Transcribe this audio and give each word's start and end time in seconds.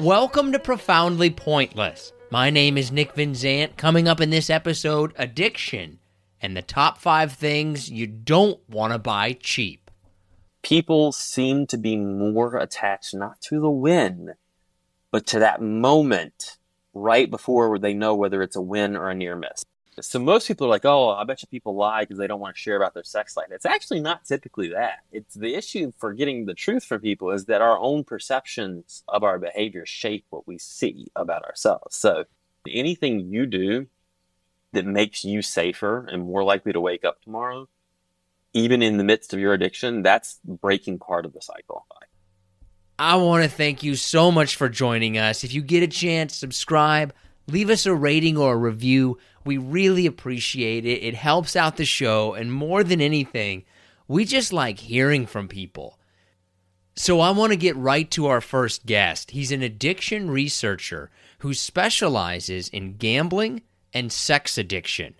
Welcome 0.00 0.52
to 0.52 0.60
Profoundly 0.60 1.30
Pointless. 1.30 2.12
My 2.30 2.50
name 2.50 2.78
is 2.78 2.92
Nick 2.92 3.16
Vinzant. 3.16 3.76
Coming 3.76 4.06
up 4.06 4.20
in 4.20 4.30
this 4.30 4.48
episode, 4.48 5.12
addiction 5.16 5.98
and 6.40 6.56
the 6.56 6.62
top 6.62 6.98
five 6.98 7.32
things 7.32 7.90
you 7.90 8.06
don't 8.06 8.60
want 8.70 8.92
to 8.92 9.00
buy 9.00 9.32
cheap. 9.32 9.90
People 10.62 11.10
seem 11.10 11.66
to 11.66 11.76
be 11.76 11.96
more 11.96 12.58
attached 12.58 13.12
not 13.12 13.40
to 13.40 13.58
the 13.58 13.70
win, 13.70 14.34
but 15.10 15.26
to 15.26 15.40
that 15.40 15.60
moment 15.60 16.58
right 16.94 17.28
before 17.28 17.76
they 17.76 17.92
know 17.92 18.14
whether 18.14 18.40
it's 18.40 18.54
a 18.54 18.62
win 18.62 18.94
or 18.94 19.10
a 19.10 19.16
near 19.16 19.34
miss. 19.34 19.64
So 20.06 20.18
most 20.18 20.48
people 20.48 20.66
are 20.66 20.70
like, 20.70 20.84
"Oh, 20.84 21.10
I 21.10 21.24
bet 21.24 21.42
you 21.42 21.48
people 21.48 21.74
lie 21.74 22.02
because 22.02 22.18
they 22.18 22.26
don't 22.26 22.40
want 22.40 22.56
to 22.56 22.60
share 22.60 22.76
about 22.76 22.94
their 22.94 23.04
sex 23.04 23.36
life." 23.36 23.48
It's 23.50 23.66
actually 23.66 24.00
not 24.00 24.24
typically 24.24 24.68
that. 24.68 25.00
It's 25.12 25.34
the 25.34 25.54
issue 25.54 25.92
for 25.98 26.12
getting 26.12 26.46
the 26.46 26.54
truth 26.54 26.84
from 26.84 27.00
people 27.00 27.30
is 27.30 27.46
that 27.46 27.60
our 27.60 27.78
own 27.78 28.04
perceptions 28.04 29.02
of 29.08 29.22
our 29.22 29.38
behavior 29.38 29.86
shape 29.86 30.24
what 30.30 30.46
we 30.46 30.58
see 30.58 31.08
about 31.16 31.44
ourselves. 31.44 31.96
So 31.96 32.24
anything 32.68 33.20
you 33.20 33.46
do 33.46 33.86
that 34.72 34.84
makes 34.84 35.24
you 35.24 35.42
safer 35.42 36.06
and 36.06 36.24
more 36.24 36.44
likely 36.44 36.72
to 36.72 36.80
wake 36.80 37.04
up 37.04 37.22
tomorrow, 37.22 37.68
even 38.52 38.82
in 38.82 38.98
the 38.98 39.04
midst 39.04 39.32
of 39.32 39.40
your 39.40 39.54
addiction, 39.54 40.02
that's 40.02 40.40
breaking 40.44 40.98
part 40.98 41.24
of 41.24 41.32
the 41.32 41.40
cycle. 41.40 41.86
I 42.98 43.16
want 43.16 43.44
to 43.44 43.50
thank 43.50 43.82
you 43.82 43.94
so 43.94 44.32
much 44.32 44.56
for 44.56 44.68
joining 44.68 45.18
us. 45.18 45.44
If 45.44 45.54
you 45.54 45.62
get 45.62 45.84
a 45.84 45.88
chance, 45.88 46.34
subscribe, 46.34 47.14
leave 47.46 47.70
us 47.70 47.86
a 47.86 47.94
rating 47.94 48.36
or 48.36 48.54
a 48.54 48.56
review. 48.56 49.18
We 49.44 49.58
really 49.58 50.06
appreciate 50.06 50.84
it. 50.84 51.02
It 51.02 51.14
helps 51.14 51.56
out 51.56 51.76
the 51.76 51.84
show. 51.84 52.34
And 52.34 52.52
more 52.52 52.84
than 52.84 53.00
anything, 53.00 53.64
we 54.06 54.24
just 54.24 54.52
like 54.52 54.78
hearing 54.80 55.26
from 55.26 55.48
people. 55.48 55.98
So 56.96 57.20
I 57.20 57.30
want 57.30 57.52
to 57.52 57.56
get 57.56 57.76
right 57.76 58.10
to 58.10 58.26
our 58.26 58.40
first 58.40 58.84
guest. 58.84 59.30
He's 59.30 59.52
an 59.52 59.62
addiction 59.62 60.30
researcher 60.30 61.10
who 61.38 61.54
specializes 61.54 62.68
in 62.68 62.96
gambling 62.96 63.62
and 63.94 64.10
sex 64.10 64.58
addiction. 64.58 65.14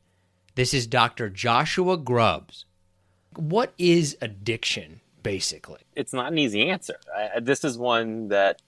This 0.57 0.75
is 0.75 0.89
Dr. 0.89 1.31
Joshua 1.31 1.97
Grubbs. 1.97 2.65
What 3.37 3.73
is 3.79 4.17
addiction, 4.21 5.01
basically? 5.23 5.81
It's 5.95 6.13
not 6.13 6.33
an 6.33 6.39
easy 6.39 6.69
answer. 6.69 6.97
I, 7.17 7.39
this 7.39 7.63
is 7.63 7.79
one 7.79 8.29
that 8.29 8.61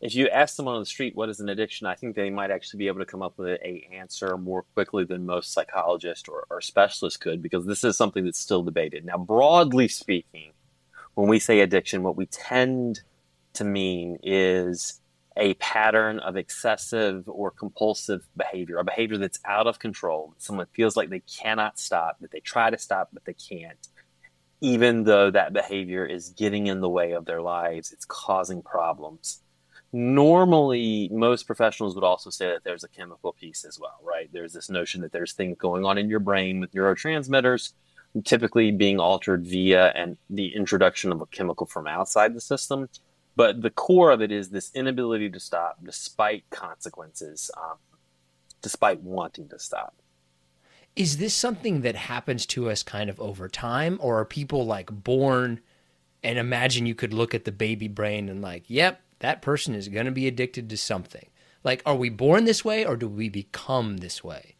if 0.00 0.14
you 0.14 0.28
ask 0.28 0.54
someone 0.54 0.76
on 0.76 0.82
the 0.82 0.86
street 0.86 1.16
what 1.16 1.28
is 1.28 1.40
an 1.40 1.48
addiction, 1.48 1.86
I 1.86 1.96
think 1.96 2.14
they 2.14 2.30
might 2.30 2.52
actually 2.52 2.78
be 2.78 2.86
able 2.86 3.00
to 3.00 3.06
come 3.06 3.22
up 3.22 3.36
with 3.36 3.48
a 3.48 3.88
answer 3.92 4.36
more 4.36 4.62
quickly 4.74 5.04
than 5.04 5.26
most 5.26 5.52
psychologists 5.52 6.28
or, 6.28 6.46
or 6.50 6.60
specialists 6.60 7.16
could, 7.16 7.42
because 7.42 7.66
this 7.66 7.82
is 7.82 7.96
something 7.96 8.24
that's 8.24 8.38
still 8.38 8.62
debated. 8.62 9.04
Now, 9.04 9.18
broadly 9.18 9.88
speaking, 9.88 10.52
when 11.14 11.28
we 11.28 11.40
say 11.40 11.60
addiction, 11.60 12.04
what 12.04 12.16
we 12.16 12.26
tend 12.26 13.00
to 13.54 13.64
mean 13.64 14.18
is 14.22 15.00
a 15.36 15.54
pattern 15.54 16.20
of 16.20 16.36
excessive 16.36 17.28
or 17.28 17.50
compulsive 17.50 18.24
behavior, 18.36 18.78
a 18.78 18.84
behavior 18.84 19.18
that's 19.18 19.40
out 19.44 19.66
of 19.66 19.80
control. 19.80 20.32
Someone 20.38 20.66
feels 20.72 20.96
like 20.96 21.10
they 21.10 21.20
cannot 21.20 21.76
stop, 21.78 22.18
that 22.20 22.30
they 22.30 22.40
try 22.40 22.70
to 22.70 22.78
stop, 22.78 23.08
but 23.12 23.24
they 23.24 23.34
can't. 23.34 23.88
Even 24.60 25.04
though 25.04 25.30
that 25.30 25.52
behavior 25.52 26.06
is 26.06 26.30
getting 26.30 26.68
in 26.68 26.80
the 26.80 26.88
way 26.88 27.12
of 27.12 27.24
their 27.24 27.42
lives, 27.42 27.90
it's 27.90 28.04
causing 28.04 28.62
problems 28.62 29.40
normally 29.92 31.08
most 31.12 31.46
professionals 31.46 31.94
would 31.94 32.04
also 32.04 32.28
say 32.28 32.46
that 32.46 32.62
there's 32.64 32.84
a 32.84 32.88
chemical 32.88 33.32
piece 33.32 33.64
as 33.64 33.78
well 33.78 33.98
right? 34.02 34.28
There's 34.32 34.52
this 34.52 34.70
notion 34.70 35.00
that 35.02 35.12
there's 35.12 35.32
things 35.32 35.56
going 35.58 35.84
on 35.84 35.98
in 35.98 36.08
your 36.08 36.20
brain 36.20 36.60
with 36.60 36.72
neurotransmitters 36.72 37.72
typically 38.24 38.70
being 38.70 38.98
altered 38.98 39.46
via 39.46 39.88
and 39.88 40.16
the 40.30 40.54
introduction 40.54 41.12
of 41.12 41.20
a 41.20 41.26
chemical 41.26 41.66
from 41.66 41.86
outside 41.86 42.34
the 42.34 42.40
system. 42.40 42.88
But 43.36 43.62
the 43.62 43.70
core 43.70 44.10
of 44.10 44.20
it 44.20 44.32
is 44.32 44.50
this 44.50 44.70
inability 44.74 45.30
to 45.30 45.40
stop 45.40 45.78
despite 45.84 46.44
consequences 46.50 47.50
um, 47.56 47.76
despite 48.62 49.00
wanting 49.02 49.48
to 49.48 49.58
stop. 49.58 49.94
Is 50.96 51.18
this 51.18 51.34
something 51.34 51.82
that 51.82 51.94
happens 51.94 52.44
to 52.46 52.70
us 52.70 52.82
kind 52.82 53.08
of 53.08 53.20
over 53.20 53.48
time 53.48 53.98
or 54.00 54.18
are 54.18 54.24
people 54.24 54.66
like 54.66 54.90
born 54.90 55.60
and 56.24 56.38
imagine 56.38 56.86
you 56.86 56.96
could 56.96 57.14
look 57.14 57.34
at 57.34 57.44
the 57.44 57.52
baby 57.52 57.86
brain 57.86 58.28
and 58.28 58.42
like 58.42 58.64
yep 58.66 59.00
that 59.20 59.42
person 59.42 59.74
is 59.74 59.88
going 59.88 60.06
to 60.06 60.12
be 60.12 60.26
addicted 60.26 60.68
to 60.70 60.76
something. 60.76 61.28
Like, 61.64 61.82
are 61.84 61.96
we 61.96 62.08
born 62.08 62.44
this 62.44 62.64
way 62.64 62.84
or 62.84 62.96
do 62.96 63.08
we 63.08 63.28
become 63.28 63.98
this 63.98 64.22
way? 64.22 64.56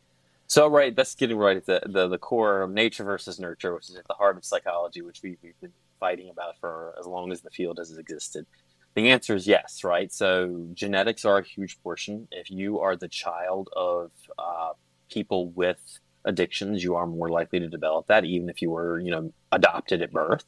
So, 0.46 0.66
right, 0.66 0.96
that's 0.96 1.14
getting 1.14 1.36
right 1.36 1.58
at 1.58 1.66
the, 1.66 1.82
the, 1.84 2.08
the 2.08 2.18
core 2.18 2.62
of 2.62 2.70
nature 2.70 3.04
versus 3.04 3.38
nurture, 3.38 3.74
which 3.74 3.90
is 3.90 3.96
at 3.96 4.08
the 4.08 4.14
heart 4.14 4.36
of 4.36 4.44
psychology, 4.44 5.02
which 5.02 5.20
we, 5.22 5.36
we've 5.42 5.60
been 5.60 5.72
fighting 6.00 6.30
about 6.30 6.58
for 6.58 6.94
as 6.98 7.06
long 7.06 7.32
as 7.32 7.42
the 7.42 7.50
field 7.50 7.78
has 7.78 7.96
existed. 7.96 8.46
The 8.94 9.10
answer 9.10 9.34
is 9.34 9.46
yes, 9.46 9.84
right? 9.84 10.10
So, 10.12 10.66
genetics 10.72 11.24
are 11.24 11.38
a 11.38 11.44
huge 11.44 11.80
portion. 11.82 12.28
If 12.32 12.50
you 12.50 12.80
are 12.80 12.96
the 12.96 13.08
child 13.08 13.68
of 13.76 14.10
uh, 14.38 14.72
people 15.10 15.50
with 15.50 15.78
addictions, 16.24 16.82
you 16.82 16.96
are 16.96 17.06
more 17.06 17.28
likely 17.28 17.60
to 17.60 17.68
develop 17.68 18.06
that, 18.08 18.24
even 18.24 18.48
if 18.48 18.62
you 18.62 18.70
were, 18.70 18.98
you 18.98 19.10
know, 19.10 19.32
adopted 19.52 20.02
at 20.02 20.12
birth. 20.12 20.44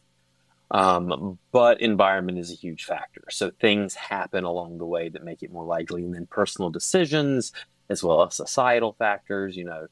Um, 0.70 1.38
but 1.50 1.80
environment 1.80 2.38
is 2.38 2.52
a 2.52 2.54
huge 2.54 2.84
factor. 2.84 3.24
So 3.30 3.50
things 3.50 3.94
happen 3.94 4.44
along 4.44 4.78
the 4.78 4.86
way 4.86 5.08
that 5.08 5.24
make 5.24 5.42
it 5.42 5.52
more 5.52 5.64
likely. 5.64 6.04
And 6.04 6.14
then 6.14 6.26
personal 6.26 6.70
decisions, 6.70 7.52
as 7.88 8.04
well 8.04 8.22
as 8.22 8.34
societal 8.34 8.94
factors, 8.98 9.56
you 9.56 9.64
know, 9.64 9.88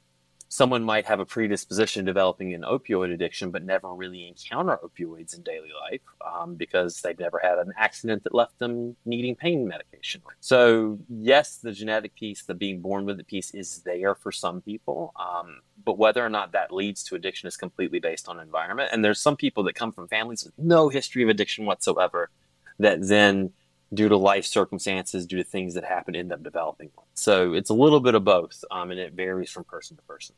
someone 0.48 0.82
might 0.82 1.06
have 1.06 1.20
a 1.20 1.26
predisposition 1.26 2.04
developing 2.04 2.54
an 2.54 2.62
opioid 2.62 3.12
addiction, 3.12 3.50
but 3.50 3.62
never 3.62 3.92
really 3.92 4.26
encounter 4.26 4.78
opioids 4.82 5.36
in 5.36 5.42
daily 5.42 5.70
life 5.90 6.00
um, 6.26 6.54
because 6.54 7.00
they've 7.02 7.18
never 7.18 7.38
had 7.38 7.58
an 7.58 7.72
accident 7.76 8.24
that 8.24 8.34
left 8.34 8.58
them 8.58 8.96
needing 9.04 9.36
pain 9.36 9.68
medication. 9.68 10.22
So, 10.40 10.98
yes, 11.08 11.58
the 11.58 11.72
genetic 11.72 12.14
piece, 12.14 12.42
the 12.42 12.54
being 12.54 12.80
born 12.80 13.04
with 13.04 13.20
it 13.20 13.26
piece, 13.26 13.52
is 13.54 13.82
there 13.84 14.14
for 14.14 14.32
some 14.32 14.62
people. 14.62 15.12
Um, 15.16 15.60
but 15.84 15.98
whether 15.98 16.24
or 16.24 16.30
not 16.30 16.52
that 16.52 16.72
leads 16.72 17.02
to 17.04 17.14
addiction 17.14 17.46
is 17.46 17.56
completely 17.56 18.00
based 18.00 18.28
on 18.28 18.40
environment. 18.40 18.90
And 18.92 19.04
there's 19.04 19.20
some 19.20 19.36
people 19.36 19.62
that 19.64 19.74
come 19.74 19.92
from 19.92 20.08
families 20.08 20.44
with 20.44 20.54
no 20.58 20.88
history 20.88 21.22
of 21.22 21.28
addiction 21.28 21.66
whatsoever 21.66 22.30
that 22.78 23.06
then 23.06 23.52
due 23.92 24.08
to 24.08 24.16
life 24.16 24.44
circumstances, 24.44 25.26
due 25.26 25.38
to 25.38 25.44
things 25.44 25.74
that 25.74 25.84
happen, 25.84 26.14
end 26.14 26.32
up 26.32 26.42
developing 26.42 26.90
one. 26.94 27.06
So 27.14 27.54
it's 27.54 27.70
a 27.70 27.74
little 27.74 28.00
bit 28.00 28.14
of 28.14 28.24
both, 28.24 28.64
um, 28.70 28.90
and 28.90 29.00
it 29.00 29.14
varies 29.14 29.50
from 29.50 29.64
person 29.64 29.96
to 29.96 30.02
person. 30.02 30.34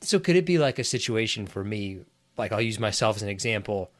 So 0.00 0.18
could 0.18 0.36
it 0.36 0.46
be 0.46 0.58
like 0.58 0.78
a 0.78 0.84
situation 0.84 1.46
for 1.46 1.62
me? 1.62 2.00
Like 2.36 2.52
I'll 2.52 2.60
use 2.60 2.78
myself 2.78 3.16
as 3.16 3.22
an 3.22 3.28
example. 3.28 3.90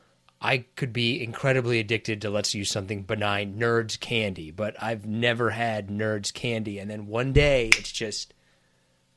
I 0.40 0.64
could 0.74 0.92
be 0.92 1.22
incredibly 1.22 1.78
addicted 1.78 2.22
to 2.22 2.30
let's 2.30 2.54
use 2.54 2.70
something 2.70 3.02
benign, 3.02 3.58
nerds 3.58 4.00
candy, 4.00 4.50
but 4.50 4.74
I've 4.82 5.04
never 5.06 5.50
had 5.50 5.88
nerds 5.88 6.32
candy, 6.32 6.78
and 6.78 6.90
then 6.90 7.06
one 7.06 7.32
day 7.32 7.66
it's 7.68 7.92
just 7.92 8.32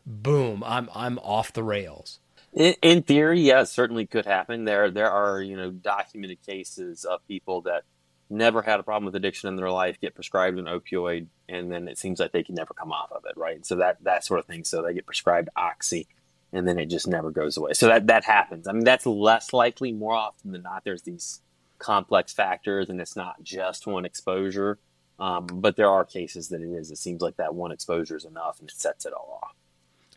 boom, 0.06 0.64
I'm 0.66 0.90
I'm 0.94 1.20
off 1.20 1.54
the 1.54 1.64
rails. 1.64 2.20
In, 2.52 2.76
in 2.82 3.04
theory, 3.04 3.40
yeah, 3.40 3.64
certainly 3.64 4.06
could 4.06 4.26
happen. 4.26 4.66
There 4.66 4.92
there 4.92 5.10
are 5.10 5.42
you 5.42 5.56
know 5.56 5.72
documented 5.72 6.42
cases 6.46 7.06
of 7.06 7.26
people 7.28 7.62
that 7.62 7.84
never 8.34 8.62
had 8.62 8.80
a 8.80 8.84
problem 8.84 9.06
with 9.06 9.16
addiction 9.16 9.50
in 9.50 9.56
their 9.56 9.72
life 9.72 10.00
get 10.02 10.16
prescribed 10.16 10.58
an 10.60 10.66
opioid 10.66 11.28
and 11.48 11.72
then 11.72 11.88
it 11.88 11.98
seems 11.98 12.20
like 12.20 12.32
they 12.32 12.44
can 12.44 12.56
never 12.56 12.74
come 12.74 12.92
off 12.92 13.12
of 13.12 13.26
it 13.26 13.38
right? 13.38 13.66
So 13.66 13.76
that 13.78 14.04
that 14.04 14.26
sort 14.26 14.40
of 14.40 14.46
thing. 14.46 14.64
So 14.64 14.82
they 14.82 14.94
get 14.94 15.06
prescribed 15.06 15.50
oxy 15.56 16.08
and 16.52 16.68
then 16.68 16.78
it 16.78 16.88
just 16.88 17.08
never 17.08 17.32
goes 17.32 17.58
away. 17.58 17.74
So 17.74 17.88
that 17.88 18.08
that 18.08 18.24
happens. 18.24 18.68
I 18.68 18.74
mean 18.74 18.84
that's 18.84 19.06
less 19.06 19.54
likely 19.54 19.92
more 19.92 20.14
often 20.14 20.52
than 20.52 20.64
not 20.64 20.84
there's 20.84 21.04
these 21.04 21.42
complex 21.80 22.34
factors 22.34 22.90
and 22.90 23.00
it's 23.00 23.16
not 23.16 23.44
just 23.44 23.88
one 23.88 24.06
exposure. 24.06 24.80
Um, 25.20 25.46
but 25.46 25.76
there 25.76 25.90
are 25.90 26.04
cases 26.04 26.50
that 26.50 26.62
it 26.62 26.70
is. 26.70 26.90
It 26.92 26.98
seems 26.98 27.22
like 27.22 27.38
that 27.38 27.54
one 27.54 27.72
exposure 27.72 28.18
is 28.18 28.26
enough 28.26 28.60
and 28.60 28.68
it 28.68 28.76
sets 28.76 29.06
it 29.06 29.14
all 29.14 29.40
off. 29.44 29.56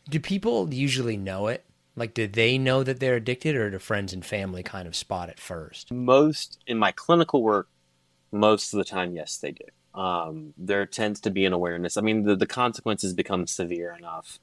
Do 0.09 0.19
people 0.19 0.73
usually 0.73 1.17
know 1.17 1.47
it? 1.47 1.65
Like 1.95 2.13
do 2.13 2.27
they 2.27 2.57
know 2.57 2.83
that 2.83 2.99
they're 2.99 3.15
addicted 3.15 3.55
or 3.55 3.69
do 3.69 3.79
friends 3.79 4.13
and 4.13 4.25
family 4.25 4.63
kind 4.63 4.87
of 4.87 4.95
spot 4.95 5.29
it 5.29 5.39
first? 5.39 5.91
Most 5.91 6.59
in 6.67 6.77
my 6.77 6.91
clinical 6.91 7.41
work 7.41 7.67
most 8.31 8.73
of 8.73 8.77
the 8.77 8.85
time, 8.85 9.15
yes, 9.15 9.37
they 9.37 9.51
do. 9.51 9.99
Um, 9.99 10.53
there 10.57 10.85
tends 10.85 11.19
to 11.21 11.31
be 11.31 11.45
an 11.45 11.53
awareness. 11.53 11.97
I 11.97 12.01
mean, 12.01 12.23
the, 12.23 12.35
the 12.35 12.45
consequences 12.45 13.13
become 13.13 13.47
severe 13.47 13.95
enough 13.97 14.39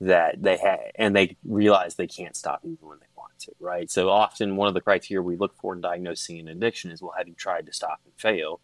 that 0.00 0.42
they 0.42 0.56
have, 0.58 0.80
and 0.96 1.16
they 1.16 1.36
realize 1.44 1.94
they 1.94 2.06
can't 2.06 2.36
stop 2.36 2.60
even 2.64 2.78
when 2.80 2.98
they 3.00 3.06
want 3.16 3.32
to, 3.40 3.52
right? 3.58 3.90
So 3.90 4.10
often, 4.10 4.56
one 4.56 4.68
of 4.68 4.74
the 4.74 4.80
criteria 4.80 5.22
we 5.22 5.36
look 5.36 5.56
for 5.56 5.74
in 5.74 5.80
diagnosing 5.80 6.38
an 6.38 6.48
addiction 6.48 6.90
is, 6.90 7.02
well, 7.02 7.14
have 7.16 7.28
you 7.28 7.34
tried 7.34 7.66
to 7.66 7.72
stop 7.72 8.00
and 8.04 8.14
fail? 8.16 8.60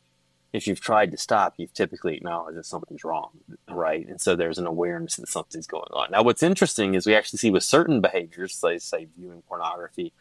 If 0.52 0.66
you've 0.66 0.80
tried 0.80 1.12
to 1.12 1.16
stop, 1.16 1.54
you've 1.56 1.72
typically 1.72 2.16
acknowledged 2.16 2.58
that 2.58 2.66
something's 2.66 3.04
wrong, 3.04 3.30
right? 3.68 4.06
And 4.06 4.20
so 4.20 4.34
there's 4.34 4.58
an 4.58 4.66
awareness 4.66 5.16
that 5.16 5.28
something's 5.28 5.68
going 5.68 5.90
on. 5.92 6.10
Now, 6.10 6.24
what's 6.24 6.42
interesting 6.42 6.94
is 6.94 7.06
we 7.06 7.14
actually 7.14 7.38
see 7.38 7.50
with 7.50 7.62
certain 7.62 8.00
behaviors, 8.00 8.60
like 8.62 8.80
say 8.80 9.06
viewing 9.16 9.42
pornography 9.42 10.12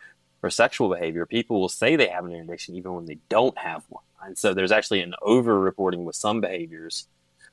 or 0.42 0.50
sexual 0.50 0.90
behavior, 0.90 1.26
people 1.26 1.60
will 1.60 1.70
say 1.70 1.96
they 1.96 2.08
have 2.08 2.26
an 2.26 2.34
addiction 2.34 2.76
even 2.76 2.94
when 2.94 3.06
they 3.06 3.20
don't 3.30 3.58
have 3.58 3.84
one. 3.90 4.04
And 4.22 4.38
so 4.38 4.54
there's 4.54 4.72
actually 4.72 5.02
an 5.02 5.16
over 5.22 5.60
reporting 5.60 6.06
with 6.06 6.16
some 6.16 6.42
behaviors, 6.42 7.08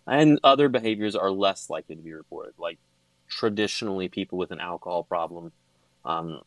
and 0.07 0.39
other 0.43 0.69
behaviors 0.69 1.17
are 1.17 1.31
less 1.31 1.71
likely 1.71 1.97
to 1.97 2.03
be 2.03 2.13
reported. 2.13 2.55
Like 2.59 2.79
traditionally, 3.29 4.09
people 4.09 4.39
with 4.39 4.51
an 4.51 4.61
alcohol 4.61 5.05
problem 5.05 5.53
um, 6.05 6.41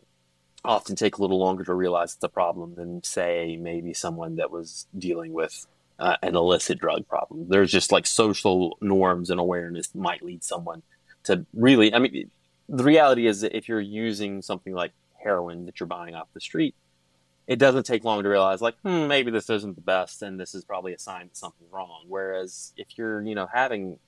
often 0.63 0.95
take 0.95 1.17
a 1.17 1.21
little 1.21 1.39
longer 1.39 1.63
to 1.63 1.73
realize 1.73 2.15
it's 2.15 2.23
a 2.23 2.29
problem 2.29 2.75
than, 2.75 3.03
say, 3.03 3.57
maybe 3.57 3.93
someone 3.93 4.37
that 4.37 4.51
was 4.51 4.87
dealing 4.97 5.33
with 5.33 5.67
uh, 5.99 6.17
an 6.21 6.35
illicit 6.35 6.79
drug 6.79 7.07
problem. 7.07 7.47
There's 7.49 7.71
just 7.71 7.91
like 7.91 8.07
social 8.07 8.77
norms 8.81 9.29
and 9.29 9.39
awareness 9.39 9.93
might 9.93 10.23
lead 10.23 10.43
someone 10.43 10.83
to 11.23 11.45
really. 11.53 11.93
I 11.93 11.99
mean, 11.99 12.31
the 12.67 12.83
reality 12.83 13.27
is 13.27 13.41
that 13.41 13.55
if 13.55 13.67
you're 13.67 13.79
using 13.79 14.41
something 14.41 14.73
like 14.73 14.91
heroin 15.21 15.65
that 15.65 15.79
you're 15.79 15.87
buying 15.87 16.15
off 16.15 16.27
the 16.33 16.41
street, 16.41 16.75
it 17.47 17.57
doesn't 17.57 17.85
take 17.85 18.03
long 18.03 18.23
to 18.23 18.29
realize 18.29 18.61
like 18.61 18.75
hmm, 18.81 19.07
maybe 19.07 19.31
this 19.31 19.49
isn't 19.49 19.75
the 19.75 19.81
best 19.81 20.21
and 20.21 20.39
this 20.39 20.53
is 20.53 20.63
probably 20.63 20.93
a 20.93 20.99
sign 20.99 21.27
that 21.27 21.37
something's 21.37 21.71
wrong. 21.71 22.05
Whereas 22.07 22.73
if 22.77 22.97
you're 22.97 23.21
you 23.21 23.35
know 23.35 23.47
having 23.51 23.99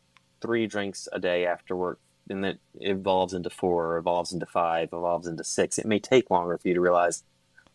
three 0.42 0.68
drinks 0.68 1.08
a 1.12 1.20
day 1.20 1.46
after 1.46 1.76
work 1.76 2.00
and 2.30 2.44
that 2.44 2.58
evolves 2.80 3.34
into 3.34 3.50
four, 3.50 3.98
evolves 3.98 4.32
into 4.32 4.46
five, 4.46 4.90
evolves 4.94 5.28
into 5.28 5.44
six, 5.44 5.78
it 5.78 5.86
may 5.86 6.00
take 6.00 6.30
longer 6.30 6.58
for 6.58 6.68
you 6.68 6.76
to 6.76 6.82
realize 6.82 7.24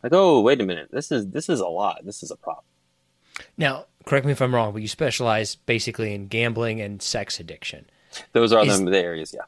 like 0.03 0.13
oh 0.15 0.41
wait 0.41 0.61
a 0.61 0.65
minute 0.65 0.89
this 0.93 1.11
is 1.11 1.29
this 1.29 1.49
is 1.49 1.61
a 1.61 1.67
lot 1.67 2.05
this 2.05 2.23
is 2.23 2.31
a 2.31 2.37
problem. 2.37 2.65
Now, 3.59 3.87
correct 4.05 4.25
me 4.25 4.33
if 4.33 4.41
I'm 4.41 4.55
wrong, 4.55 4.73
but 4.73 4.83
you 4.83 4.89
specialize 4.89 5.57
basically 5.57 6.15
in 6.15 6.29
gambling 6.29 6.81
and 6.81 7.03
sex 7.03 7.41
addiction. 7.41 7.87
Those 8.33 8.53
are 8.53 8.65
is, 8.65 8.83
the 8.83 8.97
areas, 8.97 9.35
yeah. 9.35 9.45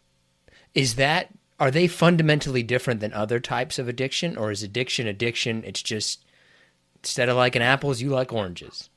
Is 0.75 0.97
that 0.97 1.31
are 1.61 1.71
they 1.71 1.89
fundamentally 1.89 2.63
different 2.63 3.01
than 3.01 3.13
other 3.13 3.41
types 3.41 3.79
of 3.79 3.89
addiction, 3.89 4.37
or 4.37 4.51
is 4.51 4.63
addiction 4.63 5.07
addiction? 5.07 5.63
It's 5.65 5.83
just 5.83 6.25
instead 7.03 7.29
of 7.29 7.37
liking 7.37 7.63
apples, 7.63 8.01
you 8.01 8.11
like 8.11 8.33
oranges. 8.33 8.91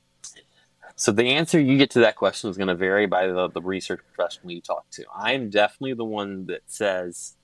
So 0.95 1.11
the 1.11 1.29
answer 1.29 1.59
you 1.59 1.77
get 1.77 1.89
to 1.91 1.99
that 2.01 2.15
question 2.15 2.49
is 2.49 2.57
going 2.57 2.67
to 2.67 2.75
vary 2.75 3.07
by 3.07 3.27
the, 3.27 3.49
the 3.49 3.61
research 3.61 4.01
professional 4.13 4.51
you 4.51 4.61
talk 4.61 4.89
to. 4.91 5.05
I'm 5.15 5.49
definitely 5.49 5.93
the 5.93 6.05
one 6.05 6.45
that 6.45 6.61
says 6.67 7.35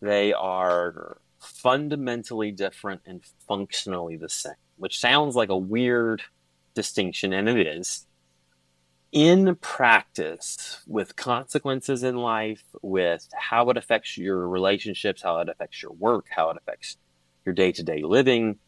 they 0.00 0.32
are 0.34 1.18
fundamentally 1.40 2.50
different 2.50 3.00
and 3.06 3.22
functionally 3.48 4.16
the 4.16 4.28
same, 4.28 4.54
which 4.76 4.98
sounds 4.98 5.34
like 5.34 5.48
a 5.48 5.56
weird 5.56 6.22
distinction, 6.74 7.32
and 7.32 7.48
it 7.48 7.66
is. 7.66 8.05
In 9.16 9.56
practice, 9.56 10.82
with 10.86 11.16
consequences 11.16 12.02
in 12.02 12.18
life, 12.18 12.62
with 12.82 13.26
how 13.34 13.70
it 13.70 13.78
affects 13.78 14.18
your 14.18 14.46
relationships, 14.46 15.22
how 15.22 15.38
it 15.38 15.48
affects 15.48 15.82
your 15.82 15.92
work, 15.92 16.26
how 16.28 16.50
it 16.50 16.58
affects 16.58 16.98
your 17.46 17.54
day 17.54 17.72
to 17.72 17.82
day 17.82 18.02
living, 18.02 18.58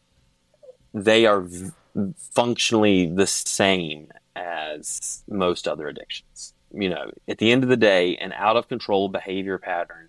they 0.95 1.27
are 1.27 1.43
v- 1.43 1.73
functionally 2.17 3.05
the 3.05 3.27
same 3.27 4.11
as 4.35 5.23
most 5.29 5.69
other 5.69 5.87
addictions. 5.87 6.55
You 6.73 6.89
know, 6.89 7.11
at 7.29 7.37
the 7.37 7.53
end 7.53 7.63
of 7.63 7.69
the 7.69 7.77
day, 7.77 8.17
an 8.17 8.33
out 8.33 8.57
of 8.57 8.69
control 8.69 9.11
behavior 9.11 9.59
pattern 9.59 10.09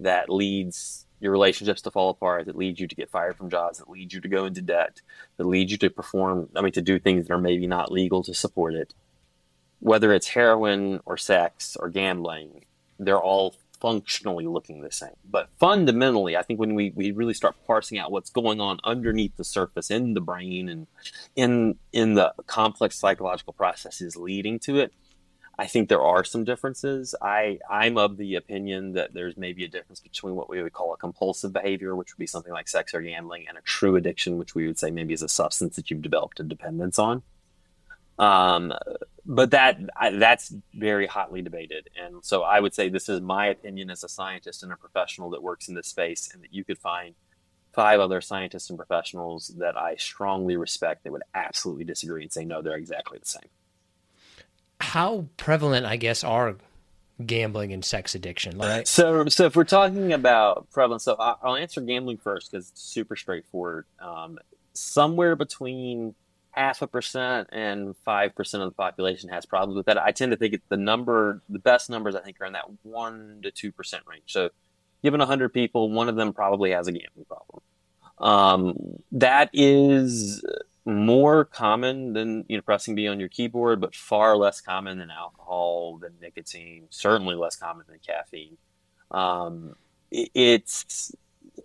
that 0.00 0.28
leads 0.28 1.06
your 1.18 1.32
relationships 1.32 1.80
to 1.80 1.90
fall 1.90 2.10
apart, 2.10 2.44
that 2.44 2.56
leads 2.56 2.78
you 2.78 2.88
to 2.88 2.94
get 2.94 3.08
fired 3.08 3.38
from 3.38 3.48
jobs, 3.48 3.78
that 3.78 3.88
leads 3.88 4.12
you 4.12 4.20
to 4.20 4.28
go 4.28 4.44
into 4.44 4.60
debt, 4.60 5.00
that 5.38 5.46
leads 5.46 5.72
you 5.72 5.78
to 5.78 5.88
perform, 5.88 6.50
I 6.54 6.60
mean, 6.60 6.72
to 6.72 6.82
do 6.82 6.98
things 6.98 7.26
that 7.26 7.32
are 7.32 7.38
maybe 7.38 7.66
not 7.66 7.90
legal 7.90 8.22
to 8.24 8.34
support 8.34 8.74
it. 8.74 8.92
Whether 9.80 10.12
it's 10.12 10.28
heroin 10.28 11.00
or 11.06 11.16
sex 11.16 11.76
or 11.78 11.88
gambling, 11.88 12.64
they're 12.98 13.20
all 13.20 13.54
functionally 13.80 14.46
looking 14.46 14.80
the 14.80 14.90
same. 14.90 15.14
But 15.28 15.48
fundamentally, 15.58 16.36
I 16.36 16.42
think 16.42 16.58
when 16.58 16.74
we, 16.74 16.92
we 16.94 17.12
really 17.12 17.34
start 17.34 17.56
parsing 17.66 17.98
out 17.98 18.10
what's 18.10 18.30
going 18.30 18.60
on 18.60 18.80
underneath 18.84 19.36
the 19.36 19.44
surface 19.44 19.90
in 19.90 20.14
the 20.14 20.20
brain 20.20 20.68
and 20.68 20.86
in 21.36 21.76
in 21.92 22.14
the 22.14 22.34
complex 22.46 22.96
psychological 22.96 23.52
processes 23.52 24.16
leading 24.16 24.58
to 24.60 24.78
it, 24.78 24.92
I 25.58 25.66
think 25.66 25.88
there 25.88 26.02
are 26.02 26.24
some 26.24 26.44
differences. 26.44 27.14
I 27.20 27.58
I'm 27.70 27.98
of 27.98 28.16
the 28.16 28.36
opinion 28.36 28.92
that 28.92 29.14
there's 29.14 29.36
maybe 29.36 29.64
a 29.64 29.68
difference 29.68 30.00
between 30.00 30.34
what 30.34 30.48
we 30.48 30.62
would 30.62 30.72
call 30.72 30.94
a 30.94 30.96
compulsive 30.96 31.52
behavior, 31.52 31.96
which 31.96 32.14
would 32.14 32.20
be 32.20 32.26
something 32.26 32.52
like 32.52 32.68
sex 32.68 32.94
or 32.94 33.02
gambling, 33.02 33.46
and 33.48 33.58
a 33.58 33.62
true 33.62 33.96
addiction, 33.96 34.38
which 34.38 34.54
we 34.54 34.66
would 34.66 34.78
say 34.78 34.90
maybe 34.90 35.14
is 35.14 35.22
a 35.22 35.28
substance 35.28 35.76
that 35.76 35.90
you've 35.90 36.02
developed 36.02 36.40
a 36.40 36.44
dependence 36.44 36.98
on. 36.98 37.22
Um, 38.18 38.72
but 39.24 39.50
that 39.52 39.78
I, 39.96 40.10
that's 40.10 40.54
very 40.74 41.06
hotly 41.06 41.42
debated, 41.42 41.88
and 41.96 42.24
so 42.24 42.42
I 42.42 42.60
would 42.60 42.74
say 42.74 42.88
this 42.88 43.08
is 43.08 43.20
my 43.20 43.46
opinion 43.46 43.90
as 43.90 44.02
a 44.02 44.08
scientist 44.08 44.62
and 44.62 44.72
a 44.72 44.76
professional 44.76 45.30
that 45.30 45.42
works 45.42 45.68
in 45.68 45.74
this 45.74 45.88
space, 45.88 46.30
and 46.32 46.42
that 46.42 46.52
you 46.52 46.64
could 46.64 46.78
find 46.78 47.14
five 47.72 48.00
other 48.00 48.20
scientists 48.20 48.70
and 48.70 48.78
professionals 48.78 49.48
that 49.58 49.76
I 49.76 49.96
strongly 49.96 50.56
respect 50.56 51.04
that 51.04 51.12
would 51.12 51.22
absolutely 51.34 51.84
disagree 51.84 52.22
and 52.22 52.32
say 52.32 52.44
no, 52.44 52.60
they're 52.62 52.76
exactly 52.76 53.18
the 53.18 53.26
same 53.26 53.48
how 54.80 55.26
prevalent, 55.36 55.86
I 55.86 55.96
guess, 55.96 56.24
are 56.24 56.56
gambling 57.24 57.72
and 57.72 57.84
sex 57.84 58.14
addiction? 58.14 58.58
Right. 58.58 58.86
So, 58.86 59.26
so 59.26 59.46
if 59.46 59.56
we're 59.56 59.64
talking 59.64 60.12
about 60.12 60.70
prevalence, 60.70 61.04
so 61.04 61.16
I'll 61.18 61.56
answer 61.56 61.80
gambling 61.80 62.18
first 62.18 62.50
because 62.50 62.70
it's 62.70 62.82
super 62.82 63.16
straightforward. 63.16 63.86
Um, 64.00 64.38
somewhere 64.72 65.36
between 65.36 66.14
half 66.58 66.82
a 66.82 66.86
percent 66.86 67.48
and 67.52 67.94
five 68.04 68.34
percent 68.34 68.62
of 68.62 68.70
the 68.70 68.74
population 68.74 69.28
has 69.30 69.46
problems 69.46 69.76
with 69.76 69.86
that. 69.86 69.98
I 69.98 70.10
tend 70.10 70.32
to 70.32 70.36
think 70.36 70.54
it's 70.54 70.66
the 70.68 70.76
number, 70.76 71.42
the 71.48 71.58
best 71.58 71.88
numbers, 71.88 72.14
I 72.14 72.20
think, 72.20 72.40
are 72.40 72.46
in 72.46 72.52
that 72.54 72.66
one 72.82 73.40
to 73.42 73.50
two 73.50 73.72
percent 73.72 74.02
range. 74.06 74.24
So, 74.26 74.50
given 75.02 75.20
hundred 75.20 75.50
people, 75.52 75.90
one 75.90 76.08
of 76.08 76.16
them 76.16 76.32
probably 76.32 76.72
has 76.72 76.88
a 76.88 76.92
gambling 76.92 77.26
problem. 77.26 77.62
Um, 78.18 79.02
that 79.12 79.50
is 79.52 80.44
more 80.84 81.44
common 81.44 82.14
than 82.14 82.44
you 82.48 82.56
know 82.56 82.62
pressing 82.62 82.94
B 82.94 83.06
on 83.06 83.20
your 83.20 83.28
keyboard, 83.28 83.80
but 83.80 83.94
far 83.94 84.36
less 84.36 84.60
common 84.60 84.98
than 84.98 85.10
alcohol, 85.10 85.98
than 85.98 86.14
nicotine. 86.20 86.86
Certainly 86.90 87.36
less 87.36 87.56
common 87.56 87.86
than 87.88 87.98
caffeine. 88.04 88.56
Um, 89.10 89.76
it's 90.10 91.14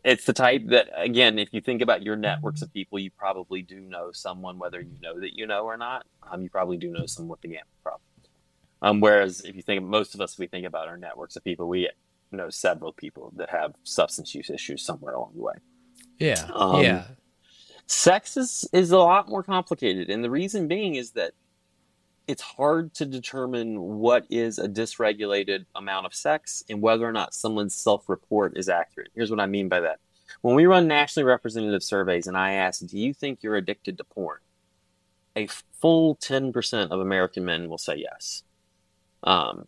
it's 0.03 0.25
the 0.25 0.33
type 0.33 0.67
that 0.67 0.89
again, 0.95 1.39
if 1.39 1.50
you 1.53 1.61
think 1.61 1.81
about 1.81 2.03
your 2.03 2.15
networks 2.15 2.61
of 2.61 2.73
people, 2.73 3.00
you 3.00 3.11
probably 3.11 3.61
do 3.61 3.79
know 3.79 4.11
someone, 4.11 4.59
whether 4.59 4.81
you 4.81 4.97
know 5.01 5.19
that 5.19 5.38
you 5.38 5.47
know 5.47 5.65
or 5.65 5.77
not. 5.77 6.05
Um, 6.29 6.41
you 6.41 6.50
probably 6.50 6.77
do 6.77 6.91
know 6.91 7.05
someone 7.05 7.31
with 7.31 7.41
the 7.41 7.50
gambling 7.50 7.65
problem. 7.81 8.01
Um, 8.81 9.00
whereas 9.00 9.41
if 9.41 9.55
you 9.55 9.61
think 9.61 9.83
most 9.83 10.13
of 10.13 10.21
us, 10.21 10.38
we 10.38 10.47
think 10.47 10.65
about 10.65 10.88
our 10.88 10.97
networks 10.97 11.35
of 11.38 11.44
people, 11.44 11.69
we 11.69 11.89
know 12.31 12.50
several 12.50 12.91
people 12.91 13.31
that 13.38 13.50
have 13.50 13.75
substance 13.83 14.35
use 14.35 14.50
issues 14.50 14.81
somewhere 14.81 15.13
along 15.13 15.33
the 15.35 15.41
way. 15.41 15.53
Yeah, 16.19 16.47
um, 16.53 16.81
yeah. 16.81 17.06
Sex 17.85 18.38
is, 18.38 18.67
is 18.73 18.91
a 18.91 18.97
lot 18.97 19.29
more 19.29 19.44
complicated. 19.44 20.09
And 20.09 20.23
the 20.23 20.29
reason 20.29 20.67
being 20.67 20.95
is 20.95 21.11
that 21.11 21.33
it's 22.27 22.41
hard 22.41 22.93
to 22.95 23.05
determine 23.05 23.79
what 23.79 24.25
is 24.29 24.57
a 24.57 24.69
dysregulated 24.69 25.65
amount 25.75 26.05
of 26.05 26.13
sex 26.13 26.63
and 26.69 26.81
whether 26.81 27.07
or 27.07 27.11
not 27.11 27.33
someone's 27.33 27.75
self 27.75 28.07
report 28.07 28.57
is 28.57 28.69
accurate. 28.69 29.11
Here's 29.13 29.30
what 29.30 29.39
I 29.39 29.45
mean 29.45 29.68
by 29.68 29.81
that. 29.81 29.99
When 30.42 30.56
we 30.56 30.65
run 30.65 30.87
nationally 30.87 31.25
representative 31.25 31.83
surveys 31.83 32.27
and 32.27 32.37
I 32.37 32.53
ask, 32.53 32.85
Do 32.85 32.97
you 32.97 33.13
think 33.13 33.39
you're 33.42 33.56
addicted 33.56 33.97
to 33.97 34.03
porn? 34.03 34.39
A 35.35 35.47
full 35.81 36.15
10% 36.15 36.89
of 36.89 36.99
American 36.99 37.44
men 37.44 37.68
will 37.68 37.77
say 37.77 37.95
yes. 37.95 38.44
Um, 39.23 39.68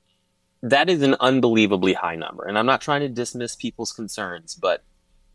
that 0.62 0.89
is 0.89 1.01
an 1.01 1.15
unbelievably 1.19 1.93
high 1.93 2.15
number. 2.15 2.45
And 2.45 2.57
I'm 2.57 2.65
not 2.65 2.81
trying 2.81 3.01
to 3.01 3.09
dismiss 3.09 3.55
people's 3.55 3.91
concerns, 3.91 4.55
but 4.55 4.83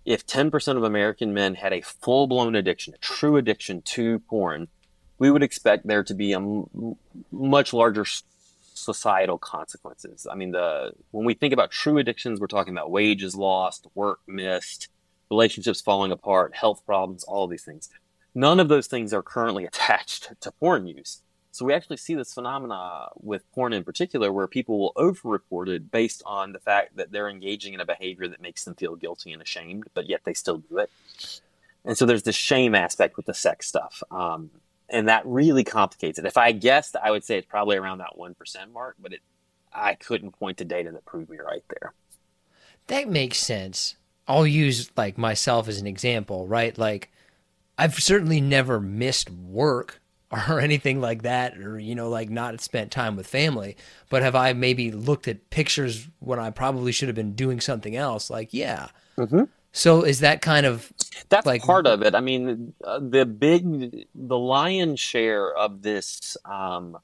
if 0.05 0.27
10% 0.27 0.77
of 0.77 0.83
American 0.83 1.35
men 1.35 1.55
had 1.55 1.73
a 1.73 1.83
full 1.83 2.27
blown 2.27 2.55
addiction, 2.55 2.95
a 2.95 2.99
true 2.99 3.37
addiction 3.37 3.83
to 3.83 4.21
porn, 4.21 4.69
we 5.21 5.31
would 5.31 5.45
expect 5.45 5.87
there 5.87 6.03
to 6.03 6.15
be 6.15 6.33
a 6.33 6.39
m- 6.39 6.97
much 7.31 7.73
larger 7.73 8.05
societal 8.75 9.39
consequences. 9.39 10.27
I 10.29 10.35
mean, 10.35 10.51
the 10.51 10.93
when 11.13 11.25
we 11.25 11.35
think 11.35 11.53
about 11.53 11.71
true 11.71 11.99
addictions, 11.99 12.41
we're 12.41 12.49
talking 12.49 12.75
about 12.75 12.91
wages 12.91 13.37
lost, 13.37 13.87
work 13.95 14.21
missed, 14.27 14.89
relationships 15.31 15.81
falling 15.81 16.11
apart, 16.11 16.57
health 16.57 16.85
problems, 16.85 17.23
all 17.23 17.47
these 17.47 17.65
things. 17.65 17.91
None 18.35 18.59
of 18.59 18.69
those 18.69 18.87
things 18.89 19.13
are 19.13 19.23
currently 19.23 19.65
attached 19.73 20.33
to 20.41 20.51
porn 20.53 20.89
use. 20.89 21.23
So 21.53 21.67
we 21.67 21.75
actually 21.75 21.97
see 21.99 22.15
this 22.15 22.33
phenomena 22.33 23.09
with 23.17 23.51
porn 23.53 23.73
in 23.73 23.85
particular, 23.85 24.33
where 24.33 24.47
people 24.47 24.79
will 24.79 24.93
over-report 24.97 25.69
it 25.69 25.91
based 25.91 26.23
on 26.25 26.53
the 26.53 26.61
fact 26.61 26.97
that 26.97 27.11
they're 27.11 27.29
engaging 27.29 27.75
in 27.75 27.81
a 27.81 27.85
behavior 27.85 28.29
that 28.29 28.41
makes 28.41 28.65
them 28.65 28.77
feel 28.77 28.95
guilty 28.95 29.33
and 29.33 29.43
ashamed, 29.43 29.85
but 29.93 30.09
yet 30.09 30.21
they 30.25 30.33
still 30.33 30.59
do 30.59 30.79
it. 30.79 30.91
And 31.85 31.99
so 31.99 32.07
there's 32.07 32.23
this 32.23 32.37
shame 32.37 32.75
aspect 32.75 33.17
with 33.17 33.27
the 33.27 33.35
sex 33.35 33.67
stuff, 33.67 34.03
um, 34.13 34.51
and 34.91 35.09
that 35.09 35.25
really 35.27 35.65
complicates 35.65 36.19
it. 36.19 36.25
If 36.25 36.37
I 36.37 36.53
guessed, 36.53 36.97
I 36.97 37.11
would 37.11 37.25
say 37.25 37.39
it's 37.39 37.47
probably 37.47 37.77
around 37.77 37.99
that 37.99 38.19
one 38.19 38.35
percent 38.35 38.73
mark, 38.73 38.97
but 38.99 39.13
it, 39.13 39.21
I 39.73 39.95
couldn't 39.95 40.33
point 40.33 40.59
to 40.59 40.65
data 40.65 40.91
that 40.93 41.05
proved 41.05 41.31
me 41.31 41.39
right 41.39 41.65
there. 41.69 41.93
That 42.89 43.09
makes 43.09 43.39
sense. 43.39 43.97
I'll 44.27 44.47
use 44.47 44.91
like 44.97 45.17
myself 45.19 45.69
as 45.69 45.81
an 45.81 45.87
example, 45.87 46.47
right? 46.47 46.77
Like 46.77 47.11
I've 47.79 47.95
certainly 47.95 48.41
never 48.41 48.81
missed 48.81 49.31
work 49.31 50.01
or 50.49 50.61
anything 50.61 51.01
like 51.01 51.23
that 51.23 51.59
or 51.59 51.79
you 51.79 51.95
know 51.95 52.09
like 52.09 52.31
not 52.31 52.61
spent 52.61 52.93
time 52.93 53.17
with 53.17 53.27
family 53.27 53.77
but 54.09 54.23
have 54.23 54.37
i 54.37 54.53
maybe 54.53 54.93
looked 54.93 55.27
at 55.27 55.51
pictures 55.51 56.09
when 56.21 56.39
i 56.39 56.51
probably 56.51 56.93
should 56.93 57.09
have 57.09 57.17
been 57.17 57.35
doing 57.35 57.61
something 57.61 57.97
else 57.97 58.31
like 58.31 58.55
yeah 58.55 58.89
mm-hmm. 59.19 59.43
So 59.73 60.03
is 60.03 60.21
that 60.21 60.41
kind 60.43 60.67
of 60.67 60.93
that's 61.29 61.47
like 61.47 61.63
part 61.63 61.87
of 61.87 62.03
it 62.03 62.15
i 62.15 62.21
mean 62.21 62.75
uh, 62.85 62.99
the 62.99 63.25
big 63.25 64.07
the 64.15 64.39
lion's 64.39 65.01
share 65.01 65.53
of 65.53 65.83
this 65.83 66.37
um, 66.45 66.97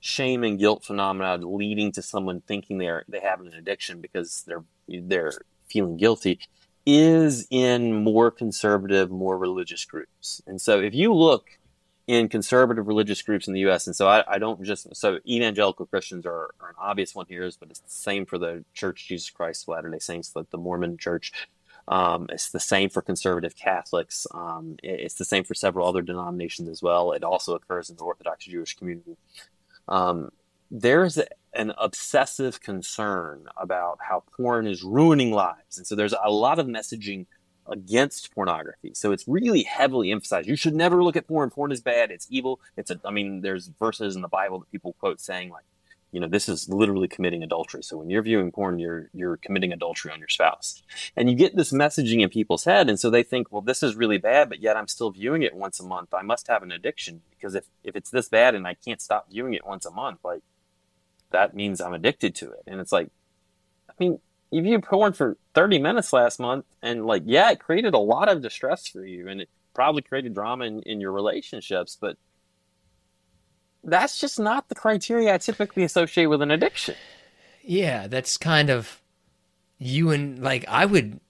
shame 0.00 0.44
and 0.44 0.58
guilt 0.58 0.84
phenomena 0.84 1.44
leading 1.46 1.92
to 1.92 2.02
someone 2.02 2.40
thinking 2.40 2.78
they're 2.78 3.04
they 3.08 3.20
have 3.20 3.40
an 3.40 3.52
addiction 3.54 4.00
because 4.00 4.44
they're 4.46 4.64
they're 4.88 5.32
feeling 5.68 5.96
guilty 5.96 6.38
is 6.84 7.46
in 7.50 7.94
more 7.94 8.30
conservative 8.30 9.10
more 9.10 9.38
religious 9.38 9.84
groups 9.84 10.42
and 10.46 10.60
so 10.60 10.80
if 10.80 10.94
you 10.94 11.12
look 11.12 11.58
in 12.06 12.28
conservative 12.28 12.86
religious 12.86 13.22
groups 13.22 13.46
in 13.46 13.54
the 13.54 13.60
U.S. 13.60 13.86
And 13.86 13.94
so 13.94 14.08
I, 14.08 14.24
I 14.26 14.38
don't 14.38 14.62
just 14.62 14.94
so 14.96 15.18
evangelical 15.26 15.86
Christians 15.86 16.26
are, 16.26 16.50
are, 16.60 16.70
an 16.70 16.74
obvious 16.78 17.14
one 17.14 17.26
here, 17.28 17.48
but 17.60 17.70
it's 17.70 17.80
the 17.80 17.90
same 17.90 18.26
for 18.26 18.38
the 18.38 18.64
Church 18.74 19.02
of 19.02 19.08
Jesus 19.08 19.30
Christ 19.30 19.64
of 19.64 19.68
Latter 19.68 19.88
Day 19.88 19.98
Saints, 19.98 20.34
like 20.34 20.50
the 20.50 20.58
Mormon 20.58 20.98
Church. 20.98 21.32
Um, 21.88 22.26
it's 22.30 22.50
the 22.50 22.60
same 22.60 22.88
for 22.88 23.02
conservative 23.02 23.56
Catholics. 23.56 24.26
Um, 24.32 24.76
it's 24.82 25.14
the 25.14 25.24
same 25.24 25.44
for 25.44 25.54
several 25.54 25.86
other 25.86 26.02
denominations 26.02 26.68
as 26.68 26.82
well. 26.82 27.12
It 27.12 27.24
also 27.24 27.54
occurs 27.54 27.90
in 27.90 27.96
the 27.96 28.04
Orthodox 28.04 28.44
Jewish 28.44 28.76
community. 28.76 29.16
Um, 29.88 30.30
there's 30.70 31.18
an 31.52 31.72
obsessive 31.76 32.60
concern 32.60 33.46
about 33.56 33.98
how 34.00 34.24
porn 34.36 34.66
is 34.66 34.82
ruining 34.82 35.32
lives, 35.32 35.76
and 35.76 35.86
so 35.86 35.94
there's 35.94 36.14
a 36.24 36.30
lot 36.30 36.58
of 36.58 36.66
messaging 36.66 37.26
against 37.66 38.34
pornography. 38.34 38.92
So 38.94 39.12
it's 39.12 39.28
really 39.28 39.62
heavily 39.62 40.10
emphasized. 40.10 40.48
You 40.48 40.56
should 40.56 40.74
never 40.74 41.02
look 41.02 41.16
at 41.16 41.28
porn. 41.28 41.50
Porn 41.50 41.72
is 41.72 41.80
bad. 41.80 42.10
It's 42.10 42.26
evil. 42.30 42.60
It's 42.76 42.90
a, 42.90 43.00
I 43.04 43.10
mean, 43.10 43.40
there's 43.40 43.68
verses 43.78 44.16
in 44.16 44.22
the 44.22 44.28
Bible 44.28 44.60
that 44.60 44.72
people 44.72 44.94
quote 44.94 45.20
saying 45.20 45.50
like, 45.50 45.64
you 46.12 46.20
know, 46.20 46.28
this 46.28 46.48
is 46.48 46.68
literally 46.68 47.08
committing 47.08 47.42
adultery. 47.42 47.82
So 47.82 47.96
when 47.96 48.10
you're 48.10 48.22
viewing 48.22 48.52
porn, 48.52 48.78
you're 48.78 49.08
you're 49.14 49.38
committing 49.38 49.72
adultery 49.72 50.12
on 50.12 50.18
your 50.18 50.28
spouse. 50.28 50.82
And 51.16 51.30
you 51.30 51.34
get 51.34 51.56
this 51.56 51.72
messaging 51.72 52.20
in 52.20 52.28
people's 52.28 52.64
head, 52.64 52.88
and 52.88 53.00
so 53.00 53.10
they 53.10 53.22
think, 53.22 53.50
well, 53.50 53.62
this 53.62 53.82
is 53.82 53.96
really 53.96 54.18
bad, 54.18 54.48
but 54.48 54.60
yet 54.60 54.76
I'm 54.76 54.88
still 54.88 55.10
viewing 55.10 55.42
it 55.42 55.54
once 55.54 55.80
a 55.80 55.84
month. 55.84 56.12
I 56.12 56.22
must 56.22 56.48
have 56.48 56.62
an 56.62 56.70
addiction 56.70 57.22
because 57.30 57.54
if 57.54 57.64
if 57.82 57.96
it's 57.96 58.10
this 58.10 58.28
bad 58.28 58.54
and 58.54 58.66
I 58.66 58.74
can't 58.74 59.00
stop 59.00 59.30
viewing 59.30 59.54
it 59.54 59.66
once 59.66 59.86
a 59.86 59.90
month, 59.90 60.20
like 60.22 60.42
that 61.30 61.54
means 61.54 61.80
I'm 61.80 61.94
addicted 61.94 62.34
to 62.36 62.50
it. 62.52 62.62
And 62.66 62.78
it's 62.78 62.92
like, 62.92 63.08
I 63.88 63.94
mean, 63.98 64.20
you 64.52 64.62
viewed 64.62 64.82
porn 64.84 65.14
for 65.14 65.38
30 65.54 65.78
minutes 65.78 66.12
last 66.12 66.38
month 66.38 66.66
and 66.82 67.06
like 67.06 67.22
yeah 67.24 67.50
it 67.50 67.58
created 67.58 67.94
a 67.94 67.98
lot 67.98 68.28
of 68.28 68.42
distress 68.42 68.86
for 68.86 69.04
you 69.04 69.26
and 69.26 69.40
it 69.40 69.48
probably 69.74 70.02
created 70.02 70.34
drama 70.34 70.66
in, 70.66 70.82
in 70.82 71.00
your 71.00 71.10
relationships 71.10 71.96
but 71.98 72.16
that's 73.84 74.20
just 74.20 74.38
not 74.38 74.68
the 74.68 74.74
criteria 74.74 75.34
i 75.34 75.38
typically 75.38 75.84
associate 75.84 76.26
with 76.26 76.42
an 76.42 76.50
addiction. 76.50 76.94
Yeah 77.64 78.06
that's 78.06 78.36
kind 78.36 78.70
of 78.70 79.00
you 79.78 80.10
and 80.10 80.42
like 80.42 80.64
i 80.68 80.84
would 80.84 81.20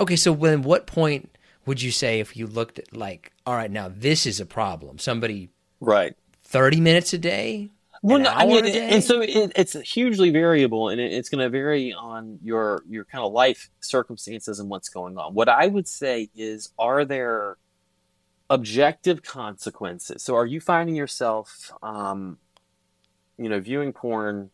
okay 0.00 0.16
so 0.16 0.32
when 0.32 0.62
what 0.62 0.86
point 0.86 1.34
would 1.66 1.82
you 1.82 1.90
say 1.90 2.20
if 2.20 2.36
you 2.36 2.46
looked 2.46 2.78
at 2.78 2.96
like 2.96 3.32
all 3.46 3.54
right 3.54 3.70
now 3.70 3.90
this 3.94 4.26
is 4.26 4.40
a 4.40 4.46
problem. 4.46 4.98
Somebody 4.98 5.50
right. 5.80 6.16
30 6.44 6.80
minutes 6.80 7.12
a 7.12 7.18
day? 7.18 7.70
Well, 8.02 8.18
no, 8.18 8.28
I 8.28 8.44
mean, 8.44 8.66
and 8.66 9.02
so 9.02 9.22
it, 9.22 9.52
it's 9.56 9.72
hugely 9.80 10.28
variable, 10.28 10.90
and 10.90 11.00
it, 11.00 11.10
it's 11.10 11.30
going 11.30 11.42
to 11.42 11.48
vary 11.48 11.94
on 11.94 12.38
your 12.42 12.82
your 12.86 13.06
kind 13.06 13.24
of 13.24 13.32
life 13.32 13.70
circumstances 13.80 14.60
and 14.60 14.68
what's 14.68 14.90
going 14.90 15.16
on. 15.16 15.32
What 15.32 15.48
I 15.48 15.68
would 15.68 15.88
say 15.88 16.28
is, 16.34 16.68
are 16.78 17.06
there 17.06 17.56
objective 18.50 19.22
consequences? 19.22 20.22
So, 20.22 20.36
are 20.36 20.46
you 20.46 20.60
finding 20.60 20.96
yourself, 20.96 21.72
um, 21.82 22.38
you 23.38 23.48
know, 23.48 23.60
viewing 23.60 23.92
porn 23.92 24.50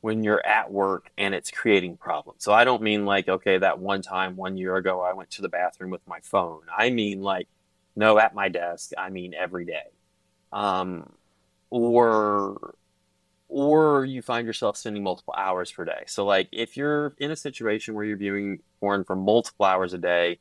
when 0.00 0.22
you're 0.22 0.44
at 0.46 0.70
work 0.70 1.10
and 1.18 1.34
it's 1.34 1.50
creating 1.50 1.96
problems? 1.96 2.44
So, 2.44 2.52
I 2.52 2.64
don't 2.64 2.82
mean 2.82 3.04
like, 3.04 3.28
okay, 3.28 3.58
that 3.58 3.78
one 3.78 4.02
time 4.02 4.36
one 4.36 4.56
year 4.56 4.76
ago 4.76 5.00
I 5.00 5.12
went 5.12 5.30
to 5.32 5.42
the 5.42 5.48
bathroom 5.48 5.90
with 5.90 6.06
my 6.06 6.20
phone. 6.20 6.62
I 6.76 6.90
mean 6.90 7.22
like, 7.22 7.48
no, 7.96 8.18
at 8.18 8.34
my 8.34 8.48
desk. 8.48 8.92
I 8.96 9.10
mean 9.10 9.34
every 9.34 9.64
day. 9.64 9.86
Um, 10.52 11.12
or 11.70 12.74
or 13.48 14.04
you 14.04 14.20
find 14.20 14.46
yourself 14.46 14.76
spending 14.76 15.02
multiple 15.02 15.34
hours 15.36 15.72
per 15.72 15.84
day. 15.84 16.04
So, 16.06 16.24
like, 16.24 16.48
if 16.52 16.76
you're 16.76 17.14
in 17.18 17.30
a 17.30 17.36
situation 17.36 17.94
where 17.94 18.04
you're 18.04 18.16
viewing 18.16 18.60
porn 18.80 19.04
for 19.04 19.16
multiple 19.16 19.64
hours 19.64 19.94
a 19.94 19.98
day 19.98 20.38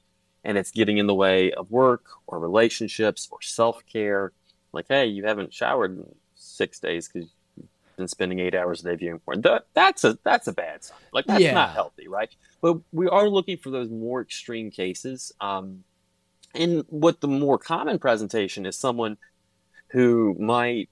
and 0.47 0.57
it's 0.57 0.71
getting 0.71 0.97
in 0.97 1.07
the 1.07 1.13
way 1.13 1.51
of 1.51 1.69
work 1.69 2.05
or 2.25 2.39
relationships 2.39 3.27
or 3.29 3.41
self 3.41 3.85
care, 3.85 4.31
like, 4.71 4.85
hey, 4.87 5.05
you 5.05 5.25
haven't 5.25 5.53
showered 5.53 5.97
in 5.97 6.05
six 6.35 6.79
days 6.79 7.09
because 7.09 7.29
you've 7.57 7.67
been 7.97 8.07
spending 8.07 8.39
eight 8.39 8.55
hours 8.55 8.79
a 8.79 8.85
day 8.85 8.95
viewing 8.95 9.19
porn. 9.19 9.41
That, 9.41 9.67
that's 9.73 10.05
a 10.05 10.17
that's 10.23 10.47
a 10.47 10.53
bad 10.53 10.85
sign. 10.85 10.97
Like, 11.11 11.25
that's 11.25 11.41
yeah. 11.41 11.53
not 11.53 11.71
healthy, 11.71 12.07
right? 12.07 12.33
But 12.61 12.77
we 12.93 13.09
are 13.09 13.27
looking 13.27 13.57
for 13.57 13.71
those 13.71 13.89
more 13.89 14.21
extreme 14.21 14.71
cases. 14.71 15.33
Um, 15.41 15.83
and 16.55 16.85
what 16.87 17.19
the 17.19 17.27
more 17.27 17.57
common 17.57 17.99
presentation 17.99 18.65
is 18.65 18.77
someone 18.77 19.17
who 19.89 20.33
might 20.39 20.89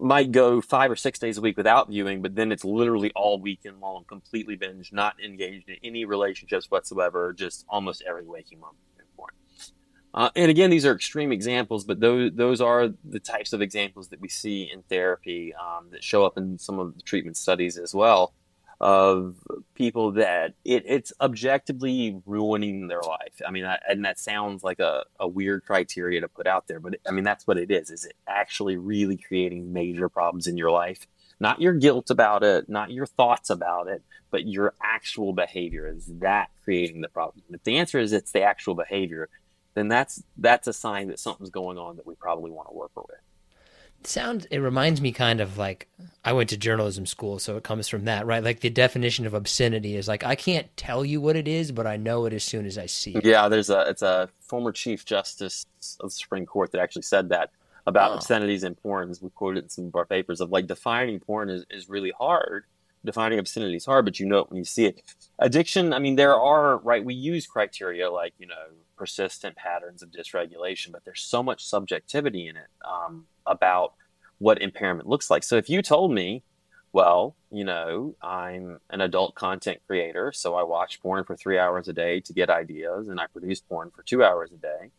might 0.00 0.32
go 0.32 0.60
five 0.60 0.90
or 0.90 0.96
six 0.96 1.18
days 1.18 1.38
a 1.38 1.40
week 1.40 1.56
without 1.56 1.88
viewing, 1.88 2.22
but 2.22 2.34
then 2.34 2.52
it's 2.52 2.64
literally 2.64 3.12
all 3.14 3.40
weekend 3.40 3.80
long, 3.80 4.04
completely 4.08 4.56
binge, 4.56 4.92
not 4.92 5.14
engaged 5.22 5.68
in 5.68 5.76
any 5.84 6.04
relationships 6.04 6.70
whatsoever, 6.70 7.32
just 7.32 7.64
almost 7.68 8.02
every 8.06 8.24
waking 8.24 8.60
moment. 8.60 8.78
Uh, 10.12 10.28
and 10.34 10.50
again, 10.50 10.70
these 10.70 10.84
are 10.84 10.92
extreme 10.92 11.30
examples, 11.30 11.84
but 11.84 12.00
those 12.00 12.32
those 12.34 12.60
are 12.60 12.88
the 13.04 13.20
types 13.20 13.52
of 13.52 13.62
examples 13.62 14.08
that 14.08 14.20
we 14.20 14.28
see 14.28 14.68
in 14.72 14.82
therapy 14.82 15.54
um, 15.54 15.86
that 15.92 16.02
show 16.02 16.26
up 16.26 16.36
in 16.36 16.58
some 16.58 16.80
of 16.80 16.96
the 16.96 17.02
treatment 17.02 17.36
studies 17.36 17.78
as 17.78 17.94
well 17.94 18.34
of 18.80 19.36
people 19.74 20.12
that 20.12 20.54
it, 20.64 20.84
it's 20.86 21.12
objectively 21.20 22.20
ruining 22.24 22.88
their 22.88 23.02
life. 23.02 23.42
I 23.46 23.50
mean, 23.50 23.66
I, 23.66 23.78
and 23.88 24.04
that 24.06 24.18
sounds 24.18 24.64
like 24.64 24.80
a, 24.80 25.04
a 25.18 25.28
weird 25.28 25.64
criteria 25.64 26.22
to 26.22 26.28
put 26.28 26.46
out 26.46 26.66
there, 26.66 26.80
but 26.80 26.94
I 27.06 27.10
mean, 27.10 27.24
that's 27.24 27.46
what 27.46 27.58
it 27.58 27.70
is. 27.70 27.90
Is 27.90 28.06
it 28.06 28.14
actually 28.26 28.78
really 28.78 29.18
creating 29.18 29.72
major 29.72 30.08
problems 30.08 30.46
in 30.46 30.56
your 30.56 30.70
life? 30.70 31.06
Not 31.38 31.60
your 31.60 31.74
guilt 31.74 32.10
about 32.10 32.42
it, 32.42 32.68
not 32.68 32.90
your 32.90 33.06
thoughts 33.06 33.50
about 33.50 33.88
it, 33.88 34.02
but 34.30 34.46
your 34.46 34.74
actual 34.82 35.32
behavior. 35.32 35.86
Is 35.86 36.06
that 36.20 36.50
creating 36.64 37.02
the 37.02 37.08
problem? 37.08 37.42
If 37.50 37.64
the 37.64 37.76
answer 37.76 37.98
is 37.98 38.12
it's 38.12 38.32
the 38.32 38.42
actual 38.42 38.74
behavior, 38.74 39.28
then 39.74 39.88
that's 39.88 40.22
that's 40.36 40.66
a 40.66 40.72
sign 40.72 41.08
that 41.08 41.18
something's 41.18 41.50
going 41.50 41.78
on 41.78 41.96
that 41.96 42.06
we 42.06 42.14
probably 42.14 42.50
want 42.50 42.68
to 42.68 42.74
work 42.74 42.90
with 42.96 43.18
sounds 44.06 44.46
it 44.46 44.58
reminds 44.58 45.00
me 45.00 45.12
kind 45.12 45.40
of 45.40 45.58
like 45.58 45.88
I 46.24 46.32
went 46.32 46.50
to 46.50 46.56
journalism 46.56 47.06
school, 47.06 47.38
so 47.38 47.56
it 47.56 47.64
comes 47.64 47.88
from 47.88 48.04
that, 48.04 48.26
right? 48.26 48.44
Like 48.44 48.60
the 48.60 48.70
definition 48.70 49.26
of 49.26 49.34
obscenity 49.34 49.96
is 49.96 50.08
like 50.08 50.24
I 50.24 50.34
can't 50.34 50.74
tell 50.76 51.04
you 51.04 51.20
what 51.20 51.36
it 51.36 51.48
is, 51.48 51.72
but 51.72 51.86
I 51.86 51.96
know 51.96 52.26
it 52.26 52.32
as 52.32 52.44
soon 52.44 52.66
as 52.66 52.76
I 52.76 52.86
see 52.86 53.14
it. 53.14 53.24
Yeah, 53.24 53.48
there's 53.48 53.70
a 53.70 53.88
it's 53.88 54.02
a 54.02 54.28
former 54.40 54.72
chief 54.72 55.04
justice 55.04 55.66
of 56.00 56.10
the 56.10 56.14
Supreme 56.14 56.46
Court 56.46 56.72
that 56.72 56.80
actually 56.80 57.02
said 57.02 57.30
that 57.30 57.50
about 57.86 58.12
oh. 58.12 58.14
obscenities 58.14 58.64
in 58.64 58.74
porn. 58.74 59.14
We 59.20 59.30
quoted 59.30 59.64
in 59.64 59.70
some 59.70 59.86
of 59.86 59.94
our 59.94 60.06
papers 60.06 60.40
of 60.40 60.50
like 60.50 60.66
defining 60.66 61.20
porn 61.20 61.48
is, 61.50 61.64
is 61.70 61.88
really 61.88 62.12
hard. 62.18 62.64
Defining 63.02 63.38
obscenity 63.38 63.76
is 63.76 63.86
hard, 63.86 64.04
but 64.04 64.20
you 64.20 64.26
know 64.26 64.40
it 64.40 64.50
when 64.50 64.58
you 64.58 64.64
see 64.64 64.84
it. 64.84 65.02
Addiction, 65.38 65.94
I 65.94 65.98
mean, 65.98 66.16
there 66.16 66.38
are 66.38 66.76
right. 66.78 67.02
We 67.02 67.14
use 67.14 67.46
criteria 67.46 68.10
like 68.10 68.34
you 68.38 68.46
know 68.46 68.54
persistent 69.00 69.56
patterns 69.56 70.02
of 70.02 70.10
dysregulation, 70.10 70.92
but 70.92 71.02
there's 71.06 71.22
so 71.22 71.42
much 71.42 71.64
subjectivity 71.64 72.46
in 72.46 72.56
it. 72.56 72.68
Um, 72.84 73.26
about 73.46 73.94
what 74.38 74.62
impairment 74.62 75.08
looks 75.08 75.30
like. 75.30 75.42
So 75.42 75.56
if 75.56 75.68
you 75.68 75.82
told 75.82 76.12
me, 76.12 76.42
well, 76.92 77.36
you 77.50 77.64
know, 77.64 78.14
I'm 78.22 78.80
an 78.88 79.00
adult 79.00 79.34
content 79.34 79.78
creator, 79.86 80.32
so 80.32 80.54
I 80.54 80.62
watch 80.62 81.02
porn 81.02 81.24
for 81.24 81.36
three 81.36 81.58
hours 81.58 81.88
a 81.88 81.92
day 81.92 82.20
to 82.20 82.32
get 82.32 82.50
ideas, 82.50 83.08
and 83.08 83.20
I 83.20 83.26
produce 83.26 83.60
porn 83.60 83.90
for 83.94 84.02
two 84.02 84.24
hours 84.24 84.50
a 84.52 84.56
day. 84.56 84.90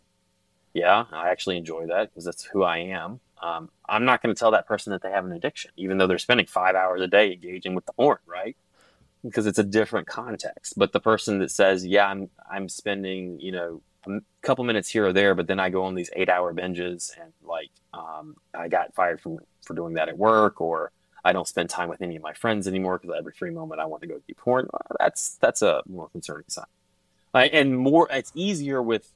Yeah, 0.74 1.05
I 1.12 1.29
actually 1.29 1.58
enjoy 1.58 1.88
that 1.88 2.10
because 2.10 2.25
that's 2.25 2.46
who 2.46 2.63
I 2.63 2.77
am. 2.77 3.20
Um, 3.41 3.70
I'm 3.89 4.05
not 4.05 4.22
going 4.22 4.34
to 4.34 4.39
tell 4.39 4.51
that 4.51 4.67
person 4.67 4.91
that 4.91 5.01
they 5.01 5.12
have 5.12 5.25
an 5.25 5.34
addiction, 5.34 5.72
even 5.75 5.98
though 5.98 6.08
they're 6.08 6.17
spending 6.20 6.46
five 6.46 6.75
hours 6.75 7.01
a 7.01 7.08
day 7.08 7.34
engaging 7.34 7.75
with 7.75 7.86
the 7.86 7.93
porn, 7.93 8.20
right? 8.25 8.55
Because 9.24 9.48
it's 9.48 9.60
a 9.60 9.63
different 9.63 10.08
context. 10.08 10.75
But 10.77 10.93
the 10.93 11.00
person 11.00 11.39
that 11.39 11.51
says, 11.51 11.86
"Yeah, 11.86 12.08
I'm 12.08 12.29
I'm 12.50 12.70
spending, 12.70 13.39
you 13.39 13.51
know, 13.51 13.81
a 14.08 14.20
couple 14.41 14.63
minutes 14.63 14.89
here 14.89 15.08
or 15.08 15.13
there, 15.13 15.36
but 15.36 15.48
then 15.48 15.60
I 15.60 15.70
go 15.70 15.84
on 15.84 15.96
these 15.96 16.10
eight 16.15 16.29
hour 16.29 16.53
binges 16.53 17.12
and 17.20 17.34
like 17.43 17.70
um, 17.93 18.36
I 18.53 18.67
got 18.67 18.93
fired 18.96 19.22
from 19.22 19.39
for 19.62 19.74
doing 19.74 19.93
that 19.96 20.10
at 20.10 20.17
work, 20.17 20.60
or 20.62 20.91
I 21.24 21.34
don't 21.34 21.48
spend 21.48 21.70
time 21.70 21.89
with 21.89 22.01
any 22.01 22.15
of 22.15 22.24
my 22.24 22.34
friends 22.34 22.67
anymore 22.67 22.98
because 22.98 23.15
every 23.17 23.34
free 23.34 23.51
moment 23.51 23.79
I 23.79 23.86
want 23.86 24.01
to 24.01 24.08
go 24.08 24.20
do 24.27 24.34
porn. 24.34 24.67
That's 25.00 25.36
that's 25.36 25.62
a 25.62 25.84
more 25.88 26.10
concerning 26.10 26.46
sign. 26.48 26.65
and 27.34 27.77
more, 27.77 28.08
it's 28.12 28.31
easier 28.36 28.81
with 28.81 29.12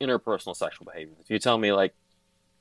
interpersonal 0.00 0.56
sexual 0.56 0.86
behavior. 0.86 1.14
If 1.20 1.30
you 1.30 1.38
tell 1.38 1.58
me 1.58 1.72
like, 1.72 1.94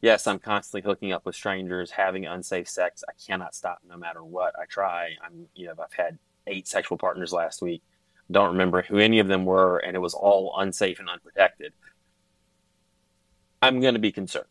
yes, 0.01 0.25
I'm 0.25 0.39
constantly 0.39 0.88
hooking 0.89 1.12
up 1.12 1.25
with 1.25 1.36
strangers, 1.36 1.91
having 1.91 2.25
unsafe 2.25 2.67
sex, 2.67 3.03
I 3.07 3.13
cannot 3.25 3.53
stop 3.53 3.79
no 3.88 3.98
matter 3.98 4.24
what 4.24 4.53
I 4.60 4.65
try. 4.65 5.15
I'm 5.24 5.48
you 5.53 5.67
know 5.67 5.74
I've 5.81 5.93
had 5.93 6.17
eight 6.48 6.67
sexual 6.67 6.98
partners 6.98 7.31
last 7.31 7.62
week 7.62 7.84
don't 8.31 8.51
remember 8.51 8.81
who 8.81 8.98
any 8.98 9.19
of 9.19 9.27
them 9.27 9.46
were, 9.46 9.77
and 9.77 9.96
it 9.96 10.00
was 10.00 10.13
all 10.13 10.55
unsafe 10.57 11.00
and 11.00 11.10
unprotected. 11.10 11.74
I'm 13.62 13.79
going 13.79 13.93
to 13.93 14.00
be 14.00 14.12
concerned. 14.12 14.46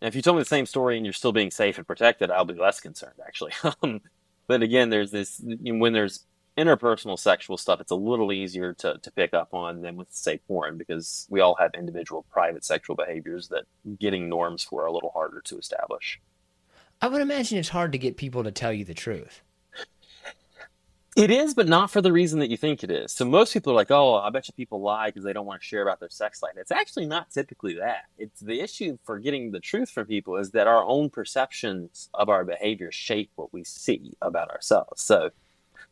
And 0.00 0.08
if 0.08 0.14
you 0.14 0.22
told 0.22 0.36
me 0.36 0.42
the 0.42 0.48
same 0.48 0.66
story 0.66 0.96
and 0.96 1.06
you're 1.06 1.12
still 1.12 1.32
being 1.32 1.50
safe 1.50 1.78
and 1.78 1.86
protected, 1.86 2.30
I'll 2.30 2.44
be 2.44 2.54
less 2.54 2.80
concerned, 2.80 3.20
actually. 3.26 3.52
Um, 3.82 4.00
but 4.48 4.62
again, 4.62 4.90
there's 4.90 5.10
this 5.10 5.42
when 5.42 5.92
there's 5.92 6.24
interpersonal 6.56 7.18
sexual 7.18 7.56
stuff, 7.56 7.80
it's 7.80 7.90
a 7.90 7.96
little 7.96 8.32
easier 8.32 8.72
to, 8.74 8.98
to 9.02 9.10
pick 9.10 9.34
up 9.34 9.52
on 9.52 9.82
than 9.82 9.96
with, 9.96 10.08
say, 10.12 10.38
porn 10.46 10.78
because 10.78 11.26
we 11.28 11.40
all 11.40 11.56
have 11.56 11.72
individual 11.74 12.24
private 12.30 12.64
sexual 12.64 12.94
behaviors 12.94 13.48
that 13.48 13.64
getting 13.98 14.28
norms 14.28 14.62
for 14.62 14.84
are 14.84 14.86
a 14.86 14.92
little 14.92 15.10
harder 15.10 15.40
to 15.42 15.58
establish. 15.58 16.20
I 17.02 17.08
would 17.08 17.20
imagine 17.20 17.58
it's 17.58 17.68
hard 17.70 17.92
to 17.92 17.98
get 17.98 18.16
people 18.16 18.44
to 18.44 18.52
tell 18.52 18.72
you 18.72 18.84
the 18.84 18.94
truth 18.94 19.42
It 21.16 21.30
is, 21.30 21.54
but 21.54 21.66
not 21.66 21.90
for 21.90 22.02
the 22.02 22.12
reason 22.12 22.40
that 22.40 22.50
you 22.50 22.58
think 22.58 22.84
it 22.84 22.90
is. 22.90 23.10
So 23.10 23.24
most 23.24 23.54
people 23.54 23.72
are 23.72 23.76
like, 23.76 23.90
"Oh, 23.90 24.16
I 24.16 24.28
bet 24.28 24.48
you 24.48 24.52
people 24.52 24.82
lie 24.82 25.08
because 25.08 25.24
they 25.24 25.32
don't 25.32 25.46
want 25.46 25.62
to 25.62 25.66
share 25.66 25.80
about 25.80 25.98
their 25.98 26.10
sex 26.10 26.42
life." 26.42 26.52
It's 26.58 26.70
actually 26.70 27.06
not 27.06 27.30
typically 27.30 27.72
that. 27.76 28.04
It's 28.18 28.40
the 28.40 28.60
issue 28.60 28.98
for 29.02 29.18
getting 29.18 29.50
the 29.50 29.60
truth 29.60 29.88
from 29.88 30.06
people 30.06 30.36
is 30.36 30.50
that 30.50 30.66
our 30.66 30.84
own 30.84 31.08
perceptions 31.08 32.10
of 32.12 32.28
our 32.28 32.44
behavior 32.44 32.92
shape 32.92 33.30
what 33.34 33.50
we 33.50 33.64
see 33.64 34.12
about 34.20 34.50
ourselves. 34.50 35.00
So 35.00 35.30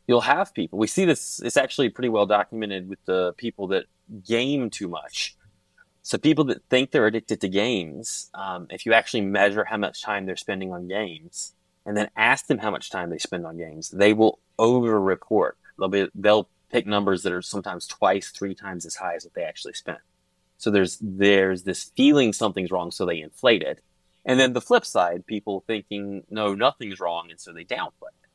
you'll 0.07 0.21
have 0.21 0.53
people. 0.53 0.77
We 0.77 0.85
see 0.85 1.05
this. 1.05 1.41
It's 1.41 1.57
actually 1.57 1.89
pretty 1.89 2.09
well 2.09 2.27
documented 2.27 2.87
with 2.87 3.03
the 3.05 3.33
people 3.37 3.65
that 3.69 3.85
game 4.23 4.69
too 4.69 4.87
much. 4.87 5.35
So 6.03 6.19
people 6.19 6.43
that 6.45 6.61
think 6.69 6.91
they're 6.91 7.07
addicted 7.07 7.41
to 7.41 7.49
games, 7.49 8.29
um, 8.35 8.67
if 8.69 8.85
you 8.85 8.93
actually 8.93 9.21
measure 9.21 9.63
how 9.63 9.77
much 9.77 10.03
time 10.03 10.27
they're 10.27 10.35
spending 10.35 10.71
on 10.71 10.87
games, 10.87 11.55
and 11.85 11.95
then 11.95 12.09
ask 12.15 12.47
them 12.47 12.59
how 12.59 12.71
much 12.71 12.89
time 12.89 13.09
they 13.09 13.17
spend 13.17 13.45
on 13.45 13.57
games, 13.57 13.89
they 13.89 14.13
will 14.13 14.39
over-report. 14.57 15.57
They'll 15.77 15.87
be 15.87 16.07
they'll 16.15 16.49
pick 16.71 16.87
numbers 16.87 17.23
that 17.23 17.33
are 17.33 17.41
sometimes 17.41 17.87
twice, 17.87 18.29
three 18.29 18.55
times 18.55 18.85
as 18.85 18.95
high 18.95 19.15
as 19.15 19.23
what 19.23 19.33
they 19.33 19.43
actually 19.43 19.73
spent. 19.73 19.99
So 20.57 20.71
there's 20.71 20.97
there's 21.01 21.63
this 21.63 21.91
feeling 21.95 22.33
something's 22.33 22.71
wrong, 22.71 22.91
so 22.91 23.05
they 23.05 23.21
inflate 23.21 23.61
it. 23.61 23.83
And 24.25 24.39
then 24.39 24.53
the 24.53 24.61
flip 24.61 24.85
side, 24.85 25.27
people 25.27 25.63
thinking 25.67 26.23
no, 26.29 26.55
nothing's 26.55 26.99
wrong, 26.99 27.27
and 27.29 27.39
so 27.39 27.53
they 27.53 27.65
downplay 27.65 28.09
it. 28.23 28.29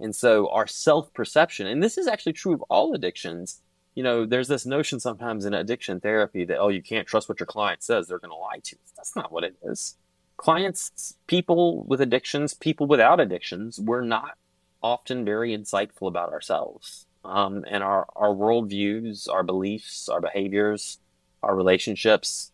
And 0.00 0.14
so 0.14 0.48
our 0.50 0.66
self 0.66 1.12
perception, 1.14 1.66
and 1.66 1.82
this 1.82 1.98
is 1.98 2.06
actually 2.06 2.34
true 2.34 2.54
of 2.54 2.62
all 2.62 2.94
addictions, 2.94 3.62
you 3.94 4.02
know, 4.02 4.26
there's 4.26 4.48
this 4.48 4.66
notion 4.66 5.00
sometimes 5.00 5.44
in 5.44 5.54
addiction 5.54 6.00
therapy 6.00 6.44
that, 6.44 6.58
oh, 6.58 6.68
you 6.68 6.82
can't 6.82 7.06
trust 7.06 7.28
what 7.28 7.40
your 7.40 7.46
client 7.46 7.82
says, 7.82 8.08
they're 8.08 8.18
going 8.18 8.30
to 8.30 8.36
lie 8.36 8.60
to 8.62 8.76
you. 8.76 8.80
That's 8.96 9.14
not 9.14 9.32
what 9.32 9.44
it 9.44 9.56
is. 9.62 9.96
Clients, 10.36 11.16
people 11.26 11.84
with 11.84 12.00
addictions, 12.00 12.54
people 12.54 12.86
without 12.86 13.20
addictions, 13.20 13.78
we're 13.80 14.02
not 14.02 14.36
often 14.82 15.24
very 15.24 15.56
insightful 15.56 16.08
about 16.08 16.32
ourselves 16.32 17.06
um, 17.24 17.64
and 17.68 17.82
our, 17.82 18.06
our 18.16 18.34
worldviews, 18.34 19.28
our 19.32 19.42
beliefs, 19.42 20.08
our 20.08 20.20
behaviors, 20.20 20.98
our 21.42 21.56
relationships, 21.56 22.52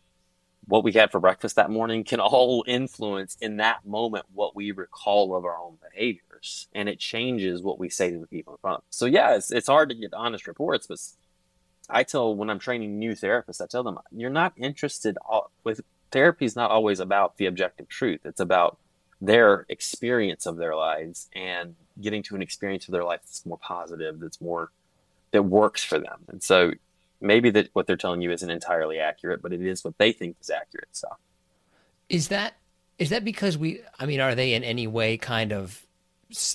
what 0.66 0.84
we 0.84 0.92
had 0.92 1.10
for 1.10 1.20
breakfast 1.20 1.56
that 1.56 1.70
morning 1.70 2.04
can 2.04 2.20
all 2.20 2.64
influence 2.68 3.37
in 3.40 3.56
that 3.56 3.84
moment 3.84 4.26
what 4.32 4.54
we 4.54 4.70
recall 4.70 5.34
of 5.34 5.44
our 5.44 5.58
own 5.58 5.76
behaviors. 5.90 6.68
And 6.72 6.88
it 6.88 6.99
changes 6.99 7.62
what 7.62 7.78
we 7.78 7.88
say 7.88 8.10
to 8.10 8.18
the 8.18 8.26
people 8.26 8.54
in 8.54 8.58
front 8.58 8.76
of 8.76 8.80
us. 8.80 8.84
So, 8.90 9.06
yeah, 9.06 9.34
it's, 9.34 9.50
it's 9.50 9.66
hard 9.66 9.88
to 9.88 9.94
get 9.94 10.14
honest 10.14 10.46
reports, 10.46 10.87
but 10.87 10.99
I 11.88 12.04
tell 12.04 12.34
when 12.34 12.49
I'm 12.49 12.60
training 12.60 12.99
new 12.99 13.12
therapists, 13.12 13.60
I 13.60 13.66
tell 13.66 13.82
them 13.82 13.99
you're 14.12 14.30
not 14.30 14.52
interested 14.56 15.18
with 15.64 15.80
therapy 16.11 16.45
is 16.45 16.57
not 16.57 16.71
always 16.71 17.00
about 17.00 17.37
the 17.37 17.47
objective 17.47 17.88
truth. 17.88 18.21
It's 18.25 18.40
about 18.40 18.79
their 19.21 19.67
experience 19.69 20.47
of 20.47 20.57
their 20.57 20.75
lives 20.75 21.29
and 21.35 21.75
getting 22.00 22.23
to 22.25 22.35
an 22.35 22.43
experience 22.43 22.88
of 22.88 22.93
their 22.93 23.05
life 23.05 23.21
that's 23.23 23.45
more 23.45 23.59
positive, 23.59 24.21
that's 24.21 24.40
more 24.40 24.71
that 25.33 25.43
works 25.43 25.85
for 25.85 25.99
them. 25.99 26.21
And 26.29 26.43
so 26.43 26.73
maybe 27.21 27.50
that 27.50 27.69
what 27.73 27.87
they're 27.87 27.97
telling 27.97 28.23
you 28.23 28.33
isn't 28.33 28.50
entirely 28.50 28.99
accurate, 28.99 29.43
but 29.43 29.52
it 29.52 29.62
is 29.62 29.85
what 29.85 29.99
they 29.99 30.12
think 30.12 30.37
is 30.40 30.50
accurate. 30.50 30.88
So 30.93 31.09
is 32.09 32.29
that 32.29 32.55
is 32.99 33.11
that 33.11 33.25
because 33.25 33.57
we 33.57 33.81
I 33.99 34.07
mean, 34.07 34.21
are 34.21 34.35
they 34.35 34.55
in 34.55 34.64
any 34.64 34.87
way 34.87 35.17
kind 35.17 35.52
of 35.52 35.87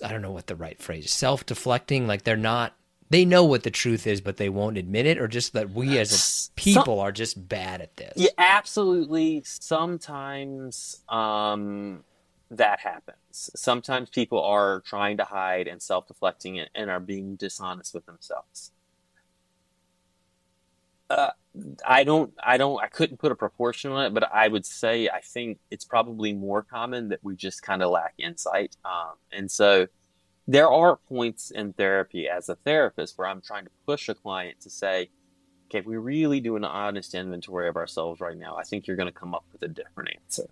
I 0.04 0.10
don't 0.10 0.22
know 0.22 0.32
what 0.32 0.48
the 0.48 0.56
right 0.56 0.82
phrase, 0.82 1.12
self 1.12 1.46
deflecting? 1.46 2.08
Like 2.08 2.24
they're 2.24 2.38
not 2.38 2.74
they 3.10 3.24
know 3.26 3.44
what 3.46 3.64
the 3.64 3.72
truth 3.72 4.08
is, 4.08 4.20
but 4.22 4.38
they 4.38 4.50
won't 4.50 4.78
admit 4.78 5.06
it, 5.06 5.20
or 5.20 5.28
just 5.28 5.54
that 5.54 5.72
we 5.72 6.00
as 6.00 6.50
a 6.56 6.60
people 6.60 6.98
Some, 6.98 7.00
are 7.00 7.12
just 7.12 7.48
bad 7.48 7.82
at 7.82 7.96
this. 7.98 8.14
Yeah, 8.16 8.30
absolutely. 8.38 9.44
Sometimes 9.46 11.02
um, 11.08 12.04
that 12.50 12.80
happens. 12.80 13.52
Sometimes 13.56 14.10
people 14.10 14.42
are 14.42 14.82
trying 14.82 15.18
to 15.18 15.24
hide 15.24 15.68
and 15.68 15.82
self-deflecting 15.82 16.60
and, 16.60 16.70
and 16.74 16.90
are 16.90 17.00
being 17.00 17.36
dishonest 17.36 17.94
with 17.94 18.06
themselves. 18.06 18.72
Uh, 21.08 21.30
I 21.88 22.04
don't, 22.04 22.34
I 22.44 22.58
don't, 22.58 22.82
I 22.84 22.88
couldn't 22.88 23.18
put 23.18 23.32
a 23.32 23.36
proportion 23.36 23.92
on 23.92 24.06
it, 24.06 24.14
but 24.16 24.28
I 24.34 24.48
would 24.48 24.66
say 24.66 25.08
I 25.08 25.22
think 25.22 25.60
it's 25.70 25.86
probably 25.86 26.34
more 26.34 26.64
common 26.64 27.10
that 27.10 27.20
we 27.22 27.36
just 27.36 27.62
kind 27.62 27.84
of 27.84 27.92
lack 27.92 28.16
insight, 28.18 28.76
um, 28.84 29.14
and 29.32 29.52
so 29.52 29.88
there 30.48 30.70
are 30.70 30.98
points 30.98 31.52
in 31.52 31.74
therapy 31.74 32.28
as 32.30 32.50
a 32.50 32.56
therapist 32.56 33.18
where 33.18 33.28
I'm 33.28 33.42
trying 33.42 33.66
to 33.66 33.72
push 33.86 34.10
a 34.10 34.16
client 34.16 34.62
to 34.62 34.70
say, 34.70 35.10
okay, 35.68 35.80
if 35.80 35.86
we 35.86 35.98
really 35.98 36.40
do 36.40 36.56
an 36.56 36.64
honest 36.64 37.16
inventory 37.16 37.68
of 37.68 37.76
ourselves 37.76 38.22
right 38.22 38.38
now, 38.38 38.56
I 38.56 38.64
think 38.64 38.86
you're 38.86 38.98
going 38.98 39.12
to 39.12 39.20
come 39.20 39.34
up 39.34 39.46
with 39.52 39.64
a 39.64 39.68
different 39.68 40.12
answer. 40.16 40.48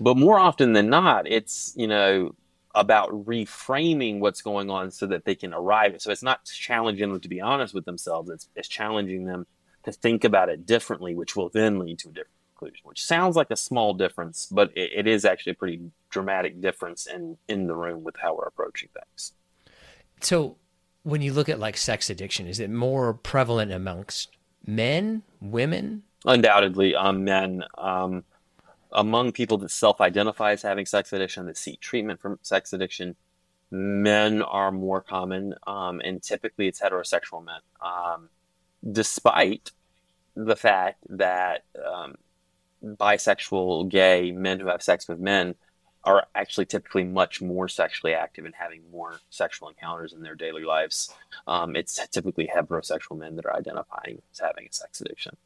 But 0.00 0.16
more 0.16 0.38
often 0.38 0.72
than 0.72 0.90
not, 0.90 1.28
it's, 1.28 1.72
you 1.76 1.86
know, 1.86 2.34
about 2.74 3.10
reframing 3.10 4.18
what's 4.18 4.42
going 4.42 4.70
on 4.70 4.90
so 4.90 5.06
that 5.06 5.24
they 5.24 5.34
can 5.34 5.54
arrive. 5.54 5.94
At 5.94 6.02
so 6.02 6.10
it's 6.10 6.22
not 6.22 6.44
challenging 6.44 7.10
them 7.10 7.20
to 7.20 7.28
be 7.28 7.40
honest 7.40 7.74
with 7.74 7.84
themselves, 7.84 8.30
it's, 8.30 8.48
it's 8.56 8.68
challenging 8.68 9.26
them 9.26 9.46
to 9.84 9.92
think 9.92 10.24
about 10.24 10.48
it 10.48 10.66
differently, 10.66 11.14
which 11.14 11.36
will 11.36 11.48
then 11.48 11.78
lead 11.78 11.98
to 12.00 12.08
a 12.08 12.12
different 12.12 12.30
conclusion, 12.62 12.82
which 12.84 13.04
sounds 13.04 13.36
like 13.36 13.50
a 13.50 13.56
small 13.56 13.94
difference, 13.94 14.46
but 14.46 14.70
it, 14.76 14.90
it 14.94 15.06
is 15.06 15.24
actually 15.24 15.52
a 15.52 15.56
pretty 15.56 15.80
dramatic 16.10 16.60
difference 16.60 17.06
in 17.06 17.36
in 17.48 17.66
the 17.66 17.74
room 17.74 18.04
with 18.04 18.16
how 18.16 18.36
we're 18.36 18.44
approaching 18.46 18.88
things. 18.92 19.32
So, 20.20 20.56
when 21.02 21.22
you 21.22 21.32
look 21.32 21.48
at 21.48 21.58
like 21.58 21.76
sex 21.76 22.10
addiction, 22.10 22.46
is 22.46 22.60
it 22.60 22.70
more 22.70 23.14
prevalent 23.14 23.72
amongst 23.72 24.36
men, 24.66 25.22
women? 25.40 26.04
Undoubtedly, 26.24 26.94
um, 26.94 27.24
men. 27.24 27.64
Um, 27.76 28.24
among 28.94 29.32
people 29.32 29.56
that 29.56 29.70
self-identify 29.70 30.52
as 30.52 30.62
having 30.62 30.84
sex 30.84 31.12
addiction, 31.14 31.46
that 31.46 31.56
seek 31.56 31.80
treatment 31.80 32.20
for 32.20 32.38
sex 32.42 32.74
addiction, 32.74 33.16
men 33.70 34.42
are 34.42 34.70
more 34.70 35.00
common, 35.00 35.54
um, 35.66 36.00
and 36.04 36.22
typically 36.22 36.68
it's 36.68 36.80
heterosexual 36.80 37.42
men. 37.42 37.60
Um, 37.80 38.28
despite 38.92 39.70
the 40.36 40.56
fact 40.56 40.98
that 41.08 41.64
um, 41.84 42.16
bisexual, 42.84 43.88
gay 43.88 44.32
men 44.32 44.60
who 44.60 44.68
have 44.68 44.82
sex 44.82 45.08
with 45.08 45.18
men 45.18 45.54
are 46.04 46.26
actually 46.34 46.66
typically 46.66 47.04
much 47.04 47.40
more 47.40 47.68
sexually 47.68 48.12
active 48.12 48.44
and 48.44 48.54
having 48.56 48.82
more 48.90 49.20
sexual 49.30 49.68
encounters 49.68 50.12
in 50.12 50.22
their 50.22 50.34
daily 50.34 50.64
lives. 50.64 51.14
Um, 51.46 51.76
it's 51.76 52.06
typically 52.08 52.50
heterosexual 52.54 53.18
men 53.18 53.36
that 53.36 53.46
are 53.46 53.56
identifying 53.56 54.20
as 54.32 54.40
having 54.40 54.66
a 54.68 54.72
sex 54.72 55.00
addiction. 55.00 55.36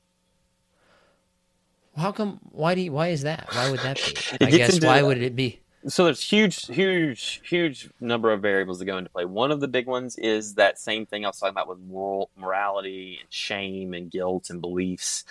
How 1.96 2.12
come? 2.12 2.40
Why 2.50 2.74
do? 2.74 2.82
You, 2.82 2.92
why 2.92 3.08
is 3.08 3.22
that? 3.22 3.48
Why 3.52 3.70
would 3.70 3.80
that 3.80 3.96
be? 3.96 4.44
I 4.46 4.50
guess 4.50 4.82
why 4.82 5.02
would 5.02 5.22
it 5.22 5.34
be? 5.34 5.60
So 5.88 6.04
there's 6.04 6.22
huge, 6.22 6.66
huge, 6.66 7.40
huge 7.48 7.88
number 8.00 8.32
of 8.32 8.42
variables 8.42 8.80
that 8.80 8.86
go 8.86 8.98
into 8.98 9.10
play. 9.10 9.24
One 9.24 9.52
of 9.52 9.60
the 9.60 9.68
big 9.68 9.86
ones 9.86 10.16
is 10.18 10.54
that 10.54 10.78
same 10.78 11.06
thing 11.06 11.24
I 11.24 11.28
was 11.28 11.38
talking 11.38 11.52
about 11.52 11.68
with 11.68 11.78
moral 11.78 12.30
morality 12.36 13.18
and 13.20 13.32
shame 13.32 13.94
and 13.94 14.10
guilt 14.10 14.50
and 14.50 14.60
beliefs. 14.60 15.24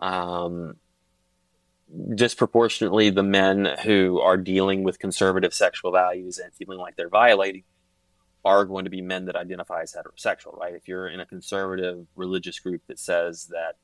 Um, 0.00 0.76
disproportionately 2.14 3.10
the 3.10 3.22
men 3.22 3.76
who 3.84 4.20
are 4.20 4.36
dealing 4.36 4.82
with 4.82 4.98
conservative 4.98 5.52
sexual 5.52 5.92
values 5.92 6.38
and 6.38 6.52
feeling 6.54 6.78
like 6.78 6.96
they're 6.96 7.08
violating 7.08 7.64
are 8.44 8.64
going 8.64 8.84
to 8.84 8.90
be 8.90 9.00
men 9.00 9.26
that 9.26 9.36
identify 9.36 9.82
as 9.82 9.94
heterosexual, 9.94 10.58
right? 10.58 10.74
If 10.74 10.88
you're 10.88 11.08
in 11.08 11.20
a 11.20 11.26
conservative 11.26 12.06
religious 12.16 12.58
group 12.58 12.82
that 12.88 12.98
says 12.98 13.46
that 13.46 13.76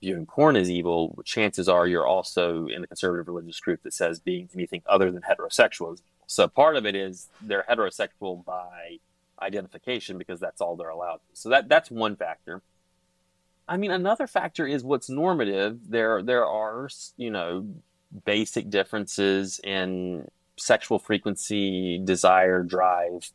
viewing 0.00 0.26
porn 0.26 0.56
is 0.56 0.70
evil, 0.70 1.18
chances 1.24 1.68
are 1.68 1.86
you're 1.86 2.06
also 2.06 2.66
in 2.66 2.84
a 2.84 2.86
conservative 2.86 3.28
religious 3.28 3.60
group 3.60 3.82
that 3.82 3.92
says 3.92 4.20
being 4.20 4.48
anything 4.54 4.82
other 4.86 5.10
than 5.10 5.22
heterosexual. 5.22 6.00
So 6.26 6.48
part 6.48 6.76
of 6.76 6.86
it 6.86 6.94
is 6.94 7.28
they're 7.42 7.66
heterosexual 7.68 8.44
by 8.44 8.98
identification 9.40 10.18
because 10.18 10.40
that's 10.40 10.60
all 10.60 10.76
they're 10.76 10.88
allowed. 10.88 11.20
So 11.32 11.48
that 11.50 11.68
that's 11.68 11.90
one 11.90 12.16
factor. 12.16 12.62
I 13.68 13.76
mean, 13.76 13.90
another 13.90 14.26
factor 14.26 14.66
is 14.66 14.84
what's 14.84 15.08
normative. 15.08 15.78
There, 15.88 16.22
there 16.22 16.46
are, 16.46 16.88
you 17.16 17.30
know, 17.30 17.66
basic 18.24 18.70
differences 18.70 19.60
in 19.64 20.28
sexual 20.56 20.98
frequency, 20.98 21.98
desire, 22.04 22.62
drive 22.62 23.30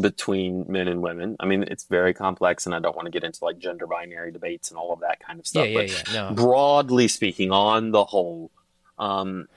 between 0.00 0.64
men 0.68 0.88
and 0.88 1.00
women. 1.00 1.36
I 1.38 1.46
mean, 1.46 1.64
it's 1.64 1.84
very 1.84 2.12
complex, 2.12 2.66
and 2.66 2.74
I 2.74 2.80
don't 2.80 2.96
want 2.96 3.06
to 3.06 3.12
get 3.12 3.24
into 3.24 3.44
like 3.44 3.58
gender 3.58 3.86
binary 3.86 4.32
debates 4.32 4.70
and 4.70 4.78
all 4.78 4.92
of 4.92 5.00
that 5.00 5.20
kind 5.20 5.38
of 5.38 5.46
stuff. 5.46 5.68
Yeah, 5.68 5.80
yeah, 5.80 5.94
but 5.94 6.12
yeah. 6.12 6.28
No. 6.28 6.34
broadly 6.34 7.08
speaking, 7.08 7.52
on 7.52 7.92
the 7.92 8.04
whole, 8.04 8.50
um, 8.98 9.48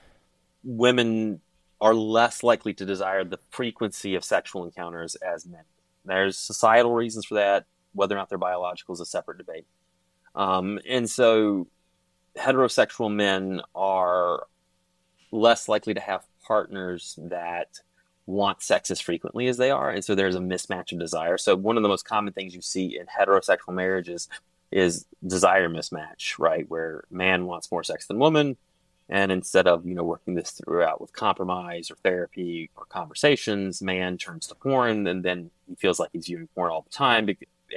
women 0.62 1.40
are 1.80 1.94
less 1.94 2.42
likely 2.42 2.74
to 2.74 2.84
desire 2.84 3.24
the 3.24 3.38
frequency 3.50 4.14
of 4.14 4.22
sexual 4.22 4.64
encounters 4.64 5.16
as 5.16 5.46
men. 5.46 5.64
There's 6.04 6.38
societal 6.38 6.94
reasons 6.94 7.24
for 7.24 7.34
that 7.34 7.66
whether 7.94 8.14
or 8.14 8.18
not 8.18 8.28
they're 8.28 8.38
biological 8.38 8.94
is 8.94 9.00
a 9.00 9.06
separate 9.06 9.38
debate. 9.38 9.66
Um, 10.34 10.80
and 10.88 11.10
so 11.10 11.68
heterosexual 12.38 13.12
men 13.12 13.62
are 13.74 14.46
less 15.32 15.68
likely 15.68 15.94
to 15.94 16.00
have 16.00 16.24
partners 16.46 17.18
that 17.22 17.80
want 18.26 18.62
sex 18.62 18.90
as 18.90 19.00
frequently 19.00 19.48
as 19.48 19.56
they 19.56 19.70
are. 19.70 19.90
And 19.90 20.04
so 20.04 20.14
there's 20.14 20.36
a 20.36 20.40
mismatch 20.40 20.92
of 20.92 21.00
desire. 21.00 21.38
So 21.38 21.56
one 21.56 21.76
of 21.76 21.82
the 21.82 21.88
most 21.88 22.04
common 22.04 22.32
things 22.32 22.54
you 22.54 22.62
see 22.62 22.98
in 22.98 23.06
heterosexual 23.06 23.74
marriages 23.74 24.28
is 24.72 25.06
desire 25.26 25.68
mismatch, 25.68 26.38
right? 26.38 26.64
Where 26.68 27.04
man 27.10 27.46
wants 27.46 27.70
more 27.72 27.82
sex 27.84 28.06
than 28.06 28.18
woman 28.18 28.56
And 29.08 29.32
instead 29.32 29.66
of 29.66 29.84
you 29.86 29.94
know 29.94 30.04
working 30.04 30.34
this 30.34 30.52
throughout 30.52 31.00
with 31.00 31.12
compromise 31.12 31.90
or 31.90 31.96
therapy 31.96 32.70
or 32.76 32.84
conversations, 32.86 33.82
man 33.82 34.16
turns 34.18 34.46
to 34.48 34.54
porn, 34.54 35.06
and 35.08 35.24
then 35.24 35.50
he 35.68 35.74
feels 35.74 35.98
like 35.98 36.10
he's 36.12 36.26
viewing 36.26 36.48
porn 36.54 36.70
all 36.70 36.82
the 36.82 36.90
time, 36.90 37.26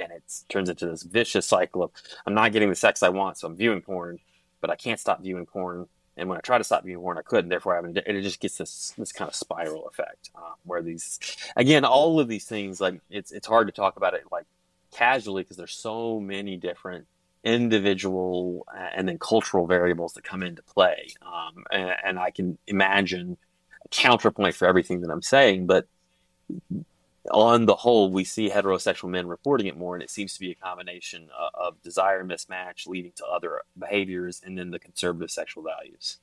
and 0.00 0.12
it 0.12 0.22
turns 0.48 0.68
into 0.68 0.86
this 0.86 1.02
vicious 1.02 1.46
cycle 1.46 1.82
of 1.82 1.90
I'm 2.26 2.34
not 2.34 2.52
getting 2.52 2.68
the 2.68 2.74
sex 2.74 3.02
I 3.02 3.08
want, 3.08 3.38
so 3.38 3.48
I'm 3.48 3.56
viewing 3.56 3.82
porn, 3.82 4.18
but 4.60 4.70
I 4.70 4.76
can't 4.76 5.00
stop 5.00 5.22
viewing 5.22 5.46
porn. 5.46 5.86
And 6.16 6.28
when 6.28 6.38
I 6.38 6.40
try 6.42 6.58
to 6.58 6.64
stop 6.64 6.84
viewing 6.84 7.02
porn, 7.02 7.18
I 7.18 7.22
couldn't. 7.22 7.48
Therefore, 7.48 7.72
I 7.72 7.76
haven't. 7.76 7.98
And 8.06 8.16
it 8.16 8.22
just 8.22 8.40
gets 8.40 8.58
this 8.58 8.94
this 8.96 9.12
kind 9.12 9.28
of 9.28 9.34
spiral 9.34 9.88
effect 9.88 10.30
uh, 10.34 10.52
where 10.64 10.82
these, 10.82 11.18
again, 11.56 11.84
all 11.84 12.20
of 12.20 12.28
these 12.28 12.44
things 12.44 12.80
like 12.80 13.00
it's 13.10 13.32
it's 13.32 13.46
hard 13.46 13.66
to 13.66 13.72
talk 13.72 13.96
about 13.96 14.14
it 14.14 14.22
like 14.30 14.46
casually 14.92 15.42
because 15.42 15.56
there's 15.56 15.74
so 15.74 16.20
many 16.20 16.56
different 16.56 17.06
individual 17.42 18.66
and 18.96 19.06
then 19.06 19.18
cultural 19.18 19.66
variables 19.66 20.14
that 20.14 20.24
come 20.24 20.42
into 20.42 20.62
play. 20.62 21.08
Um, 21.22 21.64
and, 21.70 21.90
and, 22.02 22.18
I 22.18 22.30
can 22.30 22.56
imagine 22.66 23.36
a 23.84 23.88
counterpoint 23.88 24.54
for 24.54 24.66
everything 24.66 25.02
that 25.02 25.10
I'm 25.10 25.20
saying, 25.20 25.66
but 25.66 25.86
on 27.30 27.66
the 27.66 27.74
whole, 27.74 28.10
we 28.10 28.24
see 28.24 28.50
heterosexual 28.50 29.08
men 29.08 29.26
reporting 29.26 29.66
it 29.66 29.76
more, 29.76 29.94
and 29.94 30.02
it 30.02 30.10
seems 30.10 30.34
to 30.34 30.40
be 30.40 30.50
a 30.50 30.54
combination 30.54 31.28
of, 31.38 31.50
of 31.54 31.82
desire 31.82 32.24
mismatch 32.24 32.86
leading 32.86 33.12
to 33.16 33.26
other 33.26 33.62
behaviors, 33.78 34.42
and 34.44 34.58
then 34.58 34.70
the 34.70 34.78
conservative 34.78 35.30
sexual 35.30 35.62
values. 35.62 36.18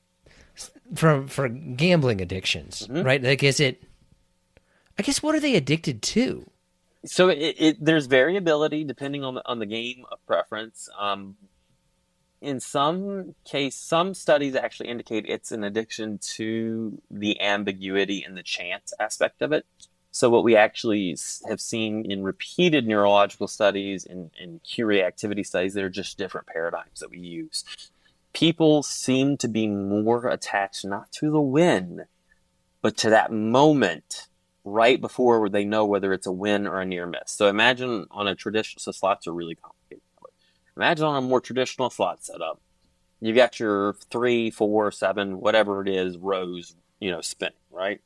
For 0.94 1.26
for 1.26 1.48
gambling 1.48 2.20
addictions, 2.20 2.86
mm-hmm. 2.86 3.02
right? 3.02 3.22
Like, 3.22 3.42
is 3.42 3.58
it? 3.58 3.82
I 4.98 5.02
guess 5.02 5.22
what 5.22 5.34
are 5.34 5.40
they 5.40 5.56
addicted 5.56 6.02
to? 6.02 6.50
so 7.04 7.28
it, 7.28 7.56
it, 7.58 7.84
there's 7.84 8.06
variability 8.06 8.84
depending 8.84 9.24
on 9.24 9.34
the 9.34 9.42
on 9.46 9.58
the 9.58 9.66
game 9.66 10.04
of 10.10 10.24
preference. 10.26 10.88
Um, 10.98 11.36
in 12.40 12.58
some 12.58 13.34
case, 13.44 13.76
some 13.76 14.14
studies 14.14 14.56
actually 14.56 14.88
indicate 14.88 15.26
it's 15.28 15.52
an 15.52 15.62
addiction 15.62 16.18
to 16.34 17.00
the 17.10 17.40
ambiguity 17.40 18.24
and 18.24 18.36
the 18.36 18.42
chance 18.42 18.92
aspect 18.98 19.42
of 19.42 19.52
it. 19.52 19.64
So 20.14 20.28
what 20.28 20.44
we 20.44 20.54
actually 20.54 21.16
have 21.48 21.60
seen 21.60 22.10
in 22.10 22.22
repeated 22.22 22.86
neurological 22.86 23.48
studies 23.48 24.04
and, 24.04 24.30
and 24.38 24.62
cue 24.62 24.84
reactivity 24.84 25.44
studies, 25.44 25.72
they're 25.72 25.88
just 25.88 26.18
different 26.18 26.46
paradigms 26.46 27.00
that 27.00 27.10
we 27.10 27.18
use. 27.18 27.64
People 28.34 28.82
seem 28.82 29.38
to 29.38 29.48
be 29.48 29.66
more 29.66 30.28
attached 30.28 30.84
not 30.84 31.10
to 31.12 31.30
the 31.30 31.40
win, 31.40 32.04
but 32.82 32.96
to 32.98 33.10
that 33.10 33.32
moment 33.32 34.28
right 34.64 35.00
before 35.00 35.48
they 35.48 35.64
know 35.64 35.86
whether 35.86 36.12
it's 36.12 36.26
a 36.26 36.32
win 36.32 36.66
or 36.66 36.80
a 36.80 36.84
near 36.84 37.06
miss. 37.06 37.30
So 37.32 37.48
imagine 37.48 38.06
on 38.10 38.28
a 38.28 38.34
traditional, 38.34 38.80
so 38.80 38.92
slots 38.92 39.26
are 39.26 39.34
really 39.34 39.54
complicated. 39.54 40.02
Imagine 40.76 41.06
on 41.06 41.16
a 41.16 41.26
more 41.26 41.40
traditional 41.40 41.88
slot 41.88 42.22
setup, 42.22 42.60
you've 43.20 43.36
got 43.36 43.58
your 43.58 43.94
three, 44.10 44.50
four, 44.50 44.90
seven, 44.92 45.40
whatever 45.40 45.82
it 45.82 45.88
is, 45.88 46.18
rows, 46.18 46.76
you 47.00 47.10
know, 47.10 47.22
spinning, 47.22 47.54
right? 47.70 48.00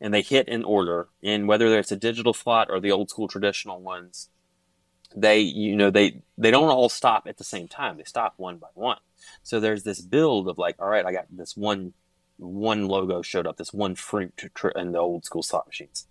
And 0.00 0.14
they 0.14 0.22
hit 0.22 0.48
in 0.48 0.64
order. 0.64 1.08
And 1.22 1.46
whether 1.46 1.78
it's 1.78 1.92
a 1.92 1.96
digital 1.96 2.32
slot 2.32 2.68
or 2.70 2.80
the 2.80 2.92
old 2.92 3.10
school 3.10 3.28
traditional 3.28 3.80
ones, 3.80 4.30
they, 5.14 5.40
you 5.40 5.76
know, 5.76 5.90
they, 5.90 6.22
they 6.38 6.50
don't 6.50 6.70
all 6.70 6.88
stop 6.88 7.26
at 7.26 7.36
the 7.36 7.44
same 7.44 7.68
time. 7.68 7.96
They 7.96 8.04
stop 8.04 8.34
one 8.36 8.58
by 8.58 8.68
one. 8.74 8.98
So 9.42 9.60
there's 9.60 9.82
this 9.82 10.00
build 10.00 10.48
of 10.48 10.56
like, 10.56 10.76
all 10.78 10.88
right, 10.88 11.04
I 11.04 11.12
got 11.12 11.26
this 11.30 11.56
one 11.56 11.92
one 12.40 12.88
logo 12.88 13.20
showed 13.22 13.46
up, 13.46 13.58
this 13.58 13.72
one 13.72 13.94
fruit 13.94 14.32
in 14.74 14.92
the 14.92 14.98
old 14.98 15.24
school 15.24 15.42
slot 15.42 15.66
machines. 15.66 16.06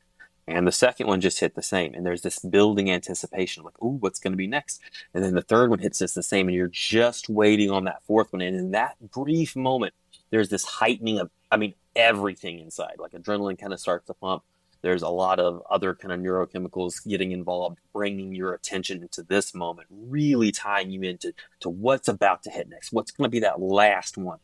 And 0.47 0.65
the 0.65 0.71
second 0.71 1.07
one 1.07 1.21
just 1.21 1.39
hit 1.39 1.53
the 1.53 1.61
same. 1.61 1.93
And 1.93 2.05
there's 2.05 2.23
this 2.23 2.39
building 2.39 2.89
anticipation, 2.89 3.63
like, 3.63 3.79
ooh, 3.83 3.97
what's 3.99 4.19
going 4.19 4.33
to 4.33 4.37
be 4.37 4.47
next? 4.47 4.81
And 5.13 5.23
then 5.23 5.35
the 5.35 5.43
third 5.43 5.69
one 5.69 5.79
hits 5.79 5.99
just 5.99 6.15
the 6.15 6.23
same. 6.23 6.47
And 6.47 6.55
you're 6.55 6.67
just 6.67 7.29
waiting 7.29 7.69
on 7.69 7.83
that 7.83 8.03
fourth 8.03 8.33
one. 8.33 8.41
And 8.41 8.55
in 8.55 8.71
that 8.71 8.95
brief 9.11 9.55
moment, 9.55 9.93
there's 10.31 10.49
this 10.49 10.65
heightening 10.65 11.19
of, 11.19 11.29
I 11.51 11.57
mean, 11.57 11.73
everything 11.95 12.59
inside. 12.59 12.95
Like 12.99 13.11
adrenaline 13.11 13.59
kind 13.59 13.73
of 13.73 13.79
starts 13.79 14.07
to 14.07 14.13
pump. 14.13 14.43
There's 14.81 15.01
a 15.01 15.09
lot 15.09 15.39
of 15.39 15.61
other 15.69 15.93
kind 15.93 16.13
of 16.13 16.19
neurochemicals 16.21 17.05
getting 17.05 17.31
involved, 17.31 17.79
bringing 17.93 18.33
your 18.33 18.53
attention 18.53 19.01
into 19.01 19.23
this 19.23 19.53
moment, 19.53 19.87
really 19.91 20.51
tying 20.51 20.91
you 20.91 21.01
into 21.01 21.33
to 21.59 21.69
what's 21.69 22.07
about 22.07 22.43
to 22.43 22.49
hit 22.49 22.69
next. 22.69 22.93
What's 22.93 23.11
going 23.11 23.25
to 23.25 23.31
be 23.31 23.41
that 23.41 23.61
last 23.61 24.17
one? 24.17 24.39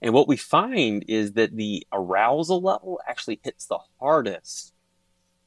And 0.00 0.14
what 0.14 0.28
we 0.28 0.36
find 0.36 1.04
is 1.08 1.32
that 1.32 1.56
the 1.56 1.86
arousal 1.92 2.60
level 2.60 3.00
actually 3.08 3.40
hits 3.42 3.66
the 3.66 3.78
hardest 3.98 4.74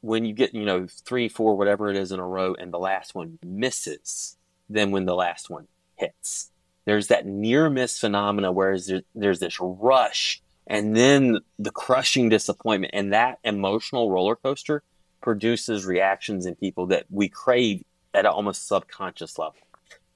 when 0.01 0.25
you 0.25 0.33
get, 0.33 0.53
you 0.53 0.65
know, 0.65 0.87
three, 1.05 1.29
four, 1.29 1.55
whatever 1.55 1.89
it 1.89 1.95
is 1.95 2.11
in 2.11 2.19
a 2.19 2.27
row, 2.27 2.53
and 2.53 2.73
the 2.73 2.79
last 2.79 3.15
one 3.15 3.39
misses 3.45 4.37
than 4.69 4.91
when 4.91 5.05
the 5.05 5.15
last 5.15 5.49
one 5.49 5.67
hits. 5.95 6.51
There's 6.85 7.07
that 7.07 7.25
near 7.25 7.69
miss 7.69 7.99
phenomena 7.99 8.51
where 8.51 8.77
there, 8.79 9.01
there's 9.15 9.39
this 9.39 9.57
rush 9.59 10.41
and 10.67 10.95
then 10.95 11.39
the 11.57 11.71
crushing 11.71 12.29
disappointment 12.29 12.93
and 12.93 13.13
that 13.13 13.39
emotional 13.43 14.11
roller 14.11 14.35
coaster 14.35 14.83
produces 15.21 15.85
reactions 15.85 16.45
in 16.45 16.55
people 16.55 16.87
that 16.87 17.05
we 17.09 17.29
crave 17.29 17.83
at 18.13 18.25
an 18.25 18.31
almost 18.31 18.67
subconscious 18.67 19.37
level. 19.37 19.55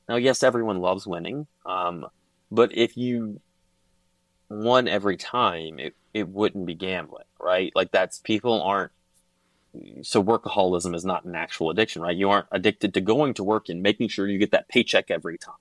Now, 0.08 0.18
yes, 0.18 0.44
everyone 0.44 0.80
loves 0.80 1.08
winning, 1.08 1.48
um, 1.66 2.06
but 2.52 2.76
if 2.76 2.98
you 2.98 3.40
won 4.50 4.88
every 4.88 5.16
time, 5.18 5.80
it, 5.80 5.96
it 6.14 6.28
wouldn't 6.28 6.66
be 6.66 6.76
gambling, 6.76 7.24
right? 7.40 7.72
Like 7.74 7.92
that's 7.92 8.20
people 8.20 8.62
aren't 8.62 8.92
so 10.02 10.22
workaholism 10.22 10.94
is 10.94 11.06
not 11.06 11.24
an 11.24 11.36
actual 11.36 11.70
addiction, 11.70 12.02
right? 12.02 12.16
You 12.16 12.30
aren't 12.30 12.48
addicted 12.52 12.94
to 12.96 13.02
going 13.02 13.34
to 13.36 13.44
work 13.44 13.70
and 13.70 13.82
making 13.82 14.10
sure 14.10 14.28
you 14.28 14.38
get 14.38 14.52
that 14.52 14.68
paycheck 14.68 15.10
every 15.10 15.38
time. 15.38 15.56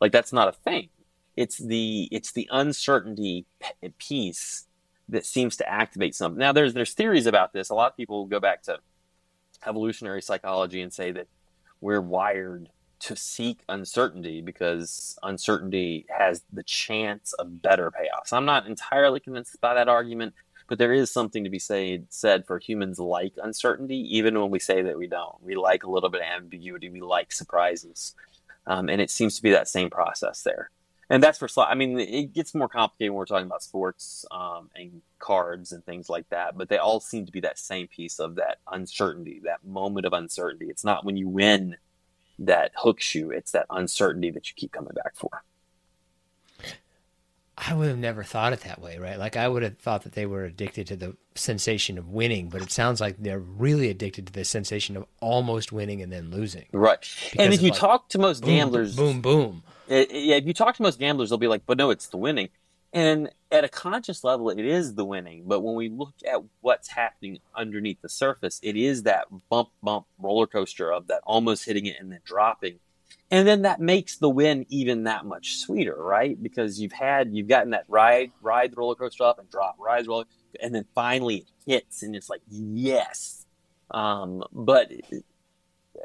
Like 0.00 0.10
that's 0.12 0.32
not 0.32 0.48
a 0.48 0.52
thing. 0.52 0.88
It's 1.36 1.58
the 1.58 2.08
it's 2.10 2.32
the 2.32 2.48
uncertainty 2.50 3.46
piece 3.98 4.66
that 5.08 5.26
seems 5.26 5.56
to 5.56 5.68
activate 5.68 6.14
something. 6.14 6.38
Now 6.38 6.52
there's 6.52 6.74
there's 6.74 6.94
theories 6.94 7.26
about 7.26 7.52
this. 7.52 7.70
A 7.70 7.74
lot 7.74 7.92
of 7.92 7.96
people 7.96 8.26
go 8.26 8.40
back 8.40 8.62
to 8.64 8.78
evolutionary 9.66 10.22
psychology 10.22 10.82
and 10.82 10.92
say 10.92 11.12
that 11.12 11.28
we're 11.80 12.00
wired 12.00 12.70
to 13.00 13.16
seek 13.16 13.60
uncertainty 13.68 14.40
because 14.40 15.18
uncertainty 15.24 16.06
has 16.08 16.42
the 16.52 16.62
chance 16.62 17.32
of 17.34 17.60
better 17.60 17.90
payoffs. 17.90 18.32
I'm 18.32 18.44
not 18.44 18.66
entirely 18.66 19.18
convinced 19.18 19.60
by 19.60 19.74
that 19.74 19.88
argument, 19.88 20.34
but 20.68 20.78
there 20.78 20.92
is 20.92 21.10
something 21.10 21.42
to 21.42 21.50
be 21.50 21.58
say, 21.58 22.02
said 22.10 22.46
for 22.46 22.60
humans 22.60 23.00
like 23.00 23.32
uncertainty, 23.42 24.16
even 24.16 24.40
when 24.40 24.50
we 24.50 24.60
say 24.60 24.82
that 24.82 24.96
we 24.96 25.08
don't. 25.08 25.42
We 25.42 25.56
like 25.56 25.82
a 25.82 25.90
little 25.90 26.10
bit 26.10 26.20
of 26.20 26.28
ambiguity, 26.28 26.90
we 26.90 27.00
like 27.00 27.32
surprises. 27.32 28.14
Um, 28.68 28.88
and 28.88 29.00
it 29.00 29.10
seems 29.10 29.34
to 29.36 29.42
be 29.42 29.50
that 29.50 29.68
same 29.68 29.90
process 29.90 30.42
there. 30.42 30.70
And 31.12 31.22
that's 31.22 31.38
for 31.38 31.46
slot. 31.46 31.68
I 31.70 31.74
mean, 31.74 32.00
it 32.00 32.32
gets 32.32 32.54
more 32.54 32.70
complicated 32.70 33.10
when 33.10 33.18
we're 33.18 33.26
talking 33.26 33.44
about 33.44 33.62
sports 33.62 34.24
um, 34.30 34.70
and 34.74 35.02
cards 35.18 35.70
and 35.70 35.84
things 35.84 36.08
like 36.08 36.26
that, 36.30 36.56
but 36.56 36.70
they 36.70 36.78
all 36.78 37.00
seem 37.00 37.26
to 37.26 37.32
be 37.32 37.40
that 37.40 37.58
same 37.58 37.86
piece 37.86 38.18
of 38.18 38.36
that 38.36 38.60
uncertainty, 38.72 39.42
that 39.44 39.62
moment 39.62 40.06
of 40.06 40.14
uncertainty. 40.14 40.68
It's 40.70 40.84
not 40.84 41.04
when 41.04 41.18
you 41.18 41.28
win 41.28 41.76
that 42.38 42.72
hooks 42.74 43.14
you. 43.14 43.30
It's 43.30 43.50
that 43.50 43.66
uncertainty 43.68 44.30
that 44.30 44.48
you 44.48 44.54
keep 44.56 44.72
coming 44.72 44.94
back 44.94 45.14
for. 45.14 45.28
I 47.58 47.74
would 47.74 47.88
have 47.88 47.98
never 47.98 48.24
thought 48.24 48.54
it 48.54 48.60
that 48.60 48.80
way, 48.80 48.96
right? 48.96 49.18
Like 49.18 49.36
I 49.36 49.46
would 49.46 49.62
have 49.62 49.76
thought 49.76 50.04
that 50.04 50.12
they 50.12 50.24
were 50.24 50.46
addicted 50.46 50.86
to 50.86 50.96
the 50.96 51.14
sensation 51.34 51.98
of 51.98 52.08
winning, 52.08 52.48
but 52.48 52.62
it 52.62 52.72
sounds 52.72 53.02
like 53.02 53.16
they're 53.18 53.38
really 53.38 53.90
addicted 53.90 54.28
to 54.28 54.32
the 54.32 54.46
sensation 54.46 54.96
of 54.96 55.04
almost 55.20 55.72
winning 55.72 56.00
and 56.00 56.10
then 56.10 56.30
losing. 56.30 56.64
Right. 56.72 57.06
And 57.38 57.52
if 57.52 57.60
you 57.60 57.70
like, 57.70 57.78
talk 57.78 58.08
to 58.08 58.18
most 58.18 58.42
gamblers, 58.42 58.96
boom, 58.96 59.20
boom. 59.20 59.62
It, 59.92 60.10
yeah, 60.10 60.36
if 60.36 60.46
you 60.46 60.54
talk 60.54 60.76
to 60.76 60.82
most 60.82 60.98
gamblers, 60.98 61.28
they'll 61.28 61.38
be 61.38 61.48
like, 61.48 61.66
"But 61.66 61.78
no, 61.78 61.90
it's 61.90 62.06
the 62.06 62.16
winning." 62.16 62.48
And 62.94 63.30
at 63.50 63.64
a 63.64 63.68
conscious 63.68 64.22
level, 64.22 64.50
it 64.50 64.58
is 64.58 64.94
the 64.94 65.04
winning. 65.04 65.44
But 65.46 65.60
when 65.60 65.74
we 65.74 65.88
look 65.88 66.14
at 66.30 66.42
what's 66.60 66.88
happening 66.88 67.38
underneath 67.54 68.02
the 68.02 68.08
surface, 68.08 68.60
it 68.62 68.76
is 68.76 69.04
that 69.04 69.26
bump, 69.48 69.70
bump 69.82 70.06
roller 70.18 70.46
coaster 70.46 70.92
of 70.92 71.06
that 71.06 71.22
almost 71.24 71.64
hitting 71.64 71.86
it 71.86 71.96
and 71.98 72.12
then 72.12 72.20
dropping. 72.24 72.80
And 73.30 73.48
then 73.48 73.62
that 73.62 73.80
makes 73.80 74.16
the 74.16 74.28
win 74.28 74.66
even 74.68 75.04
that 75.04 75.24
much 75.24 75.56
sweeter, 75.56 75.96
right? 75.96 76.40
Because 76.42 76.80
you've 76.80 76.92
had, 76.92 77.34
you've 77.34 77.48
gotten 77.48 77.70
that 77.70 77.84
ride, 77.88 78.30
ride 78.42 78.72
the 78.72 78.76
roller 78.76 78.94
coaster 78.94 79.24
up 79.24 79.38
and 79.38 79.50
drop, 79.50 79.76
ride 79.78 80.04
the 80.04 80.10
roller, 80.10 80.24
and 80.62 80.74
then 80.74 80.84
finally 80.94 81.36
it 81.36 81.46
hits 81.66 82.02
and 82.02 82.14
it's 82.14 82.28
like, 82.28 82.42
yes. 82.50 83.46
Um, 83.90 84.44
but 84.52 84.92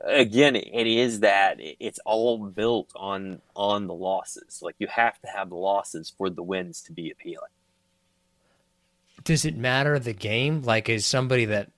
again, 0.04 0.56
it 0.56 0.88
is 0.88 1.21
that 1.21 1.58
it's 1.60 2.00
all 2.06 2.38
built 2.38 2.91
on 2.95 3.41
on 3.56 3.88
the 3.88 3.93
losses. 3.93 4.60
Like 4.62 4.76
you 4.80 4.88
have 4.88 5.19
to 5.21 5.28
have 5.28 5.50
the 5.50 5.56
losses 5.56 6.13
for 6.17 6.30
the 6.30 6.43
wins 6.43 6.82
to 6.84 6.93
be 6.93 7.12
appealing. 7.12 7.50
Does 9.23 9.45
it 9.45 9.58
matter 9.58 10.00
the 10.00 10.13
game? 10.13 10.62
Like, 10.62 10.89
is 10.89 11.06
somebody 11.06 11.45
that 11.45 11.71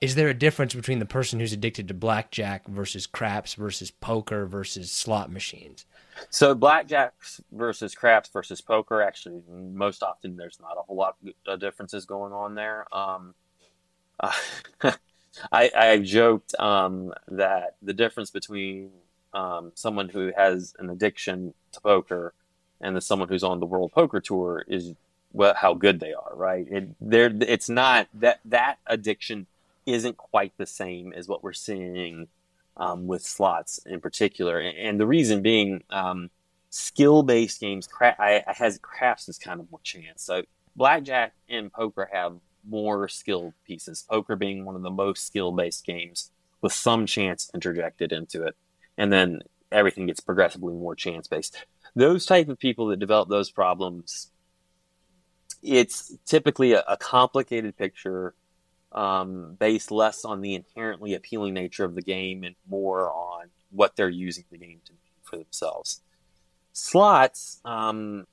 is 0.00 0.14
there 0.14 0.28
a 0.28 0.34
difference 0.34 0.74
between 0.74 0.98
the 0.98 1.06
person 1.06 1.38
who's 1.38 1.52
addicted 1.52 1.88
to 1.88 1.94
blackjack 1.94 2.66
versus 2.66 3.06
craps 3.06 3.54
versus 3.54 3.90
poker 3.90 4.46
versus 4.46 4.90
slot 4.90 5.30
machines? 5.30 5.84
So 6.30 6.54
blackjack 6.54 7.12
versus 7.52 7.94
craps 7.94 8.30
versus 8.30 8.60
poker, 8.60 9.02
actually, 9.02 9.42
most 9.48 10.02
often 10.02 10.36
there's 10.36 10.58
not 10.60 10.76
a 10.78 10.82
whole 10.82 10.96
lot 10.96 11.16
of 11.46 11.60
differences 11.60 12.06
going 12.06 12.32
on 12.32 12.54
there. 12.54 12.86
Um, 12.94 13.34
uh, 14.20 14.32
I, 15.52 15.70
I 15.76 15.98
joked 15.98 16.54
um, 16.58 17.12
that 17.28 17.76
the 17.82 17.92
difference 17.92 18.30
between 18.30 18.90
um, 19.32 19.72
someone 19.74 20.08
who 20.08 20.32
has 20.36 20.74
an 20.78 20.90
addiction 20.90 21.54
to 21.72 21.80
poker 21.80 22.34
and 22.80 22.96
the 22.96 23.00
someone 23.00 23.28
who's 23.28 23.44
on 23.44 23.60
the 23.60 23.66
World 23.66 23.92
Poker 23.92 24.20
Tour 24.20 24.64
is 24.66 24.94
well, 25.32 25.54
how 25.54 25.74
good 25.74 26.00
they 26.00 26.12
are, 26.12 26.34
right? 26.34 26.66
It, 26.68 26.88
they're, 27.00 27.32
it's 27.42 27.68
not 27.68 28.08
that 28.14 28.40
that 28.44 28.78
addiction 28.86 29.46
isn't 29.86 30.16
quite 30.16 30.52
the 30.56 30.66
same 30.66 31.12
as 31.12 31.28
what 31.28 31.42
we're 31.42 31.52
seeing 31.52 32.28
um, 32.76 33.06
with 33.06 33.22
slots 33.22 33.78
in 33.86 34.00
particular, 34.00 34.58
and, 34.58 34.76
and 34.76 35.00
the 35.00 35.06
reason 35.06 35.42
being 35.42 35.84
um, 35.90 36.30
skill-based 36.70 37.60
games. 37.60 37.86
Cra- 37.86 38.16
I, 38.18 38.42
I 38.46 38.52
has 38.54 38.78
craps 38.78 39.28
is 39.28 39.38
kind 39.38 39.60
of 39.60 39.70
more 39.70 39.80
chance. 39.82 40.22
So 40.22 40.42
blackjack 40.74 41.32
and 41.48 41.72
poker 41.72 42.08
have 42.12 42.34
more 42.68 43.08
skill 43.08 43.54
pieces. 43.66 44.04
Poker 44.10 44.36
being 44.36 44.64
one 44.64 44.76
of 44.76 44.82
the 44.82 44.90
most 44.90 45.26
skill-based 45.26 45.84
games 45.84 46.30
with 46.60 46.72
some 46.72 47.06
chance 47.06 47.50
interjected 47.54 48.12
into 48.12 48.44
it, 48.44 48.56
and 48.98 49.12
then 49.12 49.40
everything 49.72 50.06
gets 50.06 50.20
progressively 50.20 50.74
more 50.74 50.94
chance-based. 50.94 51.64
Those 51.94 52.26
type 52.26 52.48
of 52.48 52.58
people 52.58 52.86
that 52.88 52.98
develop 52.98 53.28
those 53.28 53.50
problems 53.50 54.30
it's 55.62 56.16
typically 56.24 56.72
a, 56.72 56.82
a 56.88 56.96
complicated 56.96 57.76
picture 57.76 58.34
um, 58.92 59.56
based 59.58 59.90
less 59.90 60.24
on 60.24 60.40
the 60.40 60.54
inherently 60.54 61.14
appealing 61.14 61.54
nature 61.54 61.84
of 61.84 61.94
the 61.94 62.02
game 62.02 62.44
and 62.44 62.54
more 62.68 63.10
on 63.10 63.48
what 63.70 63.94
they're 63.96 64.08
using 64.08 64.44
the 64.50 64.58
game 64.58 64.80
to 64.84 64.92
do 64.92 64.98
for 65.22 65.36
themselves. 65.36 66.02
Slots, 66.72 67.60
um, 67.64 68.26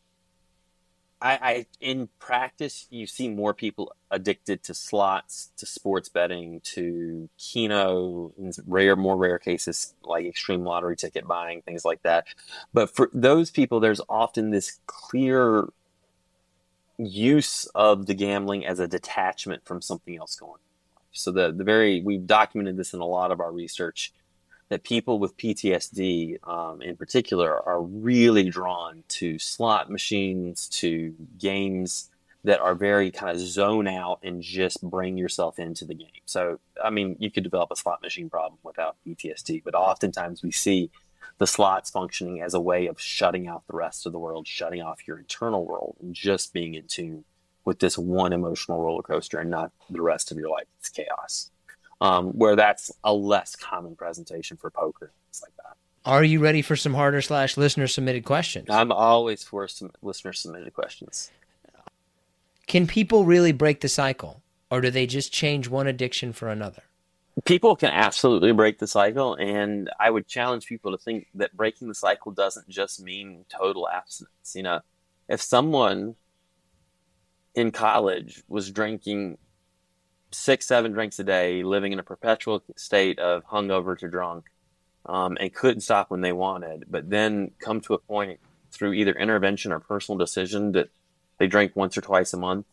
I, 1.19 1.32
I, 1.32 1.65
in 1.80 2.10
practice 2.19 2.86
you 2.91 3.08
see 3.08 3.27
more 3.27 3.53
people 3.53 3.95
addicted 4.12 4.63
to 4.63 4.73
slots, 4.73 5.51
to 5.58 5.65
sports 5.65 6.10
betting, 6.10 6.62
to 6.75 7.30
keno, 7.38 8.34
in 8.38 8.51
rare, 8.67 8.95
more 8.95 9.17
rare 9.17 9.39
cases 9.39 9.95
like 10.03 10.25
extreme 10.25 10.63
lottery 10.63 10.95
ticket 10.95 11.27
buying, 11.27 11.63
things 11.63 11.84
like 11.84 12.03
that. 12.03 12.27
But 12.73 12.95
for 12.95 13.10
those 13.13 13.49
people, 13.49 13.80
there's 13.80 14.01
often 14.08 14.51
this 14.51 14.80
clear 14.86 15.67
use 16.97 17.65
of 17.73 18.06
the 18.06 18.13
gambling 18.13 18.65
as 18.65 18.80
a 18.80 18.88
detachment 18.88 19.65
from 19.65 19.82
something 19.82 20.17
else 20.17 20.36
going 20.36 20.51
on. 20.51 20.60
So 21.12 21.32
the 21.32 21.51
the 21.51 21.63
very 21.63 22.01
we've 22.01 22.27
documented 22.27 22.77
this 22.77 22.93
in 22.93 22.99
a 22.99 23.06
lot 23.06 23.32
of 23.32 23.39
our 23.39 23.51
research 23.51 24.13
that 24.69 24.84
people 24.84 25.19
with 25.19 25.38
PTSD 25.38 26.45
um, 26.47 26.82
in 26.82 26.97
particular 26.97 27.65
are 27.67 27.82
really 27.82 28.49
drawn 28.49 29.03
to 29.08 29.39
slot 29.39 29.89
machines, 29.89 30.67
to 30.67 31.13
games 31.38 32.10
that 32.43 32.60
are 32.60 32.75
very 32.75 33.12
kind 33.12 33.32
of 33.32 33.39
zone 33.39 33.88
out 33.88 34.19
and 34.23 34.41
just 34.41 34.82
bring 34.82 35.17
yourself 35.17 35.60
into 35.60 35.86
the 35.86 35.93
game. 35.93 36.10
So, 36.25 36.60
I 36.84 36.89
mean, 36.89 37.15
you 37.19 37.32
could 37.32 37.43
develop 37.43 37.71
a 37.71 37.75
slot 37.75 38.01
machine 38.01 38.30
problem 38.30 38.60
without 38.63 38.95
PTSD, 39.06 39.63
but 39.63 39.75
oftentimes 39.75 40.43
we 40.43 40.51
see 40.51 40.91
the 41.39 41.47
slots 41.47 41.89
functioning 41.89 42.41
as 42.41 42.53
a 42.53 42.60
way 42.60 42.88
of 42.88 42.99
shutting 42.99 43.47
out 43.47 43.63
the 43.67 43.75
rest 43.75 44.06
of 44.06 44.12
the 44.12 44.19
world, 44.19 44.47
shutting 44.47 44.82
off 44.82 45.08
your 45.08 45.17
internal 45.17 45.65
world, 45.65 45.97
and 46.01 46.13
just 46.13 46.53
being 46.53 46.73
in 46.73 46.88
tune 46.88 47.25
with 47.65 47.80
this 47.80 47.97
one 47.97 48.34
emotional 48.34 48.82
roller 48.82 49.03
coaster 49.03 49.39
and 49.39 49.51
not 49.51 49.71
the 49.89 50.01
rest 50.01 50.32
of 50.32 50.38
your 50.38 50.49
life. 50.49 50.67
It's 50.80 50.89
chaos. 50.89 51.51
Um, 52.00 52.28
where 52.28 52.56
that's 52.56 52.92
a 53.04 53.12
less 53.12 53.56
common 53.56 53.96
presentation 53.96 54.56
for 54.56 54.70
poker, 54.70 55.12
things 55.26 55.42
like 55.42 55.56
that. 55.58 55.78
Are 56.06 56.24
you 56.24 56.40
ready 56.40 56.62
for 56.62 56.76
some 56.76 56.94
harder 56.94 57.22
slash 57.22 57.58
listener 57.58 57.88
submitted 57.88 58.24
questions? 58.24 58.68
I'm 58.70 58.92
always 58.92 59.44
for 59.44 59.68
some 59.68 59.92
listener 60.04 60.32
submitted 60.32 60.74
questions. 60.74 61.32
Can 62.68 62.86
people 62.86 63.26
really 63.26 63.52
break 63.52 63.82
the 63.82 63.90
cycle, 63.90 64.44
or 64.70 64.82
do 64.82 64.92
they 64.92 65.08
just 65.08 65.34
change 65.34 65.70
one 65.70 65.88
addiction 65.88 66.34
for 66.34 66.50
another? 66.50 66.84
people 67.46 67.76
can 67.76 67.90
absolutely 67.92 68.52
break 68.52 68.80
the 68.80 68.88
cycle 68.88 69.36
and 69.36 69.90
i 70.00 70.10
would 70.10 70.28
challenge 70.28 70.66
people 70.66 70.92
to 70.92 70.98
think 70.98 71.28
that 71.36 71.56
breaking 71.56 71.88
the 71.88 71.96
cycle 71.96 72.32
doesn't 72.32 72.68
just 72.68 73.02
mean 73.02 73.46
total 73.48 73.88
abstinence 73.88 74.56
you 74.56 74.64
know 74.64 74.80
if 75.30 75.42
someone 75.42 76.16
in 77.54 77.72
college 77.72 78.44
was 78.48 78.72
drinking 78.72 79.38
six 80.38 80.65
seven 80.65 80.91
drinks 80.91 81.19
a 81.19 81.23
day 81.23 81.63
living 81.63 81.93
in 81.93 82.00
a 82.00 82.04
perpetual 82.04 82.63
state 82.76 83.19
of 83.19 83.45
hungover 83.45 83.97
to 83.97 84.08
drunk 84.08 84.45
um, 85.06 85.38
and 85.39 85.54
couldn't 85.54 85.82
stop 85.82 86.10
when 86.12 86.21
they 86.21 86.32
wanted 86.32 86.86
but 86.89 87.10
then 87.10 87.52
come 87.60 87.82
to 87.82 87.93
a 87.93 87.97
point 87.97 88.39
through 88.71 88.93
either 88.93 89.13
intervention 89.13 89.71
or 89.71 89.80
personal 89.80 90.17
decision 90.17 90.71
that 90.73 90.89
they 91.38 91.47
drink 91.47 91.71
once 91.76 91.97
or 91.97 92.02
twice 92.02 92.34
a 92.34 92.38
month 92.38 92.65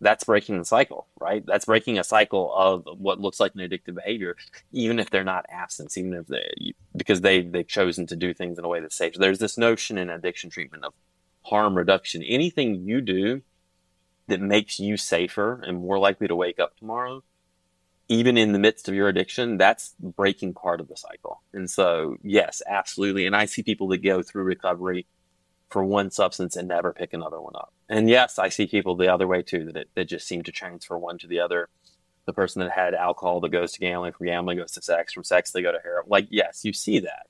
that's 0.00 0.24
breaking 0.24 0.58
the 0.58 0.64
cycle, 0.64 1.08
right? 1.20 1.44
That's 1.44 1.64
breaking 1.64 1.98
a 1.98 2.04
cycle 2.04 2.54
of 2.54 2.84
what 2.98 3.20
looks 3.20 3.40
like 3.40 3.54
an 3.54 3.60
addictive 3.60 3.94
behavior, 3.94 4.36
even 4.72 4.98
if 4.98 5.10
they're 5.10 5.24
not 5.24 5.46
abstinence, 5.48 5.98
even 5.98 6.14
if 6.14 6.26
they 6.26 6.74
because 6.96 7.20
they 7.20 7.42
they've 7.42 7.66
chosen 7.66 8.06
to 8.06 8.16
do 8.16 8.32
things 8.32 8.58
in 8.58 8.64
a 8.64 8.68
way 8.68 8.80
that's 8.80 8.96
safe. 8.96 9.14
There's 9.14 9.38
this 9.38 9.58
notion 9.58 9.98
in 9.98 10.10
addiction 10.10 10.50
treatment 10.50 10.84
of 10.84 10.94
harm 11.42 11.76
reduction. 11.76 12.22
Anything 12.22 12.86
you 12.86 13.00
do 13.00 13.42
that 14.28 14.40
makes 14.40 14.78
you 14.78 14.96
safer 14.96 15.62
and 15.66 15.78
more 15.78 15.98
likely 15.98 16.28
to 16.28 16.36
wake 16.36 16.60
up 16.60 16.76
tomorrow, 16.76 17.22
even 18.08 18.38
in 18.38 18.52
the 18.52 18.58
midst 18.58 18.88
of 18.88 18.94
your 18.94 19.08
addiction, 19.08 19.56
that's 19.56 19.94
breaking 19.98 20.54
part 20.54 20.80
of 20.80 20.88
the 20.88 20.96
cycle. 20.96 21.42
And 21.52 21.68
so, 21.68 22.16
yes, 22.22 22.62
absolutely. 22.66 23.26
And 23.26 23.34
I 23.34 23.46
see 23.46 23.62
people 23.62 23.88
that 23.88 24.02
go 24.02 24.22
through 24.22 24.44
recovery 24.44 25.06
for 25.68 25.84
one 25.84 26.10
substance 26.10 26.56
and 26.56 26.68
never 26.68 26.92
pick 26.92 27.12
another 27.12 27.40
one 27.40 27.54
up. 27.54 27.72
And 27.88 28.08
yes, 28.08 28.38
I 28.38 28.48
see 28.48 28.66
people 28.66 28.96
the 28.96 29.12
other 29.12 29.26
way 29.26 29.42
too, 29.42 29.70
that 29.72 29.88
that 29.94 30.04
just 30.06 30.26
seem 30.26 30.42
to 30.44 30.52
transfer 30.52 30.96
one 30.96 31.18
to 31.18 31.26
the 31.26 31.40
other. 31.40 31.68
The 32.26 32.32
person 32.32 32.60
that 32.60 32.70
had 32.70 32.94
alcohol 32.94 33.40
that 33.40 33.50
goes 33.50 33.72
to 33.72 33.80
gambling, 33.80 34.12
from 34.12 34.26
gambling 34.26 34.58
goes 34.58 34.72
to 34.72 34.82
sex, 34.82 35.12
from 35.12 35.24
sex 35.24 35.50
they 35.50 35.62
go 35.62 35.72
to 35.72 35.80
heroin. 35.82 36.04
Like, 36.08 36.28
yes, 36.30 36.64
you 36.64 36.72
see 36.72 36.98
that. 37.00 37.26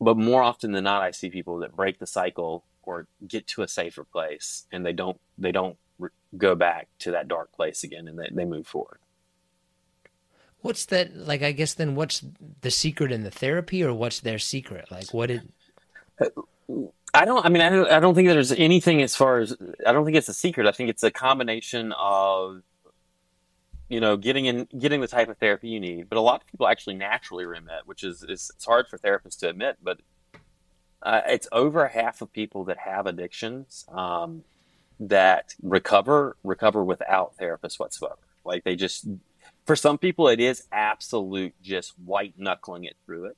But 0.00 0.16
more 0.16 0.42
often 0.42 0.72
than 0.72 0.84
not, 0.84 1.02
I 1.02 1.12
see 1.12 1.30
people 1.30 1.58
that 1.58 1.76
break 1.76 1.98
the 1.98 2.06
cycle 2.06 2.64
or 2.82 3.06
get 3.26 3.46
to 3.48 3.62
a 3.62 3.68
safer 3.68 4.04
place 4.04 4.66
and 4.72 4.84
they 4.84 4.92
don't 4.92 5.20
they 5.38 5.52
don't 5.52 5.76
re- 6.02 6.10
go 6.36 6.54
back 6.54 6.88
to 7.00 7.12
that 7.12 7.28
dark 7.28 7.52
place 7.52 7.84
again 7.84 8.08
and 8.08 8.18
they, 8.18 8.28
they 8.30 8.44
move 8.44 8.66
forward. 8.66 8.98
What's 10.62 10.86
that 10.86 11.16
like? 11.16 11.42
I 11.42 11.50
guess 11.50 11.74
then, 11.74 11.96
what's 11.96 12.24
the 12.60 12.70
secret 12.70 13.10
in 13.10 13.24
the 13.24 13.32
therapy, 13.32 13.82
or 13.82 13.92
what's 13.92 14.20
their 14.20 14.38
secret? 14.38 14.92
Like, 14.92 15.12
what 15.12 15.26
did? 15.26 15.42
Uh, 16.20 16.26
I 17.12 17.24
don't. 17.24 17.44
I 17.44 17.48
mean, 17.48 17.62
I 17.62 17.68
don't, 17.68 17.90
I 17.90 17.98
don't 17.98 18.14
think 18.14 18.28
there's 18.28 18.52
anything 18.52 19.02
as 19.02 19.16
far 19.16 19.40
as. 19.40 19.56
I 19.84 19.92
don't 19.92 20.04
think 20.04 20.16
it's 20.16 20.28
a 20.28 20.34
secret. 20.34 20.68
I 20.68 20.72
think 20.72 20.88
it's 20.88 21.02
a 21.02 21.10
combination 21.10 21.92
of, 21.98 22.62
you 23.88 24.00
know, 24.00 24.16
getting 24.16 24.46
in, 24.46 24.68
getting 24.78 25.00
the 25.00 25.08
type 25.08 25.28
of 25.28 25.36
therapy 25.38 25.68
you 25.68 25.80
need. 25.80 26.08
But 26.08 26.16
a 26.16 26.20
lot 26.20 26.42
of 26.42 26.46
people 26.46 26.68
actually 26.68 26.94
naturally 26.94 27.44
remit, 27.44 27.82
which 27.84 28.04
is, 28.04 28.22
is 28.22 28.52
it's 28.54 28.64
hard 28.64 28.86
for 28.86 28.98
therapists 28.98 29.40
to 29.40 29.48
admit. 29.48 29.78
But 29.82 29.98
uh, 31.02 31.22
it's 31.26 31.48
over 31.50 31.88
half 31.88 32.22
of 32.22 32.32
people 32.32 32.62
that 32.66 32.78
have 32.78 33.08
addictions 33.08 33.84
um, 33.88 34.44
that 35.08 35.54
recover 35.62 36.36
recover 36.42 36.84
without 36.84 37.36
therapists 37.36 37.78
whatsoever. 37.78 38.18
Like 38.44 38.64
they 38.64 38.76
just, 38.76 39.06
for 39.66 39.76
some 39.76 39.98
people, 39.98 40.28
it 40.28 40.40
is 40.40 40.64
absolute 40.72 41.54
just 41.62 41.92
white 41.98 42.34
knuckling 42.36 42.84
it 42.84 42.96
through 43.04 43.26
it. 43.26 43.36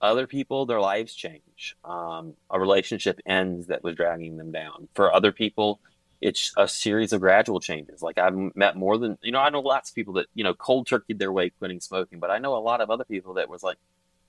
Other 0.00 0.26
people, 0.26 0.66
their 0.66 0.80
lives 0.80 1.14
change. 1.14 1.76
Um, 1.84 2.34
a 2.50 2.60
relationship 2.60 3.20
ends 3.26 3.68
that 3.68 3.82
was 3.82 3.96
dragging 3.96 4.36
them 4.36 4.52
down. 4.52 4.88
For 4.94 5.12
other 5.12 5.32
people, 5.32 5.80
it's 6.20 6.52
a 6.56 6.68
series 6.68 7.12
of 7.12 7.20
gradual 7.20 7.60
changes. 7.60 8.02
Like 8.02 8.18
I've 8.18 8.34
met 8.54 8.76
more 8.76 8.98
than 8.98 9.18
you 9.22 9.32
know. 9.32 9.40
I 9.40 9.50
know 9.50 9.60
lots 9.60 9.90
of 9.90 9.94
people 9.94 10.14
that 10.14 10.26
you 10.34 10.44
know 10.44 10.54
cold 10.54 10.88
turkeyed 10.88 11.18
their 11.18 11.32
way 11.32 11.50
quitting 11.50 11.80
smoking, 11.80 12.18
but 12.18 12.30
I 12.30 12.38
know 12.38 12.56
a 12.56 12.58
lot 12.58 12.80
of 12.80 12.90
other 12.90 13.04
people 13.04 13.34
that 13.34 13.48
was 13.48 13.62
like, 13.62 13.78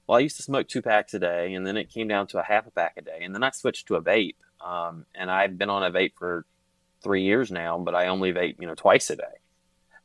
well, 0.08 0.18
I 0.18 0.22
used 0.22 0.38
to 0.38 0.44
smoke 0.44 0.68
two 0.68 0.82
packs 0.82 1.14
a 1.14 1.20
day, 1.20 1.54
and 1.54 1.66
then 1.66 1.78
it 1.78 1.90
came 1.90 2.08
down 2.08 2.28
to 2.28 2.40
a 2.40 2.44
half 2.44 2.68
a 2.68 2.72
pack 2.72 2.94
a 2.98 3.02
day, 3.02 3.20
and 3.22 3.34
then 3.34 3.44
I 3.44 3.52
switched 3.52 3.88
to 3.88 3.96
a 3.96 4.02
vape. 4.02 4.36
Um, 4.62 5.06
and 5.14 5.30
I've 5.30 5.58
been 5.58 5.70
on 5.70 5.84
a 5.84 5.92
vape 5.92 6.14
for 6.18 6.46
three 7.06 7.22
years 7.22 7.52
now, 7.52 7.78
but 7.78 7.94
I 7.94 8.08
only 8.08 8.34
vape 8.34 8.60
you 8.60 8.68
know 8.68 8.76
twice 8.76 9.10
a 9.12 9.16
day. 9.16 9.36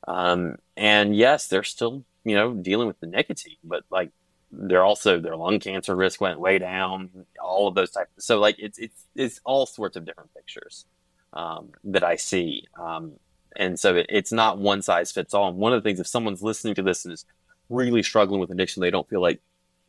Um, 0.07 0.57
and 0.77 1.17
yes, 1.17 1.49
they're 1.49 1.65
still 1.65 2.05
you 2.25 2.35
know 2.37 2.53
dealing 2.53 2.87
with 2.87 3.01
the 3.01 3.07
nicotine, 3.07 3.57
but 3.65 3.85
like 3.91 4.11
they're 4.53 4.85
also 4.85 5.19
their 5.19 5.37
lung 5.37 5.59
cancer 5.61 5.97
risk 5.97 6.21
went 6.21 6.39
way 6.39 6.59
down. 6.59 7.09
All 7.43 7.67
of 7.69 7.75
those 7.75 7.91
types. 7.91 8.11
So 8.19 8.39
like 8.39 8.57
it's 8.59 8.79
it's 8.79 9.07
it's 9.17 9.41
all 9.45 9.65
sorts 9.65 9.97
of 9.97 10.05
different 10.05 10.35
pictures 10.35 10.85
um, 11.33 11.71
that 11.85 12.05
I 12.05 12.17
see, 12.17 12.67
um, 12.79 13.15
and 13.57 13.81
so 13.81 13.97
it, 13.97 14.07
it's 14.11 14.33
not 14.33 14.59
one 14.59 14.83
size 14.83 15.11
fits 15.11 15.33
all. 15.33 15.49
And 15.49 15.57
one 15.57 15.73
of 15.73 15.83
the 15.83 15.89
things, 15.89 16.01
if 16.01 16.07
someone's 16.07 16.43
listening 16.43 16.75
to 16.75 16.83
this 16.83 17.05
and 17.07 17.15
is 17.15 17.25
really 17.71 18.03
struggling 18.03 18.41
with 18.41 18.51
addiction, 18.51 18.83
they 18.83 18.91
don't 18.91 19.09
feel 19.09 19.23
like 19.23 19.41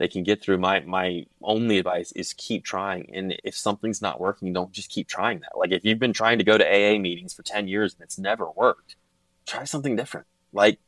they 0.01 0.07
can 0.07 0.23
get 0.23 0.41
through. 0.41 0.57
My 0.57 0.79
my 0.79 1.27
only 1.43 1.77
advice 1.77 2.11
is 2.13 2.33
keep 2.33 2.65
trying, 2.65 3.11
and 3.13 3.39
if 3.43 3.55
something's 3.55 4.01
not 4.01 4.19
working, 4.19 4.51
don't 4.51 4.71
just 4.71 4.89
keep 4.89 5.07
trying 5.07 5.41
that. 5.41 5.55
Like 5.55 5.71
if 5.71 5.85
you've 5.85 5.99
been 5.99 6.11
trying 6.11 6.39
to 6.39 6.43
go 6.43 6.57
to 6.57 6.65
AA 6.65 6.97
meetings 6.97 7.35
for 7.35 7.43
ten 7.43 7.67
years 7.67 7.93
and 7.93 8.01
it's 8.01 8.17
never 8.17 8.49
worked, 8.49 8.95
try 9.45 9.63
something 9.63 9.95
different. 9.95 10.25
Like 10.53 10.79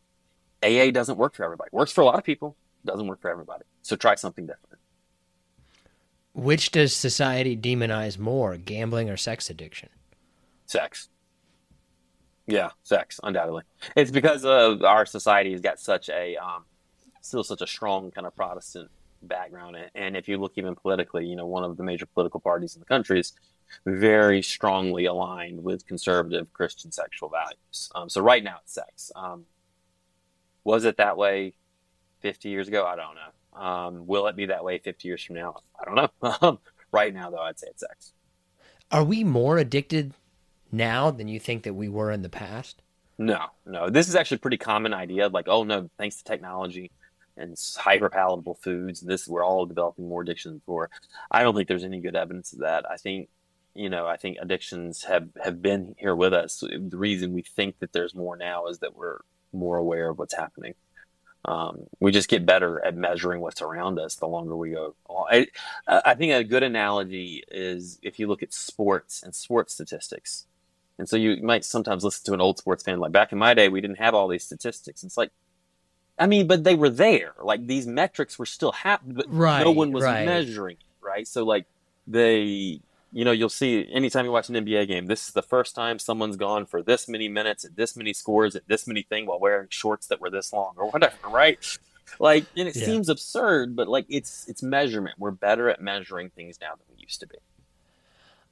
AA 0.63 0.89
doesn't 0.89 1.19
work 1.19 1.35
for 1.35 1.43
everybody. 1.43 1.69
Works 1.71 1.91
for 1.91 2.01
a 2.01 2.05
lot 2.05 2.17
of 2.17 2.23
people 2.23 2.55
doesn't 2.85 3.05
work 3.05 3.21
for 3.21 3.29
everybody. 3.29 3.65
So 3.83 3.95
try 3.95 4.15
something 4.15 4.47
different. 4.47 4.79
Which 6.33 6.71
does 6.71 6.95
society 6.95 7.55
demonize 7.55 8.17
more, 8.17 8.57
gambling 8.57 9.11
or 9.11 9.17
sex 9.17 9.47
addiction? 9.47 9.89
Sex. 10.65 11.09
Yeah, 12.47 12.71
sex, 12.81 13.19
undoubtedly. 13.21 13.61
It's 13.95 14.09
because 14.09 14.43
of 14.43 14.81
our 14.81 15.05
society 15.05 15.51
has 15.51 15.61
got 15.61 15.79
such 15.79 16.09
a 16.09 16.35
um, 16.37 16.65
still 17.21 17.43
such 17.43 17.61
a 17.61 17.67
strong 17.67 18.09
kind 18.09 18.25
of 18.25 18.35
Protestant 18.35 18.89
background, 19.27 19.77
and 19.95 20.15
if 20.15 20.27
you 20.27 20.37
look 20.37 20.53
even 20.55 20.75
politically, 20.75 21.25
you 21.25 21.35
know, 21.35 21.45
one 21.45 21.63
of 21.63 21.77
the 21.77 21.83
major 21.83 22.05
political 22.05 22.39
parties 22.39 22.75
in 22.75 22.79
the 22.79 22.85
country 22.85 23.19
is 23.19 23.33
very 23.85 24.41
strongly 24.41 25.05
aligned 25.05 25.63
with 25.63 25.85
conservative 25.87 26.51
Christian 26.53 26.91
sexual 26.91 27.29
values. 27.29 27.89
Um, 27.95 28.09
so 28.09 28.21
right 28.21 28.43
now 28.43 28.57
it's 28.61 28.73
sex. 28.73 29.11
Um, 29.15 29.45
was 30.63 30.85
it 30.85 30.97
that 30.97 31.17
way 31.17 31.53
50 32.21 32.49
years 32.49 32.67
ago? 32.67 32.85
I 32.85 32.95
don't 32.95 33.15
know. 33.15 33.59
Um, 33.59 34.07
will 34.07 34.27
it 34.27 34.35
be 34.35 34.47
that 34.47 34.63
way 34.63 34.77
50 34.77 35.07
years 35.07 35.23
from 35.23 35.35
now? 35.35 35.55
I 35.79 35.85
don't 35.85 35.95
know. 35.95 36.09
Um, 36.41 36.59
right 36.91 37.13
now, 37.13 37.29
though, 37.29 37.41
I'd 37.41 37.59
say 37.59 37.67
it's 37.69 37.81
sex. 37.81 38.13
Are 38.91 39.03
we 39.03 39.23
more 39.23 39.57
addicted 39.57 40.13
now 40.71 41.11
than 41.11 41.27
you 41.27 41.39
think 41.39 41.63
that 41.63 41.73
we 41.73 41.89
were 41.89 42.11
in 42.11 42.21
the 42.21 42.29
past? 42.29 42.81
No, 43.17 43.45
no. 43.65 43.89
This 43.89 44.07
is 44.07 44.15
actually 44.15 44.35
a 44.35 44.39
pretty 44.39 44.57
common 44.57 44.93
idea. 44.93 45.27
Like, 45.27 45.47
oh 45.47 45.63
no, 45.63 45.89
thanks 45.97 46.17
to 46.17 46.23
technology 46.23 46.91
and 47.37 47.57
hyper 47.77 48.09
palatable 48.09 48.55
foods, 48.55 49.01
this 49.01 49.27
we're 49.27 49.43
all 49.43 49.65
developing 49.65 50.07
more 50.07 50.21
addictions 50.21 50.61
for. 50.65 50.89
I 51.31 51.43
don't 51.43 51.55
think 51.55 51.67
there's 51.67 51.83
any 51.83 51.99
good 51.99 52.15
evidence 52.15 52.53
of 52.53 52.59
that. 52.59 52.89
I 52.89 52.97
think, 52.97 53.29
you 53.73 53.89
know, 53.89 54.07
I 54.07 54.17
think 54.17 54.37
addictions 54.39 55.03
have 55.05 55.29
have 55.43 55.61
been 55.61 55.95
here 55.97 56.15
with 56.15 56.33
us. 56.33 56.59
The 56.61 56.97
reason 56.97 57.33
we 57.33 57.41
think 57.41 57.79
that 57.79 57.93
there's 57.93 58.15
more 58.15 58.35
now 58.35 58.67
is 58.67 58.79
that 58.79 58.95
we're 58.95 59.19
more 59.51 59.77
aware 59.77 60.09
of 60.09 60.19
what's 60.19 60.35
happening. 60.35 60.75
Um, 61.45 61.87
we 61.99 62.11
just 62.11 62.29
get 62.29 62.45
better 62.45 62.83
at 62.85 62.95
measuring 62.95 63.41
what's 63.41 63.61
around 63.61 63.99
us 63.99 64.15
the 64.15 64.27
longer 64.27 64.55
we 64.55 64.71
go. 64.71 64.95
I, 65.29 65.47
I 65.87 66.13
think 66.15 66.31
a 66.31 66.43
good 66.43 66.63
analogy 66.63 67.43
is 67.49 67.99
if 68.01 68.17
you 68.17 68.27
look 68.27 68.43
at 68.43 68.53
sports 68.53 69.23
and 69.23 69.35
sports 69.35 69.73
statistics 69.73 70.45
and 70.97 71.09
so 71.09 71.15
you 71.15 71.41
might 71.41 71.65
sometimes 71.65 72.03
listen 72.03 72.25
to 72.25 72.33
an 72.33 72.41
old 72.41 72.57
sports 72.57 72.83
fan 72.83 72.99
like 72.99 73.11
back 73.11 73.31
in 73.31 73.37
my 73.37 73.53
day, 73.53 73.69
we 73.69 73.81
didn't 73.81 73.97
have 73.97 74.13
all 74.13 74.27
these 74.27 74.43
statistics. 74.43 75.03
It's 75.03 75.17
like, 75.17 75.31
I 76.17 76.27
mean, 76.27 76.47
but 76.47 76.63
they 76.63 76.75
were 76.75 76.89
there. 76.89 77.33
Like 77.41 77.65
these 77.65 77.87
metrics 77.87 78.37
were 78.37 78.45
still 78.45 78.71
happening, 78.71 79.15
but 79.15 79.25
right, 79.29 79.63
no 79.63 79.71
one 79.71 79.91
was 79.91 80.03
right. 80.03 80.25
measuring 80.25 80.77
it, 80.77 81.05
right? 81.05 81.27
So 81.27 81.43
like 81.43 81.65
they, 82.07 82.81
you 83.11 83.25
know, 83.25 83.31
you'll 83.31 83.49
see 83.49 83.87
anytime 83.91 84.25
you 84.25 84.31
watch 84.31 84.49
an 84.49 84.55
NBA 84.55 84.87
game, 84.87 85.07
this 85.07 85.27
is 85.27 85.33
the 85.33 85.41
first 85.41 85.75
time 85.75 85.97
someone's 85.97 86.37
gone 86.37 86.65
for 86.65 86.81
this 86.81 87.07
many 87.07 87.27
minutes 87.27 87.65
at 87.65 87.75
this 87.75 87.95
many 87.95 88.13
scores 88.13 88.55
at 88.55 88.67
this 88.67 88.87
many 88.87 89.01
thing 89.01 89.25
while 89.25 89.39
wearing 89.39 89.67
shorts 89.69 90.07
that 90.07 90.21
were 90.21 90.29
this 90.29 90.53
long 90.53 90.73
or 90.77 90.89
whatever, 90.91 91.15
right? 91.29 91.59
Like, 92.19 92.45
and 92.55 92.67
it 92.67 92.75
yeah. 92.75 92.85
seems 92.85 93.09
absurd, 93.09 93.75
but 93.75 93.87
like 93.87 94.05
it's 94.07 94.47
it's 94.47 94.61
measurement. 94.61 95.15
We're 95.17 95.31
better 95.31 95.69
at 95.69 95.81
measuring 95.81 96.29
things 96.29 96.59
now 96.61 96.71
than 96.71 96.85
we 96.95 97.01
used 97.01 97.19
to 97.21 97.27
be 97.27 97.37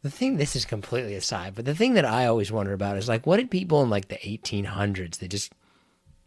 the 0.04 0.10
thing 0.10 0.38
this 0.38 0.56
is 0.56 0.66
completely 0.66 1.16
aside 1.16 1.54
but 1.56 1.66
the 1.66 1.76
thing 1.76 1.94
that 1.94 2.06
i 2.06 2.26
always 2.26 2.52
wonder 2.52 2.74
about 2.74 2.98
is 2.98 3.08
like 3.08 3.26
what 3.26 3.38
did 3.38 3.52
people 3.52 3.84
in 3.84 3.90
like 3.90 4.08
the 4.08 4.16
1800s 4.16 5.20
they 5.20 5.28
just 5.28 5.54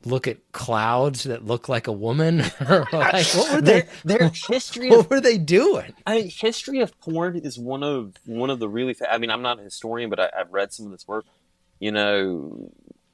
look 0.07 0.27
at 0.27 0.53
clouds 0.53 1.25
that 1.25 1.45
look 1.45 1.69
like 1.69 1.87
a 1.87 1.93
woman? 1.93 2.43
Or 2.69 2.87
like 2.93 3.27
what 3.29 3.55
were 3.55 3.61
they 3.61 3.83
their, 4.05 4.19
their 4.19 4.33
history 4.49 4.91
what 4.91 5.01
of, 5.01 5.11
were 5.11 5.21
they 5.21 5.39
doing? 5.39 5.95
I 6.07 6.17
mean 6.17 6.31
history 6.31 6.81
of 6.81 6.99
porn 7.01 7.37
is 7.37 7.59
one 7.59 7.83
of 7.83 8.15
one 8.27 8.51
of 8.51 8.59
the 8.59 8.69
really 8.69 8.97
i 9.11 9.19
mean 9.19 9.31
i'm 9.31 9.43
not 9.43 9.59
a 9.59 9.63
historian 9.63 10.11
but 10.11 10.21
I, 10.21 10.31
i've 10.39 10.53
read 10.53 10.73
some 10.73 10.87
of 10.87 10.93
this 10.93 11.07
work. 11.07 11.25
You 11.81 11.93
know 11.93 12.73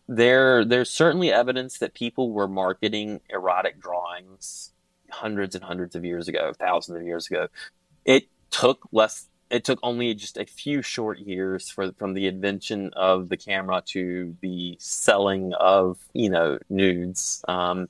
there 0.08 0.64
there's 0.64 0.90
certainly 0.90 1.32
evidence 1.32 1.78
that 1.78 1.94
people 1.94 2.32
were 2.32 2.48
marketing 2.48 3.20
erotic 3.30 3.80
drawings 3.80 4.72
hundreds 5.10 5.54
and 5.54 5.64
hundreds 5.64 5.94
of 5.94 6.04
years 6.04 6.28
ago 6.28 6.52
thousands 6.58 6.98
of 6.98 7.04
years 7.04 7.26
ago. 7.26 7.48
It 8.04 8.28
took 8.50 8.88
less 8.92 9.28
it 9.50 9.64
took 9.64 9.80
only 9.82 10.14
just 10.14 10.38
a 10.38 10.46
few 10.46 10.80
short 10.80 11.18
years 11.18 11.68
for 11.68 11.92
from 11.92 12.14
the 12.14 12.26
invention 12.26 12.92
of 12.94 13.28
the 13.28 13.36
camera 13.36 13.82
to 13.86 14.36
the 14.40 14.76
selling 14.78 15.52
of 15.54 15.98
you 16.12 16.30
know 16.30 16.58
nudes. 16.68 17.44
Um, 17.48 17.88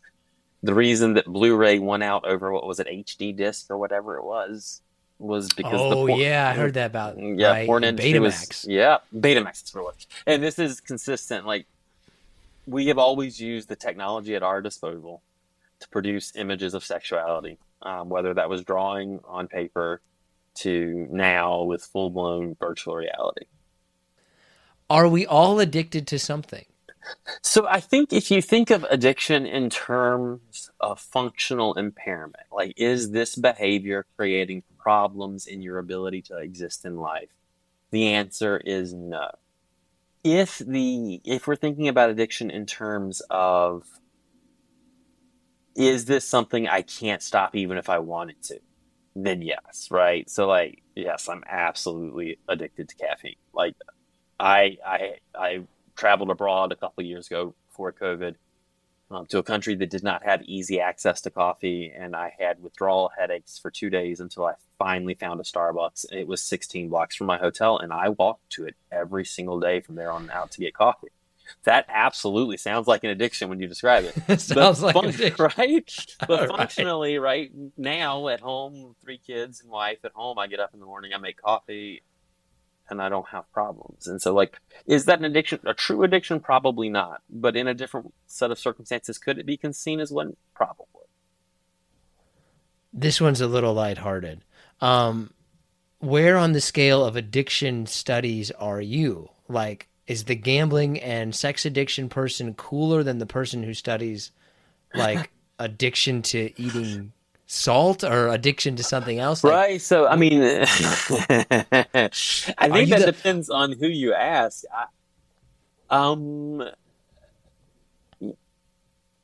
the 0.62 0.74
reason 0.74 1.14
that 1.14 1.26
Blu-ray 1.26 1.78
won 1.78 2.02
out 2.02 2.26
over 2.26 2.50
what 2.52 2.66
was 2.66 2.80
it 2.80 2.86
HD 2.86 3.34
disc 3.36 3.70
or 3.70 3.78
whatever 3.78 4.16
it 4.16 4.24
was 4.24 4.80
was 5.18 5.52
because 5.52 5.78
oh 5.80 6.06
the 6.06 6.14
yeah 6.14 6.48
I 6.48 6.54
heard 6.54 6.74
that 6.74 6.86
about 6.86 7.18
yeah 7.18 7.50
right? 7.50 7.66
porn 7.66 7.84
industry 7.84 8.14
Betamax 8.14 8.48
was, 8.48 8.66
yeah 8.66 8.98
Betamax 9.14 9.64
is 9.64 9.74
what 9.74 10.06
and 10.26 10.42
this 10.42 10.58
is 10.58 10.80
consistent 10.80 11.46
like 11.46 11.66
we 12.66 12.86
have 12.86 12.96
always 12.96 13.38
used 13.38 13.68
the 13.68 13.76
technology 13.76 14.34
at 14.34 14.42
our 14.42 14.62
disposal 14.62 15.20
to 15.80 15.88
produce 15.90 16.34
images 16.36 16.72
of 16.72 16.82
sexuality 16.82 17.58
um, 17.82 18.08
whether 18.08 18.32
that 18.32 18.48
was 18.48 18.64
drawing 18.64 19.20
on 19.28 19.46
paper 19.46 20.00
to 20.56 21.06
now 21.10 21.62
with 21.62 21.82
full 21.82 22.10
blown 22.10 22.56
virtual 22.58 22.96
reality. 22.96 23.46
Are 24.88 25.08
we 25.08 25.24
all 25.26 25.60
addicted 25.60 26.06
to 26.08 26.18
something? 26.18 26.66
So 27.42 27.66
I 27.66 27.80
think 27.80 28.12
if 28.12 28.30
you 28.30 28.42
think 28.42 28.70
of 28.70 28.84
addiction 28.90 29.46
in 29.46 29.70
terms 29.70 30.70
of 30.80 31.00
functional 31.00 31.74
impairment, 31.74 32.46
like 32.52 32.74
is 32.76 33.10
this 33.10 33.36
behavior 33.36 34.06
creating 34.16 34.62
problems 34.78 35.46
in 35.46 35.62
your 35.62 35.78
ability 35.78 36.22
to 36.22 36.38
exist 36.38 36.84
in 36.84 36.96
life? 36.96 37.30
The 37.90 38.08
answer 38.08 38.58
is 38.58 38.92
no. 38.92 39.30
If 40.22 40.58
the 40.58 41.20
if 41.24 41.46
we're 41.46 41.56
thinking 41.56 41.88
about 41.88 42.10
addiction 42.10 42.50
in 42.50 42.66
terms 42.66 43.22
of 43.30 43.86
is 45.74 46.04
this 46.04 46.28
something 46.28 46.68
I 46.68 46.82
can't 46.82 47.22
stop 47.22 47.54
even 47.54 47.78
if 47.78 47.88
I 47.88 48.00
wanted 48.00 48.42
to? 48.44 48.60
Then 49.14 49.42
yes, 49.42 49.88
right? 49.90 50.28
So 50.28 50.46
like, 50.46 50.82
yes, 50.94 51.28
I'm 51.28 51.44
absolutely 51.48 52.38
addicted 52.48 52.88
to 52.88 52.94
caffeine. 52.96 53.36
Like, 53.52 53.74
I 54.38 54.78
I 54.86 55.16
I 55.34 55.62
traveled 55.96 56.30
abroad 56.30 56.72
a 56.72 56.76
couple 56.76 57.04
years 57.04 57.26
ago 57.26 57.54
before 57.68 57.92
COVID 57.92 58.36
um, 59.10 59.26
to 59.26 59.38
a 59.38 59.42
country 59.42 59.74
that 59.74 59.90
did 59.90 60.02
not 60.02 60.24
have 60.24 60.42
easy 60.44 60.80
access 60.80 61.20
to 61.22 61.30
coffee, 61.30 61.92
and 61.94 62.14
I 62.14 62.34
had 62.38 62.62
withdrawal 62.62 63.10
headaches 63.18 63.58
for 63.58 63.70
two 63.70 63.90
days 63.90 64.20
until 64.20 64.46
I 64.46 64.54
finally 64.78 65.14
found 65.14 65.40
a 65.40 65.42
Starbucks. 65.42 66.06
It 66.12 66.26
was 66.26 66.42
16 66.42 66.88
blocks 66.88 67.16
from 67.16 67.26
my 67.26 67.38
hotel, 67.38 67.78
and 67.78 67.92
I 67.92 68.10
walked 68.10 68.50
to 68.50 68.66
it 68.66 68.76
every 68.90 69.24
single 69.24 69.60
day 69.60 69.80
from 69.80 69.96
there 69.96 70.12
on 70.12 70.30
out 70.30 70.52
to 70.52 70.60
get 70.60 70.74
coffee 70.74 71.08
that 71.64 71.86
absolutely 71.88 72.56
sounds 72.56 72.86
like 72.86 73.04
an 73.04 73.10
addiction 73.10 73.48
when 73.48 73.60
you 73.60 73.66
describe 73.66 74.04
it. 74.04 74.14
it 74.28 74.40
sounds 74.40 74.80
but 74.92 74.94
like 74.94 75.14
fun- 75.14 75.50
right. 75.56 76.06
But 76.26 76.48
functionally, 76.48 77.18
right. 77.18 77.50
right 77.54 77.72
now 77.76 78.28
at 78.28 78.40
home, 78.40 78.94
three 79.02 79.18
kids 79.18 79.60
and 79.60 79.70
wife 79.70 79.98
at 80.04 80.12
home, 80.12 80.38
I 80.38 80.46
get 80.46 80.60
up 80.60 80.74
in 80.74 80.80
the 80.80 80.86
morning, 80.86 81.12
I 81.14 81.18
make 81.18 81.40
coffee, 81.40 82.02
and 82.90 83.00
I 83.00 83.08
don't 83.08 83.28
have 83.28 83.50
problems. 83.52 84.06
And 84.06 84.20
so, 84.20 84.34
like, 84.34 84.60
is 84.86 85.04
that 85.04 85.18
an 85.18 85.24
addiction? 85.24 85.60
A 85.64 85.72
true 85.72 86.02
addiction? 86.02 86.40
Probably 86.40 86.88
not. 86.88 87.22
But 87.30 87.56
in 87.56 87.68
a 87.68 87.74
different 87.74 88.12
set 88.26 88.50
of 88.50 88.58
circumstances, 88.58 89.18
could 89.18 89.38
it 89.38 89.46
be 89.46 89.58
seen 89.72 90.00
as 90.00 90.10
one? 90.10 90.36
Probably. 90.54 90.86
This 92.92 93.20
one's 93.20 93.40
a 93.40 93.46
little 93.46 93.74
lighthearted. 93.74 94.42
Um, 94.80 95.32
where 96.00 96.36
on 96.36 96.52
the 96.52 96.60
scale 96.60 97.04
of 97.04 97.14
addiction 97.14 97.86
studies 97.86 98.50
are 98.52 98.80
you? 98.80 99.28
Like, 99.48 99.88
is 100.10 100.24
the 100.24 100.34
gambling 100.34 100.98
and 100.98 101.32
sex 101.32 101.64
addiction 101.64 102.08
person 102.08 102.52
cooler 102.54 103.04
than 103.04 103.18
the 103.18 103.26
person 103.26 103.62
who 103.62 103.72
studies 103.72 104.32
like 104.92 105.30
addiction 105.60 106.20
to 106.20 106.50
eating 106.60 107.12
salt 107.46 108.02
or 108.02 108.26
addiction 108.26 108.74
to 108.74 108.82
something 108.82 109.20
else? 109.20 109.44
Like, 109.44 109.52
right. 109.52 109.80
So, 109.80 110.08
I 110.08 110.16
mean, 110.16 110.42
I 110.42 110.66
think 112.08 112.90
that 112.90 112.98
the... 112.98 113.12
depends 113.12 113.50
on 113.50 113.70
who 113.70 113.86
you 113.86 114.12
ask. 114.12 114.64
I, 114.74 114.86
um, 116.08 116.68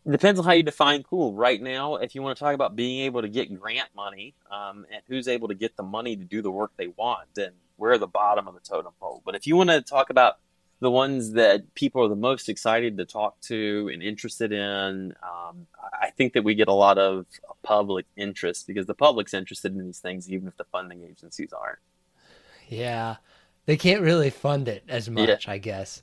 depends 0.09 0.38
on 0.38 0.46
how 0.46 0.53
you 0.53 0.62
define 0.62 1.03
cool. 1.03 1.35
Right 1.35 1.61
now, 1.61 1.96
if 1.96 2.14
you 2.14 2.22
want 2.22 2.38
to 2.38 2.44
talk 2.44 2.55
about 2.55 2.77
being 2.77 3.07
able 3.07 3.22
to 3.22 3.29
get 3.29 3.53
grant 3.59 3.88
money 3.96 4.35
um, 4.53 4.87
and 4.92 5.03
who's 5.09 5.27
able 5.27 5.49
to 5.49 5.55
get 5.57 5.77
the 5.77 5.83
money 5.83 6.14
to 6.14 6.22
do 6.22 6.42
the 6.42 6.51
work 6.53 6.70
they 6.77 6.87
want, 6.87 7.27
then 7.35 7.55
we're 7.77 7.99
the 7.99 8.07
bottom 8.07 8.46
of 8.46 8.55
the 8.55 8.61
totem 8.61 8.92
pole. 9.01 9.20
But 9.25 9.35
if 9.35 9.49
you 9.49 9.57
want 9.57 9.70
to 9.70 9.83
talk 9.83 10.11
about 10.11 10.37
the 10.81 10.91
ones 10.91 11.33
that 11.33 11.75
people 11.75 12.05
are 12.05 12.09
the 12.09 12.17
most 12.17 12.49
excited 12.49 12.99
to 12.99 13.05
talk 13.05 13.41
to 13.43 13.91
and 13.93 14.03
interested 14.03 14.53
in. 14.53 15.15
Um, 15.23 15.67
I 16.01 16.11
think 16.11 16.35
that 16.35 16.45
we 16.45 16.55
get 16.55 16.69
a 16.69 16.73
lot 16.73 16.99
of 16.99 17.27
public 17.62 18.07
interest 18.17 18.67
because 18.67 18.87
the 18.87 18.95
public's 18.95 19.33
interested 19.33 19.75
in 19.75 19.85
these 19.85 19.99
things, 19.99 20.31
even 20.31 20.49
if 20.49 20.57
the 20.57 20.65
funding 20.65 21.03
agencies 21.03 21.53
aren't. 21.53 21.79
Yeah, 22.69 23.17
they 23.65 23.77
can't 23.77 24.03
really 24.03 24.31
fund 24.31 24.69
it 24.69 24.85
as 24.89 25.09
much, 25.09 25.47
yeah. 25.47 25.53
I 25.53 25.59
guess. 25.59 26.03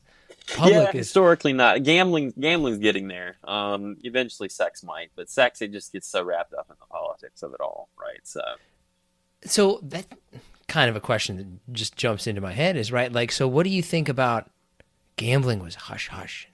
Public 0.56 0.74
yeah, 0.74 0.90
is... 0.90 0.96
historically 1.08 1.54
not. 1.54 1.84
Gambling, 1.84 2.34
gambling's 2.40 2.80
getting 2.80 3.08
there. 3.08 3.38
Um, 3.44 3.98
eventually, 4.04 4.50
sex 4.50 4.84
might, 4.84 5.12
but 5.16 5.30
sex 5.30 5.62
it 5.62 5.72
just 5.72 5.94
gets 5.94 6.08
so 6.08 6.24
wrapped 6.24 6.54
up 6.54 6.68
in 6.70 6.76
the 6.80 6.88
politics 6.88 7.44
of 7.44 7.54
it 7.54 7.62
all, 7.62 7.90
right? 8.00 8.20
So, 8.24 8.42
so 9.46 9.80
that 9.84 10.06
kind 10.68 10.90
of 10.90 10.96
a 10.96 11.00
question 11.00 11.38
that 11.38 11.74
just 11.74 11.96
jumps 11.96 12.28
into 12.28 12.42
my 12.42 12.54
head 12.54 12.76
is 12.76 12.92
right. 12.92 13.12
Like, 13.12 13.32
so 13.32 13.48
what 13.48 13.64
do 13.64 13.70
you 13.70 13.84
think 13.84 14.10
about 14.10 14.50
gambling 15.16 15.60
was 15.60 15.76
hush 15.76 16.08
hush, 16.10 16.48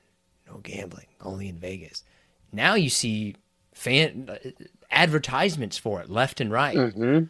no 0.47 0.57
gambling, 0.57 1.07
only 1.22 1.49
in 1.49 1.57
Vegas. 1.57 2.03
Now 2.51 2.76
you 2.76 2.89
see 2.89 3.36
fan 3.74 4.30
uh, 4.30 4.49
advertisements 4.91 5.78
for 5.78 6.01
it 6.01 6.10
left 6.10 6.41
and 6.41 6.51
right. 6.51 6.78
Mm-hmm. 6.78 7.26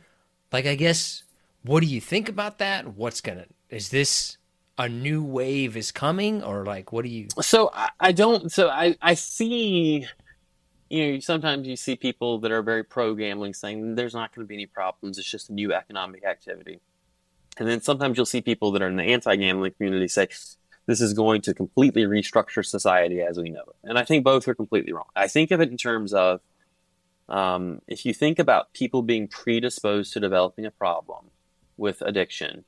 Like, 0.52 0.66
I 0.66 0.76
guess, 0.76 1.24
what 1.64 1.82
do 1.82 1.88
you 1.88 2.02
think 2.02 2.30
about 2.30 2.58
that? 2.58 2.96
What's 2.96 3.22
gonna 3.22 3.46
is 3.70 3.90
this 3.90 4.38
a 4.78 4.88
new 4.88 5.22
wave 5.22 5.76
is 5.76 5.92
coming, 5.92 6.42
or 6.42 6.66
like, 6.66 6.92
what 6.92 7.04
do 7.04 7.12
you? 7.12 7.28
So 7.42 7.70
I, 7.74 7.90
I 8.00 8.12
don't. 8.12 8.52
So 8.52 8.70
I 8.70 8.96
I 9.02 9.14
see. 9.14 10.08
You 10.92 11.14
know, 11.14 11.20
sometimes 11.20 11.68
you 11.68 11.76
see 11.76 11.96
people 11.96 12.40
that 12.40 12.52
are 12.52 12.64
very 12.64 12.84
pro 12.84 13.14
gambling 13.14 13.54
saying 13.54 13.94
there's 13.94 14.16
not 14.16 14.34
going 14.34 14.44
to 14.44 14.50
be 14.50 14.56
any 14.56 14.66
problems. 14.66 15.20
It's 15.20 15.30
just 15.30 15.52
a 15.52 15.54
new 15.54 15.72
economic 15.72 16.26
activity. 16.26 16.80
And 17.60 17.68
then 17.68 17.80
sometimes 17.82 18.18
you'll 18.18 18.26
see 18.26 18.42
people 18.42 18.72
that 18.72 18.82
are 18.82 18.88
in 18.88 18.96
the 18.96 19.04
anti-gambling 19.04 19.74
community 19.74 20.08
say, 20.08 20.30
this 20.90 21.02
is 21.02 21.14
going 21.14 21.40
to 21.40 21.54
completely 21.54 22.02
restructure 22.02 22.66
society 22.66 23.22
as 23.22 23.38
we 23.38 23.52
know 23.52 23.62
it. 23.62 23.76
And 23.84 24.00
I 24.00 24.04
think 24.04 24.24
both 24.24 24.48
are 24.48 24.56
completely 24.56 24.92
wrong. 24.92 25.06
I 25.16 25.28
think 25.28 25.52
of 25.52 25.62
it 25.62 25.70
in 25.70 25.78
terms 25.78 26.16
of 26.16 26.42
um, 27.30 27.84
if 27.88 28.08
you 28.08 28.14
think 28.14 28.40
about 28.40 28.74
people 28.74 29.04
being 29.04 29.28
predisposed 29.28 30.14
to 30.14 30.20
developing 30.20 30.66
a 30.66 30.72
problem 30.72 31.26
with 31.78 32.02
addiction, 32.02 32.66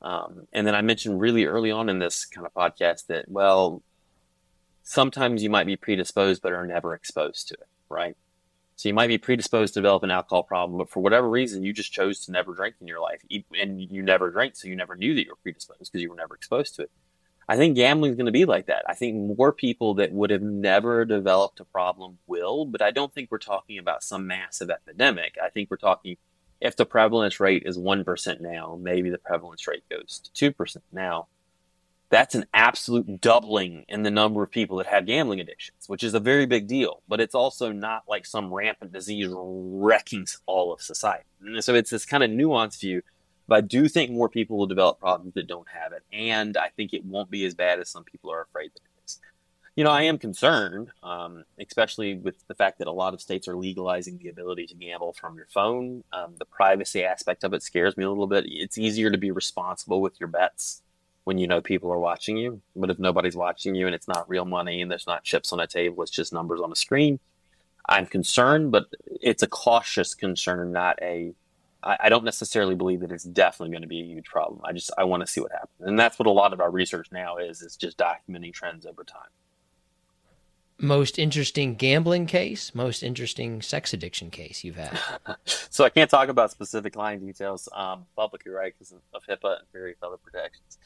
um, 0.00 0.46
and 0.50 0.66
then 0.66 0.74
I 0.74 0.80
mentioned 0.80 1.20
really 1.20 1.44
early 1.44 1.70
on 1.70 1.90
in 1.90 1.98
this 1.98 2.24
kind 2.24 2.46
of 2.46 2.54
podcast 2.54 3.08
that, 3.08 3.30
well, 3.30 3.82
sometimes 4.82 5.42
you 5.42 5.50
might 5.50 5.66
be 5.66 5.76
predisposed 5.76 6.40
but 6.40 6.54
are 6.54 6.66
never 6.66 6.94
exposed 6.94 7.48
to 7.48 7.54
it, 7.54 7.68
right? 7.90 8.16
So 8.76 8.88
you 8.88 8.94
might 8.94 9.08
be 9.08 9.18
predisposed 9.18 9.74
to 9.74 9.80
develop 9.80 10.04
an 10.04 10.10
alcohol 10.10 10.44
problem, 10.44 10.78
but 10.78 10.88
for 10.88 11.00
whatever 11.00 11.28
reason, 11.28 11.64
you 11.64 11.74
just 11.74 11.92
chose 11.92 12.24
to 12.24 12.32
never 12.32 12.54
drink 12.54 12.76
in 12.80 12.86
your 12.86 13.00
life, 13.00 13.20
and 13.60 13.78
you 13.78 14.02
never 14.02 14.30
drank, 14.30 14.56
so 14.56 14.68
you 14.68 14.76
never 14.76 14.96
knew 14.96 15.14
that 15.14 15.24
you 15.24 15.32
were 15.32 15.42
predisposed 15.42 15.92
because 15.92 16.00
you 16.00 16.08
were 16.08 16.16
never 16.16 16.34
exposed 16.34 16.76
to 16.76 16.82
it. 16.84 16.90
I 17.48 17.56
think 17.56 17.76
gambling 17.76 18.10
is 18.10 18.16
going 18.16 18.26
to 18.26 18.32
be 18.32 18.44
like 18.44 18.66
that. 18.66 18.84
I 18.86 18.94
think 18.94 19.38
more 19.38 19.52
people 19.52 19.94
that 19.94 20.12
would 20.12 20.30
have 20.30 20.42
never 20.42 21.06
developed 21.06 21.60
a 21.60 21.64
problem 21.64 22.18
will, 22.26 22.66
but 22.66 22.82
I 22.82 22.90
don't 22.90 23.12
think 23.12 23.30
we're 23.30 23.38
talking 23.38 23.78
about 23.78 24.02
some 24.02 24.26
massive 24.26 24.68
epidemic. 24.68 25.36
I 25.42 25.48
think 25.48 25.70
we're 25.70 25.78
talking 25.78 26.18
if 26.60 26.76
the 26.76 26.84
prevalence 26.84 27.40
rate 27.40 27.62
is 27.64 27.78
1% 27.78 28.40
now, 28.40 28.78
maybe 28.80 29.10
the 29.10 29.18
prevalence 29.18 29.66
rate 29.66 29.84
goes 29.88 30.20
to 30.34 30.52
2% 30.52 30.78
now. 30.92 31.28
That's 32.10 32.34
an 32.34 32.46
absolute 32.54 33.20
doubling 33.20 33.84
in 33.88 34.02
the 34.02 34.10
number 34.10 34.42
of 34.42 34.50
people 34.50 34.78
that 34.78 34.86
have 34.86 35.06
gambling 35.06 35.40
addictions, 35.40 35.88
which 35.88 36.02
is 36.02 36.14
a 36.14 36.20
very 36.20 36.46
big 36.46 36.66
deal. 36.66 37.02
But 37.06 37.20
it's 37.20 37.34
also 37.34 37.70
not 37.70 38.04
like 38.08 38.24
some 38.24 38.52
rampant 38.52 38.92
disease 38.92 39.28
wrecking 39.30 40.26
all 40.46 40.72
of 40.72 40.80
society. 40.80 41.24
So 41.60 41.74
it's 41.74 41.90
this 41.90 42.06
kind 42.06 42.24
of 42.24 42.30
nuanced 42.30 42.80
view 42.80 43.02
but 43.48 43.56
I 43.56 43.60
do 43.62 43.88
think 43.88 44.10
more 44.10 44.28
people 44.28 44.58
will 44.58 44.66
develop 44.66 45.00
problems 45.00 45.34
that 45.34 45.46
don't 45.46 45.66
have 45.68 45.92
it. 45.92 46.04
And 46.12 46.56
I 46.56 46.68
think 46.68 46.92
it 46.92 47.04
won't 47.04 47.30
be 47.30 47.44
as 47.46 47.54
bad 47.54 47.80
as 47.80 47.88
some 47.88 48.04
people 48.04 48.30
are 48.30 48.42
afraid 48.42 48.72
that 48.74 48.82
it 48.82 49.04
is. 49.04 49.18
You 49.74 49.84
know, 49.84 49.90
I 49.90 50.02
am 50.02 50.18
concerned, 50.18 50.90
um, 51.02 51.44
especially 51.58 52.14
with 52.14 52.46
the 52.46 52.54
fact 52.54 52.78
that 52.78 52.88
a 52.88 52.92
lot 52.92 53.14
of 53.14 53.22
states 53.22 53.48
are 53.48 53.56
legalizing 53.56 54.18
the 54.18 54.28
ability 54.28 54.66
to 54.66 54.74
gamble 54.74 55.14
from 55.14 55.36
your 55.36 55.46
phone. 55.46 56.04
Um, 56.12 56.34
the 56.38 56.44
privacy 56.44 57.04
aspect 57.04 57.42
of 57.42 57.54
it 57.54 57.62
scares 57.62 57.96
me 57.96 58.04
a 58.04 58.08
little 58.08 58.26
bit. 58.26 58.44
It's 58.46 58.76
easier 58.76 59.10
to 59.10 59.18
be 59.18 59.30
responsible 59.30 60.02
with 60.02 60.20
your 60.20 60.28
bets 60.28 60.82
when 61.24 61.38
you 61.38 61.46
know 61.46 61.62
people 61.62 61.90
are 61.90 61.98
watching 61.98 62.36
you. 62.36 62.60
But 62.76 62.90
if 62.90 62.98
nobody's 62.98 63.36
watching 63.36 63.74
you 63.74 63.86
and 63.86 63.94
it's 63.94 64.08
not 64.08 64.28
real 64.28 64.44
money 64.44 64.82
and 64.82 64.90
there's 64.90 65.06
not 65.06 65.24
chips 65.24 65.52
on 65.52 65.60
a 65.60 65.66
table, 65.66 66.02
it's 66.02 66.12
just 66.12 66.32
numbers 66.34 66.60
on 66.60 66.72
a 66.72 66.76
screen, 66.76 67.18
I'm 67.88 68.06
concerned, 68.06 68.70
but 68.72 68.86
it's 69.06 69.42
a 69.42 69.46
cautious 69.46 70.14
concern, 70.14 70.72
not 70.72 70.98
a 71.00 71.32
I, 71.82 71.96
I 72.04 72.08
don't 72.08 72.24
necessarily 72.24 72.74
believe 72.74 73.00
that 73.00 73.12
it's 73.12 73.24
definitely 73.24 73.72
going 73.72 73.82
to 73.82 73.88
be 73.88 74.00
a 74.00 74.04
huge 74.04 74.26
problem. 74.26 74.60
I 74.64 74.72
just 74.72 74.90
I 74.98 75.04
want 75.04 75.22
to 75.24 75.26
see 75.26 75.40
what 75.40 75.52
happens, 75.52 75.80
and 75.80 75.98
that's 75.98 76.18
what 76.18 76.26
a 76.26 76.30
lot 76.30 76.52
of 76.52 76.60
our 76.60 76.70
research 76.70 77.08
now 77.12 77.36
is 77.36 77.62
is 77.62 77.76
just 77.76 77.98
documenting 77.98 78.52
trends 78.52 78.86
over 78.86 79.04
time. 79.04 79.30
Most 80.80 81.18
interesting 81.18 81.74
gambling 81.74 82.26
case, 82.26 82.72
most 82.72 83.02
interesting 83.02 83.60
sex 83.62 83.92
addiction 83.92 84.30
case 84.30 84.62
you've 84.62 84.76
had. 84.76 84.96
so 85.44 85.84
I 85.84 85.90
can't 85.90 86.08
talk 86.08 86.28
about 86.28 86.52
specific 86.52 86.94
line 86.94 87.18
details 87.18 87.68
um, 87.72 88.06
publicly, 88.14 88.52
right, 88.52 88.72
because 88.78 88.92
of 88.92 89.22
HIPAA 89.28 89.58
and 89.58 89.68
various 89.72 89.98
other 90.04 90.16
protections. 90.16 90.78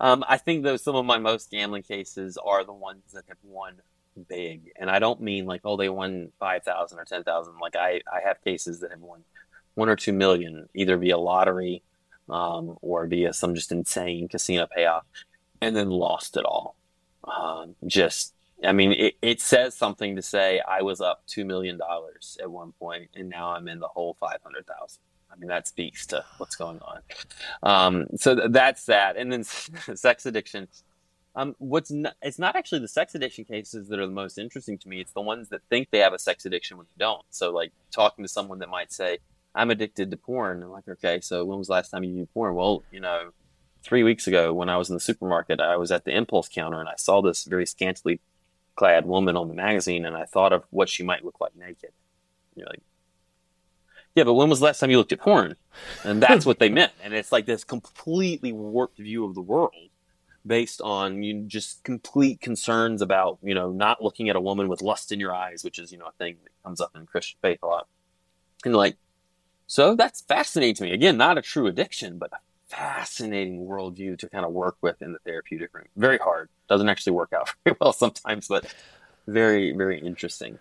Um, 0.00 0.24
I 0.28 0.38
think 0.38 0.64
though 0.64 0.76
some 0.76 0.96
of 0.96 1.04
my 1.04 1.18
most 1.18 1.50
gambling 1.50 1.82
cases 1.82 2.36
are 2.36 2.64
the 2.64 2.72
ones 2.72 3.12
that 3.12 3.24
have 3.28 3.38
won 3.44 3.74
big, 4.28 4.72
and 4.76 4.90
I 4.90 4.98
don't 4.98 5.20
mean 5.20 5.46
like 5.46 5.60
oh 5.64 5.76
they 5.76 5.88
won 5.88 6.32
five 6.38 6.64
thousand 6.64 6.98
or 6.98 7.04
ten 7.04 7.24
thousand. 7.24 7.54
Like 7.60 7.76
I 7.76 8.00
I 8.12 8.20
have 8.24 8.42
cases 8.42 8.80
that 8.80 8.90
have 8.90 9.00
won 9.00 9.24
one 9.78 9.88
or 9.88 9.96
two 9.96 10.12
million, 10.12 10.68
either 10.74 10.96
via 10.96 11.16
lottery 11.16 11.82
um, 12.28 12.76
or 12.82 13.06
via 13.06 13.32
some 13.32 13.54
just 13.54 13.70
insane 13.70 14.28
casino 14.28 14.66
payoff, 14.66 15.04
and 15.60 15.74
then 15.74 15.88
lost 15.88 16.36
it 16.36 16.44
all. 16.44 16.74
Uh, 17.24 17.66
just, 17.86 18.34
I 18.64 18.72
mean, 18.72 18.92
it, 18.92 19.14
it 19.22 19.40
says 19.40 19.74
something 19.74 20.16
to 20.16 20.22
say 20.22 20.60
I 20.68 20.82
was 20.82 21.00
up 21.00 21.22
two 21.26 21.44
million 21.44 21.78
dollars 21.78 22.36
at 22.42 22.50
one 22.50 22.72
point, 22.72 23.08
and 23.14 23.28
now 23.28 23.52
I'm 23.52 23.68
in 23.68 23.78
the 23.78 23.88
whole 23.88 24.16
five 24.18 24.38
hundred 24.42 24.66
thousand. 24.66 25.00
I 25.30 25.36
mean, 25.36 25.48
that 25.48 25.68
speaks 25.68 26.06
to 26.08 26.24
what's 26.38 26.56
going 26.56 26.80
on. 26.80 27.00
Um, 27.62 28.06
so 28.16 28.34
th- 28.34 28.48
that's 28.50 28.86
that, 28.86 29.16
and 29.16 29.32
then 29.32 29.44
sex 29.94 30.26
addiction. 30.26 30.66
Um, 31.36 31.54
what's 31.58 31.92
it's 32.20 32.40
not 32.40 32.56
actually 32.56 32.80
the 32.80 32.88
sex 32.88 33.14
addiction 33.14 33.44
cases 33.44 33.88
that 33.88 34.00
are 34.00 34.06
the 34.06 34.12
most 34.12 34.38
interesting 34.38 34.76
to 34.78 34.88
me. 34.88 35.00
It's 35.00 35.12
the 35.12 35.20
ones 35.20 35.50
that 35.50 35.60
think 35.70 35.88
they 35.92 35.98
have 35.98 36.14
a 36.14 36.18
sex 36.18 36.46
addiction 36.46 36.78
when 36.78 36.86
they 36.86 37.04
don't. 37.04 37.22
So, 37.30 37.52
like 37.52 37.72
talking 37.92 38.24
to 38.24 38.28
someone 38.28 38.58
that 38.58 38.70
might 38.70 38.92
say, 38.92 39.18
I'm 39.54 39.70
addicted 39.70 40.10
to 40.10 40.16
porn. 40.16 40.62
I'm 40.62 40.70
like, 40.70 40.88
okay, 40.88 41.20
so 41.20 41.44
when 41.44 41.58
was 41.58 41.68
the 41.68 41.74
last 41.74 41.90
time 41.90 42.04
you 42.04 42.12
viewed 42.12 42.32
porn? 42.32 42.54
Well, 42.54 42.84
you 42.90 43.00
know, 43.00 43.30
three 43.82 44.02
weeks 44.02 44.26
ago 44.26 44.52
when 44.52 44.68
I 44.68 44.76
was 44.76 44.88
in 44.88 44.94
the 44.94 45.00
supermarket, 45.00 45.60
I 45.60 45.76
was 45.76 45.90
at 45.90 46.04
the 46.04 46.16
impulse 46.16 46.48
counter 46.48 46.80
and 46.80 46.88
I 46.88 46.96
saw 46.96 47.22
this 47.22 47.44
very 47.44 47.66
scantily 47.66 48.20
clad 48.76 49.06
woman 49.06 49.36
on 49.36 49.48
the 49.48 49.54
magazine 49.54 50.04
and 50.04 50.16
I 50.16 50.24
thought 50.24 50.52
of 50.52 50.64
what 50.70 50.88
she 50.88 51.02
might 51.02 51.24
look 51.24 51.40
like 51.40 51.56
naked. 51.56 51.90
You're 52.54 52.66
like, 52.66 52.82
yeah, 54.14 54.24
but 54.24 54.34
when 54.34 54.48
was 54.48 54.60
the 54.60 54.66
last 54.66 54.80
time 54.80 54.90
you 54.90 54.98
looked 54.98 55.12
at 55.12 55.20
porn? 55.20 55.56
And 56.04 56.22
that's 56.22 56.46
what 56.46 56.58
they 56.58 56.68
meant. 56.68 56.92
And 57.02 57.14
it's 57.14 57.32
like 57.32 57.46
this 57.46 57.64
completely 57.64 58.52
warped 58.52 58.98
view 58.98 59.24
of 59.24 59.34
the 59.34 59.40
world 59.40 59.74
based 60.46 60.80
on 60.80 61.22
you 61.22 61.34
know, 61.34 61.44
just 61.46 61.84
complete 61.84 62.40
concerns 62.40 63.02
about, 63.02 63.38
you 63.42 63.54
know, 63.54 63.70
not 63.70 64.02
looking 64.02 64.28
at 64.28 64.36
a 64.36 64.40
woman 64.40 64.68
with 64.68 64.82
lust 64.82 65.12
in 65.12 65.20
your 65.20 65.34
eyes, 65.34 65.62
which 65.62 65.78
is, 65.78 65.92
you 65.92 65.98
know, 65.98 66.06
a 66.06 66.12
thing 66.12 66.36
that 66.42 66.50
comes 66.64 66.80
up 66.80 66.92
in 66.94 67.06
Christian 67.06 67.38
faith 67.42 67.58
a 67.62 67.66
lot. 67.66 67.86
And 68.64 68.74
like, 68.74 68.96
so 69.68 69.94
that's 69.94 70.22
fascinating 70.22 70.74
to 70.76 70.82
me. 70.84 70.92
Again, 70.92 71.16
not 71.18 71.38
a 71.38 71.42
true 71.42 71.66
addiction, 71.66 72.18
but 72.18 72.32
a 72.32 72.38
fascinating 72.66 73.66
worldview 73.66 74.18
to 74.18 74.28
kind 74.28 74.44
of 74.44 74.52
work 74.52 74.76
with 74.80 75.00
in 75.02 75.12
the 75.12 75.18
therapeutic 75.20 75.72
room. 75.74 75.84
Very 75.96 76.18
hard. 76.18 76.48
Doesn't 76.68 76.88
actually 76.88 77.12
work 77.12 77.32
out 77.32 77.50
very 77.64 77.76
well 77.80 77.92
sometimes, 77.92 78.48
but 78.48 78.74
very, 79.26 79.72
very 79.72 80.00
interesting. 80.00 80.58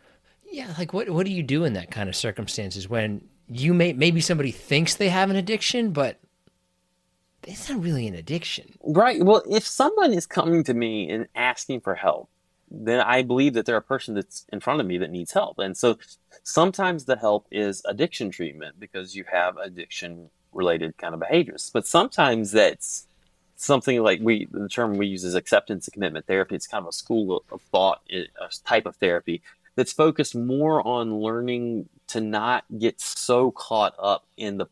Yeah, 0.51 0.73
like 0.77 0.93
what 0.93 1.09
what 1.09 1.25
do 1.25 1.31
you 1.31 1.43
do 1.43 1.63
in 1.63 1.73
that 1.73 1.89
kind 1.89 2.07
of 2.07 2.15
circumstances 2.15 2.87
when 2.87 3.27
you 3.49 3.73
may 3.73 3.93
maybe 3.93 4.21
somebody 4.21 4.51
thinks 4.51 4.95
they 4.95 5.09
have 5.09 5.29
an 5.29 5.35
addiction, 5.37 5.91
but 5.91 6.19
it's 7.43 7.69
not 7.69 7.81
really 7.81 8.07
an 8.07 8.15
addiction. 8.15 8.77
Right. 8.83 9.23
Well, 9.23 9.43
if 9.49 9.65
someone 9.65 10.13
is 10.13 10.25
coming 10.25 10.63
to 10.65 10.73
me 10.73 11.09
and 11.09 11.27
asking 11.33 11.81
for 11.81 11.95
help, 11.95 12.29
then 12.69 12.99
I 12.99 13.23
believe 13.23 13.53
that 13.53 13.65
they're 13.65 13.77
a 13.77 13.81
person 13.81 14.15
that's 14.15 14.45
in 14.51 14.59
front 14.59 14.81
of 14.81 14.87
me 14.87 14.97
that 14.97 15.11
needs 15.11 15.31
help. 15.31 15.59
And 15.59 15.75
so 15.77 15.97
sometimes 16.43 17.05
the 17.05 17.15
help 17.15 17.47
is 17.51 17.81
addiction 17.85 18.29
treatment 18.29 18.79
because 18.79 19.15
you 19.15 19.23
have 19.31 19.57
addiction 19.57 20.29
related 20.51 20.97
kind 20.97 21.13
of 21.13 21.19
behaviors. 21.19 21.69
But 21.73 21.87
sometimes 21.87 22.51
that's 22.51 23.07
something 23.55 24.01
like 24.03 24.19
we 24.21 24.47
the 24.51 24.69
term 24.69 24.97
we 24.97 25.07
use 25.07 25.23
is 25.23 25.35
acceptance 25.35 25.87
and 25.87 25.93
commitment 25.93 26.27
therapy. 26.27 26.55
It's 26.55 26.67
kind 26.67 26.83
of 26.83 26.89
a 26.89 26.93
school 26.93 27.43
of 27.51 27.61
thought, 27.61 28.01
eh, 28.09 28.25
a 28.39 28.49
type 28.65 28.85
of 28.85 28.95
therapy 28.97 29.41
that's 29.75 29.93
focused 29.93 30.35
more 30.35 30.85
on 30.85 31.19
learning 31.21 31.87
to 32.07 32.21
not 32.21 32.65
get 32.77 32.99
so 32.99 33.51
caught 33.51 33.95
up 33.97 34.25
in 34.35 34.57
the 34.57 34.67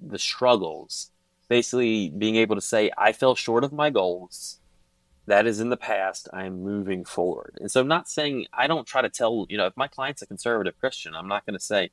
the 0.00 0.18
struggles. 0.18 1.10
Basically 1.48 2.10
being 2.10 2.36
able 2.36 2.56
to 2.56 2.60
say, 2.60 2.90
I 2.98 3.12
fell 3.12 3.34
short 3.34 3.64
of 3.64 3.72
my 3.72 3.88
goals 3.88 4.58
that 5.28 5.46
is 5.46 5.60
in 5.60 5.68
the 5.68 5.76
past. 5.76 6.28
I 6.32 6.44
am 6.44 6.62
moving 6.62 7.04
forward. 7.04 7.58
And 7.60 7.70
so 7.70 7.80
I'm 7.80 7.88
not 7.88 8.08
saying 8.08 8.46
I 8.52 8.66
don't 8.66 8.86
try 8.86 9.02
to 9.02 9.10
tell, 9.10 9.46
you 9.48 9.58
know, 9.58 9.66
if 9.66 9.76
my 9.76 9.86
client's 9.86 10.22
a 10.22 10.26
conservative 10.26 10.78
Christian, 10.80 11.14
I'm 11.14 11.28
not 11.28 11.44
going 11.44 11.58
to 11.58 11.64
say, 11.64 11.90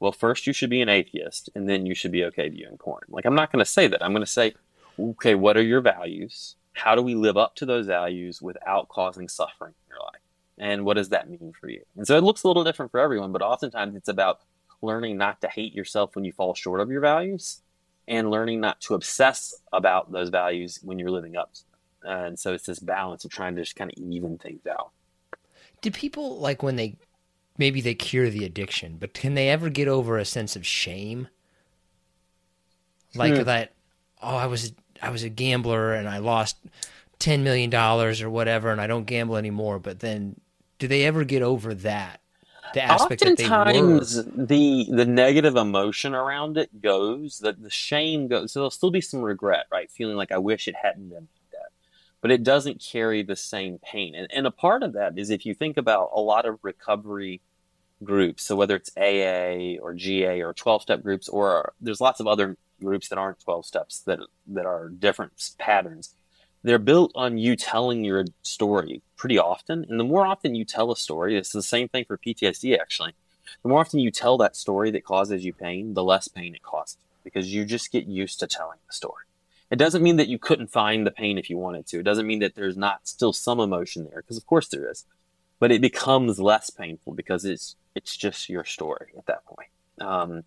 well, 0.00 0.10
first 0.10 0.48
you 0.48 0.52
should 0.52 0.70
be 0.70 0.82
an 0.82 0.88
atheist 0.88 1.48
and 1.54 1.68
then 1.68 1.86
you 1.86 1.94
should 1.94 2.10
be 2.10 2.24
okay 2.24 2.48
viewing 2.48 2.76
porn. 2.76 3.04
Like, 3.08 3.24
I'm 3.24 3.36
not 3.36 3.52
going 3.52 3.64
to 3.64 3.70
say 3.70 3.86
that. 3.86 4.02
I'm 4.02 4.12
going 4.12 4.24
to 4.24 4.30
say, 4.30 4.54
okay, 4.98 5.36
what 5.36 5.56
are 5.56 5.62
your 5.62 5.80
values? 5.80 6.56
How 6.72 6.96
do 6.96 7.02
we 7.02 7.14
live 7.14 7.36
up 7.36 7.54
to 7.56 7.66
those 7.66 7.86
values 7.86 8.42
without 8.42 8.88
causing 8.88 9.28
suffering 9.28 9.74
in 9.86 9.94
your 9.94 10.00
life? 10.00 10.20
And 10.58 10.84
what 10.84 10.94
does 10.94 11.10
that 11.10 11.30
mean 11.30 11.52
for 11.58 11.68
you? 11.68 11.82
And 11.96 12.06
so 12.06 12.16
it 12.16 12.24
looks 12.24 12.42
a 12.42 12.48
little 12.48 12.64
different 12.64 12.90
for 12.90 12.98
everyone, 12.98 13.30
but 13.30 13.42
oftentimes 13.42 13.94
it's 13.94 14.08
about 14.08 14.40
learning 14.80 15.16
not 15.18 15.40
to 15.42 15.48
hate 15.48 15.72
yourself 15.72 16.16
when 16.16 16.24
you 16.24 16.32
fall 16.32 16.54
short 16.54 16.80
of 16.80 16.90
your 16.90 17.00
values 17.00 17.62
and 18.08 18.28
learning 18.28 18.60
not 18.60 18.80
to 18.80 18.94
obsess 18.94 19.54
about 19.72 20.10
those 20.10 20.30
values 20.30 20.80
when 20.82 20.98
you're 20.98 21.10
living 21.10 21.36
up 21.36 21.54
to 21.54 21.60
and 22.04 22.38
so 22.38 22.52
it's 22.52 22.66
this 22.66 22.78
balance 22.78 23.24
of 23.24 23.30
trying 23.30 23.56
to 23.56 23.62
just 23.62 23.76
kind 23.76 23.90
of 23.90 24.02
even 24.02 24.38
things 24.38 24.66
out. 24.66 24.90
Do 25.80 25.90
people 25.90 26.38
like 26.38 26.62
when 26.62 26.76
they 26.76 26.96
maybe 27.58 27.80
they 27.80 27.94
cure 27.94 28.30
the 28.30 28.44
addiction, 28.44 28.96
but 28.98 29.14
can 29.14 29.34
they 29.34 29.48
ever 29.48 29.68
get 29.68 29.88
over 29.88 30.18
a 30.18 30.24
sense 30.24 30.56
of 30.56 30.66
shame? 30.66 31.28
Like 33.14 33.36
hmm. 33.36 33.42
that, 33.42 33.72
oh, 34.22 34.36
I 34.36 34.46
was 34.46 34.72
I 35.00 35.10
was 35.10 35.22
a 35.22 35.28
gambler 35.28 35.92
and 35.92 36.08
I 36.08 36.18
lost 36.18 36.56
ten 37.18 37.44
million 37.44 37.70
dollars 37.70 38.22
or 38.22 38.30
whatever, 38.30 38.70
and 38.70 38.80
I 38.80 38.86
don't 38.86 39.04
gamble 39.04 39.36
anymore. 39.36 39.78
But 39.78 40.00
then, 40.00 40.40
do 40.78 40.88
they 40.88 41.04
ever 41.04 41.24
get 41.24 41.42
over 41.42 41.74
that? 41.74 42.20
The 42.74 42.82
aspect 42.82 43.22
Oftentimes, 43.22 44.14
that 44.14 44.36
they 44.36 44.40
were? 44.40 44.46
the 44.46 44.86
the 44.90 45.04
negative 45.04 45.56
emotion 45.56 46.14
around 46.14 46.56
it 46.56 46.80
goes, 46.80 47.40
that 47.40 47.62
the 47.62 47.70
shame 47.70 48.28
goes. 48.28 48.52
So 48.52 48.60
there'll 48.60 48.70
still 48.70 48.90
be 48.90 49.02
some 49.02 49.20
regret, 49.20 49.66
right? 49.70 49.90
Feeling 49.90 50.16
like 50.16 50.32
I 50.32 50.38
wish 50.38 50.68
it 50.68 50.76
hadn't 50.80 51.10
been 51.10 51.28
but 52.22 52.30
it 52.30 52.42
doesn't 52.42 52.80
carry 52.80 53.22
the 53.22 53.36
same 53.36 53.78
pain. 53.78 54.14
And, 54.14 54.26
and 54.32 54.46
a 54.46 54.50
part 54.50 54.82
of 54.82 54.94
that 54.94 55.18
is 55.18 55.28
if 55.28 55.44
you 55.44 55.54
think 55.54 55.76
about 55.76 56.10
a 56.14 56.20
lot 56.20 56.46
of 56.46 56.58
recovery 56.62 57.42
groups, 58.02 58.44
so 58.44 58.56
whether 58.56 58.76
it's 58.76 58.96
AA 58.96 59.78
or 59.82 59.92
GA 59.92 60.40
or 60.40 60.54
12 60.54 60.82
step 60.82 61.02
groups, 61.02 61.28
or 61.28 61.74
there's 61.80 62.00
lots 62.00 62.20
of 62.20 62.26
other 62.26 62.56
groups 62.80 63.08
that 63.08 63.18
aren't 63.18 63.40
12 63.40 63.66
steps 63.66 64.00
that 64.00 64.20
that 64.46 64.64
are 64.64 64.88
different 64.88 65.50
patterns 65.58 66.14
they're 66.62 66.78
built 66.78 67.12
on 67.14 67.38
you 67.38 67.56
telling 67.56 68.04
your 68.04 68.24
story 68.42 69.02
pretty 69.16 69.38
often. 69.38 69.84
And 69.88 69.98
the 69.98 70.04
more 70.04 70.26
often 70.26 70.54
you 70.54 70.64
tell 70.64 70.92
a 70.92 70.96
story 70.96 71.36
it's 71.36 71.52
the 71.52 71.62
same 71.62 71.88
thing 71.88 72.04
for 72.04 72.16
ptsd 72.16 72.78
actually. 72.78 73.14
The 73.62 73.68
more 73.68 73.80
often 73.80 74.00
you 74.00 74.10
tell 74.10 74.38
that 74.38 74.56
story 74.56 74.90
that 74.92 75.04
causes 75.04 75.44
you 75.44 75.52
pain 75.52 75.94
the 75.94 76.04
less 76.04 76.28
pain 76.28 76.54
it 76.54 76.62
causes 76.62 76.96
because 77.24 77.52
you 77.52 77.64
just 77.64 77.92
get 77.92 78.06
used 78.06 78.40
to 78.40 78.46
telling 78.46 78.78
the 78.86 78.92
story 78.92 79.24
it 79.72 79.76
doesn't 79.76 80.02
mean 80.02 80.16
that 80.16 80.28
you 80.28 80.38
couldn't 80.38 80.68
find 80.68 81.06
the 81.06 81.10
pain 81.10 81.38
if 81.38 81.50
you 81.50 81.58
wanted 81.58 81.86
to 81.86 81.98
it 81.98 82.04
doesn't 82.04 82.26
mean 82.26 82.38
that 82.40 82.54
there's 82.54 82.76
not 82.76 83.08
still 83.08 83.32
some 83.32 83.58
emotion 83.58 84.04
there 84.04 84.20
because 84.20 84.36
of 84.36 84.46
course 84.46 84.68
there 84.68 84.88
is 84.88 85.06
but 85.58 85.72
it 85.72 85.80
becomes 85.80 86.38
less 86.38 86.70
painful 86.70 87.14
because 87.14 87.44
it's 87.44 87.76
it's 87.94 88.16
just 88.16 88.48
your 88.48 88.64
story 88.64 89.12
at 89.16 89.26
that 89.26 89.44
point 89.46 89.68
um, 90.00 90.44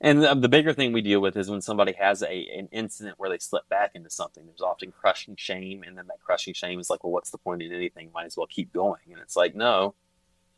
and 0.00 0.22
the, 0.22 0.34
the, 0.34 0.48
bigger 0.48 0.74
thing 0.74 0.92
we 0.92 1.00
deal 1.00 1.20
with 1.20 1.36
is 1.36 1.50
when 1.50 1.62
somebody 1.62 1.92
has 1.92 2.22
a 2.22 2.46
an 2.56 2.68
incident 2.70 3.18
where 3.18 3.30
they 3.30 3.38
slip 3.38 3.68
back 3.68 3.92
into 3.94 4.10
something. 4.10 4.44
There's 4.44 4.60
often 4.60 4.92
crushing 4.92 5.36
shame, 5.36 5.82
and 5.82 5.96
then 5.96 6.06
that 6.08 6.20
crushing 6.22 6.54
shame 6.54 6.78
is 6.78 6.90
like, 6.90 7.02
well, 7.02 7.12
what's 7.12 7.30
the 7.30 7.38
point 7.38 7.62
in 7.62 7.72
anything? 7.72 8.10
Might 8.12 8.26
as 8.26 8.36
well 8.36 8.46
keep 8.46 8.72
going. 8.72 9.00
And 9.10 9.20
it's 9.20 9.36
like, 9.36 9.54
no, 9.54 9.94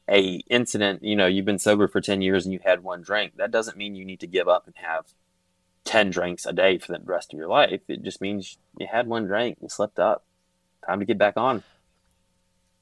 a 0.08 0.40
incident. 0.50 1.04
You 1.04 1.14
know, 1.14 1.26
you've 1.26 1.44
been 1.44 1.60
sober 1.60 1.86
for 1.86 2.00
ten 2.00 2.20
years 2.20 2.46
and 2.46 2.52
you 2.52 2.60
had 2.64 2.82
one 2.82 3.02
drink. 3.02 3.36
That 3.36 3.52
doesn't 3.52 3.76
mean 3.76 3.94
you 3.94 4.04
need 4.04 4.20
to 4.20 4.26
give 4.26 4.48
up 4.48 4.66
and 4.66 4.74
have 4.78 5.06
ten 5.88 6.10
drinks 6.10 6.44
a 6.44 6.52
day 6.52 6.76
for 6.76 6.92
the 6.92 7.00
rest 7.02 7.32
of 7.32 7.38
your 7.38 7.48
life. 7.48 7.80
It 7.88 8.02
just 8.02 8.20
means 8.20 8.58
you 8.78 8.86
had 8.86 9.06
one 9.06 9.26
drink, 9.26 9.56
you 9.62 9.70
slept 9.70 9.98
up. 9.98 10.22
Time 10.86 11.00
to 11.00 11.06
get 11.06 11.16
back 11.16 11.38
on. 11.38 11.62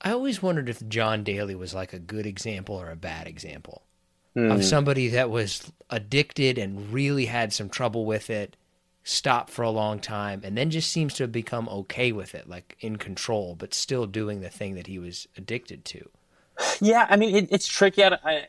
I 0.01 0.11
always 0.11 0.43
wondered 0.43 0.69
if 0.69 0.87
John 0.89 1.23
Daly 1.23 1.55
was 1.55 1.73
like 1.73 1.93
a 1.93 2.01
good 2.01 2.27
example 2.27 2.75
or 2.75 2.91
a 2.91 2.97
bad 2.97 3.29
example 3.29 3.83
mm. 4.37 4.53
of 4.53 4.65
somebody 4.65 5.09
that 5.09 5.31
was 5.31 5.73
addicted 5.89 6.59
and 6.59 6.93
really 6.93 7.27
had 7.27 7.53
some 7.53 7.69
trouble 7.69 8.05
with 8.05 8.29
it, 8.29 8.57
stopped 9.05 9.51
for 9.51 9.63
a 9.63 9.71
long 9.71 10.01
time, 10.01 10.41
and 10.43 10.59
then 10.59 10.71
just 10.71 10.91
seems 10.91 11.15
to 11.15 11.23
have 11.23 11.33
become 11.33 11.69
okay 11.69 12.11
with 12.11 12.35
it, 12.35 12.49
like 12.49 12.77
in 12.81 12.97
control, 12.97 13.55
but 13.55 13.73
still 13.73 14.07
doing 14.07 14.41
the 14.41 14.51
thing 14.51 14.75
that 14.75 14.89
he 14.89 14.99
was 14.99 15.29
addicted 15.37 15.85
to. 15.85 16.09
Yeah, 16.81 17.07
I 17.09 17.17
mean, 17.17 17.37
it, 17.37 17.49
it's 17.53 17.69
tricky. 17.69 18.05
I, 18.05 18.47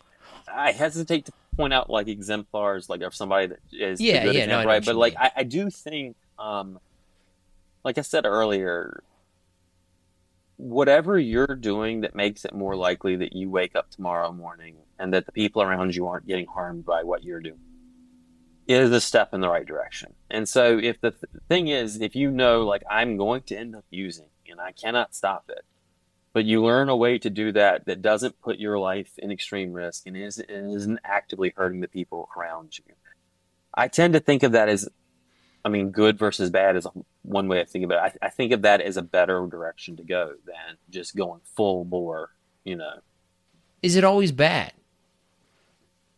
I 0.51 0.72
hesitate 0.72 1.26
to 1.26 1.32
point 1.58 1.74
out 1.74 1.89
like 1.89 2.08
exemplars, 2.08 2.89
like 2.89 3.01
of 3.01 3.14
somebody 3.14 3.47
that 3.47 3.60
is 3.74 3.99
yeah, 3.99 4.24
yeah, 4.24 4.30
example, 4.30 4.60
no, 4.60 4.66
right? 4.66 4.86
But 4.86 4.95
like, 4.95 5.16
I, 5.18 5.32
I 5.38 5.43
do 5.43 5.70
think, 5.70 6.16
um, 6.39 6.80
like 7.84 7.97
I 7.97 8.01
said 8.01 8.26
earlier, 8.26 9.03
whatever 10.58 11.20
you're 11.20 11.47
doing 11.47 12.01
that 12.01 12.16
makes 12.16 12.45
it 12.45 12.53
more 12.53 12.76
likely 12.76 13.16
that 13.18 13.34
you 13.34 13.49
wake 13.49 13.76
up 13.76 13.89
tomorrow 13.89 14.32
morning 14.32 14.76
and 14.99 15.14
that 15.14 15.26
the 15.26 15.32
people 15.32 15.62
around 15.62 15.95
you 15.95 16.08
aren't 16.08 16.28
getting 16.28 16.45
harmed 16.45 16.86
by 16.86 17.03
what 17.03 17.24
you're 17.24 17.41
doing 17.41 17.60
is 18.68 18.91
a 18.91 18.99
step 18.99 19.34
in 19.34 19.41
the 19.41 19.49
right 19.49 19.66
direction. 19.66 20.14
And 20.30 20.47
so 20.47 20.78
if 20.78 20.99
the 20.99 21.12
th- 21.12 21.24
thing 21.47 21.68
is, 21.68 22.01
if 22.01 22.16
you 22.16 22.32
know, 22.32 22.64
like, 22.66 22.84
I'm 22.89 23.18
going 23.18 23.43
to 23.43 23.58
end 23.58 23.76
up 23.76 23.86
using 23.89 24.28
and 24.49 24.60
I 24.60 24.72
cannot 24.72 25.16
stop 25.16 25.45
it, 25.49 25.64
but 26.34 26.45
you 26.45 26.63
learn 26.63 26.89
a 26.89 26.95
way 26.95 27.17
to 27.17 27.30
do 27.30 27.51
that 27.51 27.86
that 27.86 28.01
doesn't 28.01 28.39
put 28.41 28.59
your 28.59 28.78
life 28.78 29.11
in 29.17 29.32
extreme 29.32 29.73
risk 29.73 30.05
and 30.05 30.15
is, 30.15 30.39
isn't 30.39 30.99
actively 31.03 31.53
hurting 31.55 31.82
the 31.82 31.88
people 31.88 32.30
around 32.38 32.78
you. 32.78 32.93
I 33.73 33.88
tend 33.88 34.13
to 34.13 34.19
think 34.19 34.43
of 34.43 34.51
that 34.53 34.69
as, 34.69 34.88
I 35.63 35.69
mean, 35.69 35.91
good 35.91 36.17
versus 36.17 36.49
bad 36.49 36.75
is 36.75 36.88
one 37.23 37.47
way 37.47 37.61
of 37.61 37.69
thinking 37.69 37.86
about 37.86 38.07
it. 38.07 38.19
I, 38.21 38.28
I 38.28 38.30
think 38.30 38.51
of 38.51 38.61
that 38.63 38.82
as 38.82 38.97
a 38.97 39.01
better 39.01 39.45
direction 39.47 39.97
to 39.97 40.03
go 40.03 40.34
than 40.45 40.78
just 40.89 41.15
going 41.15 41.41
full 41.55 41.86
bore, 41.86 42.32
you 42.63 42.75
know. 42.75 42.99
Is 43.82 43.95
it 43.95 44.03
always 44.03 44.32
bad? 44.32 44.73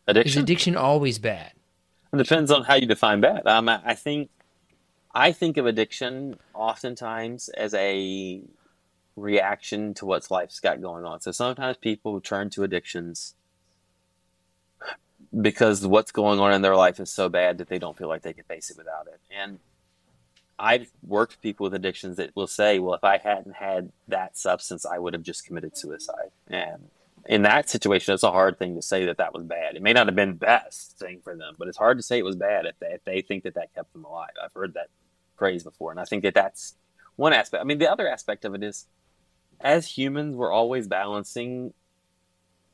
Addiction? 0.06 0.30
Is 0.30 0.42
addiction 0.42 0.76
always 0.76 1.18
bad? 1.18 1.52
It 2.12 2.16
depends 2.16 2.50
on 2.50 2.64
how 2.64 2.74
you 2.74 2.86
define 2.86 3.20
bad. 3.20 3.46
Um, 3.46 3.68
I 3.68 3.94
think 3.94 4.30
I 5.14 5.32
think 5.32 5.56
of 5.56 5.66
addiction 5.66 6.38
oftentimes 6.54 7.48
as 7.50 7.74
a 7.74 8.42
reaction 9.16 9.94
to 9.94 10.06
what's 10.06 10.30
life's 10.30 10.60
got 10.60 10.80
going 10.80 11.04
on. 11.04 11.20
So 11.20 11.32
sometimes 11.32 11.76
people 11.76 12.20
turn 12.20 12.50
to 12.50 12.62
addictions 12.62 13.34
because 15.40 15.86
what's 15.86 16.12
going 16.12 16.40
on 16.40 16.52
in 16.52 16.62
their 16.62 16.76
life 16.76 16.98
is 16.98 17.10
so 17.10 17.28
bad 17.28 17.58
that 17.58 17.68
they 17.68 17.78
don't 17.78 17.96
feel 17.96 18.08
like 18.08 18.22
they 18.22 18.32
can 18.32 18.44
face 18.44 18.70
it 18.70 18.76
without 18.76 19.06
it. 19.06 19.20
And 19.30 19.60
I've 20.58 20.90
worked 21.06 21.32
with 21.32 21.42
people 21.42 21.64
with 21.64 21.74
addictions 21.74 22.16
that 22.16 22.34
will 22.34 22.46
say, 22.46 22.78
well, 22.78 22.94
if 22.94 23.04
I 23.04 23.18
hadn't 23.18 23.56
had 23.56 23.92
that 24.08 24.36
substance, 24.36 24.84
I 24.84 24.98
would 24.98 25.14
have 25.14 25.22
just 25.22 25.46
committed 25.46 25.76
suicide. 25.76 26.30
And 26.48 26.88
in 27.26 27.42
that 27.42 27.70
situation, 27.70 28.12
it's 28.12 28.22
a 28.22 28.30
hard 28.30 28.58
thing 28.58 28.74
to 28.74 28.82
say 28.82 29.06
that 29.06 29.18
that 29.18 29.32
was 29.32 29.44
bad. 29.44 29.76
It 29.76 29.82
may 29.82 29.92
not 29.92 30.06
have 30.06 30.16
been 30.16 30.34
best 30.34 30.98
thing 30.98 31.20
for 31.22 31.36
them, 31.36 31.54
but 31.58 31.68
it's 31.68 31.78
hard 31.78 31.98
to 31.98 32.02
say 32.02 32.18
it 32.18 32.24
was 32.24 32.36
bad 32.36 32.66
if 32.66 32.78
they, 32.78 32.88
if 32.88 33.04
they 33.04 33.20
think 33.22 33.44
that 33.44 33.54
that 33.54 33.74
kept 33.74 33.92
them 33.92 34.04
alive. 34.04 34.30
I've 34.42 34.52
heard 34.52 34.74
that 34.74 34.88
phrase 35.36 35.62
before, 35.62 35.90
and 35.90 36.00
I 36.00 36.04
think 36.04 36.22
that 36.24 36.34
that's 36.34 36.74
one 37.16 37.32
aspect. 37.32 37.60
I 37.60 37.64
mean, 37.64 37.78
the 37.78 37.90
other 37.90 38.08
aspect 38.08 38.44
of 38.44 38.54
it 38.54 38.62
is, 38.62 38.86
as 39.60 39.86
humans, 39.86 40.36
we're 40.36 40.52
always 40.52 40.88
balancing 40.88 41.72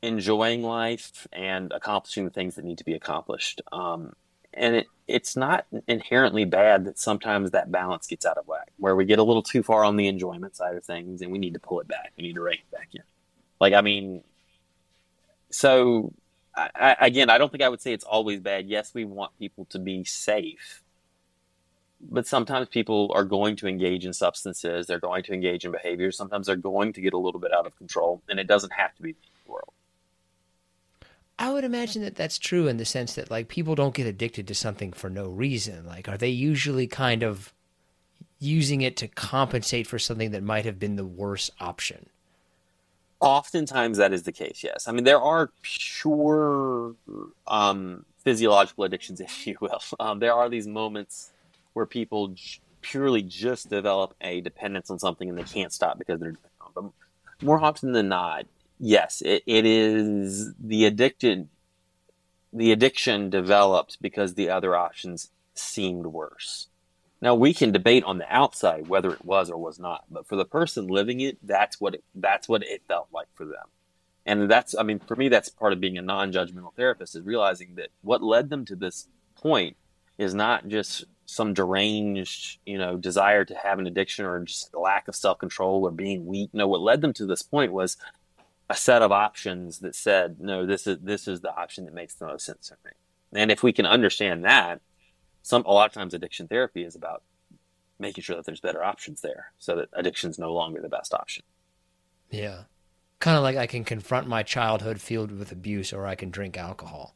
enjoying 0.01 0.63
life 0.63 1.27
and 1.33 1.71
accomplishing 1.71 2.23
the 2.25 2.31
things 2.31 2.55
that 2.55 2.65
need 2.65 2.77
to 2.77 2.85
be 2.85 2.93
accomplished. 2.93 3.61
Um, 3.71 4.13
and 4.53 4.75
it, 4.75 4.87
it's 5.07 5.35
not 5.35 5.65
inherently 5.87 6.45
bad 6.45 6.85
that 6.85 6.99
sometimes 6.99 7.51
that 7.51 7.71
balance 7.71 8.07
gets 8.07 8.25
out 8.25 8.37
of 8.37 8.47
whack, 8.47 8.71
where 8.77 8.95
we 8.95 9.05
get 9.05 9.19
a 9.19 9.23
little 9.23 9.43
too 9.43 9.63
far 9.63 9.83
on 9.83 9.95
the 9.95 10.07
enjoyment 10.07 10.55
side 10.55 10.75
of 10.75 10.83
things, 10.83 11.21
and 11.21 11.31
we 11.31 11.37
need 11.37 11.53
to 11.53 11.59
pull 11.59 11.79
it 11.79 11.87
back. 11.87 12.13
We 12.17 12.23
need 12.23 12.35
to 12.35 12.41
rein 12.41 12.59
it 12.59 12.71
back 12.71 12.89
in. 12.93 13.01
Like, 13.59 13.73
I 13.73 13.81
mean, 13.81 14.23
so 15.49 16.13
I, 16.55 16.69
I, 16.75 16.95
again, 17.07 17.29
I 17.29 17.37
don't 17.37 17.51
think 17.51 17.63
I 17.63 17.69
would 17.69 17.81
say 17.81 17.93
it's 17.93 18.03
always 18.03 18.39
bad. 18.39 18.67
Yes, 18.67 18.93
we 18.93 19.05
want 19.05 19.37
people 19.39 19.65
to 19.65 19.79
be 19.79 20.03
safe, 20.03 20.83
but 21.99 22.27
sometimes 22.27 22.67
people 22.67 23.11
are 23.13 23.23
going 23.23 23.55
to 23.57 23.67
engage 23.67 24.05
in 24.05 24.13
substances. 24.13 24.87
They're 24.87 24.99
going 24.99 25.23
to 25.23 25.33
engage 25.33 25.65
in 25.65 25.71
behaviors. 25.71 26.17
Sometimes 26.17 26.47
they're 26.47 26.55
going 26.55 26.93
to 26.93 27.01
get 27.01 27.13
a 27.13 27.17
little 27.17 27.39
bit 27.39 27.53
out 27.53 27.65
of 27.65 27.75
control, 27.77 28.21
and 28.29 28.39
it 28.39 28.47
doesn't 28.47 28.73
have 28.73 28.95
to 28.95 29.01
be 29.01 29.13
the 29.13 29.51
world. 29.51 29.73
I 31.39 31.51
would 31.51 31.63
imagine 31.63 32.01
that 32.03 32.15
that's 32.15 32.39
true 32.39 32.67
in 32.67 32.77
the 32.77 32.85
sense 32.85 33.13
that 33.13 33.29
like 33.29 33.47
people 33.47 33.75
don't 33.75 33.93
get 33.93 34.07
addicted 34.07 34.47
to 34.47 34.55
something 34.55 34.91
for 34.91 35.09
no 35.09 35.27
reason. 35.27 35.85
Like, 35.85 36.07
are 36.07 36.17
they 36.17 36.29
usually 36.29 36.87
kind 36.87 37.23
of 37.23 37.53
using 38.39 38.81
it 38.81 38.97
to 38.97 39.07
compensate 39.07 39.87
for 39.87 39.99
something 39.99 40.31
that 40.31 40.43
might 40.43 40.65
have 40.65 40.79
been 40.79 40.95
the 40.95 41.05
worse 41.05 41.51
option? 41.59 42.09
Oftentimes, 43.19 43.97
that 43.97 44.13
is 44.13 44.23
the 44.23 44.31
case. 44.31 44.63
Yes, 44.63 44.87
I 44.87 44.91
mean 44.91 45.03
there 45.03 45.21
are 45.21 45.51
pure 45.61 46.95
um, 47.47 48.05
physiological 48.19 48.83
addictions, 48.83 49.19
if 49.21 49.47
you 49.47 49.57
will. 49.59 49.81
Um, 49.99 50.19
there 50.19 50.33
are 50.33 50.49
these 50.49 50.67
moments 50.67 51.31
where 51.77 51.85
people 51.85 52.29
j- 52.29 52.59
purely 52.81 53.21
just 53.21 53.69
develop 53.69 54.15
a 54.19 54.41
dependence 54.41 54.89
on 54.89 54.97
something 54.97 55.29
and 55.29 55.37
they 55.37 55.43
can't 55.43 55.71
stop 55.71 55.99
because 55.99 56.19
they're. 56.19 56.33
But 56.73 56.85
more 57.39 57.63
often 57.63 57.91
than 57.91 58.09
not, 58.09 58.47
yes, 58.79 59.21
it, 59.21 59.43
it 59.45 59.63
is 59.63 60.55
the 60.59 60.85
addicted. 60.85 61.47
The 62.51 62.71
addiction 62.71 63.29
developed 63.29 64.01
because 64.01 64.33
the 64.33 64.49
other 64.49 64.75
options 64.75 65.29
seemed 65.53 66.07
worse. 66.07 66.67
Now 67.21 67.35
we 67.35 67.53
can 67.53 67.71
debate 67.71 68.03
on 68.05 68.17
the 68.17 68.35
outside 68.35 68.87
whether 68.87 69.11
it 69.11 69.23
was 69.23 69.51
or 69.51 69.57
was 69.57 69.77
not, 69.77 70.05
but 70.09 70.27
for 70.27 70.35
the 70.35 70.45
person 70.45 70.87
living 70.87 71.19
it, 71.19 71.37
that's 71.43 71.79
what 71.79 71.93
it, 71.93 72.03
that's 72.15 72.49
what 72.49 72.63
it 72.63 72.81
felt 72.87 73.07
like 73.13 73.27
for 73.35 73.45
them. 73.45 73.67
And 74.25 74.49
that's, 74.49 74.75
I 74.75 74.81
mean, 74.81 74.99
for 74.99 75.15
me, 75.15 75.29
that's 75.29 75.49
part 75.49 75.73
of 75.73 75.79
being 75.79 75.97
a 75.99 76.01
non-judgmental 76.01 76.73
therapist 76.73 77.15
is 77.15 77.21
realizing 77.21 77.75
that 77.75 77.89
what 78.01 78.23
led 78.23 78.49
them 78.49 78.65
to 78.65 78.75
this 78.75 79.07
point 79.35 79.77
is 80.17 80.33
not 80.33 80.67
just 80.67 81.05
some 81.25 81.53
deranged, 81.53 82.59
you 82.65 82.77
know, 82.77 82.95
desire 82.95 83.43
to 83.45 83.55
have 83.55 83.79
an 83.79 83.87
addiction 83.87 84.25
or 84.25 84.39
just 84.43 84.73
lack 84.73 85.07
of 85.07 85.15
self-control 85.15 85.83
or 85.83 85.91
being 85.91 86.25
weak. 86.25 86.49
No, 86.53 86.67
what 86.67 86.81
led 86.81 87.01
them 87.01 87.13
to 87.13 87.25
this 87.25 87.41
point 87.41 87.73
was 87.73 87.97
a 88.69 88.75
set 88.75 89.01
of 89.01 89.11
options 89.11 89.79
that 89.79 89.95
said, 89.95 90.37
no, 90.39 90.65
this 90.65 90.87
is 90.87 90.99
this 91.01 91.27
is 91.27 91.41
the 91.41 91.53
option 91.53 91.85
that 91.85 91.93
makes 91.93 92.15
the 92.15 92.25
most 92.25 92.45
sense 92.45 92.69
for 92.69 92.77
me. 92.85 92.91
And 93.33 93.51
if 93.51 93.61
we 93.61 93.73
can 93.73 93.85
understand 93.85 94.45
that, 94.45 94.81
some 95.41 95.63
a 95.65 95.71
lot 95.71 95.87
of 95.87 95.93
times 95.93 96.13
addiction 96.13 96.47
therapy 96.47 96.83
is 96.83 96.95
about 96.95 97.23
making 97.99 98.23
sure 98.23 98.35
that 98.35 98.45
there's 98.45 98.61
better 98.61 98.83
options 98.83 99.21
there 99.21 99.51
so 99.57 99.75
that 99.75 99.89
addiction 99.93 100.29
is 100.29 100.39
no 100.39 100.53
longer 100.53 100.81
the 100.81 100.89
best 100.89 101.13
option. 101.13 101.43
Yeah. 102.29 102.63
Kind 103.19 103.37
of 103.37 103.43
like 103.43 103.57
I 103.57 103.67
can 103.67 103.83
confront 103.83 104.27
my 104.27 104.43
childhood 104.43 105.01
filled 105.01 105.31
with 105.31 105.51
abuse 105.51 105.91
or 105.91 106.05
I 106.05 106.15
can 106.15 106.29
drink 106.29 106.57
alcohol. 106.57 107.15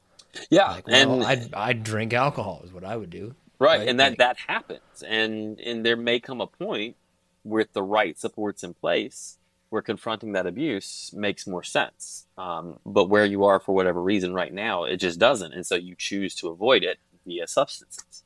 Yeah. 0.50 0.72
Like, 0.72 0.88
well, 0.88 1.14
and 1.14 1.24
I'd, 1.24 1.54
I'd 1.54 1.84
drink 1.84 2.14
alcohol 2.14 2.62
is 2.64 2.72
what 2.72 2.84
I 2.84 2.96
would 2.96 3.10
do. 3.10 3.36
Right. 3.60 3.80
right? 3.80 3.88
And 3.88 4.00
that, 4.00 4.12
like, 4.12 4.18
that 4.20 4.38
happens. 4.48 5.04
And, 5.08 5.60
and 5.60 5.86
there 5.86 5.98
may 5.98 6.20
come 6.20 6.42
a 6.42 6.48
point 6.48 6.96
with 7.44 7.74
the 7.74 7.84
right 7.84 8.18
supports 8.18 8.64
in 8.64 8.74
place 8.74 9.38
where 9.70 9.82
confronting 9.82 10.34
that 10.34 10.46
abuse 10.46 11.12
makes 11.16 11.48
more 11.48 11.64
sense. 11.64 12.26
Um, 12.38 12.80
but 12.86 13.06
where 13.06 13.26
you 13.26 13.46
are 13.46 13.60
for 13.60 13.74
whatever 13.74 14.02
reason 14.02 14.34
right 14.34 14.54
now, 14.54 14.84
it 14.84 14.98
just 14.98 15.18
doesn't. 15.18 15.54
And 15.54 15.66
so 15.66 15.76
you 15.76 15.96
choose 15.96 16.36
to 16.36 16.50
avoid 16.50 16.84
it 16.84 17.00
via 17.26 17.48
substances. 17.48 18.24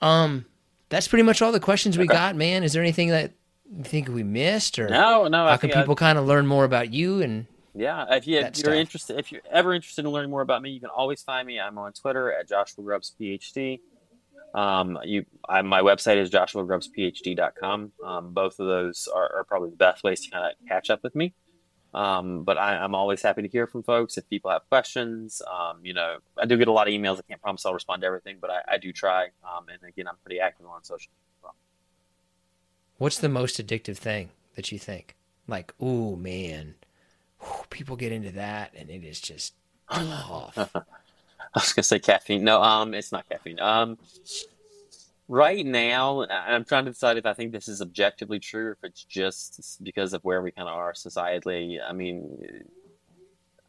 Um, 0.00 0.46
that's 0.90 1.08
pretty 1.08 1.24
much 1.24 1.42
all 1.42 1.52
the 1.52 1.58
questions 1.58 1.98
we 1.98 2.04
okay. 2.04 2.14
got, 2.14 2.36
man. 2.36 2.62
Is 2.62 2.72
there 2.72 2.82
anything 2.82 3.08
that 3.08 3.32
you 3.68 3.82
think 3.82 4.08
we 4.08 4.22
missed, 4.22 4.78
or 4.78 4.88
no, 4.88 5.26
no? 5.26 5.38
How 5.38 5.52
I 5.52 5.56
can 5.56 5.70
people 5.70 5.96
kind 5.96 6.18
of 6.18 6.26
learn 6.26 6.46
more 6.46 6.64
about 6.64 6.92
you 6.92 7.22
and? 7.22 7.46
Yeah, 7.76 8.06
if, 8.08 8.26
you, 8.26 8.38
are 8.38 8.74
interested, 8.74 9.18
if 9.18 9.30
you're 9.30 9.42
ever 9.50 9.74
interested 9.74 10.06
in 10.06 10.10
learning 10.10 10.30
more 10.30 10.40
about 10.40 10.62
me, 10.62 10.70
you 10.70 10.80
can 10.80 10.88
always 10.88 11.22
find 11.22 11.46
me. 11.46 11.60
I'm 11.60 11.76
on 11.76 11.92
Twitter 11.92 12.32
at 12.32 12.48
Joshua 12.48 12.82
Grubbs 12.82 13.14
PhD. 13.20 13.80
Um, 14.54 14.98
you, 15.04 15.26
I, 15.46 15.60
my 15.60 15.82
website 15.82 16.16
is 16.16 16.30
joshuagrubbsphd.com. 16.30 17.92
Um, 18.02 18.32
both 18.32 18.58
of 18.58 18.66
those 18.66 19.08
are, 19.14 19.36
are, 19.36 19.44
probably 19.44 19.68
the 19.68 19.76
best 19.76 20.02
ways 20.02 20.22
to 20.22 20.30
kind 20.30 20.46
of 20.46 20.52
catch 20.66 20.88
up 20.88 21.02
with 21.02 21.14
me. 21.14 21.34
Um, 21.92 22.44
but 22.44 22.56
I, 22.56 22.82
am 22.82 22.94
always 22.94 23.20
happy 23.20 23.42
to 23.42 23.48
hear 23.48 23.66
from 23.66 23.82
folks 23.82 24.16
if 24.16 24.26
people 24.30 24.50
have 24.50 24.66
questions. 24.70 25.42
Um, 25.42 25.80
you 25.82 25.92
know, 25.92 26.16
I 26.38 26.46
do 26.46 26.56
get 26.56 26.68
a 26.68 26.72
lot 26.72 26.88
of 26.88 26.94
emails. 26.94 27.18
I 27.18 27.22
can't 27.28 27.42
promise 27.42 27.66
I'll 27.66 27.74
respond 27.74 28.00
to 28.00 28.06
everything, 28.06 28.38
but 28.40 28.50
I, 28.50 28.60
I 28.66 28.78
do 28.78 28.92
try. 28.92 29.24
Um, 29.44 29.66
and 29.70 29.86
again, 29.86 30.08
I'm 30.08 30.16
pretty 30.24 30.40
active 30.40 30.66
on 30.66 30.82
social. 30.82 31.12
Well. 31.42 31.54
What's 32.96 33.18
the 33.18 33.28
most 33.28 33.58
addictive 33.58 33.98
thing 33.98 34.30
that 34.54 34.72
you 34.72 34.78
think? 34.78 35.16
Like, 35.46 35.74
oh 35.78 36.16
man, 36.16 36.76
whew, 37.40 37.64
people 37.70 37.96
get 37.96 38.12
into 38.12 38.32
that, 38.32 38.72
and 38.76 38.90
it 38.90 39.04
is 39.04 39.20
just 39.20 39.54
tough. 39.90 40.56
I 40.76 41.60
was 41.60 41.72
gonna 41.72 41.84
say 41.84 41.98
caffeine. 41.98 42.44
No, 42.44 42.62
um, 42.62 42.94
it's 42.94 43.12
not 43.12 43.28
caffeine. 43.28 43.60
Um, 43.60 43.98
right 45.28 45.64
now, 45.64 46.26
I'm 46.28 46.64
trying 46.64 46.84
to 46.84 46.90
decide 46.90 47.16
if 47.16 47.26
I 47.26 47.32
think 47.32 47.52
this 47.52 47.68
is 47.68 47.80
objectively 47.80 48.38
true, 48.38 48.66
or 48.66 48.72
if 48.72 48.78
it's 48.84 49.04
just 49.04 49.82
because 49.82 50.12
of 50.12 50.22
where 50.24 50.42
we 50.42 50.50
kind 50.50 50.68
of 50.68 50.74
are 50.74 50.92
societally. 50.92 51.78
I 51.82 51.92
mean, 51.92 52.64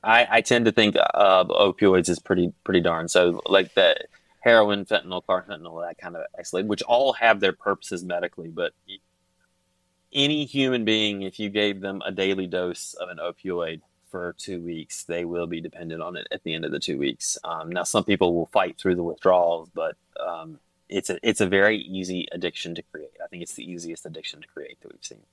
I, 0.04 0.28
I 0.30 0.42
tend 0.42 0.66
to 0.66 0.72
think 0.72 0.96
uh, 0.96 1.44
opioids 1.46 2.10
is 2.10 2.20
pretty 2.20 2.54
pretty 2.64 2.82
darn. 2.82 3.08
So 3.08 3.42
like 3.48 3.74
the 3.74 3.96
heroin, 4.42 4.86
fentanyl, 4.86 5.24
carfentanil, 5.26 5.86
that 5.88 5.98
kind 5.98 6.16
of 6.16 6.24
isolate, 6.38 6.66
which 6.66 6.82
all 6.84 7.14
have 7.14 7.40
their 7.40 7.54
purposes 7.54 8.04
medically, 8.04 8.48
but 8.50 8.74
any 10.14 10.46
human 10.46 10.86
being, 10.86 11.24
if 11.24 11.40
you 11.40 11.50
gave 11.50 11.82
them 11.82 12.02
a 12.06 12.12
daily 12.12 12.48
dose 12.48 12.94
of 12.96 13.10
an 13.10 13.18
opioid, 13.18 13.82
for 14.10 14.34
two 14.38 14.62
weeks, 14.62 15.04
they 15.04 15.26
will 15.26 15.48
be 15.48 15.62
dependent 15.62 16.02
on 16.02 16.16
it 16.16 16.28
at 16.32 16.44
the 16.44 16.54
end 16.54 16.66
of 16.66 16.72
the 16.72 16.80
two 16.80 16.98
weeks. 16.98 17.38
Um, 17.44 17.70
now, 17.70 17.84
some 17.84 18.04
people 18.04 18.34
will 18.34 18.48
fight 18.48 18.78
through 18.78 18.96
the 18.96 19.04
withdrawals, 19.04 19.70
but 19.74 19.96
um, 20.20 20.60
it's 20.90 21.10
a 21.10 21.20
it's 21.22 21.42
a 21.42 21.48
very 21.48 21.78
easy 21.80 22.28
addiction 22.32 22.76
to 22.76 22.82
create. 22.82 23.18
I 23.24 23.28
think 23.28 23.44
it's 23.44 23.54
the 23.54 23.70
easiest 23.70 24.06
addiction 24.06 24.42
to 24.42 24.48
create 24.48 24.80
that 24.82 24.92
we've 24.92 25.04
seen. 25.04 25.24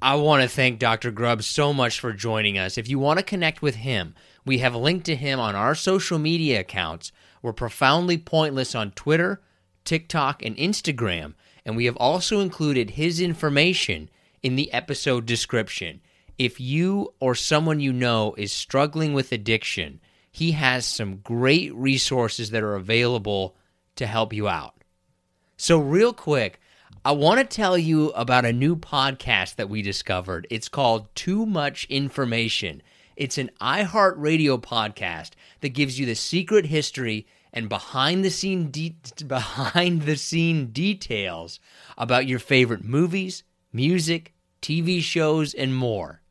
I 0.00 0.16
want 0.16 0.42
to 0.42 0.48
thank 0.48 0.80
Dr. 0.80 1.12
Grubbs 1.12 1.46
so 1.46 1.72
much 1.72 2.00
for 2.00 2.12
joining 2.12 2.58
us. 2.58 2.76
If 2.76 2.88
you 2.88 2.98
want 2.98 3.20
to 3.20 3.24
connect 3.24 3.62
with 3.62 3.76
him, 3.76 4.16
we 4.44 4.58
have 4.58 4.74
linked 4.74 5.06
to 5.06 5.16
him 5.16 5.38
on 5.38 5.54
our 5.54 5.76
social 5.76 6.18
media 6.18 6.60
accounts. 6.60 7.12
We're 7.40 7.52
profoundly 7.52 8.18
pointless 8.18 8.74
on 8.74 8.90
Twitter, 8.92 9.40
TikTok, 9.84 10.44
and 10.44 10.56
Instagram, 10.56 11.34
and 11.64 11.76
we 11.76 11.84
have 11.84 11.96
also 11.96 12.40
included 12.40 12.90
his 12.90 13.20
information 13.20 14.10
in 14.42 14.56
the 14.56 14.72
episode 14.72 15.26
description 15.26 16.00
if 16.38 16.60
you 16.60 17.12
or 17.20 17.34
someone 17.34 17.80
you 17.80 17.92
know 17.92 18.34
is 18.36 18.52
struggling 18.52 19.12
with 19.12 19.32
addiction, 19.32 20.00
he 20.30 20.52
has 20.52 20.86
some 20.86 21.16
great 21.18 21.74
resources 21.74 22.50
that 22.50 22.62
are 22.62 22.74
available 22.74 23.54
to 23.96 24.06
help 24.06 24.32
you 24.32 24.48
out. 24.48 24.74
So, 25.56 25.78
real 25.78 26.12
quick, 26.12 26.58
I 27.04 27.12
want 27.12 27.38
to 27.38 27.56
tell 27.56 27.76
you 27.76 28.10
about 28.10 28.44
a 28.44 28.52
new 28.52 28.76
podcast 28.76 29.56
that 29.56 29.68
we 29.68 29.82
discovered. 29.82 30.46
It's 30.50 30.68
called 30.68 31.14
Too 31.14 31.46
Much 31.46 31.84
Information. 31.84 32.82
It's 33.14 33.38
an 33.38 33.50
iHeartRadio 33.60 34.60
podcast 34.62 35.30
that 35.60 35.68
gives 35.68 36.00
you 36.00 36.06
the 36.06 36.14
secret 36.14 36.66
history 36.66 37.26
and 37.52 37.68
behind 37.68 38.24
the 38.24 38.30
scene 38.30 38.70
de- 38.70 38.96
behind 39.26 40.02
the 40.02 40.16
scene 40.16 40.72
details 40.72 41.60
about 41.98 42.26
your 42.26 42.38
favorite 42.38 42.84
movies, 42.84 43.44
music, 43.72 44.34
TV 44.60 45.02
shows, 45.02 45.52
and 45.54 45.76
more. 45.76 46.21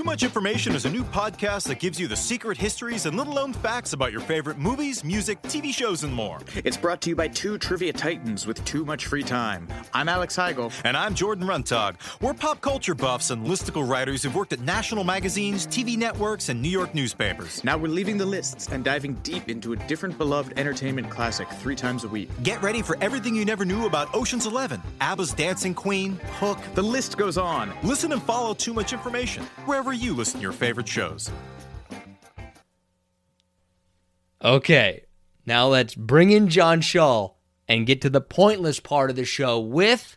Too 0.00 0.04
Much 0.04 0.22
Information 0.22 0.74
is 0.74 0.86
a 0.86 0.90
new 0.90 1.04
podcast 1.04 1.68
that 1.68 1.78
gives 1.78 2.00
you 2.00 2.08
the 2.08 2.16
secret 2.16 2.56
histories 2.56 3.06
and 3.06 3.16
little 3.16 3.34
known 3.34 3.52
facts 3.52 3.92
about 3.92 4.12
your 4.12 4.22
favorite 4.22 4.56
movies, 4.56 5.04
music, 5.04 5.42
TV 5.42 5.74
shows, 5.74 6.04
and 6.04 6.14
more. 6.14 6.38
It's 6.64 6.76
brought 6.76 7.00
to 7.02 7.10
you 7.10 7.16
by 7.16 7.28
two 7.28 7.58
trivia 7.58 7.92
titans 7.92 8.46
with 8.46 8.64
too 8.64 8.84
much 8.84 9.06
free 9.06 9.22
time. 9.22 9.68
I'm 9.92 10.08
Alex 10.08 10.36
Heigl. 10.36 10.72
And 10.84 10.96
I'm 10.96 11.14
Jordan 11.14 11.46
Runtagh. 11.46 11.96
We're 12.20 12.34
pop 12.34 12.60
culture 12.62 12.94
buffs 12.94 13.30
and 13.30 13.46
listicle 13.46 13.86
writers 13.86 14.22
who've 14.22 14.34
worked 14.34 14.52
at 14.52 14.60
national 14.60 15.04
magazines, 15.04 15.66
TV 15.66 15.98
networks, 15.98 16.48
and 16.48 16.62
New 16.62 16.70
York 16.70 16.94
newspapers. 16.94 17.62
Now 17.62 17.76
we're 17.76 17.88
leaving 17.88 18.16
the 18.16 18.26
lists 18.26 18.68
and 18.68 18.82
diving 18.82 19.14
deep 19.16 19.50
into 19.50 19.74
a 19.74 19.76
different 19.76 20.16
beloved 20.16 20.58
entertainment 20.58 21.10
classic 21.10 21.48
three 21.48 21.76
times 21.76 22.04
a 22.04 22.08
week. 22.08 22.30
Get 22.42 22.62
ready 22.62 22.80
for 22.80 22.96
everything 23.02 23.36
you 23.36 23.44
never 23.44 23.64
knew 23.64 23.86
about 23.86 24.14
Ocean's 24.14 24.46
Eleven, 24.46 24.80
ABBA's 25.00 25.32
Dancing 25.32 25.74
Queen, 25.74 26.18
Hook. 26.38 26.58
The 26.74 26.82
list 26.82 27.18
goes 27.18 27.36
on. 27.36 27.72
Listen 27.82 28.12
and 28.12 28.22
follow 28.22 28.54
Too 28.54 28.72
Much 28.72 28.92
Information 28.92 29.44
wherever 29.66 29.92
you 29.92 30.14
listen 30.14 30.40
to 30.40 30.42
your 30.42 30.52
favorite 30.52 30.88
shows. 30.88 31.30
Okay, 34.42 35.04
now 35.44 35.68
let's 35.68 35.94
bring 35.94 36.30
in 36.30 36.48
John 36.48 36.80
Shull 36.80 37.38
and 37.68 37.86
get 37.86 38.00
to 38.02 38.10
the 38.10 38.20
pointless 38.20 38.80
part 38.80 39.10
of 39.10 39.16
the 39.16 39.24
show 39.24 39.60
with 39.60 40.16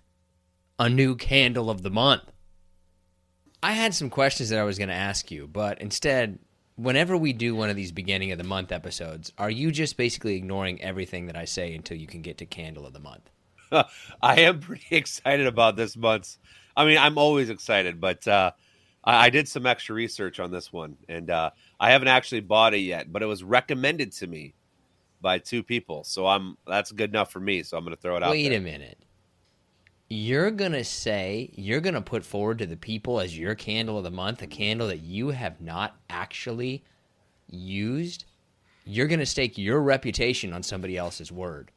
a 0.80 0.90
new 0.90 1.16
candle 1.16 1.70
of 1.70 1.82
the 1.84 1.90
month. 1.90 2.24
I 3.62 3.74
had 3.74 3.94
some 3.94 4.10
questions 4.10 4.50
that 4.50 4.60
I 4.60 4.64
was 4.64 4.78
going 4.78 4.90
to 4.90 4.96
ask 4.96 5.30
you, 5.30 5.48
but 5.48 5.82
instead, 5.82 6.40
whenever 6.76 7.16
we 7.16 7.34
do 7.34 7.56
one 7.56 7.70
of 7.70 7.76
these 7.76 7.92
beginning 7.92 8.32
of 8.32 8.38
the 8.38 8.44
month 8.44 8.72
episodes, 8.72 9.32
are 9.38 9.50
you 9.50 9.72
just 9.72 9.98
basically 9.98 10.36
ignoring 10.36 10.82
everything 10.82 11.28
that 11.28 11.38
I 11.38 11.46
say 11.46 11.74
until 11.74 11.98
you 11.98 12.08
can 12.08 12.22
get 12.22 12.38
to 12.40 12.46
candle 12.46 12.86
of 12.86 12.94
the 12.94 13.00
month? 13.00 13.30
I 14.22 14.42
am 14.42 14.60
pretty 14.60 14.88
excited 14.96 15.48
about 15.48 15.76
this 15.76 15.96
month's. 15.96 16.38
I 16.76 16.86
mean, 16.86 16.98
I'm 16.98 17.18
always 17.18 17.50
excited, 17.50 18.02
but 18.02 18.28
uh, 18.28 18.52
I, 19.04 19.26
I 19.26 19.30
did 19.30 19.48
some 19.48 19.66
extra 19.66 19.96
research 19.96 20.40
on 20.40 20.52
this 20.52 20.72
one, 20.72 20.98
and 21.08 21.30
uh, 21.30 21.52
I 21.80 21.92
haven't 21.92 22.08
actually 22.08 22.42
bought 22.42 22.74
it 22.74 22.80
yet, 22.80 23.12
but 23.12 23.22
it 23.22 23.28
was 23.28 23.44
recommended 23.44 24.12
to 24.14 24.28
me 24.28 24.54
by 25.22 25.40
two 25.40 25.64
people, 25.64 26.04
so 26.04 26.28
I'm 26.28 26.58
that's 26.68 26.92
good 26.92 27.10
enough 27.10 27.32
for 27.32 27.40
me. 27.40 27.64
So 27.64 27.78
I'm 27.78 27.84
going 27.84 27.96
to 27.96 28.02
throw 28.02 28.18
it 28.18 28.22
Wait 28.22 28.26
out. 28.26 28.32
Wait 28.32 28.54
a 28.54 28.60
minute. 28.60 29.00
You're 30.10 30.52
gonna 30.52 30.84
say 30.84 31.50
you're 31.56 31.80
gonna 31.80 32.02
put 32.02 32.24
forward 32.24 32.60
to 32.60 32.68
the 32.68 32.78
people 32.78 33.20
as 33.20 33.36
your 33.36 33.56
candle 33.56 33.98
of 33.98 34.04
the 34.04 34.12
month 34.12 34.44
a 34.44 34.48
candle 34.48 34.88
that 34.90 35.00
you 35.00 35.30
have 35.30 35.60
not 35.60 35.96
actually 36.08 36.84
used. 37.50 38.26
You're 38.86 39.08
gonna 39.08 39.26
stake 39.26 39.58
your 39.58 39.82
reputation 39.82 40.54
on 40.54 40.62
somebody 40.62 40.98
else's 40.98 41.32
word. 41.32 41.72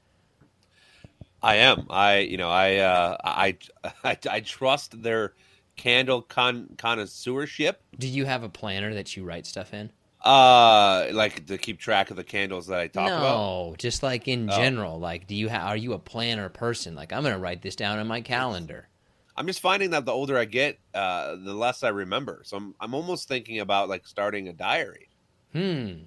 I 1.42 1.56
am. 1.56 1.86
I 1.88 2.18
you 2.18 2.36
know 2.36 2.50
I 2.50 2.76
uh, 2.76 3.16
I, 3.24 3.56
I 4.04 4.18
I 4.30 4.40
trust 4.40 5.02
their 5.02 5.32
candle 5.76 6.22
con- 6.22 6.68
connoisseurship. 6.76 7.76
Do 7.98 8.08
you 8.08 8.24
have 8.24 8.42
a 8.42 8.48
planner 8.48 8.94
that 8.94 9.16
you 9.16 9.24
write 9.24 9.46
stuff 9.46 9.72
in? 9.72 9.90
Uh, 10.24 11.08
like 11.12 11.46
to 11.46 11.56
keep 11.56 11.78
track 11.78 12.10
of 12.10 12.16
the 12.16 12.24
candles 12.24 12.66
that 12.66 12.80
I 12.80 12.88
talk 12.88 13.08
no, 13.08 13.16
about. 13.16 13.68
No, 13.70 13.74
just 13.78 14.02
like 14.02 14.26
in 14.26 14.50
oh. 14.50 14.56
general. 14.56 14.98
Like, 14.98 15.26
do 15.26 15.36
you 15.36 15.48
ha- 15.48 15.68
are 15.68 15.76
you 15.76 15.92
a 15.92 15.98
planner 15.98 16.48
person? 16.48 16.94
Like, 16.94 17.12
I'm 17.12 17.22
gonna 17.22 17.38
write 17.38 17.62
this 17.62 17.76
down 17.76 17.98
in 18.00 18.06
my 18.06 18.20
calendar. 18.20 18.88
I'm 19.36 19.46
just 19.46 19.60
finding 19.60 19.90
that 19.90 20.04
the 20.04 20.12
older 20.12 20.38
I 20.38 20.46
get, 20.46 20.78
uh, 20.94 21.36
the 21.36 21.54
less 21.54 21.82
I 21.82 21.90
remember. 21.90 22.42
So 22.44 22.56
I'm 22.56 22.74
I'm 22.80 22.94
almost 22.94 23.28
thinking 23.28 23.60
about 23.60 23.88
like 23.88 24.06
starting 24.06 24.48
a 24.48 24.52
diary. 24.52 25.10
Hmm. 25.52 26.06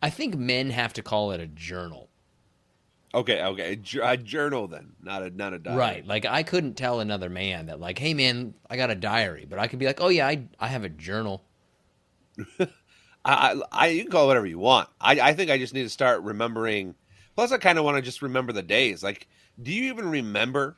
I 0.00 0.10
think 0.10 0.36
men 0.36 0.70
have 0.70 0.92
to 0.92 1.02
call 1.02 1.32
it 1.32 1.40
a 1.40 1.46
journal. 1.46 2.07
Okay, 3.14 3.42
okay, 3.42 3.80
a 4.02 4.16
journal 4.18 4.68
then, 4.68 4.92
not 5.02 5.22
a 5.22 5.30
not 5.30 5.54
a 5.54 5.58
diary. 5.58 5.78
Right. 5.78 6.06
Like 6.06 6.26
I 6.26 6.42
couldn't 6.42 6.74
tell 6.74 7.00
another 7.00 7.30
man 7.30 7.66
that 7.66 7.80
like, 7.80 7.98
hey 7.98 8.12
man, 8.12 8.54
I 8.68 8.76
got 8.76 8.90
a 8.90 8.94
diary, 8.94 9.46
but 9.48 9.58
I 9.58 9.66
could 9.66 9.78
be 9.78 9.86
like, 9.86 10.00
oh 10.00 10.08
yeah, 10.08 10.26
I 10.26 10.44
I 10.60 10.68
have 10.68 10.84
a 10.84 10.90
journal. 10.90 11.42
I, 13.24 13.60
I 13.72 13.88
you 13.88 14.02
can 14.02 14.10
call 14.10 14.24
it 14.24 14.26
whatever 14.28 14.46
you 14.46 14.58
want. 14.58 14.90
I 15.00 15.20
I 15.20 15.32
think 15.34 15.50
I 15.50 15.56
just 15.56 15.72
need 15.72 15.84
to 15.84 15.88
start 15.88 16.22
remembering. 16.22 16.94
Plus, 17.34 17.50
I 17.50 17.58
kind 17.58 17.78
of 17.78 17.84
want 17.84 17.96
to 17.96 18.02
just 18.02 18.20
remember 18.20 18.52
the 18.52 18.62
days. 18.62 19.02
Like, 19.02 19.26
do 19.62 19.72
you 19.72 19.84
even 19.84 20.10
remember 20.10 20.76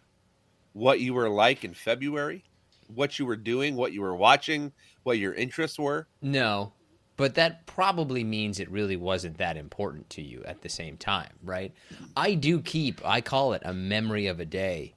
what 0.72 1.00
you 1.00 1.14
were 1.14 1.28
like 1.28 1.64
in 1.64 1.74
February? 1.74 2.44
What 2.86 3.18
you 3.18 3.26
were 3.26 3.36
doing? 3.36 3.76
What 3.76 3.92
you 3.92 4.02
were 4.02 4.14
watching? 4.14 4.72
What 5.02 5.18
your 5.18 5.34
interests 5.34 5.78
were? 5.78 6.06
No, 6.22 6.74
but 7.20 7.34
that 7.34 7.66
probably 7.66 8.24
means 8.24 8.58
it 8.58 8.70
really 8.70 8.96
wasn't 8.96 9.36
that 9.36 9.58
important 9.58 10.08
to 10.08 10.22
you 10.22 10.42
at 10.46 10.62
the 10.62 10.70
same 10.70 10.96
time, 10.96 11.28
right? 11.44 11.70
I 12.16 12.32
do 12.32 12.62
keep, 12.62 13.02
I 13.04 13.20
call 13.20 13.52
it 13.52 13.60
a 13.62 13.74
memory 13.74 14.26
of 14.26 14.40
a 14.40 14.46
day 14.46 14.94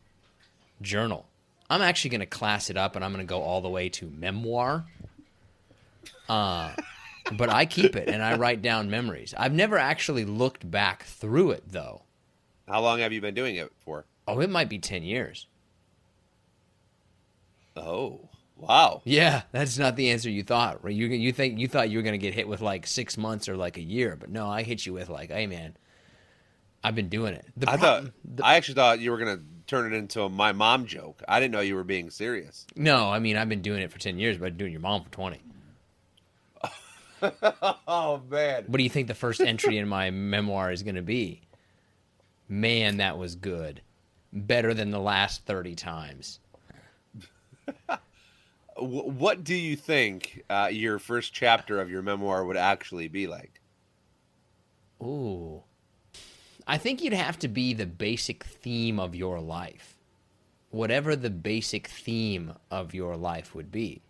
journal. 0.82 1.28
I'm 1.70 1.82
actually 1.82 2.12
going 2.12 2.22
to 2.22 2.26
class 2.26 2.70
it 2.70 2.78
up 2.78 2.96
and 2.96 3.04
I'm 3.04 3.12
going 3.12 3.28
to 3.28 3.30
go 3.30 3.42
all 3.42 3.60
the 3.60 3.68
way 3.68 3.90
to 3.90 4.10
memoir. 4.10 4.86
Uh, 6.30 6.72
but 7.34 7.50
I 7.50 7.66
keep 7.66 7.98
it 7.98 8.08
and 8.08 8.24
I 8.24 8.38
write 8.38 8.62
down 8.62 8.90
memories. 8.90 9.34
I've 9.38 9.52
never 9.52 9.78
actually 9.78 10.24
looked 10.24 10.72
back 10.72 11.04
through 11.04 11.52
it 11.52 11.74
though. 11.74 12.04
How 12.70 12.80
long 12.80 13.00
have 13.00 13.12
you 13.12 13.20
been 13.20 13.36
doing 13.36 13.58
it 13.58 13.70
for? 13.80 14.06
Oh, 14.30 14.40
it 14.40 14.50
might 14.50 14.70
be 14.70 14.80
10 14.80 15.04
years. 15.04 15.46
Oh. 17.76 18.30
Wow. 18.56 19.02
Yeah, 19.04 19.44
that's 19.52 19.78
not 19.78 19.96
the 19.96 20.12
answer 20.12 20.30
you 20.30 20.44
thought. 20.44 20.84
Right? 20.84 20.94
You 20.94 21.08
you 21.08 21.32
think 21.32 21.60
you 21.60 21.68
thought 21.68 21.90
you 21.90 21.98
were 21.98 22.04
gonna 22.04 22.18
get 22.18 22.34
hit 22.34 22.48
with 22.48 22.62
like 22.62 22.88
six 22.88 23.18
months 23.18 23.50
or 23.50 23.58
like 23.58 23.78
a 23.78 23.82
year, 23.82 24.16
but 24.16 24.30
no, 24.30 24.48
I 24.48 24.64
hit 24.64 24.86
you 24.86 24.94
with 24.94 25.10
like, 25.10 25.32
hey 25.32 25.48
man, 25.48 25.76
I've 26.84 26.96
been 26.96 27.10
doing 27.10 27.34
it. 27.34 27.46
The 27.58 27.70
I 27.70 27.78
thought 27.78 28.06
the, 28.24 28.46
I 28.46 28.56
actually 28.56 28.76
thought 28.76 29.00
you 29.00 29.12
were 29.12 29.18
gonna 29.18 29.42
turn 29.68 29.92
it 29.92 29.96
into 29.98 30.22
a 30.22 30.30
my 30.30 30.52
mom 30.52 30.86
joke. 30.86 31.24
I 31.28 31.40
didn't 31.40 31.54
know 31.54 31.62
you 31.62 31.76
were 31.76 31.84
being 31.84 32.10
serious. 32.10 32.66
No, 32.76 33.10
I 33.10 33.20
mean 33.20 33.38
I've 33.38 33.50
been 33.50 33.62
doing 33.62 33.82
it 33.82 33.92
for 33.92 34.00
ten 34.00 34.18
years, 34.20 34.38
but 34.38 34.46
I've 34.46 34.58
been 34.58 34.66
doing 34.66 34.72
your 34.72 34.82
mom 34.82 35.04
for 35.04 35.10
twenty. 35.10 35.42
oh 37.88 38.22
man. 38.30 38.66
What 38.68 38.78
do 38.78 38.84
you 38.84 38.90
think 38.90 39.08
the 39.08 39.14
first 39.14 39.42
entry 39.42 39.78
in 39.78 39.88
my 39.88 40.12
memoir 40.12 40.72
is 40.72 40.84
gonna 40.84 41.02
be? 41.02 41.42
man, 42.54 42.98
that 42.98 43.18
was 43.18 43.36
good. 43.36 43.82
Better 44.32 44.74
than 44.74 44.92
the 44.92 45.00
last 45.00 45.46
30 45.46 45.76
times. 45.76 46.40
What 48.78 49.44
do 49.44 49.56
you 49.56 49.76
think 49.76 50.44
uh, 50.50 50.70
your 50.72 51.00
first 51.00 51.34
chapter 51.34 51.80
of 51.80 51.90
your 51.90 52.02
memoir 52.02 52.44
would 52.44 52.58
actually 52.58 53.08
be 53.08 53.28
like? 53.28 53.62
Ooh. 55.02 55.64
I 56.66 56.78
think 56.78 57.02
you'd 57.02 57.14
have 57.14 57.38
to 57.40 57.48
be 57.48 57.74
the 57.74 57.86
basic 57.86 58.44
theme 58.44 59.00
of 59.00 59.16
your 59.16 59.40
life. 59.40 59.98
Whatever 60.70 61.16
the 61.16 61.30
basic 61.30 61.88
theme 61.88 62.54
of 62.72 62.94
your 62.94 63.16
life 63.16 63.54
would 63.54 63.72
be. 63.72 64.02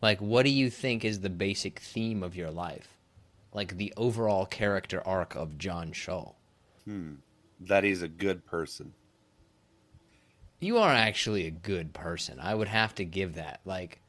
Like, 0.00 0.20
what 0.20 0.44
do 0.44 0.50
you 0.50 0.70
think 0.70 1.04
is 1.04 1.20
the 1.20 1.30
basic 1.30 1.78
theme 1.78 2.22
of 2.22 2.34
your 2.34 2.50
life? 2.50 2.96
Like 3.52 3.76
the 3.76 3.92
overall 3.96 4.46
character 4.46 5.06
arc 5.06 5.34
of 5.34 5.58
John 5.58 5.92
Shaw. 5.92 6.32
That 7.60 7.84
he's 7.84 8.02
a 8.02 8.08
good 8.08 8.46
person. 8.46 8.94
You 10.60 10.78
are 10.78 10.92
actually 10.92 11.46
a 11.46 11.52
good 11.52 11.92
person. 11.92 12.38
I 12.40 12.54
would 12.54 12.68
have 12.68 12.94
to 12.96 13.04
give 13.04 13.34
that. 13.34 13.60
Like, 13.64 14.00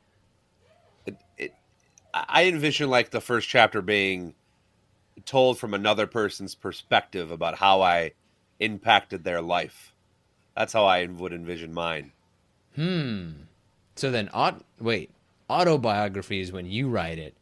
I 1.39 1.49
I 2.13 2.43
envision 2.45 2.89
like 2.89 3.11
the 3.11 3.21
first 3.21 3.47
chapter 3.47 3.81
being 3.81 4.33
told 5.25 5.59
from 5.59 5.73
another 5.73 6.07
person's 6.07 6.55
perspective 6.55 7.29
about 7.31 7.57
how 7.59 7.81
I 7.81 8.11
impacted 8.59 9.23
their 9.23 9.41
life. 9.41 9.93
That's 10.55 10.73
how 10.73 10.85
I 10.85 11.05
would 11.05 11.33
envision 11.33 11.73
mine. 11.73 12.11
hmm. 12.75 13.31
So 13.95 14.09
then, 14.11 14.29
aut- 14.29 14.63
wait, 14.79 15.11
autobiography 15.49 16.39
is 16.39 16.51
when 16.51 16.65
you 16.65 16.89
write 16.89 17.19
it. 17.19 17.35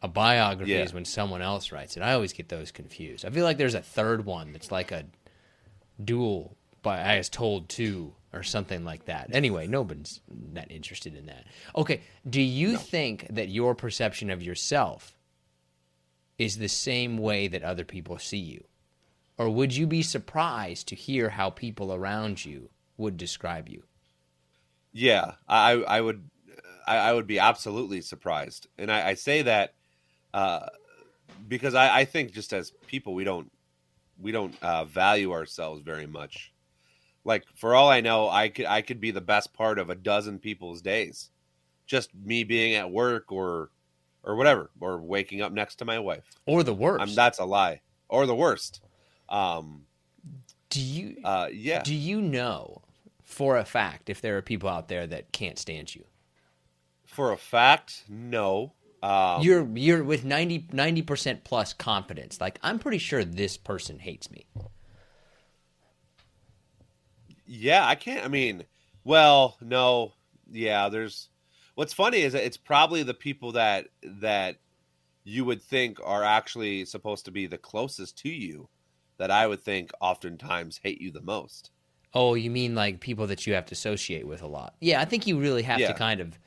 A 0.00 0.08
biography 0.08 0.72
Yeah. 0.72 0.82
is 0.82 0.92
when 0.94 1.04
someone 1.04 1.42
else 1.42 1.70
writes 1.72 1.96
it. 1.96 2.02
I 2.02 2.12
always 2.14 2.32
get 2.32 2.48
those 2.48 2.70
confused. 2.72 3.24
I 3.24 3.30
feel 3.30 3.44
like 3.44 3.56
there's 3.58 3.74
a 3.74 3.82
third 3.82 4.24
one 4.24 4.52
that's 4.52 4.70
like 4.72 4.90
a 4.90 5.04
dual 6.02 6.56
by 6.82 6.98
as 7.00 7.28
told 7.28 7.68
to 7.70 8.14
or 8.32 8.42
something 8.42 8.84
like 8.84 9.04
that. 9.06 9.28
Anyway, 9.32 9.66
nobody's 9.66 10.20
that 10.52 10.70
interested 10.70 11.14
in 11.14 11.26
that. 11.26 11.44
Okay, 11.76 12.02
do 12.28 12.40
you 12.40 12.76
think 12.76 13.26
that 13.30 13.48
your 13.48 13.74
perception 13.74 14.30
of 14.30 14.42
yourself 14.42 15.18
is 16.38 16.58
the 16.58 16.68
same 16.68 17.18
way 17.18 17.46
that 17.48 17.62
other 17.62 17.84
people 17.84 18.18
see 18.18 18.38
you? 18.38 18.64
Or 19.38 19.50
would 19.50 19.74
you 19.74 19.86
be 19.86 20.02
surprised 20.02 20.88
to 20.88 20.94
hear 20.94 21.30
how 21.30 21.50
people 21.50 21.92
around 21.92 22.44
you 22.44 22.70
would 22.96 23.16
describe 23.16 23.68
you? 23.68 23.84
Yeah, 24.92 25.32
I 25.48 25.72
I 25.72 26.00
would 26.00 26.28
I, 26.86 26.96
I 26.96 27.12
would 27.12 27.26
be 27.26 27.38
absolutely 27.38 28.00
surprised, 28.02 28.66
and 28.78 28.90
I, 28.90 29.08
I 29.08 29.14
say 29.14 29.42
that 29.42 29.74
uh, 30.34 30.66
because 31.48 31.74
I, 31.74 32.00
I 32.00 32.04
think 32.04 32.32
just 32.32 32.52
as 32.52 32.72
people 32.86 33.14
we 33.14 33.24
don't 33.24 33.50
we 34.20 34.32
don't 34.32 34.54
uh, 34.62 34.84
value 34.84 35.32
ourselves 35.32 35.80
very 35.80 36.06
much. 36.06 36.51
Like 37.24 37.44
for 37.54 37.74
all 37.74 37.88
I 37.88 38.00
know, 38.00 38.28
I 38.28 38.48
could 38.48 38.66
I 38.66 38.82
could 38.82 39.00
be 39.00 39.10
the 39.10 39.20
best 39.20 39.52
part 39.52 39.78
of 39.78 39.90
a 39.90 39.94
dozen 39.94 40.38
people's 40.38 40.82
days, 40.82 41.30
just 41.86 42.14
me 42.14 42.44
being 42.44 42.74
at 42.74 42.90
work 42.90 43.30
or 43.30 43.70
or 44.24 44.36
whatever, 44.36 44.70
or 44.80 44.98
waking 44.98 45.40
up 45.40 45.52
next 45.52 45.76
to 45.76 45.84
my 45.84 45.98
wife. 45.98 46.24
Or 46.46 46.62
the 46.62 46.74
worst? 46.74 47.02
I'm 47.02 47.14
that's 47.14 47.38
a 47.38 47.44
lie, 47.44 47.80
or 48.08 48.26
the 48.26 48.34
worst. 48.34 48.80
Um, 49.28 49.82
do 50.70 50.80
you 50.80 51.16
uh, 51.24 51.48
yeah, 51.52 51.82
do 51.82 51.94
you 51.94 52.20
know 52.20 52.82
for 53.24 53.56
a 53.56 53.64
fact 53.64 54.10
if 54.10 54.20
there 54.20 54.36
are 54.36 54.42
people 54.42 54.68
out 54.68 54.88
there 54.88 55.06
that 55.06 55.32
can't 55.32 55.58
stand 55.58 55.94
you? 55.94 56.04
for 57.12 57.32
a 57.32 57.36
fact, 57.36 58.04
no. 58.08 58.72
Um, 59.02 59.42
you're 59.42 59.68
you're 59.76 60.04
with 60.04 60.24
90 60.24 61.02
percent 61.02 61.44
plus 61.44 61.72
confidence. 61.72 62.40
Like 62.40 62.58
I'm 62.62 62.78
pretty 62.78 62.98
sure 62.98 63.24
this 63.24 63.56
person 63.56 63.98
hates 63.98 64.30
me. 64.30 64.46
Yeah, 67.54 67.86
I 67.86 67.96
can't. 67.96 68.24
I 68.24 68.28
mean, 68.28 68.64
well, 69.04 69.58
no, 69.60 70.14
yeah. 70.50 70.88
There's 70.88 71.28
what's 71.74 71.92
funny 71.92 72.22
is 72.22 72.32
that 72.32 72.46
it's 72.46 72.56
probably 72.56 73.02
the 73.02 73.12
people 73.12 73.52
that 73.52 73.88
that 74.02 74.56
you 75.24 75.44
would 75.44 75.60
think 75.62 75.98
are 76.02 76.24
actually 76.24 76.86
supposed 76.86 77.26
to 77.26 77.30
be 77.30 77.46
the 77.46 77.58
closest 77.58 78.16
to 78.18 78.30
you 78.30 78.68
that 79.18 79.30
I 79.30 79.46
would 79.46 79.60
think 79.60 79.90
oftentimes 80.00 80.80
hate 80.82 81.00
you 81.02 81.10
the 81.12 81.20
most. 81.20 81.70
Oh, 82.14 82.32
you 82.34 82.50
mean 82.50 82.74
like 82.74 83.00
people 83.00 83.26
that 83.26 83.46
you 83.46 83.52
have 83.52 83.66
to 83.66 83.72
associate 83.74 84.26
with 84.26 84.40
a 84.40 84.46
lot? 84.46 84.74
Yeah, 84.80 85.02
I 85.02 85.04
think 85.04 85.26
you 85.26 85.38
really 85.38 85.62
have 85.62 85.78
Yeah. 85.78 85.88
to 85.88 85.94
kind 85.94 86.20
of 86.20 86.38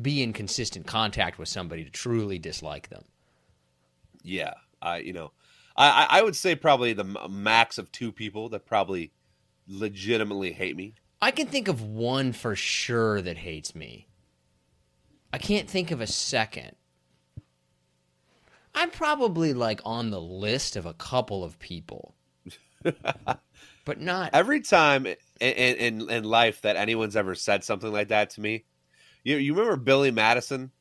be 0.00 0.22
in 0.22 0.32
consistent 0.32 0.86
contact 0.86 1.38
with 1.38 1.48
somebody 1.48 1.84
to 1.84 1.90
truly 1.90 2.38
dislike 2.38 2.88
them. 2.88 3.04
Yeah, 4.22 4.54
I 4.80 4.98
you 4.98 5.12
know, 5.12 5.32
I 5.76 5.88
I- 6.06 6.18
I 6.18 6.22
would 6.22 6.36
say 6.36 6.56
probably 6.56 6.94
the 6.94 7.04
max 7.28 7.76
of 7.76 7.92
two 7.92 8.10
people 8.12 8.48
that 8.48 8.64
probably 8.64 9.12
legitimately 9.66 10.52
hate 10.52 10.76
me. 10.76 10.94
I 11.20 11.30
can 11.30 11.46
think 11.46 11.68
of 11.68 11.82
one 11.82 12.32
for 12.32 12.54
sure 12.54 13.22
that 13.22 13.38
hates 13.38 13.74
me. 13.74 14.08
I 15.32 15.38
can't 15.38 15.68
think 15.68 15.90
of 15.90 16.00
a 16.00 16.06
second. 16.06 16.76
I'm 18.74 18.90
probably 18.90 19.52
like 19.52 19.80
on 19.84 20.10
the 20.10 20.20
list 20.20 20.76
of 20.76 20.84
a 20.84 20.94
couple 20.94 21.44
of 21.44 21.58
people, 21.58 22.14
but 22.82 24.00
not. 24.00 24.30
Every 24.32 24.60
time 24.60 25.06
in, 25.06 25.16
in 25.40 26.10
in 26.10 26.24
life 26.24 26.62
that 26.62 26.76
anyone's 26.76 27.16
ever 27.16 27.34
said 27.34 27.62
something 27.62 27.92
like 27.92 28.08
that 28.08 28.30
to 28.30 28.40
me, 28.40 28.64
you 29.22 29.36
you 29.36 29.54
remember 29.54 29.76
Billy 29.76 30.10
Madison? 30.10 30.72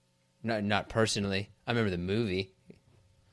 Not, 0.43 0.63
not 0.63 0.89
personally. 0.89 1.49
I 1.65 1.71
remember 1.71 1.91
the 1.91 1.97
movie. 1.97 2.53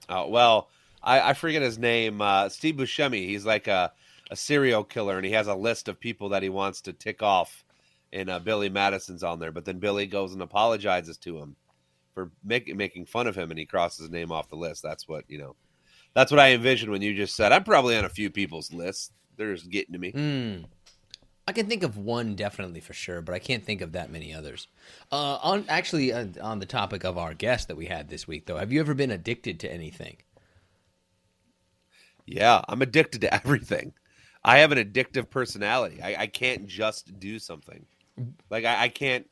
Oh 0.08 0.28
well, 0.28 0.68
I, 1.02 1.30
I 1.30 1.32
forget 1.34 1.62
his 1.62 1.78
name. 1.78 2.20
Uh, 2.20 2.48
Steve 2.50 2.76
Buscemi. 2.76 3.26
He's 3.26 3.46
like 3.46 3.66
a, 3.66 3.92
a 4.30 4.36
serial 4.36 4.84
killer, 4.84 5.16
and 5.16 5.26
he 5.26 5.32
has 5.32 5.48
a 5.48 5.54
list 5.54 5.88
of 5.88 6.00
people 6.00 6.30
that 6.30 6.42
he 6.42 6.48
wants 6.48 6.80
to 6.82 6.92
tick 6.92 7.22
off. 7.22 7.64
And 8.12 8.28
uh, 8.28 8.40
Billy 8.40 8.68
Madison's 8.68 9.22
on 9.22 9.38
there, 9.38 9.52
but 9.52 9.64
then 9.64 9.78
Billy 9.78 10.06
goes 10.06 10.32
and 10.32 10.42
apologizes 10.42 11.16
to 11.18 11.38
him 11.38 11.54
for 12.12 12.30
make, 12.42 12.74
making 12.74 13.06
fun 13.06 13.28
of 13.28 13.36
him, 13.36 13.50
and 13.50 13.58
he 13.58 13.66
crosses 13.66 14.00
his 14.00 14.10
name 14.10 14.32
off 14.32 14.48
the 14.48 14.56
list. 14.56 14.82
That's 14.82 15.06
what 15.06 15.24
you 15.28 15.38
know. 15.38 15.54
That's 16.14 16.32
what 16.32 16.40
I 16.40 16.52
envisioned 16.52 16.90
when 16.90 17.02
you 17.02 17.14
just 17.14 17.36
said 17.36 17.52
I'm 17.52 17.62
probably 17.62 17.96
on 17.96 18.04
a 18.04 18.08
few 18.08 18.30
people's 18.30 18.72
list. 18.72 19.12
They're 19.36 19.54
just 19.54 19.70
getting 19.70 19.92
to 19.92 19.98
me. 19.98 20.12
Mm. 20.12 20.64
I 21.46 21.52
can 21.52 21.66
think 21.66 21.82
of 21.82 21.96
one 21.96 22.36
definitely 22.36 22.80
for 22.80 22.92
sure, 22.92 23.22
but 23.22 23.34
I 23.34 23.38
can't 23.38 23.64
think 23.64 23.80
of 23.80 23.92
that 23.92 24.10
many 24.10 24.34
others. 24.34 24.68
Uh, 25.10 25.38
on 25.42 25.64
actually, 25.68 26.12
uh, 26.12 26.26
on 26.40 26.58
the 26.60 26.66
topic 26.66 27.04
of 27.04 27.18
our 27.18 27.34
guest 27.34 27.68
that 27.68 27.76
we 27.76 27.86
had 27.86 28.08
this 28.08 28.28
week, 28.28 28.46
though, 28.46 28.58
have 28.58 28.72
you 28.72 28.80
ever 28.80 28.94
been 28.94 29.10
addicted 29.10 29.58
to 29.60 29.72
anything? 29.72 30.18
Yeah, 32.26 32.60
I'm 32.68 32.82
addicted 32.82 33.22
to 33.22 33.34
everything. 33.46 33.94
I 34.44 34.58
have 34.58 34.72
an 34.72 34.78
addictive 34.78 35.28
personality. 35.28 36.00
I, 36.02 36.22
I 36.22 36.26
can't 36.26 36.66
just 36.66 37.18
do 37.18 37.38
something. 37.38 37.84
Like 38.50 38.64
I, 38.64 38.84
I 38.84 38.88
can't. 38.88 39.28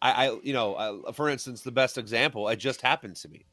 I, 0.00 0.26
I 0.28 0.38
you 0.42 0.52
know, 0.52 0.74
uh, 0.74 1.12
for 1.12 1.28
instance, 1.28 1.62
the 1.62 1.72
best 1.72 1.98
example. 1.98 2.48
It 2.48 2.56
just 2.56 2.82
happened 2.82 3.16
to 3.16 3.28
me. 3.28 3.46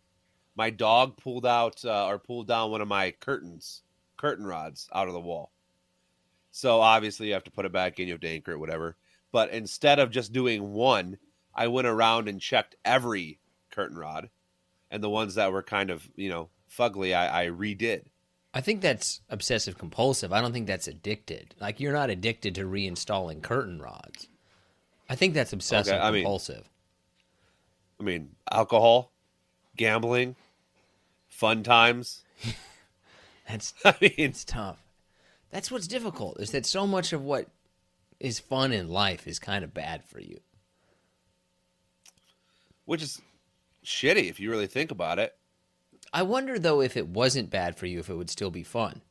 My 0.55 0.69
dog 0.69 1.17
pulled 1.17 1.45
out 1.45 1.83
uh, 1.85 2.07
or 2.07 2.19
pulled 2.19 2.47
down 2.47 2.71
one 2.71 2.81
of 2.81 2.87
my 2.87 3.11
curtains, 3.11 3.83
curtain 4.17 4.45
rods 4.45 4.89
out 4.93 5.07
of 5.07 5.13
the 5.13 5.19
wall. 5.19 5.51
So 6.51 6.81
obviously 6.81 7.27
you 7.27 7.33
have 7.33 7.43
to 7.45 7.51
put 7.51 7.65
it 7.65 7.71
back 7.71 7.99
in. 7.99 8.07
You 8.07 8.13
have 8.13 8.21
to 8.21 8.29
anchor 8.29 8.51
it, 8.51 8.59
whatever. 8.59 8.97
But 9.31 9.51
instead 9.51 9.99
of 9.99 10.11
just 10.11 10.33
doing 10.33 10.73
one, 10.73 11.17
I 11.53 11.67
went 11.67 11.87
around 11.87 12.27
and 12.27 12.41
checked 12.41 12.75
every 12.83 13.39
curtain 13.71 13.97
rod, 13.97 14.29
and 14.91 15.03
the 15.03 15.09
ones 15.09 15.35
that 15.35 15.51
were 15.51 15.63
kind 15.63 15.89
of 15.89 16.09
you 16.15 16.29
know 16.29 16.49
fugly, 16.69 17.15
I, 17.15 17.45
I 17.45 17.47
redid. 17.47 18.03
I 18.53 18.61
think 18.61 18.81
that's 18.81 19.21
obsessive 19.29 19.77
compulsive. 19.77 20.33
I 20.33 20.41
don't 20.41 20.53
think 20.53 20.67
that's 20.67 20.87
addicted. 20.87 21.53
Like 21.59 21.79
you're 21.79 21.93
not 21.93 22.09
addicted 22.09 22.55
to 22.55 22.63
reinstalling 22.65 23.41
curtain 23.41 23.79
rods. 23.79 24.27
I 25.09 25.15
think 25.15 25.33
that's 25.33 25.53
obsessive 25.53 25.99
I 26.01 26.11
mean- 26.11 26.23
compulsive. 26.23 26.69
I 27.99 28.03
mean, 28.03 28.29
alcohol, 28.49 29.11
gambling, 29.75 30.37
fun 31.27 31.63
times. 31.63 32.23
That's 33.49 33.73
I 33.83 33.93
mean, 33.99 34.13
it's 34.15 34.45
tough. 34.45 34.81
That's 35.49 35.69
what's 35.69 35.87
difficult 35.87 36.39
is 36.39 36.51
that 36.51 36.65
so 36.65 36.87
much 36.87 37.11
of 37.11 37.23
what 37.23 37.47
is 38.19 38.39
fun 38.39 38.71
in 38.71 38.87
life 38.87 39.27
is 39.27 39.37
kind 39.37 39.65
of 39.65 39.73
bad 39.73 40.05
for 40.05 40.21
you. 40.21 40.39
which 42.85 43.01
is 43.03 43.21
shitty 43.83 44.29
if 44.29 44.39
you 44.39 44.49
really 44.49 44.67
think 44.67 44.91
about 44.91 45.19
it. 45.19 45.35
I 46.11 46.23
wonder 46.23 46.57
though 46.59 46.81
if 46.81 46.97
it 46.97 47.07
wasn't 47.07 47.49
bad 47.49 47.77
for 47.77 47.85
you, 47.85 47.99
if 47.99 48.09
it 48.09 48.15
would 48.15 48.29
still 48.29 48.51
be 48.51 48.63
fun. 48.63 49.01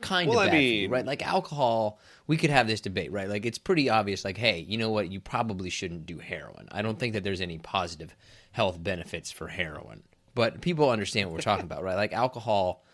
Kind 0.00 0.28
Well, 0.28 0.40
of 0.40 0.48
I 0.48 0.50
bad 0.50 0.56
for 0.68 0.74
you, 0.74 0.88
right? 0.88 1.06
Like 1.06 1.26
alcohol, 1.26 1.98
we 2.26 2.36
could 2.36 2.50
have 2.50 2.66
this 2.66 2.80
debate, 2.80 3.12
right? 3.12 3.28
Like 3.28 3.46
it's 3.46 3.58
pretty 3.58 3.88
obvious. 3.88 4.24
Like, 4.24 4.36
hey, 4.36 4.58
you 4.68 4.76
know 4.76 4.90
what? 4.90 5.10
You 5.10 5.20
probably 5.20 5.70
shouldn't 5.70 6.06
do 6.06 6.18
heroin. 6.18 6.68
I 6.72 6.82
don't 6.82 6.98
think 6.98 7.14
that 7.14 7.24
there's 7.24 7.40
any 7.40 7.58
positive 7.58 8.14
health 8.52 8.82
benefits 8.82 9.30
for 9.30 9.48
heroin, 9.48 10.02
but 10.34 10.60
people 10.60 10.90
understand 10.90 11.28
what 11.28 11.34
we're 11.34 11.42
talking 11.42 11.64
about, 11.64 11.82
right? 11.82 11.96
Like 11.96 12.12
alcohol, 12.12 12.84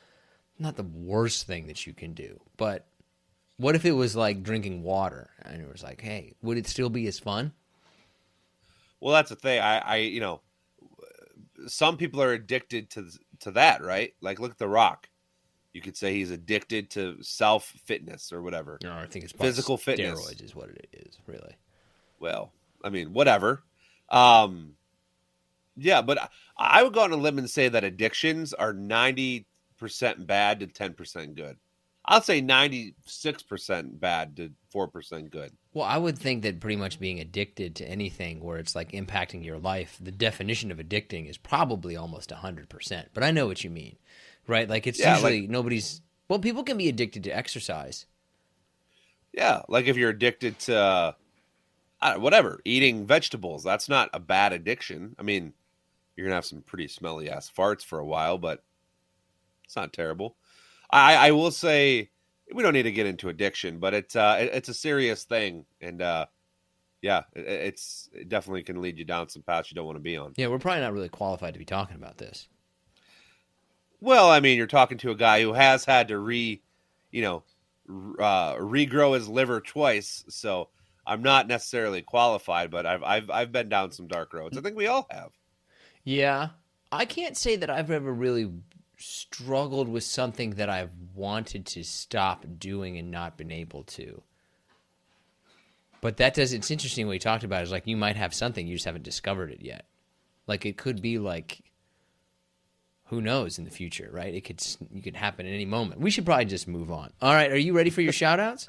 not 0.59 0.77
the 0.77 0.83
worst 0.85 1.47
thing 1.47 1.67
that 1.67 1.87
you 1.87 1.95
can 1.95 2.13
do, 2.13 2.41
but 2.57 2.87
what 3.57 3.75
if 3.75 3.85
it 3.85 3.93
was 3.93 4.15
like 4.15 4.43
drinking 4.43 4.83
water 4.83 5.31
and 5.43 5.61
it 5.61 5.71
was 5.71 5.83
like, 5.83 6.01
hey, 6.01 6.35
would 6.43 6.59
it 6.59 6.67
still 6.67 6.91
be 6.91 7.07
as 7.09 7.19
fun? 7.19 7.53
Well, 9.01 9.15
that's 9.15 9.31
the 9.31 9.37
thing. 9.37 9.61
I, 9.61 9.79
I, 9.79 9.97
you 9.97 10.21
know, 10.21 10.41
some 11.67 11.97
people 11.97 12.23
are 12.23 12.33
addicted 12.33 12.91
to 12.91 13.09
to 13.41 13.51
that, 13.53 13.83
right? 13.83 14.15
Like, 14.21 14.41
look 14.41 14.53
at 14.53 14.59
The 14.59 14.69
Rock. 14.69 15.09
You 15.73 15.81
could 15.81 15.97
say 15.97 16.15
he's 16.15 16.31
addicted 16.31 16.91
to 16.91 17.23
self 17.23 17.65
fitness 17.85 18.33
or 18.33 18.43
whatever. 18.43 18.79
No, 18.83 18.93
I 18.93 19.07
think 19.07 19.25
it's 19.25 19.33
Physical 19.33 19.77
fitness. 19.77 20.21
Steroids 20.21 20.43
is 20.43 20.55
what 20.55 20.71
it 20.71 20.89
is, 20.93 21.19
really. 21.27 21.57
Well, 22.19 22.53
I 22.83 22.91
mean, 22.91 23.13
whatever. 23.13 23.63
Um, 24.09 24.75
yeah, 25.77 26.03
but 26.03 26.21
I, 26.21 26.29
I 26.59 26.83
would 26.83 26.93
go 26.93 27.03
on 27.03 27.13
a 27.13 27.17
limb 27.17 27.39
and 27.39 27.49
say 27.49 27.69
that 27.69 27.85
addictions 27.85 28.53
are 28.53 28.73
ninety 28.73 29.47
percent 29.79 30.27
bad 30.27 30.61
to 30.61 30.67
ten 30.67 30.95
percent 30.95 31.37
good. 31.37 31.57
I'll 32.11 32.21
say 32.21 32.43
ninety 32.43 32.95
six 33.07 33.43
percent 33.43 33.99
bad 34.01 34.37
to 34.37 34.53
four 34.71 34.89
percent 34.89 35.31
good. 35.31 35.57
Well, 35.73 35.85
I 35.87 35.99
would 35.99 36.17
think 36.19 36.43
that 36.43 36.61
pretty 36.61 36.77
much 36.77 36.99
being 37.01 37.19
addicted 37.21 37.75
to 37.77 37.85
anything 37.85 38.41
where 38.41 38.59
it's 38.59 38.75
like 38.77 38.93
impacting 38.93 39.45
your 39.45 39.59
life, 39.59 39.99
the 40.01 40.11
definition 40.13 40.71
of 40.73 40.79
addicting 40.79 41.29
is 41.29 41.37
probably 41.37 41.97
almost 41.97 42.31
100%. 42.31 43.09
But 43.15 43.23
I 43.25 43.31
know 43.33 43.47
what 43.49 43.63
you 43.65 43.71
mean, 43.71 43.97
right? 44.47 44.69
Like 44.69 44.87
it's 44.87 45.05
Yeah, 45.05 45.05
usually 45.05 45.47
nobody's. 45.49 46.03
Well, 46.29 46.39
people 46.41 46.63
can 46.65 46.77
be 46.77 46.89
addicted 46.89 47.25
to 47.25 47.31
exercise. 47.31 48.07
Yeah, 49.33 49.63
like 49.69 49.87
if 49.87 49.97
you're 49.97 50.11
addicted 50.11 50.59
to 50.61 51.17
uh, 52.03 52.15
whatever 52.17 52.61
eating 52.65 53.07
vegetables, 53.07 53.65
that's 53.65 53.89
not 53.89 54.11
a 54.15 54.21
bad 54.21 54.53
addiction. 54.53 55.17
I 55.19 55.23
mean, 55.23 55.55
you're 56.17 56.27
gonna 56.27 56.37
have 56.37 56.47
some 56.47 56.63
pretty 56.63 56.89
smelly 56.89 57.31
ass 57.31 57.51
farts 57.51 57.85
for 57.85 57.99
a 57.99 58.07
while, 58.07 58.39
but 58.39 58.65
it's 59.65 59.77
not 59.77 59.93
terrible. 59.93 60.37
I, 60.93 61.29
I 61.29 61.31
will 61.33 61.51
say 61.51 62.11
we 62.53 62.63
don't 62.63 62.73
need 62.73 62.83
to 62.85 62.93
get 62.93 63.07
into 63.07 63.29
addiction, 63.29 63.79
but 63.79 63.95
it's 63.95 64.17
uh, 64.17 64.39
it- 64.41 64.51
it's 64.55 64.69
a 64.69 64.75
serious 64.75 65.25
thing, 65.25 65.65
and 65.81 66.03
uh, 66.03 66.27
yeah, 67.03 67.23
it, 67.35 67.47
it's 67.47 68.09
it 68.13 68.29
definitely 68.29 68.63
can 68.63 68.81
lead 68.81 68.99
you 68.99 69.05
down 69.05 69.29
some 69.29 69.43
paths 69.43 69.71
you 69.71 69.75
don't 69.75 69.87
want 69.87 69.97
to 69.97 70.03
be 70.03 70.17
on. 70.17 70.33
Yeah, 70.37 70.49
we're 70.49 70.59
probably 70.59 70.81
not 70.83 70.93
really 70.93 71.09
qualified 71.09 71.53
to 71.55 71.59
be 71.59 71.65
talking 71.65 71.97
about 71.97 72.19
this. 72.19 72.49
Well, 74.01 74.31
I 74.31 74.41
mean, 74.41 74.57
you're 74.57 74.67
talking 74.67 74.99
to 74.99 75.11
a 75.11 75.15
guy 75.15 75.43
who 75.43 75.53
has 75.53 75.85
had 75.85 76.09
to 76.09 76.19
re, 76.19 76.63
you 77.11 77.23
know, 77.23 77.43
uh, 78.19 78.55
regrow 78.55 79.15
his 79.15 79.29
liver 79.29 79.61
twice. 79.61 80.25
So 80.29 80.69
I'm 81.07 81.23
not 81.23 81.47
necessarily 81.47 82.01
qualified, 82.03 82.71
but 82.71 82.87
I've 82.87 83.03
I've 83.03 83.31
I've 83.31 83.53
been 83.53 83.69
down 83.69 83.93
some 83.93 84.07
dark 84.07 84.33
roads. 84.33 84.57
I 84.57 84.61
think 84.63 84.77
we 84.77 84.87
all 84.87 85.07
have. 85.11 85.33
Yeah. 86.05 86.49
I 86.93 87.05
can't 87.05 87.37
say 87.37 87.55
that 87.57 87.71
I've 87.71 87.91
ever 87.91 88.13
really 88.13 88.51
struggled 89.01 89.89
with 89.89 90.05
something 90.05 90.51
that 90.51 90.69
I've 90.69 90.91
wanted 91.15 91.67
to 91.67 91.83
stop 91.85 92.45
doing 92.59 92.99
and 92.99 93.11
not 93.11 93.37
been 93.37 93.51
able 93.51 93.83
to. 93.85 94.23
But 96.01 96.17
that 96.19 96.35
does 96.35 96.53
it's 96.53 96.71
interesting 96.71 97.07
what 97.07 97.15
you 97.15 97.19
talked 97.19 97.45
about 97.45 97.63
is 97.63 97.71
like 97.71 97.87
you 97.87 97.97
might 97.97 98.17
have 98.17 98.33
something 98.35 98.67
you 98.67 98.75
just 98.77 98.87
haven't 98.87 99.05
discovered 99.05 99.51
it 99.51 99.61
yet. 99.61 99.87
Like 100.47 100.65
it 100.65 100.77
could 100.77 101.03
be 101.03 101.19
like 101.19 101.63
who 103.07 103.21
knows 103.21 103.59
in 103.59 103.65
the 103.65 103.71
future, 103.71 104.09
right? 104.13 104.35
It 104.35 104.43
could 104.43 104.65
you 104.93 105.03
could 105.03 105.17
happen 105.17 105.47
at 105.47 105.53
any 105.53 105.67
moment. 105.67 106.01
We 106.01 106.11
should 106.11 106.25
probably 106.25 106.45
just 106.45 106.69
move 106.69 106.91
on. 106.91 107.11
All 107.21 107.35
right, 107.35 107.51
are 107.51 107.59
you 107.59 107.73
ready 107.73 107.91
for 107.91 108.03
your 108.03 108.13
shout 108.13 108.41
outs? 108.41 108.69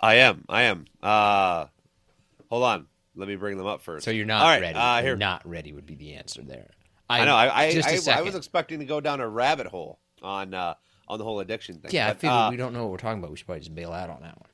I 0.00 0.16
am. 0.16 0.44
I 0.48 0.62
am. 0.62 0.84
Uh, 1.02 1.66
hold 2.50 2.64
on. 2.64 2.86
Let 3.16 3.28
me 3.28 3.36
bring 3.36 3.56
them 3.56 3.66
up 3.66 3.80
first. 3.80 4.04
So 4.04 4.10
you're 4.10 4.26
not 4.26 4.42
All 4.42 4.48
right, 4.48 4.60
ready. 4.60 4.78
Uh, 4.78 5.00
here. 5.00 5.16
not 5.16 5.48
ready 5.48 5.72
would 5.72 5.86
be 5.86 5.94
the 5.94 6.14
answer 6.14 6.42
there. 6.42 6.70
I 7.08 7.24
know. 7.24 7.34
I 7.34 7.46
I, 7.46 7.64
a 7.64 7.82
I, 7.82 8.18
I 8.18 8.22
was 8.22 8.34
expecting 8.34 8.78
to 8.80 8.84
go 8.84 9.00
down 9.00 9.20
a 9.20 9.28
rabbit 9.28 9.66
hole 9.66 9.98
on 10.22 10.54
uh, 10.54 10.74
on 11.08 11.18
the 11.18 11.24
whole 11.24 11.40
addiction 11.40 11.76
thing. 11.76 11.90
yeah, 11.92 12.06
I 12.06 12.10
but, 12.10 12.20
figured 12.20 12.32
uh, 12.32 12.48
we 12.50 12.56
don't 12.56 12.72
know 12.72 12.82
what 12.84 12.92
we're 12.92 12.98
talking 12.98 13.18
about. 13.18 13.30
We 13.30 13.36
should 13.36 13.46
probably 13.46 13.60
just 13.60 13.74
bail 13.74 13.92
out 13.92 14.10
on 14.10 14.22
that 14.22 14.38
one. 14.38 14.48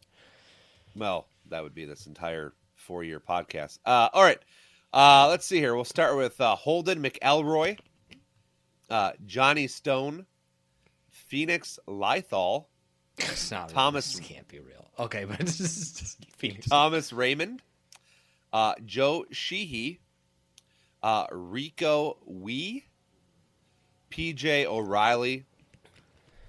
Well, 0.96 1.28
that 1.48 1.62
would 1.62 1.74
be 1.74 1.84
this 1.84 2.07
entire 2.07 2.53
four 2.74 3.05
year 3.05 3.20
podcast. 3.20 3.78
Uh, 3.84 4.09
all 4.12 4.22
right. 4.22 4.38
Uh, 4.92 5.28
let's 5.28 5.46
see 5.46 5.59
here. 5.59 5.74
We'll 5.74 5.84
start 5.84 6.16
with 6.16 6.40
uh, 6.40 6.57
Holden 6.57 7.01
McElroy, 7.01 7.78
uh, 8.88 9.12
Johnny 9.24 9.68
Stone, 9.68 10.26
Phoenix 11.11 11.78
not 13.51 13.68
Thomas- 13.68 14.16
This 14.16 14.26
can't 14.26 14.48
be 14.48 14.59
real. 14.59 14.90
Okay, 14.98 15.24
but 15.24 15.38
this 15.40 15.61
is 15.61 15.92
just 15.92 16.26
Phoenix. 16.36 16.68
Thomas 16.68 17.12
Raymond, 17.12 17.62
uh, 18.53 18.74
Joe 18.84 19.26
Sheehy, 19.30 20.01
uh, 21.03 21.26
Rico 21.32 22.16
Wee, 22.26 22.84
PJ 24.11 24.64
O'Reilly, 24.66 25.44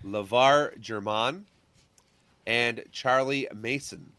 LeVar 0.05 0.79
German, 0.79 1.45
and 2.47 2.83
Charlie 2.91 3.47
Mason. 3.55 4.11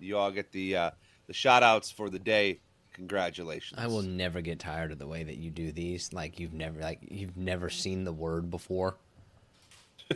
You 0.00 0.16
all 0.16 0.30
get 0.30 0.52
the 0.52 0.76
uh, 0.76 0.90
the 1.26 1.32
shout 1.32 1.62
outs 1.62 1.90
for 1.90 2.08
the 2.10 2.18
day. 2.18 2.60
Congratulations. 2.92 3.78
I 3.80 3.86
will 3.86 4.02
never 4.02 4.40
get 4.40 4.58
tired 4.58 4.90
of 4.90 4.98
the 4.98 5.06
way 5.06 5.22
that 5.22 5.36
you 5.36 5.50
do 5.50 5.70
these. 5.70 6.12
Like 6.12 6.40
you've 6.40 6.52
never 6.54 6.80
like 6.80 6.98
you've 7.08 7.36
never 7.36 7.70
seen 7.70 8.04
the 8.04 8.12
word 8.12 8.50
before. 8.50 8.96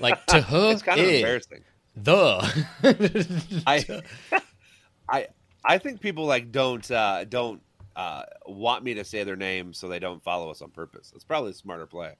Like 0.00 0.24
to 0.26 0.40
her, 0.40 0.72
It's 0.72 0.82
kind 0.82 1.00
of 1.00 1.06
eh, 1.06 1.16
embarrassing. 1.18 1.64
the. 1.94 3.62
I, 3.66 4.02
I, 5.08 5.26
I 5.64 5.78
think 5.78 6.00
people 6.00 6.24
like 6.26 6.50
don't 6.50 6.88
uh, 6.90 7.24
don't 7.24 7.60
uh, 7.96 8.22
want 8.46 8.84
me 8.84 8.94
to 8.94 9.04
say 9.04 9.24
their 9.24 9.36
name, 9.36 9.72
so 9.72 9.88
they 9.88 9.98
don't 9.98 10.22
follow 10.22 10.50
us 10.50 10.62
on 10.62 10.70
purpose. 10.70 11.10
That's 11.10 11.24
probably 11.24 11.50
a 11.50 11.54
smarter 11.54 11.86
play. 11.86 12.14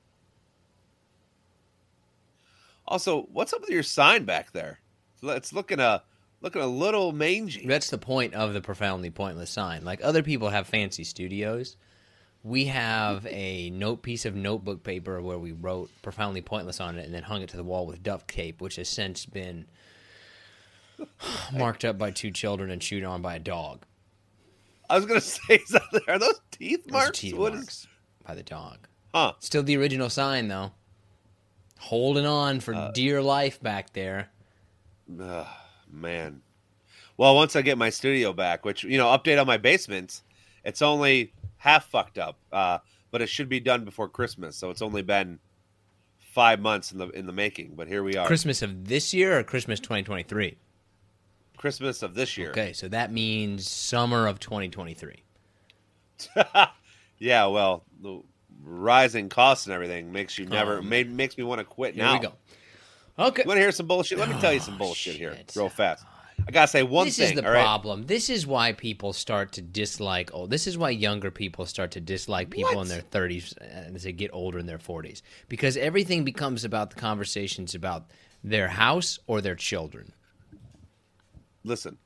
Also, 2.86 3.22
what's 3.32 3.52
up 3.52 3.60
with 3.60 3.70
your 3.70 3.82
sign 3.82 4.24
back 4.24 4.52
there? 4.52 4.80
It's 5.22 5.52
looking 5.52 5.80
a 5.80 6.02
looking 6.40 6.62
a 6.62 6.66
little 6.66 7.12
mangy. 7.12 7.64
That's 7.66 7.90
the 7.90 7.98
point 7.98 8.34
of 8.34 8.52
the 8.52 8.60
profoundly 8.60 9.10
pointless 9.10 9.50
sign. 9.50 9.84
Like 9.84 10.00
other 10.02 10.22
people 10.22 10.50
have 10.50 10.66
fancy 10.66 11.04
studios. 11.04 11.76
We 12.42 12.66
have 12.66 13.26
a 13.30 13.70
note 13.70 14.02
piece 14.02 14.26
of 14.26 14.34
notebook 14.34 14.82
paper 14.82 15.22
where 15.22 15.38
we 15.38 15.52
wrote 15.52 15.90
profoundly 16.02 16.42
pointless 16.42 16.80
on 16.80 16.98
it 16.98 17.04
and 17.04 17.14
then 17.14 17.22
hung 17.22 17.42
it 17.42 17.50
to 17.50 17.56
the 17.56 17.64
wall 17.64 17.86
with 17.86 18.02
duct 18.02 18.28
tape, 18.28 18.60
which 18.60 18.76
has 18.76 18.88
since 18.88 19.24
been 19.26 19.66
marked 21.52 21.84
up 21.84 21.98
by 21.98 22.10
two 22.10 22.32
children 22.32 22.70
and 22.70 22.82
chewed 22.82 23.04
on 23.04 23.22
by 23.22 23.36
a 23.36 23.40
dog. 23.40 23.84
I 24.92 24.96
was 24.96 25.06
gonna 25.06 25.20
say 25.48 25.58
something. 25.66 26.02
Are 26.06 26.18
those 26.18 26.40
teeth 26.50 26.84
Those 26.84 26.92
marks? 26.92 27.18
teeth 27.18 27.34
What 27.34 27.52
is- 27.54 27.58
marks 27.60 27.86
by 28.26 28.34
the 28.34 28.42
dog. 28.42 28.86
Huh? 29.14 29.32
Still 29.40 29.62
the 29.62 29.76
original 29.76 30.10
sign 30.10 30.48
though. 30.48 30.72
Holding 31.78 32.26
on 32.26 32.60
for 32.60 32.74
Uh, 32.74 32.90
dear 32.92 33.20
life 33.22 33.60
back 33.60 33.92
there. 33.92 34.30
Ugh, 35.20 35.46
man. 35.90 36.42
Well, 37.16 37.34
once 37.34 37.56
I 37.56 37.62
get 37.62 37.76
my 37.78 37.90
studio 37.90 38.32
back, 38.32 38.64
which 38.64 38.84
you 38.84 38.98
know, 38.98 39.06
update 39.06 39.40
on 39.40 39.46
my 39.46 39.56
basement, 39.56 40.22
it's 40.64 40.80
only 40.82 41.32
half 41.56 41.86
fucked 41.86 42.18
up, 42.18 42.38
uh, 42.52 42.78
but 43.10 43.20
it 43.22 43.28
should 43.28 43.48
be 43.48 43.60
done 43.60 43.84
before 43.84 44.08
Christmas. 44.08 44.56
So 44.56 44.70
it's 44.70 44.82
only 44.82 45.02
been 45.02 45.38
five 46.18 46.60
months 46.60 46.92
in 46.92 46.98
the 46.98 47.08
in 47.10 47.26
the 47.26 47.32
making. 47.32 47.74
But 47.74 47.88
here 47.88 48.02
we 48.02 48.16
are, 48.16 48.26
Christmas 48.26 48.62
of 48.62 48.86
this 48.88 49.12
year 49.12 49.38
or 49.38 49.42
Christmas 49.42 49.80
2023? 49.80 50.56
Christmas 51.62 52.02
of 52.02 52.14
this 52.14 52.36
year. 52.36 52.50
Okay, 52.50 52.72
so 52.72 52.88
that 52.88 53.12
means 53.12 53.68
summer 53.68 54.26
of 54.26 54.40
2023. 54.40 55.22
Yeah, 57.18 57.46
well, 57.46 57.84
the 58.02 58.20
rising 58.64 59.28
costs 59.28 59.66
and 59.66 59.72
everything 59.74 60.10
makes 60.12 60.36
you 60.38 60.44
never 60.46 60.78
Oh, 60.78 60.82
made 60.82 61.08
makes 61.08 61.38
me 61.38 61.44
want 61.44 61.60
to 61.60 61.64
quit 61.64 61.94
Here 61.94 62.02
now. 62.04 62.14
we 62.14 62.18
go. 62.18 62.32
Okay. 63.16 63.42
You 63.44 63.48
want 63.48 63.58
to 63.58 63.60
hear 63.62 63.70
some 63.70 63.86
bullshit? 63.86 64.18
Let 64.18 64.28
me 64.28 64.40
tell 64.40 64.52
you 64.52 64.58
oh, 64.58 64.62
some 64.64 64.74
Oh, 64.74 64.78
bullshit 64.78 65.14
here, 65.14 65.38
real 65.54 65.68
fast. 65.68 66.04
I 66.48 66.50
gotta 66.50 66.66
say 66.66 66.82
one 66.82 67.06
this 67.06 67.18
thing. 67.18 67.28
is 67.36 67.40
the 67.40 67.46
all 67.46 67.52
right? 67.52 67.62
problem. 67.62 68.06
This 68.06 68.28
is 68.28 68.44
why 68.44 68.72
people 68.72 69.12
start 69.12 69.52
to 69.52 69.62
dislike 69.62 70.32
Oh, 70.34 70.48
This 70.48 70.66
is 70.66 70.76
why 70.76 70.90
younger 70.90 71.30
people 71.30 71.64
start 71.66 71.92
to 71.92 72.00
dislike 72.00 72.50
people 72.50 72.74
What? 72.74 72.82
in 72.82 72.88
their 72.88 73.02
30s 73.02 73.56
uh, 73.60 73.94
as 73.94 74.02
they 74.02 74.10
get 74.10 74.30
older 74.32 74.58
in 74.58 74.66
their 74.66 74.78
40s 74.78 75.22
because 75.48 75.76
everything 75.76 76.24
becomes 76.24 76.64
about 76.64 76.90
the 76.90 76.96
conversations 76.96 77.76
about 77.76 78.10
their 78.42 78.66
house 78.66 79.20
or 79.28 79.40
their 79.40 79.54
children. 79.54 80.12
Listen, 81.64 81.98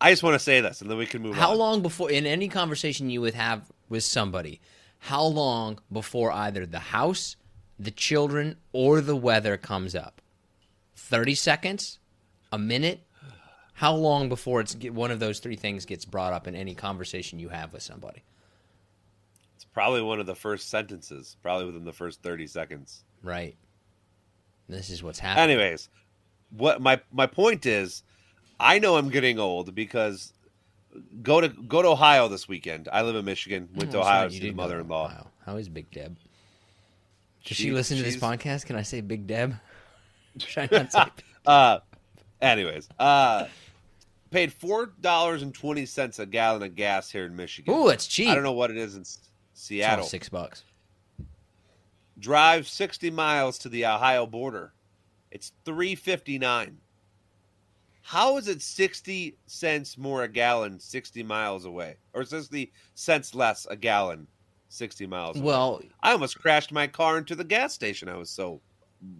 I 0.00 0.10
just 0.10 0.22
want 0.22 0.34
to 0.34 0.38
say 0.38 0.60
this, 0.60 0.80
and 0.80 0.90
then 0.90 0.98
we 0.98 1.06
can 1.06 1.22
move 1.22 1.32
on. 1.32 1.38
How 1.38 1.52
on. 1.52 1.58
long 1.58 1.82
before 1.82 2.10
in 2.10 2.26
any 2.26 2.48
conversation 2.48 3.10
you 3.10 3.20
would 3.20 3.34
have 3.34 3.70
with 3.88 4.04
somebody, 4.04 4.60
how 4.98 5.24
long 5.24 5.78
before 5.90 6.32
either 6.32 6.66
the 6.66 6.78
house, 6.78 7.36
the 7.78 7.90
children, 7.90 8.56
or 8.72 9.00
the 9.00 9.16
weather 9.16 9.56
comes 9.56 9.94
up? 9.94 10.20
30 10.96 11.34
seconds? 11.34 11.98
A 12.52 12.58
minute? 12.58 13.00
How 13.74 13.94
long 13.94 14.28
before 14.28 14.60
it's 14.60 14.74
one 14.76 15.10
of 15.10 15.18
those 15.18 15.38
three 15.40 15.56
things 15.56 15.86
gets 15.86 16.04
brought 16.04 16.32
up 16.32 16.46
in 16.46 16.54
any 16.54 16.74
conversation 16.74 17.38
you 17.38 17.48
have 17.48 17.72
with 17.72 17.82
somebody? 17.82 18.22
It's 19.56 19.64
probably 19.64 20.02
one 20.02 20.20
of 20.20 20.26
the 20.26 20.34
first 20.34 20.68
sentences, 20.68 21.36
probably 21.42 21.66
within 21.66 21.84
the 21.84 21.92
first 21.92 22.22
thirty 22.22 22.46
seconds. 22.46 23.04
Right. 23.22 23.56
This 24.68 24.90
is 24.90 25.02
what's 25.02 25.18
happening. 25.18 25.56
Anyways, 25.56 25.88
what 26.50 26.80
my 26.80 27.00
my 27.10 27.26
point 27.26 27.66
is, 27.66 28.02
I 28.62 28.78
know 28.78 28.96
I'm 28.96 29.10
getting 29.10 29.38
old 29.38 29.74
because 29.74 30.32
go 31.22 31.40
to 31.40 31.48
go 31.48 31.82
to 31.82 31.88
Ohio 31.88 32.28
this 32.28 32.46
weekend. 32.48 32.88
I 32.92 33.02
live 33.02 33.16
in 33.16 33.24
Michigan. 33.24 33.68
Went 33.74 33.90
to 33.92 33.98
Oh, 33.98 34.00
that's 34.00 34.06
Ohio 34.08 34.20
right, 34.22 34.30
to 34.30 34.34
see 34.34 34.40
the 34.40 34.50
to 34.50 34.54
mother-in-law. 34.56 35.26
How 35.44 35.56
is 35.56 35.68
Big 35.68 35.90
Deb? 35.90 36.16
Does 37.44 37.56
she, 37.56 37.64
She- 37.64 37.72
listen 37.72 37.96
to 37.96 38.02
this 38.04 38.16
podcast? 38.16 38.66
Can 38.66 38.76
I 38.76 38.82
say 38.82 39.00
Big 39.00 39.26
Deb? 39.26 39.56
Should 40.38 40.70
I 40.72 40.76
not 40.76 40.92
say 40.92 41.04
Uh, 41.46 41.80
anyways, 42.40 42.88
uh, 43.00 43.46
paid 44.30 44.52
four 44.52 44.92
dollars 45.00 45.42
and 45.42 45.52
twenty 45.52 45.84
cents 45.86 46.20
a 46.20 46.26
gallon 46.26 46.62
of 46.62 46.76
gas 46.76 47.10
here 47.10 47.26
in 47.26 47.34
Michigan. 47.34 47.74
Ooh, 47.74 47.88
it's 47.88 48.06
cheap. 48.06 48.28
I 48.28 48.34
don't 48.34 48.44
know 48.44 48.52
what 48.52 48.70
it 48.70 48.76
is 48.76 48.94
in 48.94 49.04
Seattle. 49.54 50.04
six 50.06 50.28
bucks. 50.28 50.62
drive 52.18 52.68
60 52.68 53.10
miles 53.10 53.58
to 53.58 53.68
the 53.68 53.84
Ohio 53.86 54.24
border. 54.26 54.72
It's 55.32 55.50
359. 55.64 56.78
How 58.02 58.36
is 58.36 58.48
it 58.48 58.60
60 58.60 59.36
cents 59.46 59.96
more 59.96 60.24
a 60.24 60.28
gallon 60.28 60.78
60 60.80 61.22
miles 61.22 61.64
away? 61.64 61.96
Or 62.14 62.24
60 62.24 62.72
cents 62.94 63.34
less 63.34 63.66
a 63.70 63.76
gallon 63.76 64.26
60 64.68 65.06
miles 65.06 65.36
away? 65.36 65.46
Well, 65.46 65.82
I 66.02 66.12
almost 66.12 66.38
crashed 66.38 66.72
my 66.72 66.86
car 66.86 67.18
into 67.18 67.34
the 67.34 67.44
gas 67.44 67.72
station. 67.72 68.08
I 68.08 68.16
was 68.16 68.28
so 68.30 68.60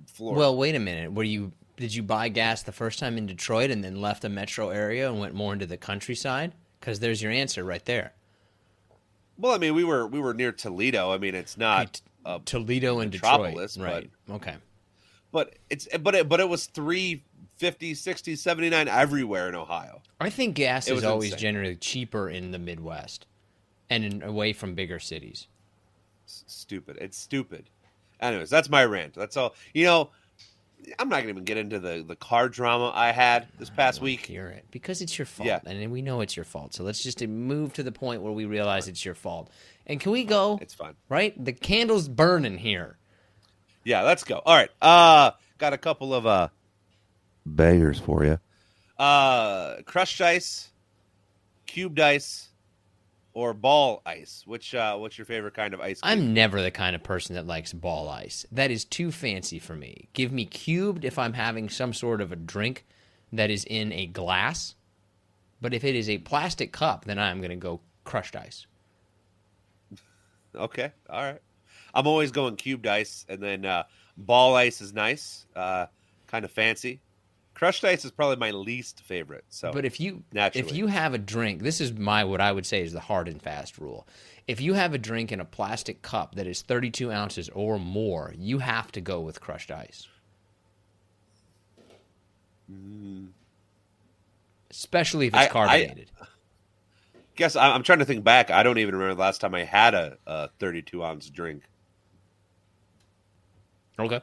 floored. 0.06 0.36
well, 0.36 0.56
wait 0.56 0.74
a 0.74 0.80
minute. 0.80 1.12
Were 1.12 1.22
you 1.24 1.52
did 1.76 1.94
you 1.94 2.02
buy 2.02 2.28
gas 2.28 2.62
the 2.62 2.72
first 2.72 2.98
time 2.98 3.16
in 3.16 3.26
Detroit 3.26 3.70
and 3.70 3.82
then 3.82 4.00
left 4.00 4.22
the 4.22 4.28
metro 4.28 4.68
area 4.68 5.10
and 5.10 5.18
went 5.18 5.34
more 5.34 5.52
into 5.52 5.66
the 5.66 5.76
countryside? 5.76 6.52
Because 6.78 7.00
there's 7.00 7.22
your 7.22 7.32
answer 7.32 7.64
right 7.64 7.84
there. 7.84 8.12
Well, 9.38 9.54
I 9.54 9.58
mean, 9.58 9.74
we 9.74 9.84
were 9.84 10.06
we 10.06 10.20
were 10.20 10.34
near 10.34 10.52
Toledo. 10.52 11.12
I 11.12 11.18
mean, 11.18 11.34
it's 11.34 11.56
not 11.56 12.00
Toledo 12.44 13.00
and 13.00 13.10
Detroit, 13.10 13.40
Metropolis, 13.40 13.78
right? 13.78 14.10
Okay. 14.30 14.56
but 15.32 15.54
it's 15.70 15.88
but 16.00 16.14
it 16.14 16.28
but 16.28 16.40
it 16.40 16.48
was 16.48 16.66
350, 17.62 17.94
60, 17.94 18.36
79 18.36 18.88
everywhere 18.88 19.48
in 19.48 19.54
Ohio. 19.54 20.02
I 20.20 20.30
think 20.30 20.56
gas 20.56 20.88
It 20.88 20.96
is 20.96 21.04
always 21.04 21.30
insane. 21.32 21.38
generally 21.40 21.76
cheaper 21.76 22.28
in 22.28 22.50
the 22.50 22.58
Midwest 22.58 23.26
and 23.88 24.04
in, 24.04 24.22
away 24.24 24.52
from 24.52 24.74
bigger 24.74 24.98
cities. 24.98 25.46
Stupid. 26.26 26.98
It's 27.00 27.16
stupid. 27.16 27.70
Anyways, 28.20 28.50
that's 28.50 28.68
my 28.68 28.84
rant. 28.84 29.14
That's 29.14 29.36
all. 29.36 29.54
You 29.74 29.84
know, 29.84 30.10
I'm 30.98 31.08
not 31.08 31.16
going 31.22 31.26
to 31.26 31.30
even 31.30 31.44
get 31.44 31.56
into 31.56 31.78
the 31.78 32.04
the 32.06 32.16
car 32.16 32.48
drama 32.48 32.90
I 32.94 33.12
had 33.12 33.46
this 33.60 33.70
past 33.70 34.00
week. 34.00 34.26
Hear 34.26 34.48
it 34.48 34.64
because 34.72 35.00
it's 35.00 35.16
your 35.16 35.26
fault, 35.26 35.46
Yeah. 35.46 35.60
and 35.64 35.92
we 35.92 36.02
know 36.02 36.20
it's 36.20 36.34
your 36.36 36.44
fault. 36.44 36.74
So 36.74 36.82
let's 36.82 37.02
just 37.02 37.20
move 37.26 37.72
to 37.74 37.82
the 37.84 37.92
point 37.92 38.22
where 38.22 38.32
we 38.32 38.44
realize 38.44 38.88
it's 38.88 39.04
your 39.04 39.14
fault. 39.14 39.50
And 39.86 40.00
can 40.00 40.10
we 40.10 40.24
go? 40.24 40.58
It's 40.60 40.74
fine. 40.74 40.94
right. 41.08 41.32
The 41.44 41.52
candle's 41.52 42.08
burning 42.08 42.58
here. 42.58 42.96
Yeah, 43.84 44.02
let's 44.02 44.24
go. 44.24 44.40
All 44.44 44.56
right. 44.56 44.70
Uh 44.80 45.32
got 45.58 45.72
a 45.72 45.78
couple 45.78 46.12
of 46.14 46.26
uh 46.26 46.48
bangers 47.46 47.98
for 47.98 48.24
you. 48.24 48.38
Uh 48.98 49.82
crushed 49.84 50.20
ice, 50.20 50.70
cubed 51.66 51.98
ice, 51.98 52.50
or 53.34 53.54
ball 53.54 54.02
ice. 54.06 54.42
Which 54.46 54.74
uh 54.74 54.96
what's 54.96 55.18
your 55.18 55.24
favorite 55.24 55.54
kind 55.54 55.74
of 55.74 55.80
ice 55.80 56.00
cream? 56.00 56.12
I'm 56.12 56.34
never 56.34 56.62
the 56.62 56.70
kind 56.70 56.94
of 56.94 57.02
person 57.02 57.34
that 57.34 57.46
likes 57.46 57.72
ball 57.72 58.08
ice. 58.08 58.46
That 58.52 58.70
is 58.70 58.84
too 58.84 59.10
fancy 59.10 59.58
for 59.58 59.74
me. 59.74 60.08
Give 60.12 60.32
me 60.32 60.44
cubed 60.44 61.04
if 61.04 61.18
I'm 61.18 61.32
having 61.32 61.68
some 61.68 61.92
sort 61.92 62.20
of 62.20 62.32
a 62.32 62.36
drink 62.36 62.84
that 63.32 63.50
is 63.50 63.64
in 63.64 63.92
a 63.92 64.06
glass. 64.06 64.74
But 65.60 65.74
if 65.74 65.84
it 65.84 65.94
is 65.94 66.10
a 66.10 66.18
plastic 66.18 66.72
cup, 66.72 67.04
then 67.04 67.18
I'm 67.18 67.38
going 67.38 67.50
to 67.50 67.56
go 67.56 67.80
crushed 68.04 68.36
ice. 68.36 68.66
Okay. 70.54 70.92
All 71.08 71.22
right. 71.22 71.40
I'm 71.94 72.06
always 72.06 72.30
going 72.30 72.56
cubed 72.56 72.86
ice 72.86 73.24
and 73.26 73.42
then 73.42 73.64
uh 73.64 73.84
ball 74.18 74.54
ice 74.54 74.82
is 74.82 74.92
nice. 74.92 75.46
Uh 75.56 75.86
kind 76.26 76.44
of 76.44 76.50
fancy. 76.50 77.00
Crushed 77.62 77.84
ice 77.84 78.04
is 78.04 78.10
probably 78.10 78.34
my 78.34 78.50
least 78.50 79.02
favorite. 79.02 79.44
So 79.48 79.70
But 79.72 79.84
if 79.84 80.00
you 80.00 80.24
naturally. 80.32 80.68
if 80.68 80.74
you 80.74 80.88
have 80.88 81.14
a 81.14 81.18
drink, 81.18 81.62
this 81.62 81.80
is 81.80 81.92
my 81.92 82.24
what 82.24 82.40
I 82.40 82.50
would 82.50 82.66
say 82.66 82.82
is 82.82 82.92
the 82.92 82.98
hard 82.98 83.28
and 83.28 83.40
fast 83.40 83.78
rule. 83.78 84.04
If 84.48 84.60
you 84.60 84.74
have 84.74 84.94
a 84.94 84.98
drink 84.98 85.30
in 85.30 85.38
a 85.38 85.44
plastic 85.44 86.02
cup 86.02 86.34
that 86.34 86.48
is 86.48 86.62
32 86.62 87.12
ounces 87.12 87.48
or 87.50 87.78
more, 87.78 88.34
you 88.36 88.58
have 88.58 88.90
to 88.90 89.00
go 89.00 89.20
with 89.20 89.40
crushed 89.40 89.70
ice. 89.70 90.08
Especially 94.68 95.28
if 95.28 95.34
it's 95.34 95.42
I- 95.42 95.44
I- 95.44 95.48
carbonated. 95.48 96.10
guess 97.36 97.54
I- 97.54 97.70
I'm 97.70 97.84
trying 97.84 98.00
to 98.00 98.04
think 98.04 98.24
back. 98.24 98.50
I 98.50 98.64
don't 98.64 98.78
even 98.78 98.96
remember 98.96 99.14
the 99.14 99.20
last 99.20 99.40
time 99.40 99.54
I 99.54 99.62
had 99.62 99.94
a, 99.94 100.18
a 100.26 100.48
32 100.58 101.04
ounce 101.04 101.30
drink. 101.30 101.62
okay. 104.00 104.20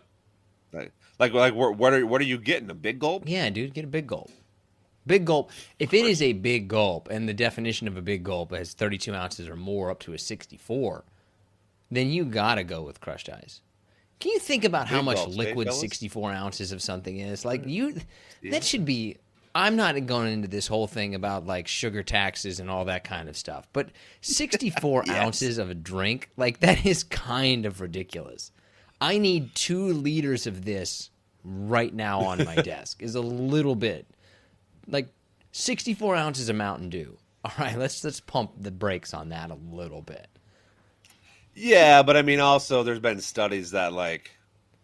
Like, 1.19 1.33
like, 1.33 1.53
what 1.53 1.93
are 1.93 2.05
what 2.05 2.21
are 2.21 2.25
you 2.25 2.37
getting? 2.37 2.69
A 2.69 2.73
big 2.73 2.99
gulp? 2.99 3.23
Yeah, 3.27 3.49
dude, 3.49 3.73
get 3.73 3.83
a 3.83 3.87
big 3.87 4.07
gulp. 4.07 4.31
Big 5.05 5.25
gulp. 5.25 5.51
If 5.79 5.93
it 5.93 6.05
is 6.05 6.21
a 6.21 6.33
big 6.33 6.67
gulp, 6.67 7.09
and 7.09 7.27
the 7.27 7.33
definition 7.33 7.87
of 7.87 7.97
a 7.97 8.01
big 8.01 8.23
gulp 8.23 8.53
is 8.53 8.73
32 8.73 9.13
ounces 9.13 9.47
or 9.47 9.55
more 9.55 9.89
up 9.89 9.99
to 10.01 10.13
a 10.13 10.17
64, 10.17 11.03
then 11.91 12.09
you 12.09 12.25
gotta 12.25 12.63
go 12.63 12.83
with 12.83 13.01
crushed 13.01 13.29
ice. 13.29 13.61
Can 14.19 14.31
you 14.33 14.39
think 14.39 14.65
about 14.65 14.87
how 14.87 15.01
much 15.01 15.15
gulps, 15.15 15.35
eh, 15.35 15.39
liquid 15.39 15.73
64 15.73 16.31
ounces 16.31 16.71
of 16.71 16.81
something 16.81 17.17
is? 17.17 17.43
Like 17.45 17.65
you, 17.65 17.95
that 18.49 18.63
should 18.63 18.85
be. 18.85 19.17
I'm 19.55 19.75
not 19.75 20.05
going 20.05 20.31
into 20.31 20.47
this 20.47 20.67
whole 20.67 20.85
thing 20.87 21.15
about 21.15 21.47
like 21.47 21.67
sugar 21.67 22.03
taxes 22.03 22.59
and 22.59 22.69
all 22.69 22.85
that 22.85 23.03
kind 23.03 23.27
of 23.27 23.35
stuff, 23.35 23.67
but 23.73 23.89
64 24.21 25.03
Yes. 25.07 25.15
ounces 25.15 25.57
of 25.57 25.69
a 25.69 25.73
drink, 25.73 26.29
like 26.37 26.59
that 26.59 26.85
is 26.85 27.03
kind 27.03 27.65
of 27.65 27.81
ridiculous. 27.81 28.51
I 29.01 29.17
need 29.17 29.55
two 29.55 29.93
liters 29.93 30.47
of 30.47 30.65
this 30.65 31.09
right 31.43 31.93
now 31.93 32.21
on 32.21 32.43
my 32.43 32.55
desk. 32.61 33.01
Is 33.01 33.15
a 33.15 33.21
little 33.21 33.75
bit 33.75 34.05
like 34.87 35.07
64 35.51 36.15
ounces 36.15 36.49
of 36.49 36.55
Mountain 36.55 36.89
Dew. 36.89 37.17
All 37.45 37.51
right, 37.57 37.77
let's 37.77 38.03
let's 38.03 38.19
pump 38.19 38.51
the 38.59 38.71
brakes 38.71 39.13
on 39.13 39.29
that 39.29 39.49
a 39.49 39.57
little 39.71 40.01
bit. 40.01 40.27
Yeah, 41.55 42.03
but 42.03 42.17
I 42.17 42.21
mean, 42.21 42.39
also 42.39 42.83
there's 42.83 42.99
been 42.99 43.21
studies 43.21 43.71
that 43.71 43.93
like 43.93 44.31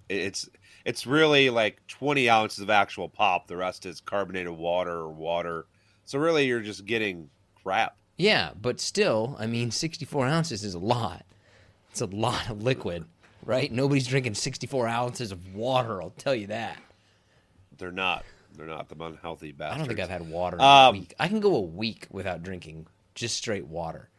it's 0.09 0.49
it's 0.85 1.05
really 1.07 1.49
like 1.49 1.85
20 1.87 2.29
ounces 2.29 2.59
of 2.59 2.69
actual 2.69 3.09
pop. 3.09 3.47
The 3.47 3.57
rest 3.57 3.85
is 3.85 3.99
carbonated 3.99 4.51
water 4.51 4.91
or 4.91 5.09
water. 5.09 5.65
So 6.05 6.19
really, 6.19 6.45
you're 6.45 6.61
just 6.61 6.85
getting 6.85 7.29
crap. 7.63 7.97
Yeah, 8.17 8.51
but 8.61 8.79
still, 8.79 9.35
I 9.39 9.47
mean, 9.47 9.71
64 9.71 10.27
ounces 10.27 10.63
is 10.63 10.75
a 10.75 10.79
lot. 10.79 11.25
It's 11.91 12.01
a 12.01 12.05
lot 12.05 12.49
of 12.49 12.61
liquid, 12.61 13.05
right? 13.45 13.71
Nobody's 13.71 14.07
drinking 14.07 14.33
64 14.33 14.87
ounces 14.87 15.31
of 15.31 15.55
water. 15.55 16.01
I'll 16.01 16.09
tell 16.09 16.35
you 16.35 16.47
that. 16.47 16.77
They're 17.77 17.91
not. 17.91 18.25
They're 18.57 18.65
not 18.67 18.89
the 18.89 18.95
unhealthy 19.03 19.51
bastards. 19.51 19.75
I 19.75 19.77
don't 19.77 19.87
think 19.87 19.99
I've 19.99 20.09
had 20.09 20.29
water 20.29 20.57
in 20.57 20.61
Um, 20.63 20.95
a 20.95 20.99
week. 20.99 21.13
I 21.19 21.27
can 21.27 21.39
go 21.41 21.55
a 21.55 21.61
week 21.61 22.07
without 22.09 22.41
drinking 22.41 22.87
just 23.13 23.35
straight 23.37 23.67
water. 23.67 24.09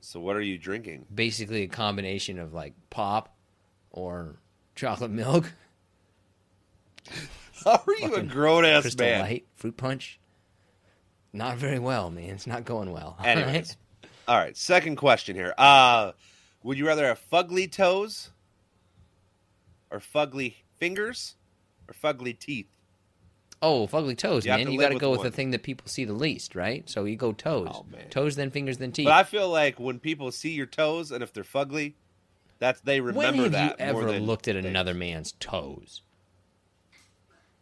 So 0.00 0.20
what 0.20 0.36
are 0.36 0.42
you 0.42 0.58
drinking? 0.58 1.06
Basically, 1.14 1.62
a 1.62 1.68
combination 1.68 2.38
of 2.38 2.52
like 2.52 2.74
pop 2.90 3.34
or 3.90 4.36
chocolate 4.74 5.10
milk, 5.10 5.50
How 7.64 7.82
are 7.86 7.94
you 7.98 8.14
a 8.14 8.22
grown 8.22 8.64
ass 8.64 8.82
Crystal 8.82 9.06
man? 9.06 9.20
Light, 9.20 9.46
fruit 9.54 9.76
punch. 9.76 10.18
Not 11.32 11.56
very 11.56 11.78
well, 11.78 12.10
man. 12.10 12.30
It's 12.30 12.46
not 12.46 12.64
going 12.64 12.92
well. 12.92 13.16
Anyways, 13.24 13.76
right? 14.02 14.08
all 14.28 14.36
right. 14.36 14.56
Second 14.56 14.96
question 14.96 15.34
here. 15.34 15.54
Uh, 15.56 16.12
would 16.64 16.76
you 16.78 16.86
rather 16.86 17.06
have 17.06 17.20
fugly 17.32 17.70
toes, 17.70 18.30
or 19.90 20.00
fugly 20.00 20.54
fingers, 20.78 21.36
or 21.88 21.94
fugly 21.94 22.36
teeth? 22.36 22.66
Oh, 23.62 23.86
fugly 23.86 24.16
toes, 24.18 24.44
You 24.44 24.50
man. 24.50 24.66
to 24.66 24.72
You 24.72 24.80
got 24.80 24.88
to 24.90 24.98
go 24.98 25.10
with 25.10 25.18
one. 25.20 25.26
the 25.26 25.30
thing 25.30 25.50
that 25.52 25.62
people 25.62 25.86
see 25.88 26.04
the 26.04 26.12
least, 26.12 26.54
right? 26.54 26.88
So 26.90 27.04
you 27.04 27.16
go 27.16 27.32
toes. 27.32 27.68
Oh, 27.70 27.86
man. 27.90 28.10
Toes, 28.10 28.36
then 28.36 28.50
fingers, 28.50 28.76
then 28.78 28.92
teeth. 28.92 29.06
But 29.06 29.14
I 29.14 29.22
feel 29.22 29.48
like 29.48 29.78
when 29.80 29.98
people 30.00 30.30
see 30.32 30.50
your 30.50 30.66
toes, 30.66 31.10
and 31.12 31.22
if 31.22 31.32
they're 31.32 31.44
fugly, 31.44 31.94
that's 32.58 32.80
they 32.80 33.00
when 33.00 33.14
remember 33.14 33.44
have 33.44 33.52
that 33.52 33.70
you 33.78 33.84
ever 33.86 34.18
looked 34.20 34.48
at 34.48 34.54
things. 34.56 34.66
another 34.66 34.92
man's 34.92 35.32
toes? 35.32 36.02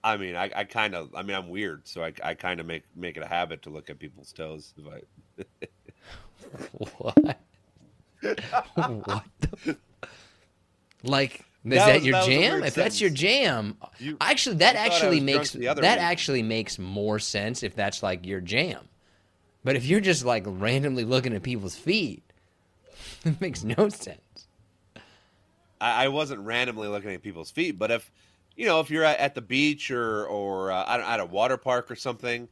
I 0.02 0.16
mean, 0.16 0.34
I, 0.34 0.50
I 0.56 0.64
kind 0.64 0.96
of, 0.96 1.14
I 1.14 1.22
mean, 1.22 1.36
I'm 1.36 1.48
weird, 1.48 1.86
so 1.86 2.02
I, 2.02 2.12
I 2.24 2.34
kind 2.34 2.58
of 2.58 2.66
make 2.66 2.82
make 2.96 3.16
it 3.16 3.22
a 3.22 3.26
habit 3.28 3.62
to 3.62 3.70
look 3.70 3.88
at 3.88 4.00
people's 4.00 4.32
toes. 4.32 4.74
If 4.76 4.92
I, 5.38 5.44
What? 6.98 7.38
What? 8.74 9.24
The... 9.64 9.76
Like, 11.02 11.44
is 11.64 11.70
That 11.72 11.86
that, 11.86 11.94
was- 11.96 12.04
your 12.06 12.12
that 12.12 12.26
jam? 12.26 12.62
If 12.64 12.74
that's 12.74 13.00
your 13.00 13.10
jam, 13.10 13.76
You- 13.98 14.16
actually, 14.20 14.56
that 14.56 14.76
I 14.76 14.88
thought 14.88 14.92
I 14.92 14.94
actually 14.94 15.20
makes 15.20 15.50
that 15.52 15.76
way. 15.78 15.86
actually 15.86 16.42
makes 16.42 16.78
more 16.78 17.18
sense 17.18 17.62
if 17.62 17.74
that's 17.74 18.02
like 18.02 18.26
your 18.26 18.40
jam. 18.40 18.88
But 19.64 19.76
if 19.76 19.86
you're 19.86 20.00
just 20.00 20.24
like 20.24 20.44
randomly 20.46 21.04
looking 21.04 21.34
at 21.34 21.42
people's 21.42 21.76
feet, 21.76 22.22
it 23.24 23.40
makes 23.40 23.62
no 23.62 23.88
sense. 23.88 24.46
I, 25.80 26.04
I 26.04 26.08
wasn't 26.08 26.40
randomly 26.40 26.88
looking 26.88 27.12
at 27.12 27.22
people's 27.22 27.50
feet, 27.50 27.78
but 27.78 27.90
if 27.90 28.10
you 28.56 28.66
know, 28.66 28.80
if 28.80 28.90
you're 28.90 29.04
at, 29.04 29.18
at 29.18 29.34
the 29.34 29.40
beach 29.40 29.90
or 29.90 30.26
or 30.26 30.70
uh, 30.72 30.84
at 30.88 31.20
a 31.20 31.24
water 31.24 31.56
park 31.56 31.90
or 31.90 31.96
something, 31.96 32.48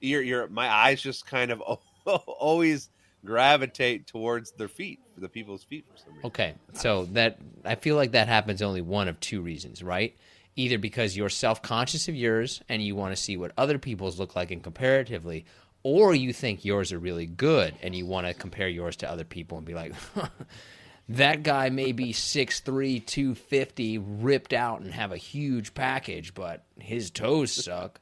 you're 0.00 0.22
you're 0.22 0.48
my 0.48 0.68
eyes 0.68 1.00
just 1.02 1.26
kind 1.26 1.50
of 1.50 1.60
always 2.06 2.88
gravitate 3.24 4.06
towards 4.06 4.52
their 4.52 4.68
feet, 4.68 5.00
the 5.16 5.28
people's 5.28 5.64
feet 5.64 5.84
for 5.90 5.96
some 5.96 6.14
reason. 6.14 6.26
Okay, 6.26 6.54
so 6.72 7.04
that 7.12 7.38
I 7.64 7.74
feel 7.74 7.96
like 7.96 8.12
that 8.12 8.28
happens 8.28 8.62
only 8.62 8.80
one 8.82 9.08
of 9.08 9.18
two 9.20 9.40
reasons, 9.40 9.82
right? 9.82 10.16
Either 10.56 10.78
because 10.78 11.16
you're 11.16 11.28
self-conscious 11.28 12.08
of 12.08 12.14
yours 12.14 12.62
and 12.68 12.82
you 12.82 12.96
want 12.96 13.14
to 13.14 13.20
see 13.20 13.36
what 13.36 13.52
other 13.56 13.78
people's 13.78 14.18
look 14.18 14.34
like 14.34 14.50
and 14.50 14.62
comparatively, 14.62 15.44
or 15.82 16.14
you 16.14 16.32
think 16.32 16.64
yours 16.64 16.92
are 16.92 16.98
really 16.98 17.26
good 17.26 17.74
and 17.82 17.94
you 17.94 18.06
want 18.06 18.26
to 18.26 18.34
compare 18.34 18.68
yours 18.68 18.96
to 18.96 19.10
other 19.10 19.24
people 19.24 19.58
and 19.58 19.66
be 19.66 19.74
like, 19.74 19.94
that 21.08 21.42
guy 21.42 21.70
may 21.70 21.92
be 21.92 22.12
6'3", 22.12 23.04
250, 23.04 23.98
ripped 23.98 24.52
out 24.52 24.80
and 24.80 24.92
have 24.92 25.12
a 25.12 25.16
huge 25.16 25.74
package, 25.74 26.34
but 26.34 26.64
his 26.78 27.10
toes 27.10 27.52
suck. 27.52 28.00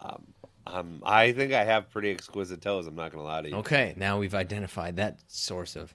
Um, 0.00 0.33
Um, 0.66 1.02
I 1.04 1.32
think 1.32 1.52
I 1.52 1.64
have 1.64 1.90
pretty 1.90 2.10
exquisite 2.10 2.60
toes. 2.62 2.86
I'm 2.86 2.94
not 2.94 3.10
gonna 3.12 3.24
lie 3.24 3.42
to 3.42 3.48
you. 3.50 3.56
Okay, 3.56 3.94
now 3.96 4.18
we've 4.18 4.34
identified 4.34 4.96
that 4.96 5.18
source 5.28 5.76
of 5.76 5.94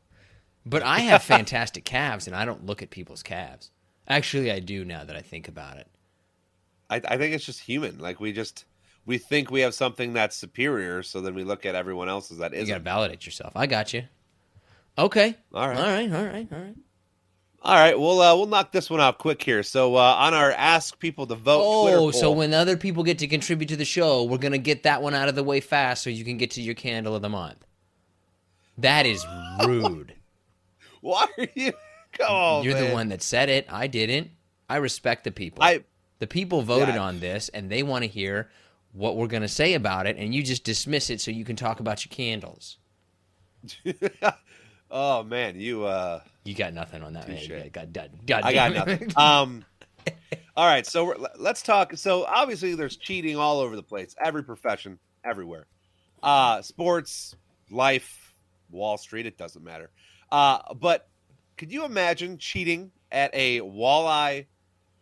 But 0.66 0.84
I 0.84 1.00
have 1.00 1.24
fantastic 1.38 1.86
calves, 1.86 2.28
and 2.28 2.36
I 2.36 2.46
don't 2.46 2.66
look 2.66 2.82
at 2.84 2.90
people's 2.90 3.24
calves. 3.24 3.72
Actually, 4.08 4.52
I 4.52 4.60
do 4.60 4.86
now 4.86 5.04
that 5.04 5.16
I 5.16 5.22
think 5.22 5.48
about 5.48 5.78
it. 5.78 5.88
I, 6.90 6.96
I 7.08 7.18
think 7.18 7.34
it's 7.36 7.46
just 7.46 7.62
human. 7.62 8.00
Like 8.00 8.20
we 8.20 8.32
just 8.32 8.66
we 9.06 9.18
think 9.18 9.50
we 9.50 9.62
have 9.62 9.74
something 9.74 10.14
that's 10.14 10.36
superior, 10.36 11.02
so 11.04 11.22
then 11.22 11.34
we 11.36 11.44
look 11.44 11.66
at 11.66 11.74
everyone 11.76 12.10
else's 12.10 12.38
that 12.40 12.52
You 12.54 12.60
got 12.60 12.66
to 12.66 12.72
isn't. 12.72 12.84
validate 12.84 13.26
yourself. 13.26 13.54
I 13.56 13.66
got 13.68 13.94
you. 13.94 14.04
Okay. 14.98 15.36
All 15.54 15.68
right. 15.68 15.78
All 15.78 15.84
right. 15.86 16.12
All 16.14 16.26
right. 16.26 16.48
All 16.52 16.60
right. 16.60 16.76
All 17.62 17.76
right, 17.76 18.00
we'll 18.00 18.22
uh, 18.22 18.36
we'll 18.36 18.46
knock 18.48 18.72
this 18.72 18.90
one 18.90 19.02
out 19.02 19.18
quick 19.18 19.44
here. 19.44 19.64
So 19.64 19.96
uh, 19.96 20.16
on 20.18 20.34
our 20.34 20.52
ask 20.52 20.98
people 20.98 21.28
to 21.28 21.36
vote. 21.36 21.62
Oh, 21.64 22.00
Twitter 22.10 22.18
so 22.18 22.32
when 22.32 22.54
other 22.54 22.78
people 22.78 23.04
get 23.04 23.20
to 23.20 23.28
contribute 23.28 23.68
to 23.68 23.76
the 23.76 23.86
show, 23.86 24.24
we're 24.24 24.38
gonna 24.38 24.58
get 24.58 24.84
that 24.84 25.02
one 25.02 25.14
out 25.14 25.28
of 25.28 25.36
the 25.36 25.44
way 25.44 25.60
fast, 25.60 26.04
so 26.04 26.10
you 26.10 26.24
can 26.24 26.38
get 26.38 26.52
to 26.52 26.62
your 26.62 26.76
candle 26.76 27.16
of 27.16 27.22
the 27.22 27.30
month. 27.30 27.66
That 28.78 29.06
is 29.06 29.26
rude. 29.66 30.14
why 31.02 31.26
are 31.38 31.48
you? 31.54 31.74
Come 32.14 32.32
on, 32.32 32.64
You're 32.64 32.80
the 32.80 32.94
one 32.94 33.10
that 33.10 33.22
said 33.22 33.50
it. 33.50 33.68
I 33.70 33.88
didn't. 33.88 34.32
I 34.70 34.78
respect 34.78 35.26
the 35.26 35.32
people. 35.32 35.62
I 35.62 35.84
the 36.20 36.28
people 36.28 36.62
voted 36.62 36.96
Yeah. 36.96 37.02
on 37.02 37.20
this, 37.20 37.50
and 37.50 37.70
they 37.70 37.84
want 37.84 38.04
to 38.04 38.10
hear 38.10 38.50
what 38.94 39.18
we're 39.18 39.28
gonna 39.28 39.50
say 39.50 39.74
about 39.74 40.08
it, 40.08 40.16
and 40.18 40.34
you 40.34 40.44
just 40.44 40.64
dismiss 40.64 41.10
it 41.10 41.20
so 41.20 41.30
you 41.30 41.44
can 41.44 41.58
talk 41.58 41.82
about 41.82 42.06
your 42.06 42.10
candles. 42.10 42.78
oh 44.92 45.24
man, 45.24 45.60
you 45.60 45.86
uh, 45.86 46.22
You 46.44 46.54
got 46.54 46.74
nothing 46.74 47.04
on 47.04 47.14
that, 47.14 47.28
man. 47.28 47.38
Touche. 47.38 47.72
Got, 47.72 47.94
God, 47.94 48.12
God 48.26 48.44
I 48.44 48.54
got 48.54 48.74
nothing. 48.74 49.12
Um, 49.18 49.66
all 50.56 50.66
right, 50.66 50.86
so 50.86 51.06
we're, 51.06 51.16
let's 51.38 51.62
talk. 51.62 51.96
So 51.96 52.26
obviously, 52.26 52.76
there's 52.76 52.98
cheating 52.98 53.38
all 53.38 53.60
over 53.60 53.76
the 53.76 53.84
place, 53.84 54.16
every 54.24 54.44
profession, 54.44 55.00
everywhere. 55.24 55.68
Uh, 56.22 56.62
sports, 56.62 57.36
life, 57.70 58.36
Wall 58.70 58.98
Street, 58.98 59.26
it 59.26 59.38
doesn't 59.38 59.64
matter. 59.64 59.90
Uh, 60.32 60.74
but 60.76 61.08
could 61.58 61.72
you 61.72 61.86
imagine 61.86 62.38
cheating 62.38 62.92
at 63.12 63.32
a 63.34 63.60
walleye 63.60 64.46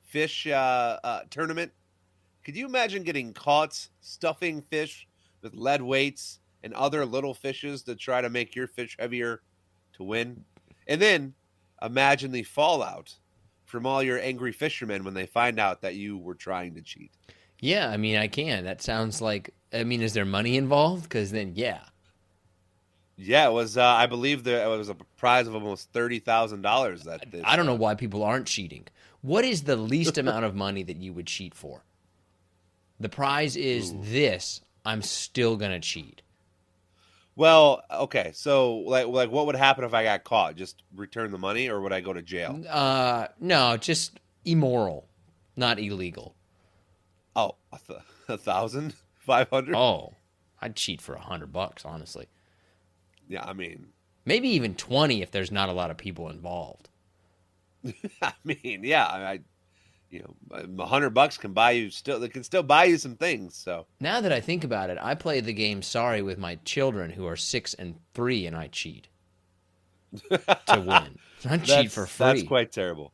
fish 0.07 0.47
uh, 0.47 0.99
uh, 1.03 1.21
tournament? 1.29 1.71
Could 2.43 2.55
you 2.55 2.65
imagine 2.65 3.03
getting 3.03 3.33
caught 3.33 3.87
stuffing 3.99 4.61
fish 4.61 5.07
with 5.41 5.53
lead 5.53 5.81
weights 5.81 6.39
and 6.63 6.73
other 6.73 7.05
little 7.05 7.33
fishes 7.33 7.83
to 7.83 7.95
try 7.95 8.21
to 8.21 8.29
make 8.29 8.55
your 8.55 8.67
fish 8.67 8.95
heavier 8.99 9.41
to 9.97 10.03
win? 10.03 10.45
And 10.87 11.01
then 11.01 11.33
imagine 11.81 12.31
the 12.31 12.43
fallout 12.43 13.15
from 13.65 13.85
all 13.85 14.01
your 14.01 14.19
angry 14.19 14.51
fishermen 14.51 15.03
when 15.03 15.13
they 15.13 15.25
find 15.25 15.59
out 15.59 15.81
that 15.81 15.95
you 15.95 16.17
were 16.17 16.35
trying 16.35 16.73
to 16.75 16.81
cheat. 16.81 17.11
Yeah, 17.59 17.89
I 17.89 17.97
mean, 17.97 18.15
I 18.17 18.27
can. 18.27 18.63
That 18.63 18.81
sounds 18.81 19.21
like. 19.21 19.53
I 19.73 19.83
mean, 19.83 20.01
is 20.01 20.13
there 20.13 20.25
money 20.25 20.55
involved? 20.57 21.03
Because 21.03 21.31
then, 21.31 21.53
yeah. 21.55 21.79
Yeah, 23.17 23.47
it 23.47 23.51
was. 23.51 23.77
Uh, 23.77 23.83
I 23.83 24.05
believe 24.05 24.43
there 24.43 24.63
it 24.63 24.77
was 24.77 24.89
a 24.89 24.95
prize 25.17 25.47
of 25.47 25.55
almost 25.55 25.91
thirty 25.91 26.19
thousand 26.19 26.61
dollars. 26.61 27.03
That 27.03 27.29
this, 27.31 27.41
I 27.43 27.55
don't 27.55 27.65
know 27.65 27.75
why 27.75 27.95
people 27.95 28.23
aren't 28.23 28.45
cheating. 28.47 28.85
What 29.21 29.43
is 29.43 29.63
the 29.63 29.75
least 29.75 30.17
amount 30.19 30.45
of 30.45 30.55
money 30.55 30.83
that 30.83 30.97
you 30.97 31.13
would 31.13 31.27
cheat 31.27 31.55
for? 31.55 31.83
The 32.99 33.09
prize 33.09 33.55
is 33.55 33.93
this. 34.01 34.61
I'm 34.85 35.01
still 35.01 35.57
gonna 35.57 35.79
cheat. 35.79 36.21
Well, 37.37 37.83
okay, 37.91 38.31
so 38.33 38.77
like, 38.77 39.05
like, 39.05 39.29
what 39.29 39.45
would 39.45 39.55
happen 39.55 39.83
if 39.83 39.93
I 39.93 40.03
got 40.03 40.23
caught? 40.23 40.55
Just 40.55 40.81
return 40.95 41.29
the 41.29 41.37
money, 41.37 41.69
or 41.69 41.79
would 41.81 41.93
I 41.93 42.01
go 42.01 42.11
to 42.11 42.23
jail? 42.23 42.59
Uh, 42.67 43.27
no, 43.39 43.77
just 43.77 44.19
immoral, 44.43 45.07
not 45.55 45.77
illegal. 45.77 46.33
Oh, 47.35 47.55
a, 47.71 47.77
th- 47.87 47.99
a 48.27 48.37
thousand, 48.39 48.95
five 49.13 49.51
hundred. 49.51 49.75
Oh, 49.75 50.15
I'd 50.59 50.75
cheat 50.75 50.99
for 50.99 51.13
a 51.13 51.21
hundred 51.21 51.53
bucks, 51.53 51.85
honestly. 51.85 52.25
Yeah, 53.29 53.45
I 53.45 53.53
mean, 53.53 53.89
Maybe 54.25 54.49
even 54.49 54.73
twenty 54.73 55.21
if 55.21 55.29
there's 55.29 55.51
not 55.51 55.69
a 55.69 55.73
lot 55.73 55.91
of 55.91 55.97
people 55.97 56.29
involved. 56.29 56.89
I 58.21 58.33
mean, 58.43 58.81
yeah, 58.83 59.05
I, 59.05 59.31
I 59.33 59.39
you 60.09 60.19
know, 60.51 60.65
a 60.79 60.85
hundred 60.85 61.11
bucks 61.11 61.37
can 61.37 61.53
buy 61.53 61.71
you 61.71 61.89
still. 61.89 62.21
It 62.23 62.33
can 62.33 62.43
still 62.43 62.63
buy 62.63 62.85
you 62.85 62.97
some 62.97 63.15
things. 63.15 63.55
So 63.55 63.87
Now 63.99 64.21
that 64.21 64.31
I 64.31 64.39
think 64.39 64.63
about 64.63 64.89
it, 64.89 64.97
I 65.01 65.15
play 65.15 65.39
the 65.41 65.53
game 65.53 65.81
Sorry 65.81 66.21
with 66.21 66.37
my 66.37 66.55
children 66.65 67.11
who 67.11 67.25
are 67.27 67.35
six 67.35 67.73
and 67.73 67.95
three, 68.13 68.45
and 68.45 68.55
I 68.55 68.67
cheat 68.67 69.09
to 70.29 70.39
win. 70.69 71.19
I 71.49 71.57
cheat 71.57 71.91
for 71.91 72.05
free. 72.05 72.25
That's 72.25 72.43
quite 72.43 72.71
terrible. 72.71 73.13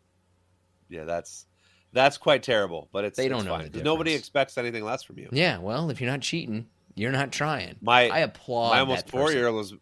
Yeah, 0.89 1.05
that's 1.05 1.45
that's 1.91 2.17
quite 2.17 2.43
terrible. 2.43 2.89
But 2.91 3.05
it's 3.05 3.17
They 3.17 3.27
don't 3.27 3.45
know 3.45 3.57
fine, 3.57 3.71
the 3.71 3.83
Nobody 3.83 4.13
expects 4.13 4.57
anything 4.57 4.83
less 4.83 5.03
from 5.03 5.19
you. 5.19 5.29
Yeah, 5.31 5.59
well, 5.59 5.89
if 5.89 5.99
you're 6.01 6.11
not 6.11 6.21
cheating, 6.21 6.67
you're 6.95 7.11
not 7.11 7.31
trying. 7.31 7.75
My 7.81 8.09
I 8.09 8.19
applaud 8.19 8.71
my 8.71 8.79
almost 8.79 9.09
four 9.09 9.31
year 9.31 9.47
old 9.47 9.55
was 9.55 9.73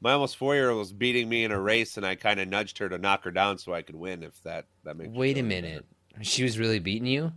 my 0.00 0.12
almost 0.12 0.36
four 0.36 0.54
year 0.54 0.70
old 0.70 0.78
was 0.78 0.92
beating 0.92 1.28
me 1.28 1.44
in 1.44 1.52
a 1.52 1.60
race, 1.60 1.96
and 1.96 2.06
I 2.06 2.14
kind 2.14 2.40
of 2.40 2.48
nudged 2.48 2.78
her 2.78 2.88
to 2.88 2.98
knock 2.98 3.24
her 3.24 3.30
down 3.30 3.58
so 3.58 3.72
I 3.72 3.82
could 3.82 3.96
win. 3.96 4.22
If 4.22 4.40
that 4.42 4.66
that 4.84 4.96
makes 4.96 5.10
Wait 5.10 5.38
a 5.38 5.42
minute, 5.42 5.86
she 6.22 6.42
was 6.42 6.58
really 6.58 6.78
beating 6.78 7.06
you. 7.08 7.32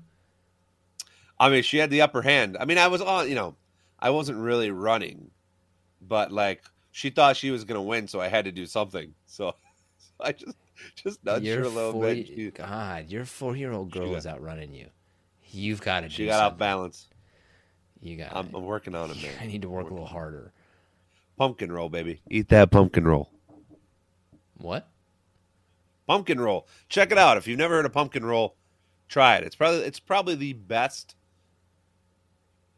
I 1.40 1.50
mean, 1.50 1.64
she 1.64 1.78
had 1.78 1.90
the 1.90 2.02
upper 2.02 2.22
hand. 2.22 2.58
I 2.60 2.66
mean, 2.66 2.78
I 2.78 2.88
was 2.88 3.02
on, 3.02 3.28
you 3.28 3.36
know, 3.36 3.56
I 4.00 4.10
wasn't 4.12 4.38
really 4.40 4.72
running, 4.72 5.32
but 6.02 6.32
like 6.32 6.64
she 6.92 7.10
thought 7.10 7.36
she 7.38 7.52
was 7.52 7.64
going 7.66 7.78
to 7.78 7.82
win, 7.82 8.08
so 8.08 8.22
I 8.22 8.28
had 8.28 8.46
to 8.46 8.52
do 8.52 8.66
something. 8.66 9.14
So, 9.26 9.56
so 9.98 10.14
I 10.24 10.32
just 10.34 10.56
just 10.96 11.26
nudged 11.26 11.48
her 11.48 11.64
a 11.64 11.68
little 11.68 11.94
four- 11.94 12.04
bit. 12.06 12.28
She, 12.28 12.52
God, 12.52 13.10
your 13.10 13.26
four-year-old 13.26 13.90
girl 13.92 14.10
got- 14.10 14.18
is 14.18 14.28
outrunning 14.28 14.74
you. 14.76 14.88
You've 15.50 15.82
got 15.82 16.02
to. 16.02 16.10
she 16.10 16.28
got 16.28 16.52
off 16.54 16.58
balance. 16.60 17.08
You 18.00 18.18
got. 18.18 18.36
I'm, 18.36 18.54
I'm 18.54 18.64
working 18.66 18.94
on 18.96 19.10
it, 19.12 19.18
man. 19.22 19.32
I 19.42 19.48
need 19.48 19.64
to 19.64 19.70
work 19.70 19.90
a 19.90 19.94
little 19.94 20.06
harder. 20.06 20.52
Pumpkin 21.38 21.72
roll, 21.72 21.90
baby. 21.90 22.22
Eat 22.30 22.50
that 22.50 22.70
pumpkin 22.70 23.06
roll. 23.08 23.32
What? 24.58 24.88
Pumpkin 26.08 26.40
roll. 26.40 26.68
Check 26.90 27.12
it 27.12 27.18
out. 27.18 27.38
If 27.38 27.48
you've 27.48 27.58
never 27.58 27.76
heard 27.76 27.86
of 27.86 27.94
pumpkin 27.94 28.24
roll, 28.26 28.56
try 29.14 29.36
it. 29.38 29.44
It's 29.44 29.56
probably 29.56 29.82
it's 29.82 30.00
probably 30.00 30.36
the 30.36 30.54
best, 30.54 31.16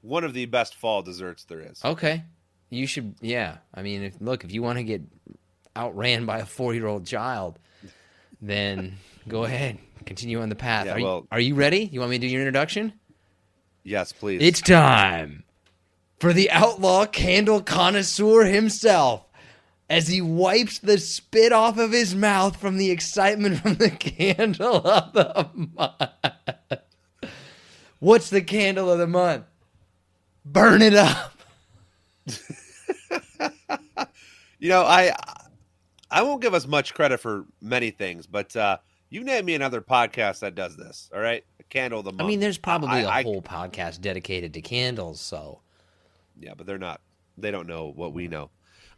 one 0.02 0.24
of 0.24 0.34
the 0.34 0.46
best 0.46 0.76
fall 0.76 1.02
desserts 1.02 1.46
there 1.46 1.62
is. 1.62 1.84
Okay, 1.84 2.24
you 2.70 2.86
should. 2.86 3.16
Yeah, 3.22 3.58
I 3.74 3.82
mean, 3.82 4.04
if, 4.04 4.16
look, 4.20 4.44
if 4.44 4.52
you 4.52 4.62
want 4.62 4.78
to 4.78 4.84
get 4.84 5.02
outran 5.76 6.26
by 6.26 6.40
a 6.40 6.46
four-year-old 6.46 7.06
child, 7.06 7.58
then 8.42 8.98
go 9.28 9.44
ahead, 9.46 9.78
continue 10.06 10.42
on 10.42 10.50
the 10.50 10.56
path. 10.56 10.86
Yeah, 10.86 10.94
are, 10.94 11.00
you, 11.00 11.06
well- 11.06 11.28
are 11.32 11.40
you 11.40 11.56
ready? 11.56 11.90
You 11.92 12.00
want 12.02 12.12
me 12.12 12.20
to 12.20 12.28
do 12.28 12.32
your 12.32 12.42
introduction? 12.42 12.94
Yes, 13.84 14.12
please. 14.12 14.42
It's 14.42 14.62
time 14.62 15.44
for 16.20 16.34
the 16.34 16.50
outlaw 16.52 17.06
candle 17.06 17.62
connoisseur 17.62 18.46
himself 18.46 19.22
as 19.88 20.08
he 20.08 20.20
wipes 20.22 20.80
the 20.80 20.98
spit 20.98 21.52
off 21.52 21.78
of 21.78 21.92
his 21.92 22.16
mouth 22.16 22.58
from 22.60 22.78
the 22.78 22.90
excitement 22.90 23.60
from 23.60 23.76
the 23.76 23.90
candle 24.00 24.78
of 24.88 25.14
the 25.14 25.50
month. 25.56 26.15
What's 28.00 28.30
the 28.30 28.42
candle 28.42 28.92
of 28.92 29.00
the 29.00 29.08
month? 29.08 29.46
Burn 30.46 30.82
it 30.82 30.94
up. 30.94 31.32
You 34.58 34.70
know, 34.70 34.84
I 34.84 35.14
I 36.10 36.24
won't 36.24 36.42
give 36.42 36.54
us 36.54 36.66
much 36.66 36.94
credit 36.94 37.20
for 37.20 37.46
many 37.62 37.92
things, 37.92 38.26
but 38.26 38.56
uh, 38.56 38.78
you 39.10 39.24
name 39.24 39.46
me 39.46 39.54
another 39.54 39.82
podcast 39.82 40.40
that 40.40 40.56
does 40.56 40.76
this. 40.78 41.10
All 41.14 41.20
right, 41.20 41.44
a 41.60 41.64
candle 41.64 42.00
of 42.00 42.06
the 42.06 42.12
month. 42.14 42.22
I 42.22 42.28
mean, 42.28 42.40
there's 42.40 42.58
probably 42.58 43.02
a 43.02 43.08
I- 43.08 43.20
I- 43.20 43.24
whole 43.24 43.42
podcast 43.42 44.02
dedicated 44.02 44.54
to 44.54 44.62
candles, 44.62 45.20
so 45.20 45.60
Yeah, 46.40 46.54
but 46.56 46.66
they're 46.66 46.78
not. 46.80 47.02
They 47.38 47.52
don't 47.52 47.68
know 47.68 47.92
what 47.94 48.14
we 48.14 48.28
know. 48.28 48.50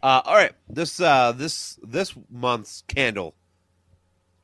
Uh, 0.02 0.22
all 0.26 0.36
right, 0.36 0.54
this 0.70 1.02
uh, 1.02 1.32
this 1.34 1.80
this 1.84 2.14
month's 2.30 2.84
candle 2.88 3.36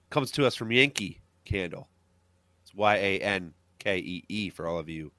comes 0.09 0.31
to 0.31 0.45
us 0.47 0.55
from 0.55 0.71
Yankee 0.71 1.21
Candle. 1.45 1.87
It's 2.73 2.79
Y 2.79 2.95
A 2.95 3.19
N 3.19 3.53
K 3.79 3.97
E 3.97 4.23
E 4.29 4.49
for 4.49 4.67
all 4.67 4.77
of 4.79 4.89
you 4.89 5.11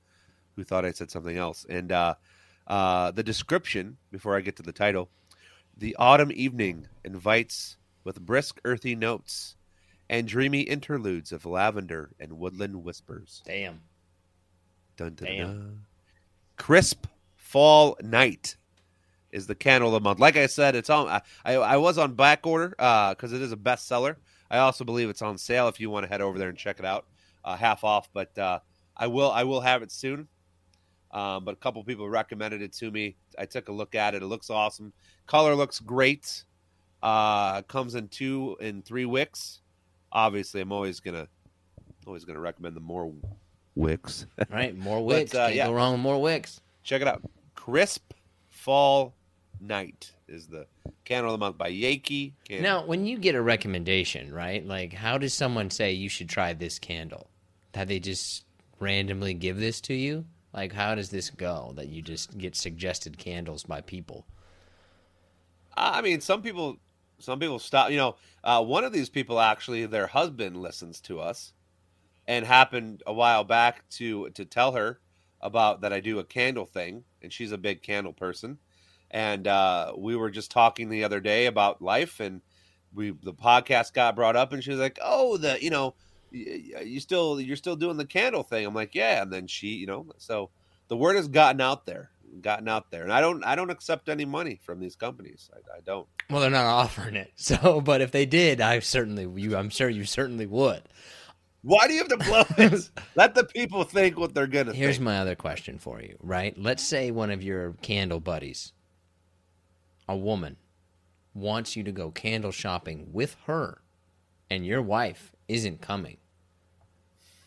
who 0.56 0.64
thought 0.64 0.84
I 0.84 0.92
said 0.92 1.10
something 1.10 1.36
else. 1.36 1.66
And 1.68 1.90
uh, 1.92 2.14
uh, 2.66 3.10
the 3.10 3.22
description 3.22 3.96
before 4.10 4.36
I 4.36 4.40
get 4.40 4.56
to 4.56 4.62
the 4.62 4.72
title: 4.72 5.08
the 5.76 5.96
autumn 5.98 6.32
evening 6.34 6.88
invites 7.04 7.76
with 8.04 8.20
brisk, 8.20 8.60
earthy 8.64 8.94
notes 8.94 9.56
and 10.08 10.28
dreamy 10.28 10.60
interludes 10.60 11.32
of 11.32 11.46
lavender 11.46 12.10
and 12.20 12.38
woodland 12.38 12.84
whispers. 12.84 13.42
damn. 13.46 13.80
Dun, 14.96 15.14
dun, 15.14 15.26
Damn. 15.26 15.46
dun. 15.46 15.80
Crisp 16.56 17.06
fall 17.34 17.96
night 18.00 18.56
is 19.32 19.48
the 19.48 19.54
candle 19.56 19.88
of 19.88 19.94
the 19.94 20.08
month. 20.08 20.20
Like 20.20 20.36
I 20.36 20.46
said, 20.46 20.76
it's 20.76 20.88
on. 20.88 21.08
I 21.08 21.22
I, 21.44 21.54
I 21.54 21.76
was 21.78 21.98
on 21.98 22.14
back 22.14 22.46
order 22.46 22.68
because 22.68 23.32
it 23.32 23.42
is 23.42 23.50
a 23.50 23.56
bestseller. 23.56 24.16
I 24.50 24.58
also 24.58 24.84
believe 24.84 25.08
it's 25.08 25.22
on 25.22 25.36
sale 25.36 25.66
if 25.66 25.80
you 25.80 25.90
want 25.90 26.04
to 26.04 26.08
head 26.08 26.20
over 26.20 26.38
there 26.38 26.48
and 26.48 26.56
check 26.56 26.78
it 26.78 26.84
out, 26.84 27.06
uh, 27.44 27.56
half 27.56 27.84
off. 27.84 28.08
But 28.12 28.36
uh, 28.38 28.60
I 28.96 29.06
will 29.06 29.30
I 29.30 29.44
will 29.44 29.60
have 29.60 29.82
it 29.82 29.92
soon. 29.92 30.28
Um, 31.10 31.44
but 31.44 31.52
a 31.52 31.56
couple 31.58 31.82
people 31.84 32.08
recommended 32.08 32.60
it 32.60 32.72
to 32.74 32.90
me. 32.90 33.14
I 33.38 33.46
took 33.46 33.68
a 33.68 33.72
look 33.72 33.94
at 33.94 34.14
it. 34.16 34.22
It 34.22 34.26
looks 34.26 34.50
awesome. 34.50 34.92
Color 35.28 35.54
looks 35.54 35.78
great. 35.78 36.44
Uh, 37.02 37.62
comes 37.62 37.94
in 37.94 38.08
two 38.08 38.56
and 38.60 38.84
three 38.84 39.04
wicks. 39.04 39.60
Obviously, 40.10 40.60
I'm 40.60 40.72
always 40.72 41.00
gonna 41.00 41.28
always 42.06 42.24
gonna 42.24 42.40
recommend 42.40 42.74
the 42.76 42.80
more 42.80 43.12
wicks. 43.74 44.26
Right, 44.50 44.76
more 44.76 45.04
wicks. 45.04 45.34
uh, 45.34 45.46
Can't 45.46 45.54
yeah. 45.54 45.66
go 45.66 45.72
wrong 45.74 45.92
with 45.92 46.00
more 46.00 46.20
wicks. 46.20 46.60
check 46.82 47.00
it 47.02 47.08
out. 47.08 47.22
Crisp 47.54 48.12
Fall 48.50 49.14
Night 49.60 50.12
is 50.28 50.46
the 50.46 50.66
Candle 51.04 51.32
of 51.32 51.38
the 51.40 51.44
month 51.44 51.58
by 51.58 51.68
Yankee. 51.68 52.34
Candle- 52.48 52.62
Now, 52.62 52.86
when 52.86 53.04
you 53.06 53.18
get 53.18 53.34
a 53.34 53.42
recommendation, 53.42 54.32
right? 54.32 54.66
Like, 54.66 54.92
how 54.92 55.18
does 55.18 55.34
someone 55.34 55.70
say 55.70 55.92
you 55.92 56.08
should 56.08 56.28
try 56.28 56.52
this 56.52 56.78
candle? 56.78 57.28
That 57.74 57.88
they 57.88 58.00
just 58.00 58.44
randomly 58.80 59.34
give 59.34 59.58
this 59.58 59.80
to 59.82 59.94
you? 59.94 60.24
Like, 60.52 60.72
how 60.72 60.94
does 60.94 61.10
this 61.10 61.30
go? 61.30 61.72
That 61.74 61.88
you 61.88 62.00
just 62.02 62.38
get 62.38 62.54
suggested 62.54 63.18
candles 63.18 63.64
by 63.64 63.80
people? 63.80 64.24
I 65.76 66.00
mean, 66.00 66.20
some 66.20 66.40
people, 66.40 66.76
some 67.18 67.40
people 67.40 67.58
stop. 67.58 67.90
You 67.90 67.96
know, 67.96 68.16
uh, 68.44 68.62
one 68.62 68.84
of 68.84 68.92
these 68.92 69.08
people 69.08 69.40
actually, 69.40 69.86
their 69.86 70.06
husband 70.06 70.56
listens 70.56 71.00
to 71.02 71.20
us, 71.20 71.52
and 72.28 72.46
happened 72.46 73.02
a 73.06 73.12
while 73.12 73.42
back 73.42 73.88
to 73.90 74.30
to 74.30 74.44
tell 74.44 74.72
her 74.72 75.00
about 75.40 75.80
that 75.80 75.92
I 75.92 75.98
do 75.98 76.20
a 76.20 76.24
candle 76.24 76.66
thing, 76.66 77.04
and 77.20 77.32
she's 77.32 77.50
a 77.52 77.58
big 77.58 77.82
candle 77.82 78.12
person, 78.12 78.58
and 79.10 79.48
uh, 79.48 79.92
we 79.96 80.14
were 80.14 80.30
just 80.30 80.52
talking 80.52 80.88
the 80.88 81.02
other 81.02 81.20
day 81.20 81.46
about 81.46 81.82
life, 81.82 82.20
and 82.20 82.40
we 82.94 83.10
the 83.10 83.34
podcast 83.34 83.92
got 83.92 84.14
brought 84.14 84.36
up, 84.36 84.52
and 84.52 84.62
she 84.62 84.70
was 84.70 84.80
like, 84.80 84.98
"Oh, 85.02 85.36
the 85.36 85.58
you 85.60 85.70
know." 85.70 85.94
You 86.34 86.98
still 87.00 87.40
you're 87.40 87.56
still 87.56 87.76
doing 87.76 87.96
the 87.96 88.04
candle 88.06 88.42
thing. 88.42 88.66
I'm 88.66 88.74
like, 88.74 88.94
yeah, 88.94 89.22
and 89.22 89.32
then 89.32 89.46
she, 89.46 89.68
you 89.68 89.86
know, 89.86 90.06
so 90.18 90.50
the 90.88 90.96
word 90.96 91.14
has 91.16 91.28
gotten 91.28 91.60
out 91.60 91.86
there, 91.86 92.10
gotten 92.40 92.68
out 92.68 92.90
there, 92.90 93.04
and 93.04 93.12
I 93.12 93.20
don't 93.20 93.44
I 93.44 93.54
don't 93.54 93.70
accept 93.70 94.08
any 94.08 94.24
money 94.24 94.58
from 94.62 94.80
these 94.80 94.96
companies. 94.96 95.48
I, 95.54 95.76
I 95.76 95.80
don't. 95.86 96.08
Well, 96.28 96.40
they're 96.40 96.50
not 96.50 96.64
offering 96.82 97.14
it. 97.14 97.32
So, 97.36 97.80
but 97.80 98.00
if 98.00 98.10
they 98.10 98.26
did, 98.26 98.60
I 98.60 98.80
certainly, 98.80 99.28
you, 99.40 99.56
I'm 99.56 99.70
sure 99.70 99.88
you 99.88 100.04
certainly 100.04 100.46
would. 100.46 100.82
Why 101.62 101.86
do 101.86 101.94
you 101.94 102.00
have 102.00 102.08
to 102.08 102.16
blow 102.18 102.42
it? 102.58 102.90
Let 103.14 103.34
the 103.34 103.44
people 103.44 103.84
think 103.84 104.18
what 104.18 104.34
they're 104.34 104.46
gonna 104.48 104.74
Here's 104.74 104.96
think. 104.96 105.04
my 105.04 105.18
other 105.18 105.36
question 105.36 105.78
for 105.78 106.02
you, 106.02 106.16
right? 106.20 106.58
Let's 106.58 106.82
say 106.82 107.10
one 107.12 107.30
of 107.30 107.42
your 107.42 107.74
candle 107.80 108.20
buddies, 108.20 108.72
a 110.08 110.16
woman, 110.16 110.56
wants 111.32 111.76
you 111.76 111.84
to 111.84 111.92
go 111.92 112.10
candle 112.10 112.50
shopping 112.52 113.08
with 113.12 113.36
her, 113.46 113.80
and 114.50 114.66
your 114.66 114.82
wife 114.82 115.32
isn't 115.48 115.80
coming. 115.80 116.18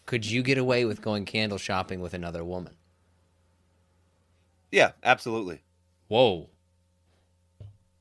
Could 0.08 0.26
you 0.26 0.42
get 0.42 0.58
away 0.58 0.86
with 0.86 1.02
going 1.02 1.26
candle 1.26 1.58
shopping 1.58 2.00
with 2.00 2.14
another 2.14 2.44
woman? 2.44 2.74
Yeah, 4.72 4.94
absolutely, 5.04 5.62
Whoa. 6.08 6.50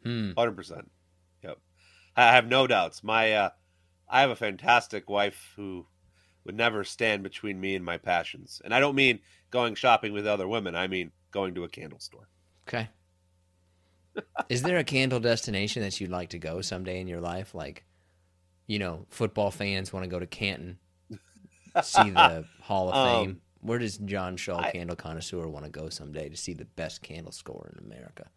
Hmm. 0.02 0.30
hundred 0.38 0.56
percent. 0.56 0.90
Yep, 1.42 1.58
I 2.16 2.32
have 2.32 2.46
no 2.46 2.66
doubts. 2.66 3.04
My, 3.04 3.32
uh, 3.32 3.50
I 4.08 4.20
have 4.20 4.30
a 4.30 4.36
fantastic 4.36 5.10
wife 5.10 5.52
who 5.56 5.86
would 6.44 6.56
never 6.56 6.84
stand 6.84 7.24
between 7.24 7.60
me 7.60 7.74
and 7.74 7.84
my 7.84 7.98
passions, 7.98 8.62
and 8.64 8.72
I 8.72 8.80
don't 8.80 8.94
mean 8.94 9.18
going 9.50 9.74
shopping 9.74 10.12
with 10.12 10.26
other 10.28 10.46
women. 10.46 10.76
I 10.76 10.86
mean 10.86 11.10
going 11.32 11.54
to 11.56 11.64
a 11.64 11.68
candle 11.68 11.98
store. 11.98 12.28
Okay. 12.68 12.88
Is 14.48 14.62
there 14.62 14.78
a 14.78 14.84
candle 14.84 15.20
destination 15.20 15.82
that 15.82 16.00
you'd 16.00 16.10
like 16.10 16.30
to 16.30 16.38
go 16.38 16.60
someday 16.60 17.00
in 17.00 17.08
your 17.08 17.20
life? 17.20 17.52
Like, 17.54 17.84
you 18.68 18.78
know, 18.78 19.06
football 19.10 19.50
fans 19.50 19.92
want 19.92 20.04
to 20.04 20.10
go 20.10 20.20
to 20.20 20.26
Canton, 20.26 20.78
see 21.82 22.10
the 22.10 22.44
Hall 22.60 22.88
of 22.90 22.94
Um, 22.94 23.24
Fame. 23.26 23.40
Where 23.60 23.78
does 23.78 23.98
John 23.98 24.36
Shaw, 24.36 24.58
I- 24.58 24.70
candle 24.70 24.96
connoisseur, 24.96 25.46
want 25.48 25.64
to 25.64 25.70
go 25.70 25.88
someday 25.88 26.28
to 26.28 26.36
see 26.36 26.52
the 26.54 26.64
best 26.64 27.02
candle 27.02 27.32
score 27.32 27.72
in 27.72 27.84
America? 27.84 28.28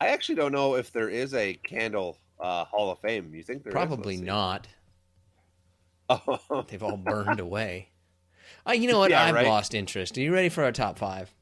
I 0.00 0.08
actually 0.08 0.34
don't 0.34 0.52
know 0.52 0.74
if 0.74 0.92
there 0.92 1.08
is 1.08 1.32
a 1.34 1.54
candle 1.54 2.18
uh, 2.40 2.64
Hall 2.64 2.90
of 2.90 2.98
Fame. 2.98 3.32
You 3.34 3.42
think 3.42 3.62
there? 3.62 3.72
Probably 3.72 4.16
not. 4.16 4.66
Oh, 6.08 6.64
They've 6.68 6.82
all 6.82 6.96
burned 6.96 7.40
away. 7.40 7.90
Uh, 8.66 8.72
you 8.72 8.90
know 8.90 8.98
what? 8.98 9.10
Yeah, 9.10 9.24
I've 9.24 9.34
right. 9.34 9.46
lost 9.46 9.74
interest. 9.74 10.18
Are 10.18 10.20
you 10.20 10.32
ready 10.32 10.48
for 10.48 10.64
our 10.64 10.72
top 10.72 10.98
five? 10.98 11.32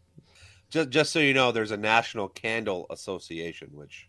just 0.70 0.90
just 0.90 1.12
so 1.12 1.18
you 1.18 1.34
know, 1.34 1.52
there's 1.52 1.72
a 1.72 1.76
National 1.76 2.28
Candle 2.28 2.86
Association, 2.90 3.68
which 3.72 4.08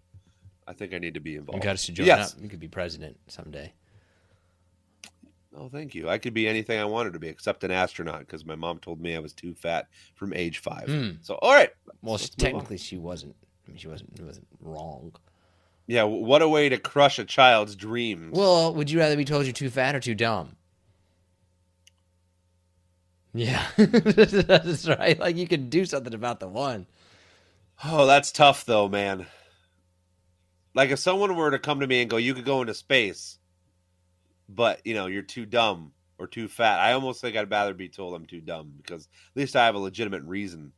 I 0.67 0.73
think 0.73 0.93
I 0.93 0.99
need 0.99 1.15
to 1.15 1.19
be 1.19 1.35
involved. 1.35 1.63
You 1.63 1.67
got 1.67 1.77
to 1.77 1.91
join 1.91 2.05
yes. 2.05 2.33
up. 2.33 2.41
You 2.41 2.47
could 2.47 2.59
be 2.59 2.67
president 2.67 3.17
someday. 3.27 3.73
Oh, 5.55 5.67
thank 5.69 5.93
you. 5.95 6.07
I 6.09 6.17
could 6.17 6.33
be 6.33 6.47
anything 6.47 6.79
I 6.79 6.85
wanted 6.85 7.13
to 7.13 7.19
be 7.19 7.27
except 7.27 7.63
an 7.65 7.71
astronaut 7.71 8.19
because 8.19 8.45
my 8.45 8.55
mom 8.55 8.79
told 8.79 9.01
me 9.01 9.15
I 9.15 9.19
was 9.19 9.33
too 9.33 9.53
fat 9.53 9.87
from 10.15 10.33
age 10.33 10.59
five. 10.59 10.85
Hmm. 10.87 11.09
So, 11.21 11.35
all 11.35 11.53
right. 11.53 11.71
Well, 12.01 12.13
Let's 12.13 12.29
move 12.37 12.45
on. 12.47 12.51
technically, 12.53 12.77
she 12.77 12.97
wasn't. 12.97 13.35
I 13.67 13.71
mean, 13.71 13.77
she 13.77 13.87
wasn't. 13.89 14.17
It 14.17 14.23
wasn't 14.25 14.47
wrong. 14.61 15.13
Yeah, 15.87 16.03
what 16.03 16.41
a 16.41 16.47
way 16.47 16.69
to 16.69 16.77
crush 16.77 17.19
a 17.19 17.25
child's 17.25 17.75
dreams. 17.75 18.37
Well, 18.37 18.73
would 18.75 18.89
you 18.89 18.99
rather 18.99 19.17
be 19.17 19.25
told 19.25 19.45
you're 19.45 19.51
too 19.53 19.69
fat 19.69 19.93
or 19.93 19.99
too 19.99 20.15
dumb? 20.15 20.55
Yeah, 23.33 23.65
that's 23.77 24.87
right. 24.87 25.17
Like 25.19 25.37
you 25.37 25.47
could 25.47 25.69
do 25.69 25.85
something 25.85 26.13
about 26.13 26.39
the 26.39 26.47
one. 26.47 26.85
oh, 27.83 28.05
that's 28.05 28.31
tough 28.31 28.65
though, 28.65 28.89
man. 28.89 29.25
Like 30.73 30.89
if 30.91 30.99
someone 30.99 31.35
were 31.35 31.51
to 31.51 31.59
come 31.59 31.79
to 31.81 31.87
me 31.87 32.01
and 32.01 32.09
go, 32.09 32.17
"You 32.17 32.33
could 32.33 32.45
go 32.45 32.61
into 32.61 32.73
space," 32.73 33.37
but 34.53 34.81
you 34.85 34.93
know 34.93 35.07
you're 35.07 35.21
too 35.21 35.45
dumb 35.45 35.91
or 36.17 36.27
too 36.27 36.47
fat, 36.47 36.79
I 36.79 36.93
almost 36.93 37.21
think 37.21 37.35
I'd 37.35 37.49
rather 37.49 37.73
be 37.73 37.89
told 37.89 38.13
I'm 38.13 38.25
too 38.25 38.41
dumb 38.41 38.73
because 38.77 39.07
at 39.35 39.39
least 39.39 39.55
I 39.55 39.65
have 39.65 39.75
a 39.75 39.79
legitimate 39.79 40.23
reason. 40.23 40.71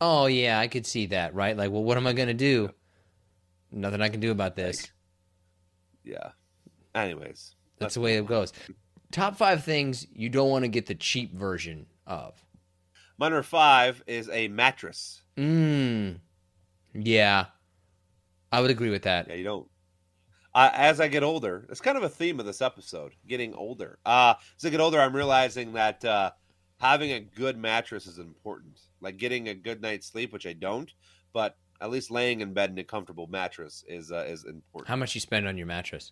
Oh 0.00 0.26
yeah, 0.26 0.58
I 0.58 0.68
could 0.68 0.86
see 0.86 1.06
that. 1.06 1.34
Right? 1.34 1.56
Like, 1.56 1.70
well, 1.70 1.84
what 1.84 1.96
am 1.96 2.06
I 2.06 2.12
gonna 2.12 2.34
do? 2.34 2.70
Nothing 3.70 4.00
I 4.00 4.08
can 4.08 4.20
do 4.20 4.30
about 4.30 4.56
this. 4.56 4.90
Yeah. 6.04 6.30
Anyways, 6.94 7.54
That's 7.78 7.94
the 7.94 8.00
way 8.00 8.16
it 8.16 8.26
goes. 8.26 8.52
Top 9.12 9.36
five 9.36 9.62
things 9.64 10.06
you 10.12 10.28
don't 10.28 10.50
want 10.50 10.64
to 10.64 10.68
get 10.68 10.86
the 10.86 10.94
cheap 10.94 11.34
version 11.34 11.86
of. 12.06 12.34
my 13.18 13.28
number 13.28 13.42
five 13.42 14.02
is 14.06 14.28
a 14.30 14.48
mattress. 14.48 15.22
Mmm. 15.36 16.18
Yeah, 16.94 17.46
I 18.50 18.60
would 18.60 18.70
agree 18.70 18.90
with 18.90 19.02
that. 19.02 19.28
Yeah, 19.28 19.34
you 19.34 19.44
don't. 19.44 19.68
I, 20.58 20.68
as 20.74 21.00
I 21.00 21.06
get 21.06 21.22
older, 21.22 21.66
it's 21.70 21.80
kind 21.80 21.96
of 21.96 22.02
a 22.02 22.08
theme 22.08 22.40
of 22.40 22.46
this 22.46 22.60
episode: 22.60 23.14
getting 23.28 23.54
older. 23.54 23.98
Uh, 24.04 24.34
as 24.56 24.64
I 24.64 24.70
get 24.70 24.80
older, 24.80 25.00
I'm 25.00 25.14
realizing 25.14 25.74
that 25.74 26.04
uh, 26.04 26.32
having 26.80 27.12
a 27.12 27.20
good 27.20 27.56
mattress 27.56 28.06
is 28.06 28.18
important. 28.18 28.80
Like 29.00 29.18
getting 29.18 29.48
a 29.48 29.54
good 29.54 29.80
night's 29.80 30.08
sleep, 30.08 30.32
which 30.32 30.46
I 30.46 30.54
don't, 30.54 30.92
but 31.32 31.56
at 31.80 31.90
least 31.90 32.10
laying 32.10 32.40
in 32.40 32.54
bed 32.54 32.70
in 32.70 32.78
a 32.78 32.82
comfortable 32.84 33.28
mattress 33.28 33.84
is 33.86 34.10
uh, 34.10 34.24
is 34.26 34.44
important. 34.44 34.88
How 34.88 34.96
much 34.96 35.14
you 35.14 35.20
spend 35.20 35.46
on 35.46 35.56
your 35.56 35.66
mattress? 35.68 36.10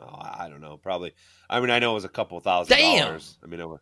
Oh, 0.00 0.04
I 0.04 0.46
I 0.46 0.48
don't 0.48 0.62
know. 0.62 0.78
Probably. 0.78 1.12
I 1.50 1.60
mean, 1.60 1.68
I 1.70 1.78
know 1.80 1.90
it 1.90 1.94
was 1.94 2.04
a 2.04 2.08
couple 2.08 2.40
thousand 2.40 2.76
Damn! 2.78 3.06
dollars. 3.08 3.36
I 3.44 3.46
mean, 3.46 3.60
it 3.60 3.68
was, 3.68 3.80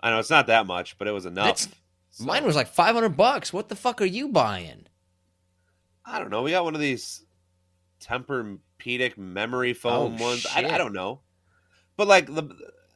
I 0.00 0.08
know 0.10 0.18
it's 0.18 0.30
not 0.30 0.46
that 0.46 0.66
much, 0.66 0.96
but 0.96 1.08
it 1.08 1.12
was 1.12 1.26
enough. 1.26 1.46
That's- 1.58 1.68
So, 2.12 2.24
Mine 2.24 2.44
was 2.44 2.56
like 2.56 2.68
five 2.68 2.94
hundred 2.94 3.16
bucks. 3.18 3.52
What 3.52 3.68
the 3.68 3.76
fuck 3.76 4.00
are 4.00 4.06
you 4.06 4.28
buying? 4.28 4.86
I 6.06 6.18
don't 6.18 6.30
know. 6.30 6.42
We 6.42 6.52
got 6.52 6.64
one 6.64 6.74
of 6.74 6.80
these 6.80 7.22
Tempur-Pedic 8.00 9.16
memory 9.18 9.72
foam 9.72 10.16
Oh, 10.18 10.22
ones. 10.22 10.46
I. 10.46 10.64
I 10.64 10.78
don't 10.78 10.92
know, 10.92 11.20
but 11.96 12.08
like 12.08 12.26
the 12.26 12.48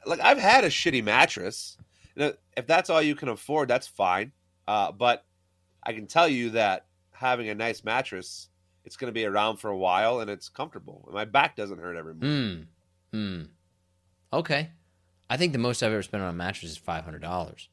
like 0.07 0.21
I've 0.21 0.39
had 0.39 0.65
a 0.65 0.69
shitty 0.69 1.03
mattress. 1.05 1.77
You 2.17 2.23
know, 2.27 2.33
if 2.57 2.67
that's 2.67 2.91
all 2.91 3.03
you 3.03 3.15
can 3.15 3.29
afford, 3.29 3.69
that's 3.69 3.87
fine. 3.87 4.33
Uh, 4.69 4.93
but 4.93 5.25
I 5.83 5.93
can 5.93 6.07
tell 6.07 6.29
you 6.29 6.51
that 6.51 6.87
having 7.13 7.49
a 7.49 7.55
nice 7.55 7.85
mattress, 7.85 8.49
it's 8.85 8.97
going 8.97 9.09
to 9.09 9.13
be 9.13 9.25
around 9.25 9.57
for 9.59 9.71
a 9.71 9.77
while 9.77 10.21
and 10.21 10.31
it's 10.31 10.49
comfortable. 10.49 11.03
And 11.07 11.15
my 11.15 11.25
back 11.25 11.57
doesn't 11.57 11.79
hurt 11.79 11.97
every 11.97 12.15
morning. 12.15 12.69
Hmm. 13.13 13.19
Hmm. 13.19 13.43
Okay. 14.33 14.71
I 15.29 15.37
think 15.37 15.53
the 15.53 15.59
most 15.59 15.83
I've 15.83 15.93
ever 15.93 16.03
spent 16.03 16.23
on 16.23 16.31
a 16.31 16.33
mattress 16.33 16.73
is 16.73 16.77
five 16.79 17.05
hundred 17.05 17.23
dollars. 17.23 17.69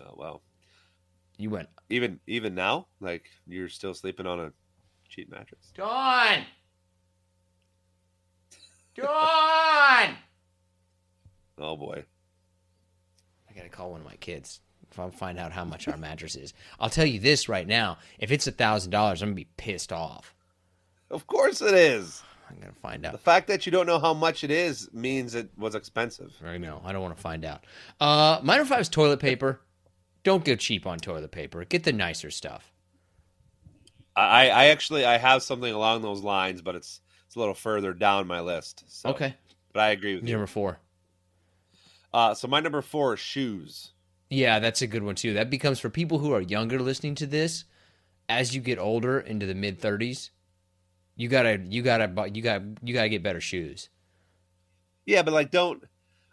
Oh 0.00 0.14
well, 0.16 0.42
You 1.38 1.50
went 1.50 1.68
even 1.88 2.20
even 2.26 2.54
now, 2.54 2.86
like 3.00 3.24
you're 3.46 3.68
still 3.68 3.94
sleeping 3.94 4.26
on 4.26 4.40
a 4.40 4.52
cheap 5.10 5.30
mattress. 5.30 5.72
Dawn. 5.74 6.44
Dawn. 8.94 10.16
Oh 11.62 11.76
boy. 11.76 12.02
I 13.50 13.52
gotta 13.54 13.68
call 13.68 13.90
one 13.90 14.00
of 14.00 14.06
my 14.06 14.16
kids. 14.16 14.60
If 14.90 14.98
I 14.98 15.10
find 15.10 15.38
out 15.38 15.52
how 15.52 15.66
much 15.66 15.88
our 15.88 15.98
mattress 15.98 16.34
is, 16.34 16.54
I'll 16.80 16.88
tell 16.88 17.04
you 17.04 17.20
this 17.20 17.50
right 17.50 17.66
now. 17.66 17.98
If 18.18 18.32
it's 18.32 18.46
a 18.46 18.50
thousand 18.50 18.92
dollars, 18.92 19.20
I'm 19.20 19.28
gonna 19.28 19.36
be 19.36 19.48
pissed 19.58 19.92
off. 19.92 20.34
Of 21.10 21.26
course 21.26 21.60
it 21.60 21.74
is. 21.74 22.22
I'm 22.48 22.58
gonna 22.58 22.72
find 22.72 23.04
out. 23.04 23.12
The 23.12 23.18
fact 23.18 23.46
that 23.48 23.66
you 23.66 23.72
don't 23.72 23.86
know 23.86 23.98
how 23.98 24.14
much 24.14 24.42
it 24.42 24.50
is 24.50 24.88
means 24.94 25.34
it 25.34 25.50
was 25.58 25.74
expensive. 25.74 26.32
I 26.42 26.56
know. 26.56 26.80
I 26.82 26.92
don't 26.92 27.02
want 27.02 27.14
to 27.14 27.22
find 27.22 27.44
out. 27.44 27.66
Uh, 28.00 28.40
my 28.42 28.56
number 28.56 28.68
five 28.68 28.80
is 28.80 28.88
toilet 28.88 29.20
paper. 29.20 29.60
Don't 30.24 30.44
go 30.46 30.56
cheap 30.56 30.86
on 30.86 30.98
toilet 30.98 31.30
paper. 31.30 31.62
Get 31.66 31.84
the 31.84 31.92
nicer 31.92 32.30
stuff. 32.30 32.69
I, 34.16 34.48
I 34.50 34.64
actually 34.66 35.04
I 35.04 35.18
have 35.18 35.42
something 35.42 35.72
along 35.72 36.02
those 36.02 36.22
lines, 36.22 36.62
but 36.62 36.74
it's 36.74 37.00
it's 37.26 37.36
a 37.36 37.38
little 37.38 37.54
further 37.54 37.92
down 37.94 38.26
my 38.26 38.40
list. 38.40 38.84
So, 38.88 39.10
Okay. 39.10 39.34
but 39.72 39.80
I 39.80 39.90
agree 39.90 40.16
with 40.16 40.24
you. 40.26 40.32
Number 40.34 40.46
four. 40.48 40.80
Uh, 42.12 42.34
so 42.34 42.48
my 42.48 42.58
number 42.60 42.82
four 42.82 43.14
is 43.14 43.20
shoes. 43.20 43.92
Yeah, 44.28 44.58
that's 44.58 44.82
a 44.82 44.86
good 44.86 45.02
one 45.02 45.14
too. 45.14 45.34
That 45.34 45.50
becomes 45.50 45.78
for 45.80 45.90
people 45.90 46.18
who 46.18 46.32
are 46.32 46.40
younger 46.40 46.80
listening 46.80 47.14
to 47.16 47.26
this. 47.26 47.64
As 48.28 48.54
you 48.54 48.60
get 48.60 48.78
older 48.78 49.18
into 49.18 49.46
the 49.46 49.54
mid 49.54 49.80
thirties, 49.80 50.30
you 51.16 51.28
gotta, 51.28 51.60
you 51.68 51.82
gotta, 51.82 52.30
you 52.32 52.42
got, 52.42 52.62
you 52.82 52.94
gotta 52.94 53.08
get 53.08 53.22
better 53.24 53.40
shoes. 53.40 53.88
Yeah, 55.06 55.22
but 55.22 55.34
like 55.34 55.50
don't 55.50 55.82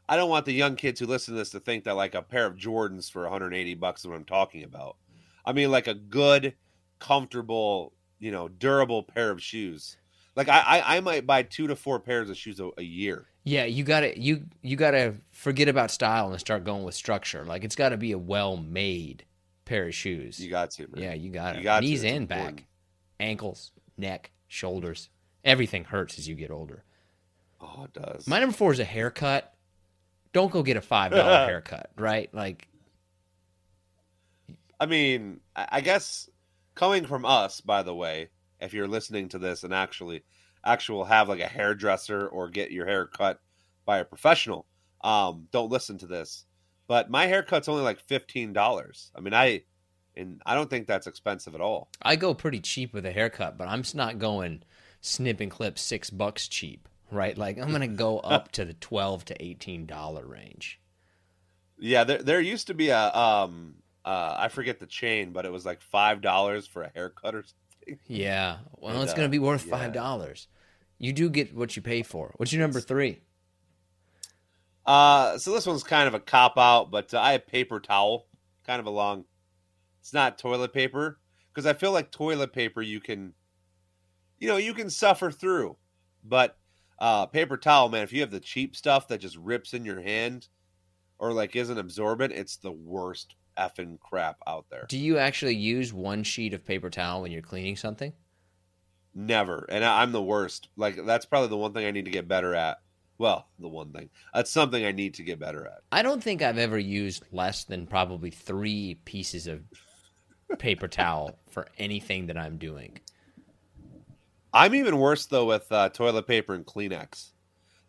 I 0.10 0.16
don't 0.16 0.30
want 0.30 0.46
the 0.46 0.54
young 0.54 0.76
kids 0.76 1.00
who 1.00 1.06
listen 1.06 1.34
to 1.34 1.38
this 1.40 1.50
to 1.52 1.60
think 1.60 1.84
that 1.84 1.96
like 1.96 2.16
a 2.16 2.22
pair 2.22 2.46
of 2.46 2.56
Jordans 2.56 3.12
for 3.12 3.24
180 3.24 3.74
bucks 3.76 4.02
is 4.02 4.08
what 4.08 4.16
I'm 4.16 4.26
talking 4.26 4.64
about. 4.64 4.98
I 5.46 5.54
mean 5.54 5.72
like 5.72 5.88
a 5.88 5.94
good 5.96 6.54
comfortable, 7.00 7.94
you 8.20 8.32
know, 8.32 8.48
durable 8.48 9.04
pair 9.04 9.32
of 9.32 9.42
shoes. 9.42 9.98
Like 10.36 10.50
I, 10.50 10.60
I, 10.60 10.98
I 10.98 11.00
might 11.00 11.26
buy 11.26 11.44
two 11.44 11.68
to 11.68 11.76
four 11.76 12.00
pairs 12.00 12.30
of 12.30 12.38
shoes 12.38 12.60
a, 12.60 12.70
a 12.78 12.84
year. 12.84 13.26
Yeah, 13.44 13.66
you 13.66 13.84
gotta 13.84 14.20
you 14.20 14.44
you 14.62 14.76
gotta 14.76 15.16
forget 15.32 15.68
about 15.70 15.90
style 15.90 16.30
and 16.32 16.40
start 16.40 16.64
going 16.64 16.84
with 16.84 16.96
structure. 16.96 17.46
Like 17.46 17.64
it's 17.64 17.76
got 17.76 17.90
to 17.90 17.98
be 17.98 18.12
a 18.12 18.18
well 18.18 18.58
made 18.58 19.24
pair 19.66 19.88
of 19.88 19.96
shoes. 19.96 20.40
You 20.40 20.50
got 20.50 20.72
to, 20.72 20.88
man. 20.90 21.02
yeah, 21.04 21.14
you 21.14 21.32
got 21.32 21.56
You 21.56 21.62
it. 21.62 21.64
got 21.64 21.80
to. 21.80 21.86
Knees 21.86 22.04
It's 22.04 22.12
and 22.14 22.28
back, 22.28 22.40
important. 22.40 22.66
ankles, 23.20 23.72
neck, 23.98 24.32
shoulders. 24.48 25.10
Everything 25.46 25.86
hurts 25.86 26.20
as 26.20 26.28
you 26.28 26.36
get 26.36 26.52
older. 26.52 26.84
Oh, 27.62 27.86
it 27.86 27.94
does. 27.94 28.28
My 28.28 28.40
number 28.40 28.56
four 28.56 28.72
is 28.74 28.80
a 28.80 28.86
haircut. 28.86 29.54
Don't 30.34 30.52
go 30.52 30.62
get 30.62 30.76
a 30.78 30.82
five 30.82 31.12
dollar 31.12 31.24
haircut, 31.48 31.90
right? 31.98 32.32
Like 32.34 32.68
I 34.80 34.86
mean, 34.86 35.40
I 35.56 35.82
guess 35.82 36.30
coming 36.78 37.06
from 37.06 37.26
us, 37.26 37.60
by 37.60 37.84
the 37.84 37.96
way, 37.96 38.30
if 38.60 38.74
you're 38.74 38.88
listening 38.88 39.30
to 39.30 39.40
this 39.40 39.64
and 39.64 39.74
actually 39.74 40.24
actual 40.64 41.06
have 41.06 41.30
like 41.30 41.40
a 41.40 41.48
hairdresser 41.48 42.28
or 42.28 42.50
get 42.50 42.72
your 42.72 42.86
hair 42.86 43.06
cut 43.06 43.40
by 43.86 44.00
a 44.00 44.06
professional, 44.06 44.66
um, 45.02 45.48
don't 45.52 45.72
listen 45.72 45.98
to 46.00 46.08
this. 46.08 46.46
But 46.88 47.10
my 47.10 47.26
haircut's 47.26 47.68
only 47.68 47.84
like 47.84 48.00
fifteen 48.00 48.54
dollars. 48.54 49.12
I 49.16 49.20
mean, 49.20 49.34
I 49.34 49.64
and 50.16 50.42
I 50.46 50.56
don't 50.56 50.70
think 50.70 50.88
that's 50.88 51.08
expensive 51.08 51.54
at 51.54 51.62
all. 51.62 51.90
I 52.02 52.16
go 52.16 52.34
pretty 52.34 52.60
cheap 52.60 52.94
with 52.94 53.06
a 53.06 53.12
haircut, 53.12 53.58
but 53.58 53.68
I'm 53.68 53.84
not 53.94 54.20
going 54.20 54.64
snip 55.02 55.40
and 55.40 55.52
clip 55.52 55.78
six 55.78 56.10
bucks 56.10 56.48
cheap, 56.48 56.88
right? 57.12 57.38
Like 57.38 57.58
I'm 57.58 57.72
gonna 57.72 57.88
go 57.88 58.20
up 58.24 58.52
to 58.54 58.66
the 58.66 58.74
twelve 58.74 59.26
to 59.26 59.44
eighteen 59.44 59.86
dollar 59.86 60.26
range. 60.26 60.80
Yeah, 61.78 62.04
there 62.04 62.24
there 62.24 62.42
used 62.42 62.68
to 62.68 62.74
be 62.74 62.90
a 62.90 63.14
um 63.14 63.76
uh 64.08 64.36
I 64.40 64.48
forget 64.48 64.80
the 64.80 64.86
chain, 64.86 65.32
but 65.34 65.46
it 65.46 65.52
was 65.52 65.66
like 65.66 65.82
five 65.82 66.22
dollars 66.22 66.66
for 66.66 66.84
a 66.84 66.90
haircut 66.90 67.36
or 67.36 67.44
something. 67.44 68.00
Yeah, 68.08 68.60
well, 68.78 68.94
And, 68.94 69.04
it's 69.04 69.12
uh, 69.12 69.16
gonna 69.16 69.30
be 69.30 69.40
worth 69.40 69.64
five 69.64 69.92
dollars. 69.92 70.48
You 70.98 71.12
do 71.12 71.30
get 71.30 71.54
what 71.54 71.76
you 71.76 71.82
pay 71.82 72.04
for. 72.04 72.34
What's 72.38 72.54
your 72.54 72.62
number 72.62 72.80
three? 72.80 73.20
Uh, 74.86 75.38
so 75.38 75.52
this 75.52 75.68
one's 75.68 75.84
kind 75.84 76.08
of 76.08 76.14
a 76.14 76.20
cop 76.20 76.58
out, 76.58 76.90
but 76.90 77.14
uh, 77.14 77.20
I 77.20 77.34
have 77.34 77.46
paper 77.46 77.82
towel, 77.82 78.28
kind 78.66 78.80
of 78.80 78.86
a 78.86 78.90
long. 78.90 79.26
It's 80.00 80.14
not 80.14 80.38
toilet 80.38 80.72
paper 80.72 81.20
because 81.54 81.66
I 81.66 81.74
feel 81.74 81.92
like 81.92 82.10
toilet 82.10 82.54
paper 82.54 82.82
you 82.82 83.02
can, 83.02 83.34
you 84.40 84.48
know, 84.48 84.56
you 84.56 84.74
can 84.74 84.90
suffer 84.90 85.30
through, 85.30 85.76
but 86.24 86.58
uh, 87.00 87.26
paper 87.26 87.58
towel, 87.58 87.90
man, 87.90 88.04
if 88.04 88.14
you 88.14 88.22
have 88.22 88.32
the 88.32 88.40
cheap 88.40 88.74
stuff 88.74 89.10
that 89.10 89.20
just 89.20 89.36
rips 89.36 89.74
in 89.74 89.84
your 89.84 90.02
hand, 90.02 90.48
or 91.20 91.34
like 91.34 91.58
isn't 91.58 91.78
absorbent, 91.78 92.32
it's 92.32 92.56
the 92.56 92.72
worst 92.72 93.36
effing 93.58 94.00
crap 94.00 94.38
out 94.48 94.66
there. 94.70 94.86
Do 94.88 94.98
you 94.98 95.18
actually 95.18 95.56
use 95.56 95.94
one 95.94 96.24
sheet 96.24 96.54
of 96.54 96.66
paper 96.66 96.90
towel 96.90 97.22
when 97.22 97.32
you're 97.32 97.42
cleaning 97.42 97.76
something? 97.76 98.14
Never, 99.14 99.66
and 99.70 99.84
I, 99.84 100.02
I'm 100.02 100.12
the 100.12 100.22
worst. 100.22 100.70
Like 100.78 101.06
that's 101.06 101.26
probably 101.26 101.50
the 101.50 101.58
one 101.58 101.74
thing 101.74 101.86
I 101.86 101.92
need 101.92 102.06
to 102.06 102.12
get 102.12 102.28
better 102.28 102.54
at. 102.54 102.78
Well, 103.18 103.48
the 103.58 103.68
one 103.68 103.92
thing 103.92 104.10
that's 104.34 104.52
something 104.52 104.86
I 104.86 104.92
need 104.92 105.16
to 105.16 105.24
get 105.24 105.40
better 105.40 105.66
at. 105.66 105.80
I 105.92 106.04
don't 106.04 106.22
think 106.22 106.42
I've 106.42 106.60
ever 106.60 106.78
used 106.78 107.24
less 107.32 107.64
than 107.64 107.88
probably 107.88 108.30
three 108.30 109.00
pieces 109.06 109.48
of 109.48 109.64
paper 110.60 110.88
towel 110.88 111.40
for 111.50 111.68
anything 111.78 112.28
that 112.28 112.38
I'm 112.38 112.58
doing. 112.58 113.00
I'm 114.54 114.76
even 114.76 114.98
worse 114.98 115.26
though 115.26 115.46
with 115.46 115.72
uh, 115.72 115.90
toilet 115.90 116.28
paper 116.28 116.54
and 116.54 116.66
Kleenex. 116.66 117.32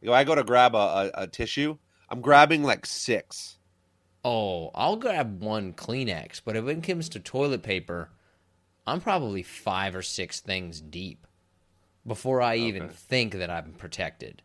You 0.01 0.09
know, 0.09 0.15
I 0.15 0.25
go 0.25 0.35
to 0.35 0.45
grab 0.45 0.75
a, 0.75 1.11
a, 1.15 1.23
a 1.23 1.27
tissue, 1.27 1.77
I'm 2.09 2.21
grabbing 2.21 2.63
like 2.63 2.87
six. 2.87 3.58
Oh, 4.25 4.71
I'll 4.75 4.97
grab 4.97 5.41
one 5.41 5.73
Kleenex, 5.73 6.41
but 6.45 6.57
if 6.57 6.67
it 6.67 6.83
comes 6.83 7.09
to 7.11 7.21
toilet 7.21 7.63
paper, 7.63 8.11
I'm 8.87 9.01
probably 9.01 9.43
five 9.43 9.95
or 9.95 10.03
six 10.03 10.41
things 10.41 10.81
deep 10.81 11.27
before 12.07 12.43
I 12.43 12.57
even 12.57 12.89
think 12.89 13.35
that 13.35 13.51
I'm 13.51 13.75
protected. 13.75 14.43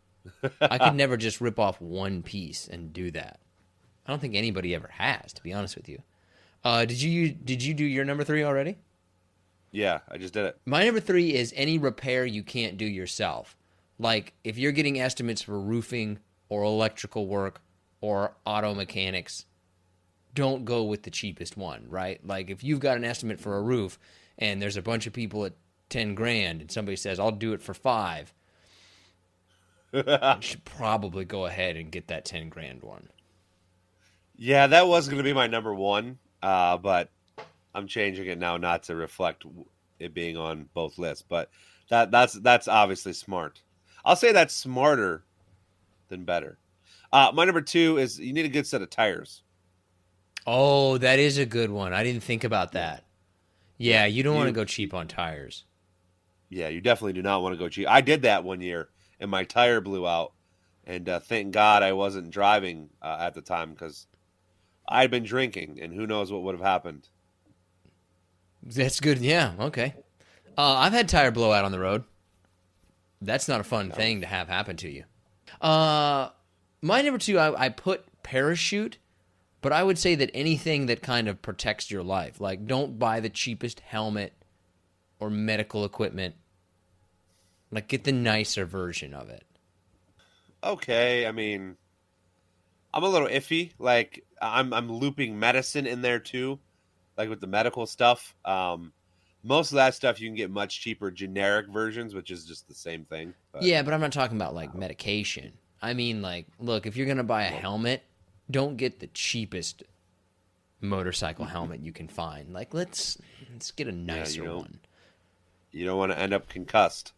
I 0.60 0.78
could 0.78 0.94
never 0.94 1.16
just 1.16 1.40
rip 1.40 1.58
off 1.58 1.80
one 1.80 2.22
piece 2.22 2.68
and 2.68 2.92
do 2.92 3.10
that. 3.12 3.40
I 4.06 4.10
don't 4.10 4.20
think 4.20 4.34
anybody 4.34 4.74
ever 4.74 4.90
has, 4.98 5.32
to 5.32 5.42
be 5.42 5.52
honest 5.52 5.76
with 5.76 5.88
you. 5.88 6.02
Uh, 6.64 6.84
did 6.84 7.00
you 7.00 7.30
did 7.30 7.62
you 7.62 7.74
do 7.74 7.84
your 7.84 8.04
number 8.04 8.24
three 8.24 8.44
already? 8.44 8.76
Yeah, 9.70 10.00
I 10.08 10.18
just 10.18 10.34
did 10.34 10.44
it. 10.44 10.58
My 10.66 10.84
number 10.84 11.00
three 11.00 11.34
is 11.34 11.52
any 11.56 11.78
repair 11.78 12.24
you 12.24 12.42
can't 12.42 12.76
do 12.76 12.84
yourself. 12.84 13.56
Like 13.98 14.34
if 14.44 14.58
you're 14.58 14.72
getting 14.72 15.00
estimates 15.00 15.42
for 15.42 15.58
roofing 15.58 16.18
or 16.48 16.62
electrical 16.62 17.26
work 17.26 17.62
or 18.02 18.34
auto 18.44 18.74
mechanics, 18.74 19.46
don't 20.34 20.66
go 20.66 20.82
with 20.82 21.04
the 21.04 21.10
cheapest 21.10 21.56
one, 21.56 21.86
right? 21.88 22.20
Like 22.26 22.50
if 22.50 22.62
you've 22.62 22.80
got 22.80 22.98
an 22.98 23.04
estimate 23.04 23.40
for 23.40 23.56
a 23.56 23.62
roof 23.62 23.98
and 24.38 24.60
there's 24.60 24.76
a 24.76 24.82
bunch 24.82 25.06
of 25.06 25.14
people 25.14 25.46
at 25.46 25.54
10 25.88 26.14
grand 26.14 26.60
and 26.60 26.70
somebody 26.70 26.96
says, 26.96 27.18
I'll 27.18 27.30
do 27.30 27.54
it 27.54 27.62
for 27.62 27.72
five, 27.72 28.34
you 29.92 30.02
should 30.40 30.64
probably 30.64 31.24
go 31.24 31.46
ahead 31.46 31.76
and 31.76 31.90
get 31.90 32.08
that 32.08 32.24
10 32.26 32.50
grand 32.50 32.82
one. 32.82 33.08
Yeah, 34.36 34.66
that 34.66 34.88
was 34.88 35.06
going 35.06 35.18
to 35.18 35.24
be 35.24 35.32
my 35.32 35.46
number 35.46 35.74
one, 35.74 36.18
uh, 36.42 36.76
but 36.78 37.10
I'm 37.74 37.86
changing 37.86 38.26
it 38.26 38.38
now 38.38 38.56
not 38.56 38.84
to 38.84 38.96
reflect 38.96 39.44
it 40.00 40.14
being 40.14 40.36
on 40.36 40.68
both 40.74 40.98
lists. 40.98 41.24
But 41.26 41.50
that 41.90 42.10
that's 42.10 42.32
that's 42.32 42.66
obviously 42.66 43.12
smart. 43.12 43.60
I'll 44.04 44.16
say 44.16 44.32
that's 44.32 44.56
smarter 44.56 45.22
than 46.08 46.24
better. 46.24 46.58
Uh, 47.12 47.30
my 47.34 47.44
number 47.44 47.60
two 47.60 47.98
is 47.98 48.18
you 48.18 48.32
need 48.32 48.44
a 48.46 48.48
good 48.48 48.66
set 48.66 48.82
of 48.82 48.90
tires. 48.90 49.42
Oh, 50.46 50.98
that 50.98 51.18
is 51.18 51.38
a 51.38 51.46
good 51.46 51.70
one. 51.70 51.92
I 51.92 52.02
didn't 52.02 52.22
think 52.22 52.42
about 52.44 52.72
that. 52.72 53.04
Yeah, 53.78 54.06
you 54.06 54.22
don't 54.22 54.36
want 54.36 54.48
to 54.48 54.52
go 54.52 54.64
cheap 54.64 54.94
on 54.94 55.08
tires. 55.08 55.64
Yeah, 56.48 56.68
you 56.68 56.80
definitely 56.80 57.14
do 57.14 57.22
not 57.22 57.42
want 57.42 57.54
to 57.54 57.58
go 57.58 57.68
cheap. 57.68 57.88
I 57.88 58.00
did 58.00 58.22
that 58.22 58.44
one 58.44 58.60
year, 58.60 58.88
and 59.20 59.30
my 59.30 59.44
tire 59.44 59.80
blew 59.80 60.06
out, 60.06 60.32
and 60.84 61.08
uh, 61.08 61.20
thank 61.20 61.52
God 61.52 61.82
I 61.82 61.92
wasn't 61.92 62.30
driving 62.30 62.90
uh, 63.00 63.18
at 63.20 63.34
the 63.34 63.40
time 63.40 63.72
because 63.72 64.06
I'd 64.88 65.10
been 65.10 65.24
drinking, 65.24 65.78
and 65.80 65.92
who 65.92 66.06
knows 66.06 66.30
what 66.30 66.42
would 66.42 66.54
have 66.54 66.64
happened. 66.64 67.08
That's 68.62 69.00
good. 69.00 69.18
Yeah. 69.18 69.52
Okay. 69.58 69.94
Uh, 70.56 70.74
I've 70.74 70.92
had 70.92 71.08
tire 71.08 71.30
blowout 71.30 71.64
on 71.64 71.72
the 71.72 71.80
road. 71.80 72.04
That's 73.20 73.48
not 73.48 73.60
a 73.60 73.64
fun 73.64 73.90
thing 73.90 74.20
to 74.20 74.26
have 74.26 74.48
happen 74.48 74.76
to 74.78 74.90
you. 74.90 75.04
Uh, 75.60 76.30
my 76.82 77.00
number 77.00 77.18
two, 77.18 77.38
I, 77.38 77.66
I 77.66 77.68
put 77.68 78.04
parachute, 78.24 78.98
but 79.60 79.72
I 79.72 79.82
would 79.84 79.98
say 79.98 80.16
that 80.16 80.30
anything 80.34 80.86
that 80.86 81.00
kind 81.00 81.28
of 81.28 81.40
protects 81.40 81.90
your 81.90 82.02
life, 82.02 82.40
like 82.40 82.66
don't 82.66 82.98
buy 82.98 83.20
the 83.20 83.30
cheapest 83.30 83.80
helmet 83.80 84.34
or 85.20 85.30
medical 85.30 85.84
equipment. 85.84 86.34
Like 87.70 87.88
get 87.88 88.04
the 88.04 88.12
nicer 88.12 88.66
version 88.66 89.14
of 89.14 89.30
it. 89.30 89.46
Okay, 90.64 91.26
I 91.26 91.32
mean, 91.32 91.76
I'm 92.92 93.04
a 93.04 93.08
little 93.08 93.28
iffy. 93.28 93.72
Like 93.78 94.24
I'm 94.42 94.74
I'm 94.74 94.92
looping 94.92 95.38
medicine 95.38 95.86
in 95.86 96.02
there 96.02 96.18
too, 96.18 96.58
like 97.16 97.30
with 97.30 97.40
the 97.40 97.46
medical 97.46 97.86
stuff. 97.86 98.34
Um, 98.44 98.92
most 99.42 99.72
of 99.72 99.76
that 99.76 99.94
stuff 99.94 100.20
you 100.20 100.28
can 100.28 100.36
get 100.36 100.50
much 100.50 100.80
cheaper 100.80 101.10
generic 101.10 101.68
versions, 101.68 102.14
which 102.14 102.30
is 102.30 102.44
just 102.44 102.68
the 102.68 102.74
same 102.74 103.04
thing. 103.04 103.34
But, 103.52 103.62
Yeah, 103.62 103.82
but 103.82 103.94
I'm 103.94 104.00
not 104.00 104.12
talking 104.12 104.36
about 104.36 104.54
like 104.54 104.74
medication. 104.74 105.52
I 105.82 105.94
mean, 105.94 106.22
like, 106.22 106.46
look, 106.60 106.86
if 106.86 106.96
you're 106.96 107.06
gonna 107.06 107.24
buy 107.24 107.42
a 107.42 107.50
helmet, 107.50 108.04
don't 108.48 108.76
get 108.76 109.00
the 109.00 109.08
cheapest 109.08 109.82
motorcycle 110.80 111.44
helmet 111.44 111.80
you 111.80 111.92
can 111.92 112.06
find. 112.06 112.52
Like, 112.54 112.72
let's 112.72 113.18
let's 113.52 113.72
get 113.72 113.88
a 113.88 113.92
nicer 113.92 114.44
know. 114.44 114.58
one. 114.58 114.78
you 115.72 115.84
don't 115.84 115.98
want 115.98 116.12
to 116.12 116.18
end 116.18 116.32
up 116.32 116.48
concussed. 116.48 117.12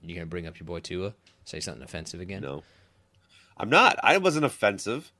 You 0.00 0.14
gonna 0.14 0.26
bring 0.26 0.46
up 0.46 0.58
your 0.58 0.66
boy 0.66 0.80
Tua? 0.80 1.14
Say 1.44 1.60
something 1.60 1.82
offensive 1.82 2.20
again? 2.20 2.42
No, 2.42 2.62
I'm 3.56 3.68
not. 3.68 3.98
I 4.02 4.16
wasn't 4.18 4.46
offensive. 4.46 5.12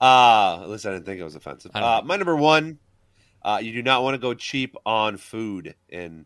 Uh, 0.00 0.60
at 0.62 0.68
least 0.68 0.86
I 0.86 0.92
didn't 0.92 1.06
think 1.06 1.20
it 1.20 1.24
was 1.24 1.36
offensive. 1.36 1.70
Uh, 1.74 2.02
my 2.04 2.16
number 2.16 2.36
one, 2.36 2.78
uh, 3.42 3.60
you 3.62 3.72
do 3.72 3.82
not 3.82 4.02
want 4.02 4.14
to 4.14 4.18
go 4.18 4.34
cheap 4.34 4.76
on 4.86 5.16
food. 5.16 5.74
And 5.90 6.24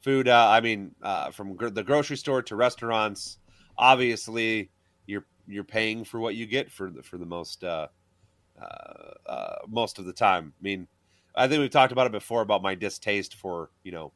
food, 0.00 0.28
uh, 0.28 0.48
I 0.50 0.60
mean, 0.60 0.94
uh, 1.02 1.30
from 1.30 1.56
gr- 1.56 1.68
the 1.68 1.82
grocery 1.82 2.16
store 2.16 2.42
to 2.42 2.56
restaurants, 2.56 3.38
obviously 3.78 4.70
you're 5.46 5.64
paying 5.64 6.04
for 6.04 6.20
what 6.20 6.34
you 6.34 6.46
get 6.46 6.70
for 6.70 6.90
the 6.90 7.02
for 7.02 7.18
the 7.18 7.26
most 7.26 7.64
uh, 7.64 7.88
uh, 8.60 9.10
uh, 9.26 9.56
most 9.68 9.98
of 9.98 10.04
the 10.04 10.12
time. 10.12 10.52
I 10.58 10.62
mean, 10.62 10.86
I 11.34 11.48
think 11.48 11.60
we've 11.60 11.70
talked 11.70 11.92
about 11.92 12.06
it 12.06 12.12
before 12.12 12.42
about 12.42 12.62
my 12.62 12.74
distaste 12.74 13.34
for 13.36 13.70
you 13.82 13.92
know. 13.92 14.12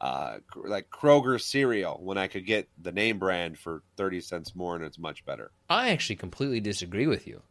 Uh, 0.00 0.38
like 0.54 0.88
Kroger 0.88 1.38
cereal 1.38 2.00
when 2.02 2.16
I 2.16 2.26
could 2.26 2.46
get 2.46 2.70
the 2.80 2.90
name 2.90 3.18
brand 3.18 3.58
for 3.58 3.82
30 3.98 4.22
cents 4.22 4.54
more 4.54 4.74
and 4.74 4.82
it's 4.82 4.98
much 4.98 5.22
better. 5.26 5.50
I 5.68 5.90
actually 5.90 6.16
completely 6.16 6.58
disagree 6.58 7.06
with 7.06 7.26
you. 7.26 7.42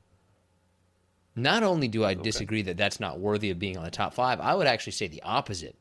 Not 1.36 1.62
only 1.62 1.88
do 1.88 2.04
I 2.04 2.16
disagree 2.16 2.64
that 2.64 2.76
that's 2.76 3.00
not 3.00 3.20
worthy 3.20 3.52
of 3.52 3.60
being 3.60 3.78
on 3.78 3.84
the 3.84 3.92
top 3.92 4.16
five, 4.16 4.40
I 4.40 4.56
would 4.56 4.66
actually 4.66 4.94
say 4.94 5.08
the 5.08 5.22
opposite. 5.22 5.78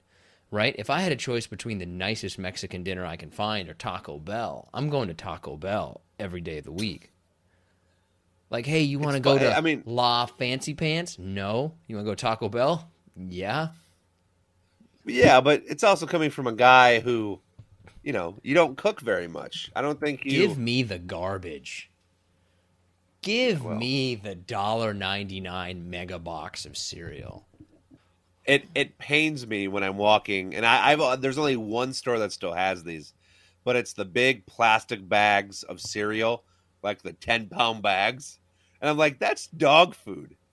Right? 0.50 0.74
If 0.78 0.88
I 0.88 1.00
had 1.00 1.12
a 1.12 1.16
choice 1.16 1.46
between 1.46 1.78
the 1.78 1.86
nicest 1.86 2.38
Mexican 2.38 2.82
dinner 2.82 3.04
I 3.04 3.16
can 3.16 3.30
find 3.30 3.68
or 3.68 3.74
Taco 3.74 4.18
Bell, 4.18 4.68
I'm 4.72 4.88
going 4.88 5.08
to 5.08 5.14
Taco 5.14 5.56
Bell 5.56 6.00
every 6.18 6.40
day 6.40 6.58
of 6.58 6.64
the 6.64 6.72
week. 6.72 7.12
Like, 8.50 8.64
hey, 8.64 8.80
you 8.80 8.98
want 8.98 9.14
to 9.14 9.20
go 9.20 9.38
to 9.38 9.54
I 9.54 9.60
mean- 9.60 9.82
La 9.84 10.24
Fancy 10.24 10.72
Pants? 10.72 11.18
No. 11.18 11.74
You 11.86 11.96
want 11.96 12.06
to 12.06 12.10
go 12.10 12.14
Taco 12.14 12.48
Bell? 12.48 12.90
Yeah. 13.14 13.68
Yeah, 15.04 15.40
but 15.40 15.62
it's 15.66 15.84
also 15.84 16.06
coming 16.06 16.30
from 16.30 16.46
a 16.46 16.52
guy 16.52 17.00
who, 17.00 17.40
you 18.02 18.12
know, 18.12 18.36
you 18.42 18.54
don't 18.54 18.76
cook 18.76 19.00
very 19.00 19.28
much. 19.28 19.70
I 19.76 19.82
don't 19.82 20.00
think 20.00 20.24
you. 20.24 20.46
Give 20.48 20.58
me 20.58 20.82
the 20.82 20.98
garbage. 20.98 21.90
Give 23.20 23.64
me 23.64 24.14
the 24.14 24.34
dollar 24.34 24.94
ninety 24.94 25.40
nine 25.40 25.90
mega 25.90 26.18
box 26.18 26.64
of 26.64 26.76
cereal. 26.76 27.46
It 28.48 28.64
it 28.74 28.98
pains 28.98 29.46
me 29.46 29.68
when 29.68 29.84
I'm 29.84 29.98
walking, 29.98 30.54
and 30.54 30.64
I, 30.66 30.90
I've 30.90 31.00
uh, 31.00 31.16
there's 31.16 31.38
only 31.38 31.56
one 31.56 31.92
store 31.92 32.18
that 32.18 32.32
still 32.32 32.54
has 32.54 32.82
these, 32.82 33.12
but 33.62 33.76
it's 33.76 33.92
the 33.92 34.06
big 34.06 34.46
plastic 34.46 35.06
bags 35.06 35.62
of 35.64 35.80
cereal, 35.80 36.44
like 36.82 37.02
the 37.02 37.12
ten 37.12 37.48
pound 37.48 37.82
bags, 37.82 38.40
and 38.80 38.88
I'm 38.88 38.96
like, 38.96 39.20
that's 39.20 39.46
dog 39.46 39.94
food. 39.94 40.34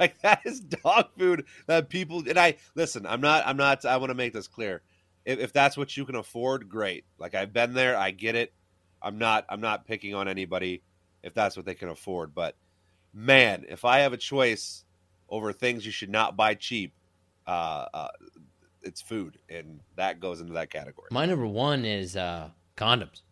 Like 0.00 0.20
that 0.22 0.40
is 0.44 0.58
dog 0.58 1.10
food 1.16 1.44
that 1.68 1.88
people 1.88 2.24
and 2.28 2.36
I 2.36 2.56
listen. 2.74 3.06
I'm 3.06 3.20
not. 3.20 3.44
I'm 3.46 3.56
not. 3.56 3.84
I 3.84 3.96
want 3.98 4.10
to 4.10 4.16
make 4.16 4.32
this 4.32 4.48
clear. 4.48 4.82
If, 5.24 5.38
if 5.38 5.52
that's 5.52 5.76
what 5.76 5.96
you 5.96 6.04
can 6.04 6.16
afford, 6.16 6.68
great. 6.68 7.04
Like 7.16 7.36
I've 7.36 7.52
been 7.52 7.74
there. 7.74 7.96
I 7.96 8.10
get 8.10 8.34
it. 8.34 8.52
I'm 9.00 9.18
not. 9.18 9.46
I'm 9.48 9.60
not 9.60 9.86
picking 9.86 10.12
on 10.12 10.26
anybody 10.26 10.82
if 11.22 11.32
that's 11.32 11.56
what 11.56 11.64
they 11.64 11.76
can 11.76 11.90
afford. 11.90 12.34
But 12.34 12.56
man, 13.14 13.66
if 13.68 13.84
I 13.84 14.00
have 14.00 14.12
a 14.12 14.16
choice 14.16 14.84
over 15.28 15.52
things 15.52 15.86
you 15.86 15.92
should 15.92 16.10
not 16.10 16.36
buy 16.36 16.54
cheap, 16.54 16.92
uh, 17.46 17.86
uh, 17.94 18.08
it's 18.82 19.00
food, 19.00 19.38
and 19.48 19.80
that 19.96 20.20
goes 20.20 20.40
into 20.40 20.52
that 20.54 20.70
category. 20.70 21.08
My 21.10 21.26
number 21.26 21.46
one 21.46 21.84
is 21.84 22.16
uh, 22.16 22.50
condoms. 22.76 23.22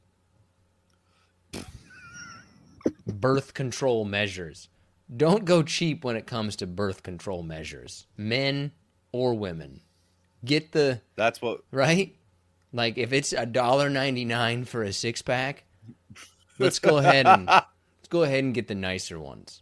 birth 3.07 3.55
control 3.55 4.05
measures. 4.05 4.69
Don't 5.15 5.45
go 5.45 5.63
cheap 5.63 6.05
when 6.05 6.17
it 6.17 6.27
comes 6.27 6.57
to 6.57 6.67
birth 6.67 7.03
control 7.03 7.43
measures, 7.43 8.07
men 8.17 8.73
or 9.13 9.35
women. 9.35 9.81
Get 10.45 10.73
the 10.73 11.01
That's 11.17 11.41
what. 11.43 11.61
right. 11.71 12.17
Like 12.73 12.97
if 12.97 13.13
it's 13.13 13.33
a 13.33 13.45
dollar 13.45 13.91
ninety 13.91 14.25
nine 14.25 14.65
for 14.65 14.83
a 14.83 14.93
six 14.93 15.21
pack, 15.21 15.65
let's 16.59 16.79
go 16.79 16.97
ahead 16.97 17.27
and 17.27 17.47
let's 17.47 18.09
go 18.09 18.23
ahead 18.23 18.43
and 18.45 18.55
get 18.55 18.69
the 18.69 18.75
nicer 18.75 19.21
ones. 19.21 19.62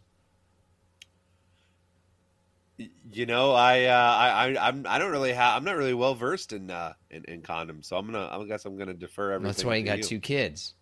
You 3.11 3.25
know, 3.25 3.51
I, 3.51 3.85
uh, 3.85 3.93
I, 3.93 4.27
I, 4.53 4.67
I'm, 4.67 4.85
I 4.87 4.99
don't 4.99 5.11
really 5.11 5.33
have. 5.33 5.57
I'm 5.57 5.63
not 5.63 5.75
really 5.75 5.93
well 5.93 6.15
versed 6.15 6.53
in, 6.53 6.71
uh, 6.71 6.93
in, 7.09 7.25
in 7.25 7.41
condoms, 7.41 7.85
so 7.85 7.97
I'm 7.97 8.05
gonna. 8.05 8.27
I 8.31 8.43
guess 8.45 8.65
I'm 8.65 8.77
gonna 8.77 8.93
defer 8.93 9.31
everything. 9.33 9.47
That's 9.51 9.65
why 9.65 9.75
you 9.75 9.85
got 9.85 10.01
two 10.01 10.19
kids. 10.19 10.73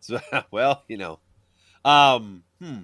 So, 0.00 0.18
well, 0.50 0.82
you 0.88 0.98
know, 0.98 1.20
um, 1.84 2.42
hmm. 2.60 2.82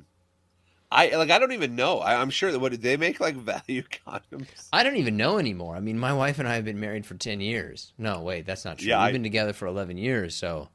I 0.90 1.16
like. 1.16 1.30
I 1.30 1.38
don't 1.38 1.52
even 1.52 1.74
know. 1.74 1.98
I, 1.98 2.20
I'm 2.20 2.30
sure 2.30 2.52
that 2.52 2.58
what 2.58 2.70
did 2.70 2.82
they 2.82 2.96
make 2.96 3.18
like 3.18 3.36
value 3.68 3.82
condoms? 4.06 4.68
I 4.72 4.82
don't 4.84 4.96
even 4.96 5.16
know 5.16 5.38
anymore. 5.38 5.74
I 5.76 5.80
mean, 5.80 5.98
my 5.98 6.12
wife 6.12 6.38
and 6.38 6.46
I 6.46 6.54
have 6.54 6.64
been 6.64 6.78
married 6.80 7.04
for 7.04 7.14
10 7.14 7.40
years. 7.40 7.92
No, 7.98 8.22
wait, 8.22 8.46
that's 8.46 8.64
not 8.64 8.78
true. 8.78 8.88
Yeah, 8.88 8.98
We've 9.00 9.08
I- 9.08 9.12
been 9.12 9.22
together 9.24 9.52
for 9.52 9.66
11 9.66 9.98
years, 9.98 10.36
so 10.36 10.68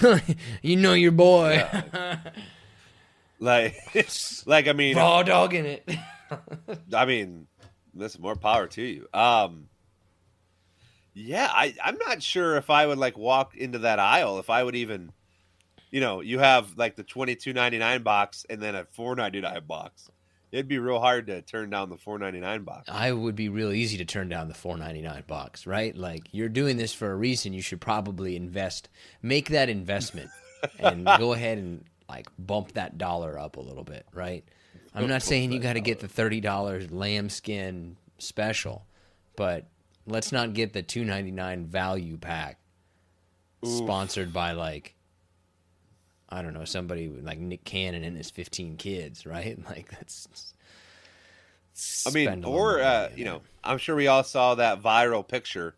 you 0.62 0.76
know 0.76 0.94
your 0.94 1.12
boy. 1.12 1.68
Like, 3.40 3.74
like 4.46 4.68
I 4.68 4.72
mean, 4.72 4.96
Raw 4.96 5.24
dog 5.24 5.52
in 5.54 5.66
it. 5.66 5.88
I 6.94 7.04
mean, 7.04 7.46
listen, 7.94 8.22
more 8.22 8.36
power 8.36 8.66
to 8.68 8.82
you. 8.82 9.06
Um, 9.12 9.68
yeah, 11.14 11.48
I, 11.50 11.74
I'm 11.82 11.98
not 12.06 12.22
sure 12.22 12.56
if 12.56 12.70
I 12.70 12.86
would 12.86 12.98
like 12.98 13.18
walk 13.18 13.56
into 13.56 13.80
that 13.80 13.98
aisle 13.98 14.38
if 14.38 14.50
I 14.50 14.62
would 14.62 14.76
even, 14.76 15.12
you 15.90 16.00
know, 16.00 16.20
you 16.20 16.38
have 16.38 16.76
like 16.76 16.96
the 16.96 17.04
twenty 17.04 17.36
two 17.36 17.52
ninety 17.52 17.78
nine 17.78 18.02
box 18.02 18.46
and 18.48 18.60
then 18.60 18.74
a 18.74 18.86
four 18.92 19.14
ninety 19.14 19.40
nine 19.40 19.64
box. 19.66 20.10
It'd 20.50 20.68
be 20.68 20.78
real 20.78 21.00
hard 21.00 21.28
to 21.28 21.40
turn 21.40 21.70
down 21.70 21.88
the 21.88 21.96
four 21.96 22.18
ninety 22.18 22.40
nine 22.40 22.64
box. 22.64 22.88
I 22.88 23.12
would 23.12 23.34
be 23.34 23.48
real 23.48 23.72
easy 23.72 23.96
to 23.98 24.04
turn 24.04 24.28
down 24.28 24.48
the 24.48 24.54
4.99 24.54 25.26
box, 25.26 25.66
right? 25.66 25.96
Like 25.96 26.28
you're 26.30 26.50
doing 26.50 26.76
this 26.76 26.92
for 26.92 27.10
a 27.10 27.16
reason. 27.16 27.54
You 27.54 27.62
should 27.62 27.80
probably 27.80 28.36
invest, 28.36 28.90
make 29.22 29.48
that 29.48 29.70
investment, 29.70 30.30
and 30.78 31.06
go 31.18 31.32
ahead 31.32 31.56
and 31.56 31.84
like 32.08 32.28
bump 32.38 32.72
that 32.72 32.98
dollar 32.98 33.38
up 33.38 33.56
a 33.56 33.60
little 33.60 33.84
bit, 33.84 34.06
right? 34.12 34.44
I'm 34.94 35.08
not 35.08 35.22
saying 35.22 35.52
you 35.52 35.58
got 35.58 35.74
to 35.74 35.80
get 35.80 36.00
the 36.00 36.08
thirty 36.08 36.40
dollars 36.40 36.90
lambskin 36.90 37.96
special, 38.18 38.86
but 39.36 39.66
let's 40.06 40.32
not 40.32 40.52
get 40.52 40.72
the 40.72 40.82
2.99 40.82 41.66
value 41.66 42.16
pack 42.18 42.58
sponsored 43.64 44.32
by 44.32 44.52
like 44.52 44.94
I 46.28 46.40
don't 46.40 46.54
know 46.54 46.64
somebody 46.64 47.08
like 47.08 47.38
Nick 47.38 47.64
Cannon 47.64 48.04
and 48.04 48.16
his 48.16 48.30
15 48.30 48.76
kids, 48.76 49.26
right? 49.26 49.58
Like 49.68 49.90
that's. 49.90 50.54
I 52.06 52.10
mean, 52.10 52.26
spend 52.26 52.44
a 52.44 52.48
lot 52.48 52.56
or 52.56 52.82
uh, 52.82 53.08
you 53.14 53.24
know, 53.24 53.42
I'm 53.64 53.78
sure 53.78 53.96
we 53.96 54.06
all 54.06 54.24
saw 54.24 54.54
that 54.56 54.82
viral 54.82 55.26
picture 55.26 55.74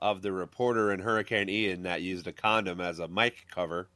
of 0.00 0.20
the 0.20 0.32
reporter 0.32 0.92
in 0.92 1.00
Hurricane 1.00 1.48
Ian 1.48 1.84
that 1.84 2.02
used 2.02 2.26
a 2.26 2.32
condom 2.32 2.80
as 2.80 2.98
a 2.98 3.08
mic 3.08 3.46
cover. 3.50 3.88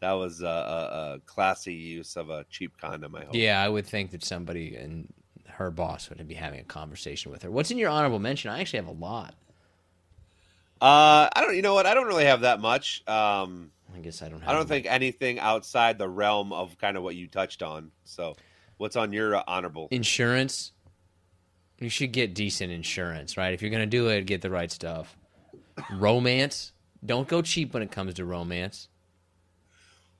That 0.00 0.12
was 0.12 0.42
a, 0.42 0.46
a, 0.46 1.14
a 1.14 1.20
classy 1.26 1.74
use 1.74 2.16
of 2.16 2.30
a 2.30 2.44
cheap 2.50 2.76
condom. 2.78 3.14
I 3.14 3.24
hope. 3.24 3.34
Yeah, 3.34 3.62
I 3.62 3.68
would 3.68 3.86
think 3.86 4.10
that 4.10 4.22
somebody 4.22 4.76
and 4.76 5.12
her 5.48 5.70
boss 5.70 6.10
would 6.10 6.26
be 6.26 6.34
having 6.34 6.60
a 6.60 6.64
conversation 6.64 7.30
with 7.30 7.42
her. 7.42 7.50
What's 7.50 7.70
in 7.70 7.78
your 7.78 7.90
honorable 7.90 8.18
mention? 8.18 8.50
I 8.50 8.60
actually 8.60 8.80
have 8.80 8.88
a 8.88 8.92
lot. 8.92 9.34
Uh, 10.80 11.30
I 11.34 11.40
don't. 11.40 11.56
You 11.56 11.62
know 11.62 11.74
what? 11.74 11.86
I 11.86 11.94
don't 11.94 12.06
really 12.06 12.26
have 12.26 12.42
that 12.42 12.60
much. 12.60 13.02
Um, 13.08 13.70
I 13.94 14.00
guess 14.00 14.20
I 14.20 14.28
don't 14.28 14.40
have. 14.40 14.48
I 14.48 14.52
don't 14.52 14.68
think 14.68 14.86
anything 14.86 15.38
outside 15.38 15.98
the 15.98 16.08
realm 16.08 16.52
of 16.52 16.76
kind 16.78 16.96
of 16.96 17.02
what 17.02 17.14
you 17.14 17.26
touched 17.26 17.62
on. 17.62 17.90
So, 18.04 18.36
what's 18.76 18.96
on 18.96 19.12
your 19.12 19.36
uh, 19.36 19.42
honorable? 19.46 19.88
insurance. 19.90 20.72
You 21.80 21.88
should 21.88 22.12
get 22.12 22.34
decent 22.34 22.72
insurance, 22.72 23.36
right? 23.36 23.52
If 23.52 23.62
you're 23.62 23.70
gonna 23.70 23.86
do 23.86 24.08
it, 24.08 24.26
get 24.26 24.42
the 24.42 24.50
right 24.50 24.70
stuff. 24.70 25.16
Romance. 25.92 26.72
Don't 27.04 27.28
go 27.28 27.42
cheap 27.42 27.74
when 27.74 27.82
it 27.82 27.90
comes 27.90 28.14
to 28.14 28.24
romance. 28.24 28.88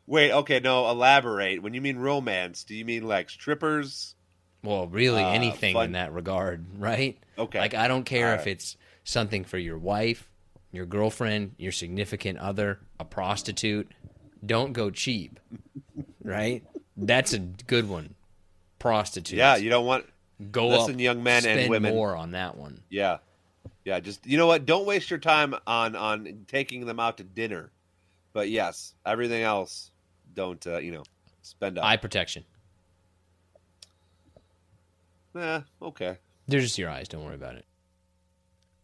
Wait, 0.07 0.33
okay, 0.33 0.61
no, 0.61 0.89
elaborate. 0.91 1.63
When 1.63 1.73
you 1.75 1.81
mean 1.81 1.97
romance, 1.97 2.65
do 2.65 2.75
you 2.75 2.85
mean 2.85 3.07
like 3.09 3.31
strippers? 3.31 4.15
Well, 4.63 4.87
really, 4.89 5.23
Uh, 5.23 5.31
anything 5.31 5.75
fun- 5.75 5.87
in 5.87 5.93
that 5.93 6.13
regard, 6.13 6.65
right? 6.79 7.19
Okay. 7.39 7.59
Like 7.59 7.75
I 7.75 7.89
don't 7.89 8.05
care 8.05 8.29
All 8.29 8.35
if 8.35 8.41
right. 8.41 8.49
it's 8.49 8.77
something 9.05 9.45
for 9.45 9.59
your 9.59 9.79
wife, 9.79 10.29
your 10.73 10.87
girlfriend, 10.87 11.55
your 11.59 11.73
significant 11.73 12.39
other, 12.39 12.81
a 13.01 13.05
prostitute. 13.05 13.91
Don't 14.45 14.73
go 14.73 14.91
cheap, 14.91 15.41
right? 16.23 16.63
That's 16.97 17.33
a 17.33 17.39
good 17.39 17.89
one. 17.89 18.15
Prostitutes. 18.79 19.37
Yeah, 19.39 19.57
you 19.57 19.71
don't 19.71 19.87
want. 19.87 20.05
go 20.51 20.69
listen, 20.69 20.95
up, 20.97 21.01
young 21.01 21.23
men 21.23 21.47
and 21.47 21.71
women. 21.71 21.95
more 21.95 22.15
on 22.15 22.33
that 22.33 22.57
one. 22.57 22.81
Yeah, 22.91 23.19
yeah. 23.85 24.01
Just 24.01 24.27
you 24.27 24.37
know 24.37 24.47
what? 24.47 24.67
Don't 24.67 24.85
waste 24.87 25.09
your 25.11 25.19
time 25.19 25.55
on 25.67 25.97
on 25.97 26.45
taking 26.47 26.85
them 26.87 27.01
out 27.01 27.17
to 27.19 27.25
dinner. 27.25 27.71
But 28.35 28.51
yes, 28.51 28.95
everything 29.07 29.43
else, 29.43 29.91
don't 30.35 30.67
uh, 30.67 30.79
you 30.79 30.93
know 30.93 31.03
spend 31.43 31.79
up. 31.79 31.85
Eye 31.85 31.97
protection. 31.97 32.45
Eh, 35.37 35.61
okay. 35.83 36.19
They're 36.47 36.61
just 36.61 36.79
your 36.79 36.91
eyes. 36.91 37.09
Don't 37.09 37.25
worry 37.25 37.35
about 37.35 37.57
it. 37.57 37.67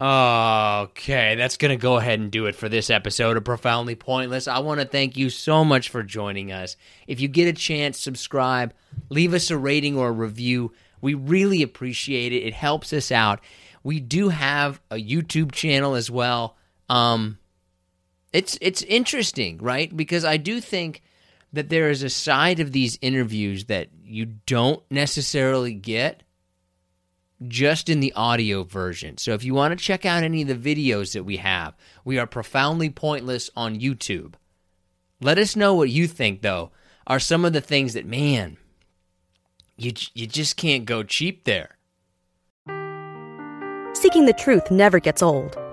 Okay, 0.03 1.35
that's 1.35 1.59
going 1.59 1.77
to 1.77 1.81
go 1.81 1.99
ahead 1.99 2.21
and 2.21 2.31
do 2.31 2.47
it 2.47 2.55
for 2.55 2.71
this 2.71 2.89
episode 2.89 3.37
of 3.37 3.45
Profoundly 3.45 3.95
Pointless. 3.95 4.49
I 4.49 4.61
want 4.61 4.81
to 4.81 4.87
thank 4.87 5.19
you 5.19 5.29
so 5.29 5.63
much 5.63 5.91
for 5.91 6.03
joining 6.03 6.53
us. 6.53 6.77
If 7.07 7.21
you 7.21 7.29
get 7.29 7.49
a 7.49 7.53
chance, 7.53 7.99
subscribe, 7.99 8.73
leave 9.11 9.35
us 9.35 9.51
a 9.51 9.59
rating 9.59 9.99
or 9.99 10.09
a 10.09 10.13
review. 10.13 10.73
We 11.03 11.13
really 11.13 11.63
appreciate 11.63 12.33
it. 12.33 12.47
It 12.47 12.55
helps 12.55 12.95
us 12.95 13.13
out. 13.13 13.41
We 13.83 14.01
do 14.01 14.31
have 14.31 14.81
a 14.91 14.97
YouTube 14.97 15.53
channel 15.53 15.95
as 15.95 16.11
well. 16.11 16.57
Um 16.89 17.39
it's 18.33 18.57
it's 18.61 18.83
interesting, 18.83 19.59
right? 19.59 19.95
Because 19.95 20.25
I 20.25 20.39
do 20.39 20.61
think 20.63 21.03
that 21.53 21.69
there 21.69 21.91
is 21.91 22.03
a 22.03 22.11
side 22.11 22.61
of 22.61 22.73
these 22.73 22.99
interviews 23.03 23.67
that 23.67 23.89
you 24.05 24.27
don't 24.47 24.83
necessarily 24.91 25.75
get 25.75 26.23
just 27.49 27.89
in 27.89 28.01
the 28.01 28.13
audio 28.15 28.65
version. 28.65 29.17
So 29.17 29.33
if 29.33 29.45
you 29.45 29.55
want 29.55 29.77
to 29.77 29.85
check 29.85 30.05
out 30.05 30.23
any 30.23 30.43
of 30.43 30.49
the 30.49 30.55
videos 30.55 31.15
that 31.15 31.25
we 31.25 31.39
have, 31.39 31.75
we 32.05 32.19
are 32.19 32.27
profoundly 32.27 32.91
pointless 32.91 33.51
on 33.57 33.81
YouTube. 33.81 34.35
Let 35.21 35.39
us 35.39 35.57
know 35.57 35.75
what 35.75 35.91
you 35.91 36.07
think 36.07 36.43
though. 36.43 36.71
Are 37.07 37.19
some 37.19 37.45
of 37.45 37.53
the 37.53 37.61
things 37.61 37.95
that 37.95 38.07
man, 38.07 38.57
you 39.77 39.93
you 40.15 40.27
just 40.27 40.57
can't 40.57 40.85
go 40.85 41.03
cheap 41.03 41.45
there. 41.45 41.77
Seeking 43.95 44.27
the 44.27 44.37
truth 44.39 44.71
never 44.71 45.01
gets 45.01 45.23
old. 45.23 45.60